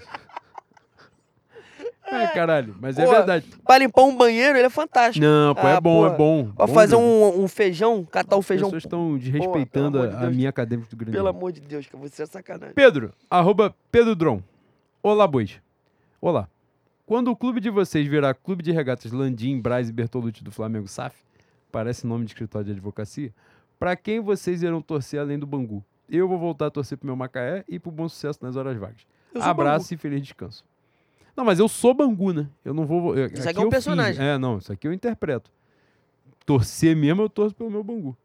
[2.07, 3.45] É, caralho, mas é Pô, verdade.
[3.65, 5.26] Pra limpar um banheiro, ele é fantástico.
[5.26, 6.06] Não, pô, é Ah, bom, pô.
[6.14, 6.52] é bom.
[6.56, 7.10] Pra Bom fazer mesmo.
[7.40, 8.68] um, um feijão, catar o As feijão.
[8.68, 10.36] pessoas estão desrespeitando amor de a, a Deus.
[10.36, 11.14] minha acadêmica do Grêmio.
[11.18, 12.76] Pelo amor de Deus, que você é sacanagem.
[12.76, 14.41] Pedro, arroba Pedro Dron.
[15.02, 15.60] Olá, bois.
[16.22, 16.48] Olá.
[17.06, 20.88] Quando o clube de vocês virar Clube de Regatas Landim, Braz e Bertolucci do Flamengo
[20.88, 21.15] SAF,
[21.72, 23.32] parece nome de escritório de advocacia,
[23.80, 25.84] pra quem vocês irão torcer além do Bangu?
[26.10, 29.02] Eu vou voltar a torcer pro meu Macaé e pro bom sucesso nas horas vagas.
[29.34, 30.64] Eu sou Abraço e feliz descanso.
[31.36, 32.48] Não, mas eu sou Bangu, né?
[32.64, 33.16] Eu não vou.
[33.18, 34.14] eu- Isso aqui é um personagem.
[34.14, 34.24] finjo.
[34.26, 35.52] É, não, isso aqui eu interpreto.
[36.45, 38.16] Torcer mesmo, eu torço pelo meu Bangu.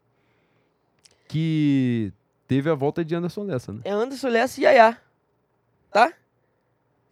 [1.27, 2.11] Que
[2.47, 3.81] teve a volta de Anderson Lessa, né?
[3.83, 4.97] É Anderson Lessa e Yaya.
[5.91, 6.13] Tá?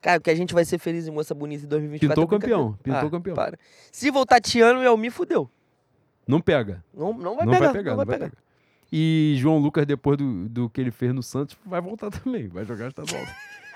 [0.01, 2.21] Cara, que a gente vai ser feliz em Moça Bonita em 2024.
[2.21, 3.35] Pintou é campeão, pintou Ah, campeão.
[3.35, 3.57] Para.
[3.91, 5.49] Se voltar Tiano e Elmi, fudeu.
[6.27, 6.83] Não pega.
[6.93, 7.65] Não, não vai não pegar.
[7.65, 8.31] vai pegar, não vai pegar.
[8.91, 12.47] E João Lucas, depois do, do que ele fez no Santos, vai voltar também.
[12.47, 13.21] Vai jogar estadual.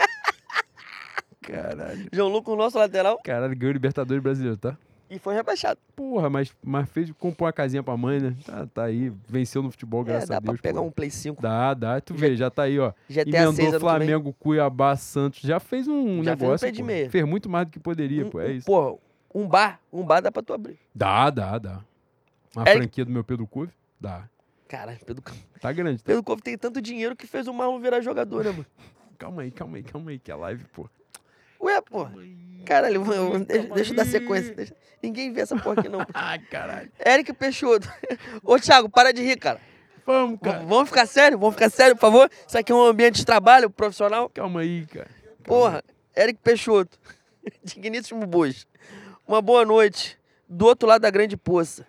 [1.43, 2.07] Caralho.
[2.11, 4.77] João Lucas, o nosso lateral, Caralho, ganhou o Libertadores brasileiro, tá?
[5.09, 5.79] e foi rebaixado.
[5.95, 8.35] Porra, mas, mas fez, comprou uma casinha pra mãe, né?
[8.45, 10.55] Tá, tá aí, venceu no futebol, É, graças dá a Deus.
[10.59, 10.87] pra pegar pô.
[10.87, 11.39] um Play 5.
[11.39, 12.01] Dá, dá.
[12.01, 12.91] Tu vê, já tá aí, ó.
[13.07, 13.79] GTA 6 Emendou que vem.
[13.79, 15.41] Flamengo, Cuiabá, Santos.
[15.41, 16.67] Já fez um Já fez um negócio.
[16.87, 17.11] pé pô.
[17.11, 18.39] Fez muito mais do que poderia, Um- pô.
[18.39, 18.65] É isso.
[18.65, 18.97] Porra,
[19.35, 20.79] um bar, um bar dá pra tu abrir.
[20.95, 21.81] Dá, dá, dá.
[22.55, 23.71] Uma Eric- franquia do meu Pedro Couve?
[24.01, 24.27] Dá.
[24.67, 25.23] Caralho, Pedro,
[25.61, 25.99] Tá grande.
[25.99, 26.07] Tá?
[26.07, 28.65] Pedro Couve tem tanto dinheiro que fez o Marlon virar jogador, né, mano?
[29.19, 30.89] Calma aí, calma aí, calma aí, que é live, pô.
[31.63, 32.13] Ué, porra.
[32.65, 33.03] Caralho,
[33.45, 34.53] deixa, deixa eu dar sequência.
[34.55, 35.99] deixa- Ninguém vê essa porra aqui, não.
[36.13, 36.89] Ai, caralho.
[37.05, 37.89] Eric Peixoto.
[38.43, 39.59] Ô, Thiago, para de rir, cara.
[40.05, 40.59] Vamos, V- cara.
[40.65, 41.37] Vamos ficar sério?
[41.37, 42.29] Vamos ficar sério, por favor?
[42.47, 44.29] Isso aqui é um ambiente de trabalho profissional.
[44.29, 45.09] Calma aí, cara.
[45.43, 45.83] Porra,
[46.15, 46.97] Eric Peixoto.
[47.63, 48.65] Digníssimo Boas.
[49.27, 50.17] Uma boa noite.
[50.47, 51.85] Do outro lado da grande poça.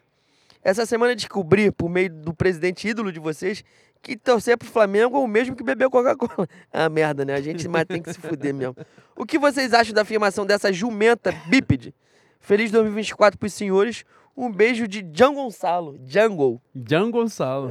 [0.62, 3.62] Essa semana descobri, por meio do presidente ídolo de vocês,
[4.04, 6.46] que torcer pro Flamengo é o mesmo que beber Coca-Cola.
[6.72, 7.34] Ah, merda, né?
[7.34, 8.76] A gente mais tem que se fuder mesmo.
[9.16, 11.94] O que vocês acham da afirmação dessa jumenta bípede?
[12.38, 14.04] Feliz 2024 pros senhores.
[14.36, 15.98] Um beijo de Jan Gonçalo.
[16.04, 16.60] Jungle.
[16.74, 17.70] Jan Gonçalo.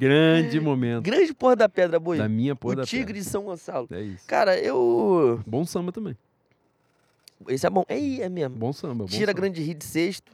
[0.00, 1.02] Grande momento.
[1.04, 2.18] Grande porra da pedra, boi.
[2.18, 3.88] Da minha porra o da Tigre de São Gonçalo.
[3.90, 4.26] É isso.
[4.26, 5.40] Cara, eu.
[5.46, 6.16] Bom samba também.
[7.48, 7.84] Esse é bom.
[7.88, 8.56] É, é mesmo.
[8.56, 9.04] Bom samba.
[9.04, 9.40] Bom Tira samba.
[9.40, 10.32] grande rir de sexto.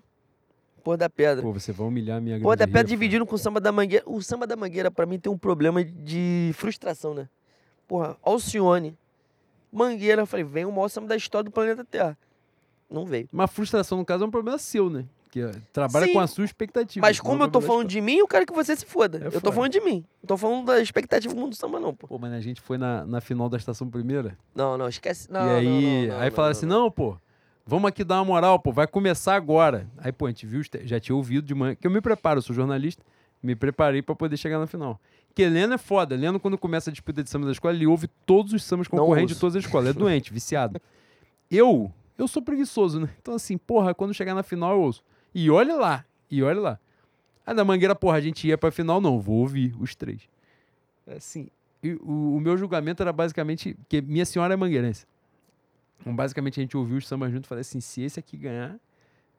[0.85, 1.43] Porra da pedra.
[1.43, 4.05] Pô, você vai humilhar a minha Porra da pedra dividindo com o samba da mangueira.
[4.07, 7.27] O samba da mangueira, pra mim, tem um problema de frustração, né?
[7.89, 8.97] Porra, Alcione.
[9.73, 12.19] Mangueira, eu falei, vem o maior samba da história do planeta Terra.
[12.89, 13.27] Não veio.
[13.33, 15.07] Mas frustração, no caso, é um problema seu, né?
[15.31, 17.05] Que é, trabalha Sim, com a sua expectativa.
[17.05, 19.19] Mas não como é eu tô falando de mim, eu quero que você se foda.
[19.19, 19.53] É eu tô foda.
[19.53, 20.05] falando de mim.
[20.23, 22.07] Não tô falando da expectativa do mundo do samba, não, pô.
[22.07, 24.37] Pô, mas a gente foi na, na final da Estação Primeira.
[24.55, 25.33] Não, não, esquece.
[25.33, 26.81] Não, e não, aí, não, não, aí não, falaram não, assim: não.
[26.83, 27.17] não, pô,
[27.67, 29.89] vamos aqui dar uma moral, pô, vai começar agora.
[29.99, 32.43] Aí, pô, a gente viu, já tinha ouvido de manhã, que eu me preparo, eu
[32.43, 33.05] sou jornalista,
[33.43, 35.01] me preparei pra poder chegar na final.
[35.29, 36.15] Porque Leno é foda.
[36.15, 39.35] Leno, quando começa a disputa de samba da escola, ele ouve todos os sambas concorrentes
[39.35, 39.91] de todas as escolas.
[39.91, 40.81] É doente, viciado.
[41.51, 43.09] Eu, eu sou preguiçoso, né?
[43.21, 45.03] Então, assim, porra, quando chegar na final eu ouço.
[45.35, 46.79] E olha lá, e olha lá.
[47.47, 50.23] Aí da Mangueira, porra, a gente ia pra final, não, vou ouvir os três.
[51.07, 51.49] Assim,
[51.83, 55.05] e o, o meu julgamento era basicamente que minha senhora é mangueirense.
[56.01, 58.77] Então, basicamente, a gente ouviu os sambas juntos e falei assim: se esse aqui ganhar,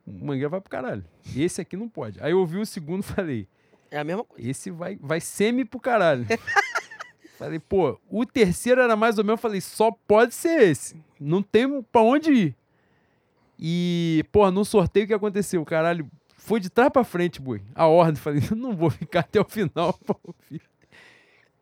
[0.05, 1.03] o Mangueira vai pro caralho.
[1.35, 2.21] Esse aqui não pode.
[2.21, 3.47] Aí eu ouvi o segundo e falei:
[3.91, 4.49] É a mesma coisa.
[4.49, 6.25] esse vai, vai semi pro caralho.
[7.37, 10.95] falei, pô, o terceiro era mais ou menos, eu falei, só pode ser esse.
[11.19, 12.55] Não tem pra onde ir.
[13.59, 15.63] E, pô, no sorteio o que aconteceu?
[15.65, 17.61] Caralho, foi de trás pra frente, boi.
[17.73, 20.61] A ordem, falei, não vou ficar até o final pra ouvir.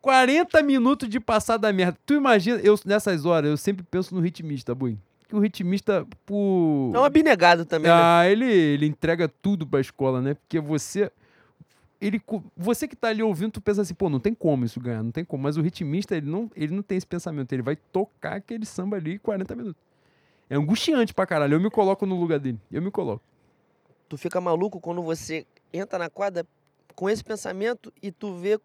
[0.04, 1.96] 40 minutos de passar da merda.
[2.04, 4.98] Tu imagina, eu nessas horas, eu sempre penso no ritmista, boi.
[5.26, 6.92] Que o ritmista, por.
[6.94, 7.98] É um abnegado também, né?
[7.98, 10.34] Ah, ele, ele entrega tudo pra escola, né?
[10.34, 11.10] Porque você.
[11.98, 12.20] Ele,
[12.54, 15.10] você que tá ali ouvindo, tu pensa assim, pô, não tem como isso ganhar, não
[15.10, 15.42] tem como.
[15.42, 17.50] Mas o ritmista, ele não, ele não tem esse pensamento.
[17.54, 19.82] Ele vai tocar aquele samba ali em 40 minutos.
[20.50, 21.54] É angustiante pra caralho.
[21.54, 22.60] Eu me coloco no lugar dele.
[22.70, 23.24] Eu me coloco.
[24.06, 26.46] Tu fica maluco quando você entra na quadra
[26.94, 28.60] com esse pensamento e tu vê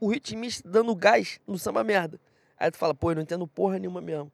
[0.00, 2.18] o ritmista dando gás no samba merda.
[2.58, 4.30] Aí tu fala, pô, eu não entendo porra nenhuma mesmo.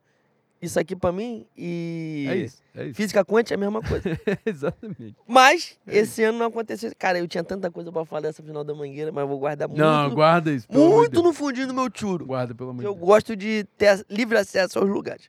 [0.60, 2.94] Isso aqui pra mim e É isso, é isso.
[2.94, 4.08] física quântica é a mesma coisa.
[4.44, 5.14] Exatamente.
[5.26, 6.90] Mas esse ano não aconteceu.
[6.98, 9.68] Cara, eu tinha tanta coisa pra falar dessa final da Mangueira, mas eu vou guardar
[9.68, 10.66] muito, Não, guarda isso.
[10.70, 12.24] Muito no fundinho do meu churo.
[12.24, 13.06] Guarda, pelo amor de Eu Deus.
[13.06, 15.28] gosto de ter livre acesso aos lugares.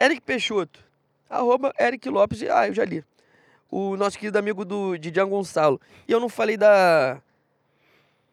[0.00, 0.78] Eric Peixoto.
[1.28, 2.42] Arroba Eric Lopes.
[2.44, 3.04] Ah, eu já li.
[3.70, 5.80] O nosso querido amigo do Didian Gonçalo.
[6.06, 7.20] E eu não falei da.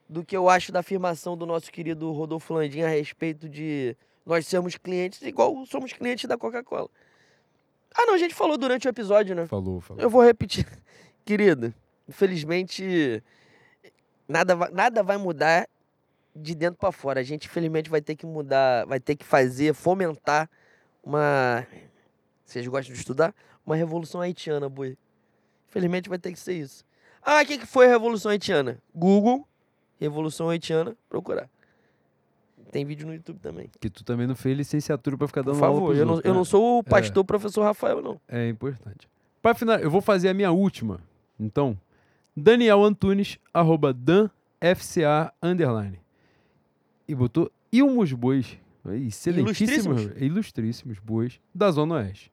[0.10, 4.48] Do que eu acho da afirmação do nosso querido Rodolfo Landim a respeito de nós
[4.48, 6.90] sermos clientes igual somos clientes da Coca-Cola.
[7.96, 9.48] Ah, não, a gente falou durante o episódio, né?
[9.48, 10.02] Falou, falou.
[10.02, 10.66] Eu vou repetir.
[11.26, 11.74] Querido,
[12.08, 13.24] infelizmente,
[14.28, 15.68] nada vai, nada vai mudar
[16.36, 17.20] de dentro para fora.
[17.20, 20.50] A gente, infelizmente, vai ter que mudar, vai ter que fazer, fomentar
[21.04, 21.66] uma
[22.46, 23.34] Vocês gostam de estudar?
[23.66, 24.98] Uma revolução haitiana, boi.
[25.68, 26.86] Infelizmente vai ter que ser isso.
[27.22, 28.82] Ah, o que, que foi a revolução haitiana?
[28.94, 29.48] Google,
[30.00, 31.50] revolução haitiana, procurar.
[32.72, 33.70] Tem vídeo no YouTube também.
[33.80, 36.16] Que tu também não fez licenciatura pra ficar Por dando aula favor, pros eu não,
[36.20, 36.38] eu né?
[36.38, 38.22] não sou o pastor professor Rafael, não.
[38.28, 39.08] É importante.
[39.42, 41.00] Para final, eu vou fazer a minha última.
[41.40, 41.76] Então,
[42.36, 46.00] Daniel Antunes, arroba danfca, underline.
[47.08, 48.58] E botou Ilmos Bois.
[48.86, 50.22] Excelentíssimos, Ilustríssimos?
[50.22, 52.32] ilustríssimos bois da Zona Oeste.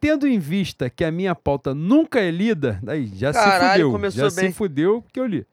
[0.00, 3.92] Tendo em vista que a minha pauta nunca é lida, aí já se Caralho, fudeu.
[3.92, 4.50] começou já bem.
[4.50, 5.46] se fudeu que eu li.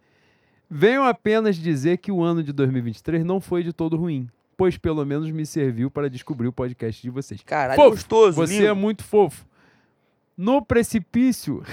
[0.76, 4.28] Venho apenas dizer que o ano de 2023 não foi de todo ruim,
[4.58, 7.44] pois pelo menos me serviu para descobrir o podcast de vocês.
[7.44, 8.66] Caralho, Fofo, gostoso, Você lindo.
[8.68, 9.46] é muito fofo.
[10.36, 11.64] No precipício,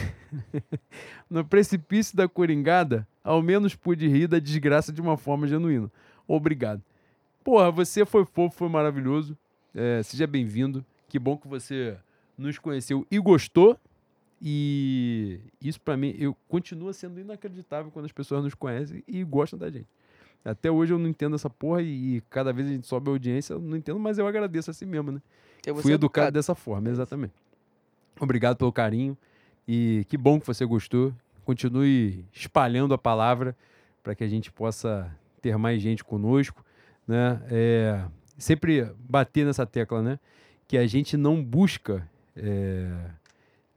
[1.30, 5.90] no precipício da coringada, ao menos pude rir da desgraça de uma forma genuína.
[6.28, 6.82] Obrigado.
[7.42, 9.34] Porra, você foi fofo, foi maravilhoso.
[9.74, 10.84] É, seja bem-vindo.
[11.08, 11.96] Que bom que você
[12.36, 13.78] nos conheceu e gostou.
[14.40, 19.58] E isso pra mim, eu continua sendo inacreditável quando as pessoas nos conhecem e gostam
[19.58, 19.88] da gente.
[20.42, 23.12] Até hoje eu não entendo essa porra e, e cada vez a gente sobe a
[23.12, 25.20] audiência, eu não entendo, mas eu agradeço assim mesmo, né?
[25.74, 27.34] Fui ser educado dessa forma, exatamente.
[28.18, 29.16] Obrigado pelo carinho
[29.68, 31.12] e que bom que você gostou.
[31.44, 33.54] Continue espalhando a palavra
[34.02, 36.64] para que a gente possa ter mais gente conosco,
[37.06, 37.42] né?
[37.50, 38.04] É,
[38.38, 40.18] sempre bater nessa tecla, né?
[40.66, 42.90] Que a gente não busca é,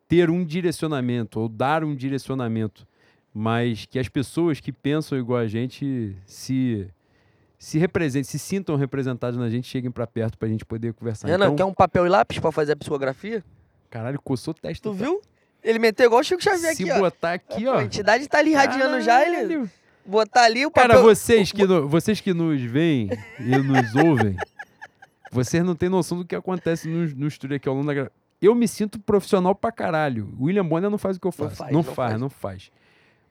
[0.08, 2.86] ter um direcionamento ou dar um direcionamento,
[3.34, 6.88] mas que as pessoas que pensam igual a gente se
[7.58, 11.28] se representem, se sintam representadas na gente, cheguem para perto para a gente poder conversar.
[11.30, 13.42] Renan, então, quer um papel e lápis pra fazer a psicografia?
[13.90, 14.90] Caralho, coçou testa.
[14.90, 15.22] Tu viu?
[15.64, 17.00] Ele meteu igual o Chico Xavier Se aqui, ó.
[17.00, 17.78] botar aqui, ó.
[17.78, 19.70] A entidade tá ali irradiando já, ele
[20.06, 20.90] botar ali o papel...
[20.90, 23.10] Cara, vocês que, no- vocês que nos veem
[23.40, 24.36] e nos ouvem,
[25.32, 28.12] vocês não têm noção do que acontece no, no estúdio aqui ao longo da gra...
[28.44, 30.34] Eu me sinto profissional pra caralho.
[30.40, 31.56] William Bonner não faz o que eu Não faço.
[31.56, 32.22] faz, não não faz, faz.
[32.22, 32.72] não faz.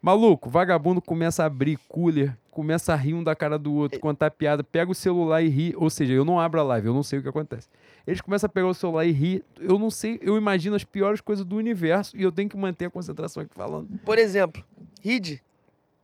[0.01, 4.31] Maluco, vagabundo começa a abrir cooler, começa a rir um da cara do outro, contar
[4.33, 5.75] piada, pega o celular e ri.
[5.77, 7.69] Ou seja, eu não abro a live, eu não sei o que acontece.
[8.07, 9.45] Eles começam a pegar o celular e rir.
[9.61, 12.87] Eu não sei, eu imagino as piores coisas do universo e eu tenho que manter
[12.87, 13.87] a concentração aqui falando.
[14.05, 14.65] Por exemplo,
[15.03, 15.41] Rid,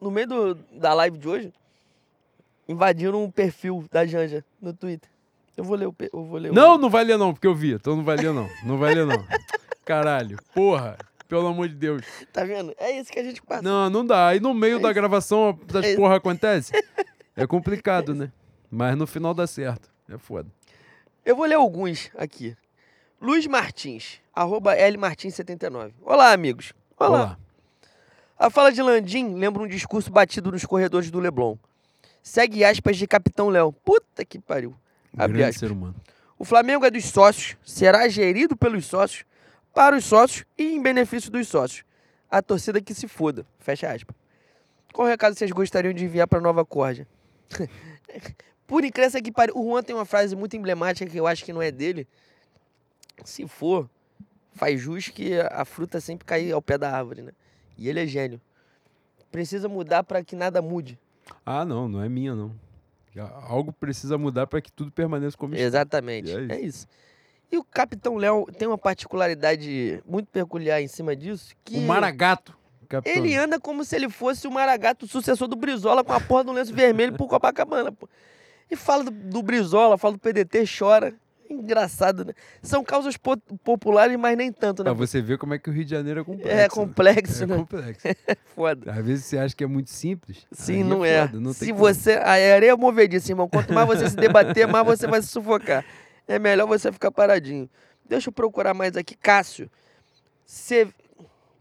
[0.01, 1.53] no meio do- da live de hoje,
[2.69, 5.11] invadiram um perfil da Janja no Twitter.
[5.59, 5.95] Eu vou ler o...
[6.13, 7.73] Eu vou ler o- Não, não vai ler não, porque eu vi.
[7.73, 8.49] Então não vai ler não.
[8.65, 9.27] Não vai ler não.
[9.85, 10.97] Caralho, porra.
[11.27, 12.03] Pelo amor de Deus.
[12.33, 12.73] Tá vendo?
[12.79, 13.61] É isso que a gente passa.
[13.61, 14.29] Não, não dá.
[14.29, 15.97] Aí no meio da gravação essas É isso.
[15.97, 16.73] porra acontece.
[17.37, 18.33] É complicado, né?
[18.69, 19.89] Mas no final dá certo.
[20.09, 20.49] É foda.
[21.25, 22.57] Eu vou ler alguns aqui.
[23.21, 25.93] Luiz Martins, arroba lmartins79.
[26.03, 26.73] Olá, amigos.
[26.99, 27.09] Olá.
[27.09, 27.39] Olá.
[28.37, 31.57] A fala de Landim lembra um discurso batido nos corredores do Leblon.
[32.25, 33.73] Segue aspas de Capitão Léo.
[33.73, 34.75] Puta que pariu.
[35.15, 35.57] Grande aspas.
[35.57, 35.95] ser humano.
[36.39, 39.25] O Flamengo é dos sócios, será gerido pelos sócios,
[39.75, 41.85] para os sócios e em benefício dos sócios.
[42.31, 43.47] A torcida que se foda.
[43.59, 44.15] Fecha aspas.
[44.93, 47.07] Qual recado vocês gostariam de enviar para Nova Corja?
[48.67, 51.53] Por incrível que pariu, o Juan tem uma frase muito emblemática que eu acho que
[51.53, 52.07] não é dele.
[53.25, 53.89] Se for,
[54.53, 57.33] faz jus que a fruta sempre cai ao pé da árvore, né?
[57.79, 58.41] E ele é gênio.
[59.33, 60.99] Precisa mudar para que nada mude.
[61.47, 62.55] Ah, não, não é minha, não.
[63.21, 65.65] Algo precisa mudar para que tudo permaneça como está.
[65.67, 66.31] Exatamente.
[66.31, 66.65] É É isso.
[66.67, 66.87] isso.
[67.51, 72.57] E o Capitão Léo tem uma particularidade muito peculiar em cima disso, que O Maragato.
[72.89, 73.23] Capitão.
[73.23, 76.45] ele anda como se ele fosse o Maragato, o sucessor do Brizola, com a porra
[76.45, 78.09] do lenço vermelho por Copacabana, pô.
[78.71, 81.15] E fala do, do Brizola, fala do PDT, chora.
[81.55, 82.33] Engraçado, né?
[82.63, 84.91] São causas po- populares, mas nem tanto, né?
[84.91, 86.51] Pra você ver como é que o Rio de Janeiro é complexo.
[86.59, 87.57] É complexo, É né?
[87.57, 88.07] complexo.
[88.55, 88.93] Foda.
[88.93, 90.47] Às vezes você acha que é muito simples.
[90.53, 91.27] Sim, aí não é.
[91.27, 91.79] foda, não se como.
[91.79, 92.13] você.
[92.15, 93.49] A areia é movediça, irmão.
[93.49, 95.85] Quanto mais você se debater, mais você vai se sufocar.
[96.27, 97.69] É melhor você ficar paradinho.
[98.05, 99.17] Deixa eu procurar mais aqui.
[99.17, 99.71] Cássio.
[100.45, 100.89] Você.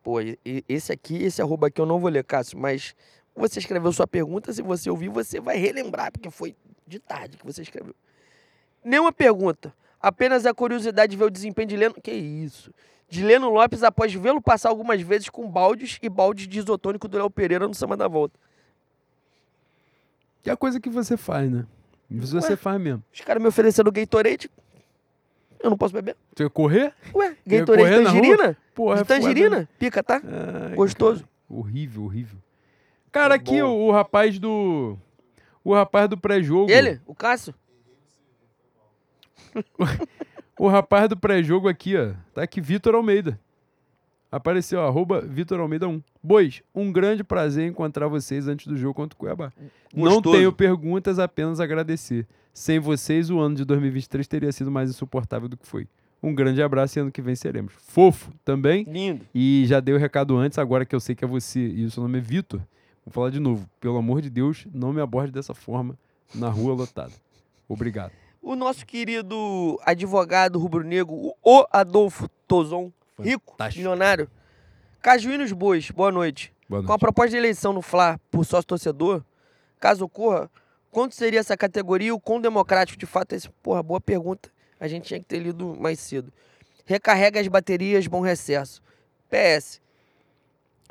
[0.03, 0.19] Pô,
[0.69, 2.95] esse aqui, esse arroba aqui eu não vou ler, Cássio, mas
[3.35, 4.53] você escreveu sua pergunta.
[4.53, 6.55] Se você ouvir, você vai relembrar, porque foi
[6.87, 7.93] de tarde que você escreveu.
[8.87, 9.73] Nenhuma pergunta.
[10.01, 11.95] Apenas a curiosidade de ver o desempenho de Leno.
[12.01, 12.73] Que isso?
[13.09, 17.17] De Leno Lopes após vê-lo passar algumas vezes com baldes e baldes de isotônico do
[17.17, 18.37] Léo Pereira no samba da volta.
[20.43, 21.65] Que é a coisa que você faz, né?
[22.09, 23.03] Isso você faz mesmo.
[23.13, 24.49] Os caras me oferecendo Gatorade.
[25.59, 26.15] Eu não posso beber.
[26.35, 26.93] Você ia correr?
[27.13, 28.03] Ué, Gatorade rua?
[28.03, 28.57] tangerina?
[28.75, 29.59] Porra, de é foda, tangerina?
[29.61, 29.67] né?
[29.79, 30.21] Pica, tá?
[30.69, 31.21] Ai, Gostoso.
[31.21, 31.31] cara.
[31.49, 32.37] Horrível, horrível.
[33.11, 34.97] Cara, É aqui o, o rapaz do.
[35.63, 36.69] O rapaz do pré-jogo.
[36.71, 37.01] Ele?
[37.05, 37.53] O Cássio?
[40.59, 42.13] O rapaz do pré-jogo aqui, ó.
[42.33, 43.39] Tá aqui, Vitor Almeida.
[44.31, 46.01] Apareceu, arroba Vitor Almeida 1.
[46.21, 49.53] Bois, um grande prazer encontrar vocês antes do jogo contra o Cuiabá.
[49.93, 50.35] Não Gostoso.
[50.35, 52.27] tenho perguntas, apenas agradecer.
[52.53, 55.87] Sem vocês, o ano de 2023 teria sido mais insuportável do que foi.
[56.23, 57.73] Um grande abraço e ano que vem seremos.
[57.77, 58.83] Fofo também.
[58.83, 59.25] Lindo.
[59.33, 61.91] E já dei o recado antes, agora que eu sei que é você e o
[61.91, 62.59] seu nome é Vitor.
[63.05, 63.69] Vou falar de novo.
[63.79, 65.95] Pelo amor de Deus, não me aborde dessa forma
[66.33, 67.13] na rua lotada.
[67.69, 68.11] Obrigado.
[68.41, 73.79] O nosso querido advogado rubro-negro, o Adolfo Tozon, rico, Fantástico.
[73.79, 74.29] milionário.
[75.01, 76.53] Cajuínos Bois, boa noite.
[76.69, 76.99] Boa Com a noite.
[76.99, 79.23] proposta de eleição no Fla por sócio-torcedor,
[79.79, 80.49] caso ocorra,
[80.91, 83.49] quanto seria essa categoria e o quão democrático de fato é esse?
[83.61, 84.49] Porra, boa pergunta.
[84.79, 86.31] A gente tinha que ter lido mais cedo.
[86.85, 88.81] Recarrega as baterias, bom recesso.
[89.29, 89.81] PS.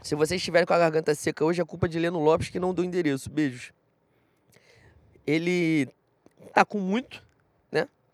[0.03, 2.75] Se vocês estiverem com a garganta seca hoje, é culpa de Leno Lopes que não
[2.75, 3.31] deu endereço.
[3.31, 3.73] Beijos.
[5.27, 5.89] Ele
[6.53, 7.26] tá com muito,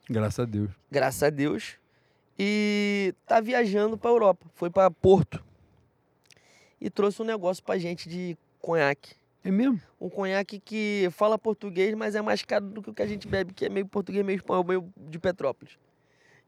[0.08, 0.70] Graças a Deus.
[0.90, 1.76] graças a Deus.
[2.38, 4.46] E tá viajando pra Europa.
[4.54, 5.42] Foi pra Porto.
[6.80, 9.14] E trouxe um negócio pra gente de conhaque.
[9.44, 9.80] É mesmo?
[10.00, 13.26] Um conhaque que fala português, mas é mais caro do que o que a gente
[13.28, 15.76] bebe, que é meio português, meio espanhol, meio de Petrópolis.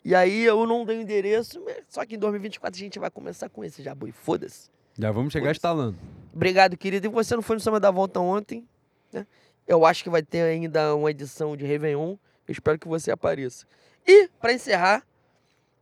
[0.05, 3.11] E aí eu não dei o endereço, mas- só que em 2024 a gente vai
[3.11, 4.13] começar com esse já, boi.
[4.13, 4.71] Foda-se.
[4.99, 5.97] Já vamos chegar instalando.
[6.33, 7.07] Obrigado, querido.
[7.07, 8.65] E você não foi no Samba da Volta ontem,
[9.13, 9.27] né?
[9.67, 12.17] Eu acho que vai ter ainda uma edição de Réveillon.
[12.47, 13.67] Eu espero que você apareça.
[14.07, 15.03] E, para encerrar,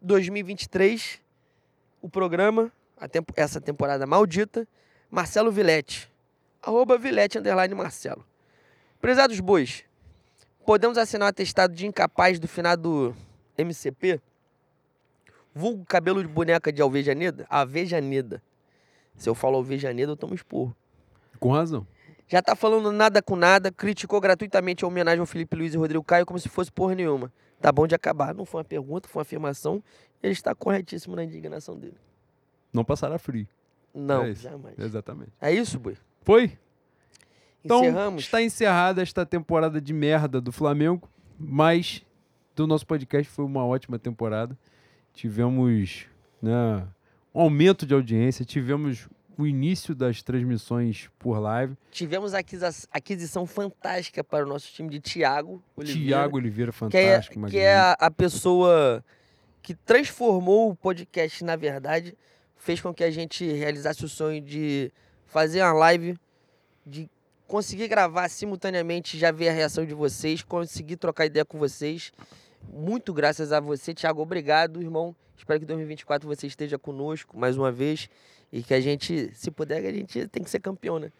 [0.00, 1.20] 2023,
[2.00, 2.70] o programa,
[3.10, 4.66] tempo- essa temporada maldita,
[5.10, 6.10] Marcelo Vilete.
[6.62, 8.24] Arroba Vilete, underline Marcelo.
[9.00, 9.84] Prezados bois,
[10.64, 13.14] podemos assinar o atestado de incapaz do finado
[13.58, 14.20] MCP?
[15.54, 17.44] Vulgo cabelo de boneca de Alvejaneda?
[17.50, 18.42] Avejaneda.
[19.16, 20.74] Se eu falo Alvejaneda, eu tomo esporro.
[21.38, 21.86] Com razão.
[22.32, 26.02] Já tá falando nada com nada, criticou gratuitamente a homenagem ao Felipe Luiz e Rodrigo
[26.02, 27.30] Caio como se fosse porra nenhuma.
[27.60, 28.34] Tá bom de acabar.
[28.34, 29.84] Não foi uma pergunta, foi uma afirmação.
[30.22, 31.98] Ele está corretíssimo na indignação dele.
[32.72, 33.46] Não passará frio.
[33.94, 34.78] Não, É jamais.
[34.78, 35.30] Exatamente.
[35.38, 35.94] É isso, boi?
[36.22, 36.58] Foi?
[37.62, 38.24] Então, Encerramos.
[38.24, 41.06] está encerrada esta temporada de merda do Flamengo,
[41.38, 42.02] mas
[42.56, 44.58] do nosso podcast foi uma ótima temporada.
[45.12, 46.06] Tivemos
[46.40, 46.88] né,
[47.34, 49.06] um aumento de audiência, tivemos
[49.38, 51.76] o início das transmissões por live.
[51.90, 52.40] Tivemos a
[52.92, 56.06] aquisição fantástica para o nosso time de Thiago Oliveira.
[56.06, 57.32] Tiago Oliveira, que é, fantástico.
[57.34, 57.64] que magnífico.
[57.64, 59.04] é a, a pessoa
[59.62, 62.16] que transformou o podcast, na verdade,
[62.56, 64.92] fez com que a gente realizasse o sonho de
[65.26, 66.18] fazer uma live,
[66.84, 67.08] de
[67.46, 72.12] conseguir gravar simultaneamente, já ver a reação de vocês, conseguir trocar ideia com vocês.
[72.72, 74.22] Muito graças a você, Thiago.
[74.22, 75.14] Obrigado, irmão.
[75.36, 78.08] Espero que em 2024 você esteja conosco mais uma vez
[78.52, 81.10] e que a gente, se puder, a gente tem que ser campeão, né?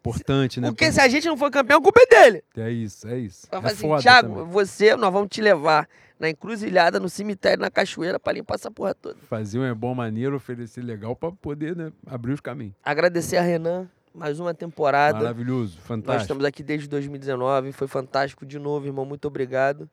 [0.00, 0.68] Importante, né?
[0.68, 2.44] Porque se a gente não for campeão, a culpa é dele.
[2.56, 3.46] É isso, é isso.
[3.52, 4.50] Ela É assim, Thiago, também.
[4.50, 5.88] você, nós vamos te levar
[6.18, 9.16] na encruzilhada, no cemitério, na cachoeira, pra limpar essa porra toda.
[9.28, 12.74] Fazer um é bom maneiro, oferecer legal pra poder né, abrir os caminhos.
[12.84, 15.18] Agradecer a Renan, mais uma temporada.
[15.18, 16.22] Maravilhoso, Nós fantástico.
[16.22, 19.88] estamos aqui desde 2019, foi fantástico de novo, irmão, muito obrigado.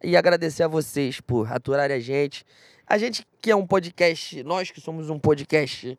[0.00, 2.44] E agradecer a vocês por aturarem a gente.
[2.86, 5.98] A gente que é um podcast, nós que somos um podcast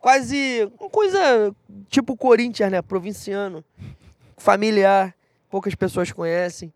[0.00, 1.54] quase uma coisa
[1.88, 2.82] tipo Corinthians, né?
[2.82, 3.64] Provinciano,
[4.36, 5.14] familiar,
[5.48, 6.72] poucas pessoas conhecem.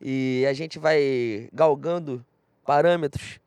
[0.00, 2.24] E a gente vai galgando
[2.64, 3.40] parâmetros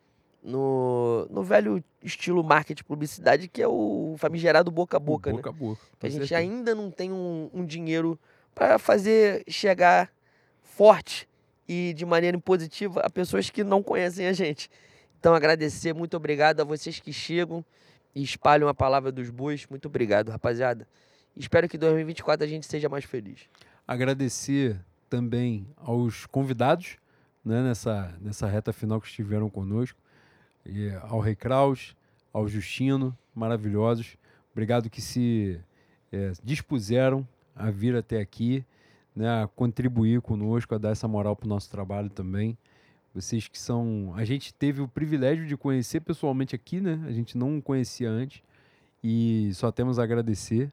[0.43, 5.37] no, no velho estilo marketing publicidade, que é o famigerado boca a boca, né?
[5.37, 5.81] boca a boca.
[5.81, 6.39] a com gente certeza.
[6.39, 8.17] ainda não tem um, um dinheiro
[8.55, 10.11] para fazer chegar
[10.63, 11.27] forte
[11.67, 14.71] e de maneira impositiva a pessoas que não conhecem a gente.
[15.19, 17.63] Então, agradecer, muito obrigado a vocês que chegam
[18.15, 19.65] e espalham a palavra dos bois.
[19.67, 20.87] Muito obrigado, rapaziada.
[21.35, 23.47] Espero que em 2024 a gente seja mais feliz.
[23.87, 24.79] agradecer
[25.09, 26.97] também aos convidados
[27.43, 29.97] né, nessa, nessa reta final que estiveram conosco,
[30.65, 31.95] e ao Rei Kraus,
[32.31, 34.17] ao Justino, maravilhosos.
[34.51, 35.59] Obrigado que se
[36.11, 38.63] eh, dispuseram a vir até aqui,
[39.15, 42.57] né, a contribuir conosco, a dar essa moral para o nosso trabalho também.
[43.13, 44.13] Vocês que são.
[44.15, 47.03] A gente teve o privilégio de conhecer pessoalmente aqui, né?
[47.07, 48.43] A gente não conhecia antes
[49.03, 50.71] e só temos a agradecer.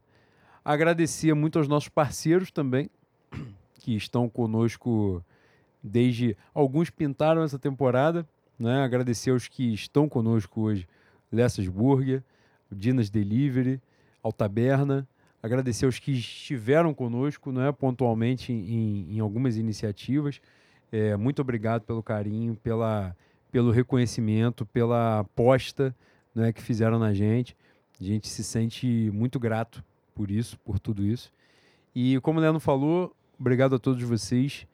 [0.65, 2.91] Agradecer muito aos nossos parceiros também,
[3.81, 5.25] que estão conosco
[5.83, 6.37] desde.
[6.53, 8.27] Alguns pintaram essa temporada,
[8.59, 8.83] né?
[8.83, 10.87] Agradecer aos que estão conosco hoje:
[11.33, 12.23] Lessas Burger,
[12.71, 13.81] Dinas Delivery,
[14.23, 15.09] Altaberna.
[15.43, 20.41] Agradecer aos que estiveram conosco né, pontualmente em, em algumas iniciativas.
[20.91, 23.17] É, muito obrigado pelo carinho, pela,
[23.51, 25.95] pelo reconhecimento, pela aposta
[26.35, 27.57] né, que fizeram na gente.
[28.01, 29.83] A gente se sente muito grato
[30.15, 31.33] por isso, por tudo isso.
[31.95, 34.67] E como o Leandro falou, obrigado a todos vocês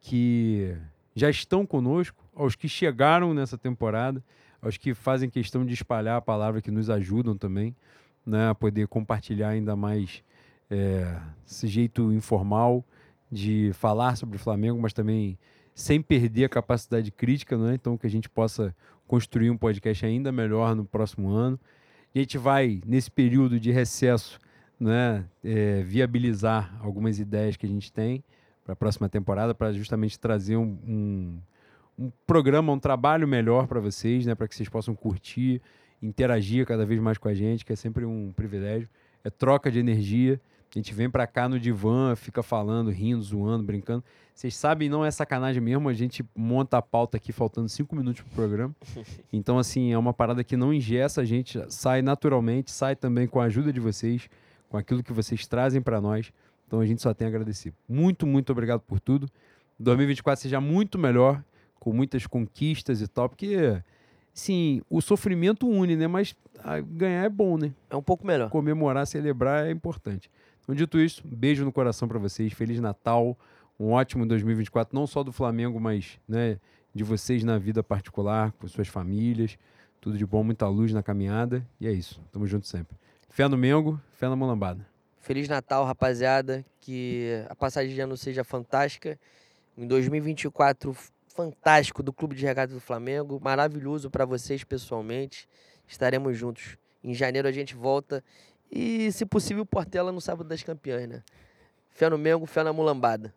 [0.00, 0.76] que
[1.14, 4.22] já estão conosco, aos que chegaram nessa temporada,
[4.62, 7.74] aos que fazem questão de espalhar a palavra, que nos ajudam também
[8.24, 10.22] né, a poder compartilhar ainda mais
[10.70, 12.84] é, esse jeito informal
[13.30, 15.38] de falar sobre o Flamengo, mas também
[15.78, 17.74] sem perder a capacidade crítica, né?
[17.74, 18.74] Então que a gente possa
[19.06, 21.58] construir um podcast ainda melhor no próximo ano.
[22.12, 24.40] A gente vai, nesse período de recesso,
[24.78, 28.24] né, é, viabilizar algumas ideias que a gente tem
[28.64, 31.38] para a próxima temporada, para justamente trazer um, um,
[31.96, 35.62] um, programa, um trabalho melhor para vocês, né, para que vocês possam curtir,
[36.02, 38.88] interagir cada vez mais com a gente, que é sempre um privilégio.
[39.22, 40.40] É troca de energia.
[40.74, 44.04] A gente vem para cá no divã, fica falando, rindo, zoando, brincando.
[44.34, 48.22] Vocês sabem, não é sacanagem mesmo, a gente monta a pauta aqui faltando cinco minutos
[48.22, 48.74] pro programa.
[49.32, 53.40] Então, assim, é uma parada que não ingessa, a gente sai naturalmente, sai também com
[53.40, 54.28] a ajuda de vocês,
[54.68, 56.32] com aquilo que vocês trazem para nós.
[56.66, 57.72] Então, a gente só tem a agradecer.
[57.88, 59.28] Muito, muito obrigado por tudo.
[59.78, 61.42] 2024 seja muito melhor,
[61.78, 63.82] com muitas conquistas e tal, porque,
[64.32, 66.06] sim, o sofrimento une, né?
[66.06, 66.36] Mas
[66.90, 67.72] ganhar é bom, né?
[67.88, 68.50] É um pouco melhor.
[68.50, 70.30] Comemorar, celebrar é importante.
[70.68, 72.52] Então, dito isso, beijo no coração para vocês.
[72.52, 73.34] Feliz Natal.
[73.80, 76.60] Um ótimo 2024, não só do Flamengo, mas né,
[76.94, 79.56] de vocês na vida particular, com suas famílias.
[79.98, 81.66] Tudo de bom, muita luz na caminhada.
[81.80, 82.20] E é isso.
[82.30, 82.98] Tamo junto sempre.
[83.30, 84.86] Fé no Mengo, fé na Molambada.
[85.22, 86.62] Feliz Natal, rapaziada.
[86.82, 89.18] Que a passagem de ano seja fantástica.
[89.74, 90.94] Em 2024,
[91.28, 93.40] fantástico do Clube de Regatas do Flamengo.
[93.42, 95.48] Maravilhoso para vocês pessoalmente.
[95.86, 96.76] Estaremos juntos.
[97.02, 98.22] Em janeiro a gente volta
[98.70, 101.22] e, se possível, Portela no sábado das campeãs, né?
[101.90, 103.34] Fé no Mengo, fé na mulambada.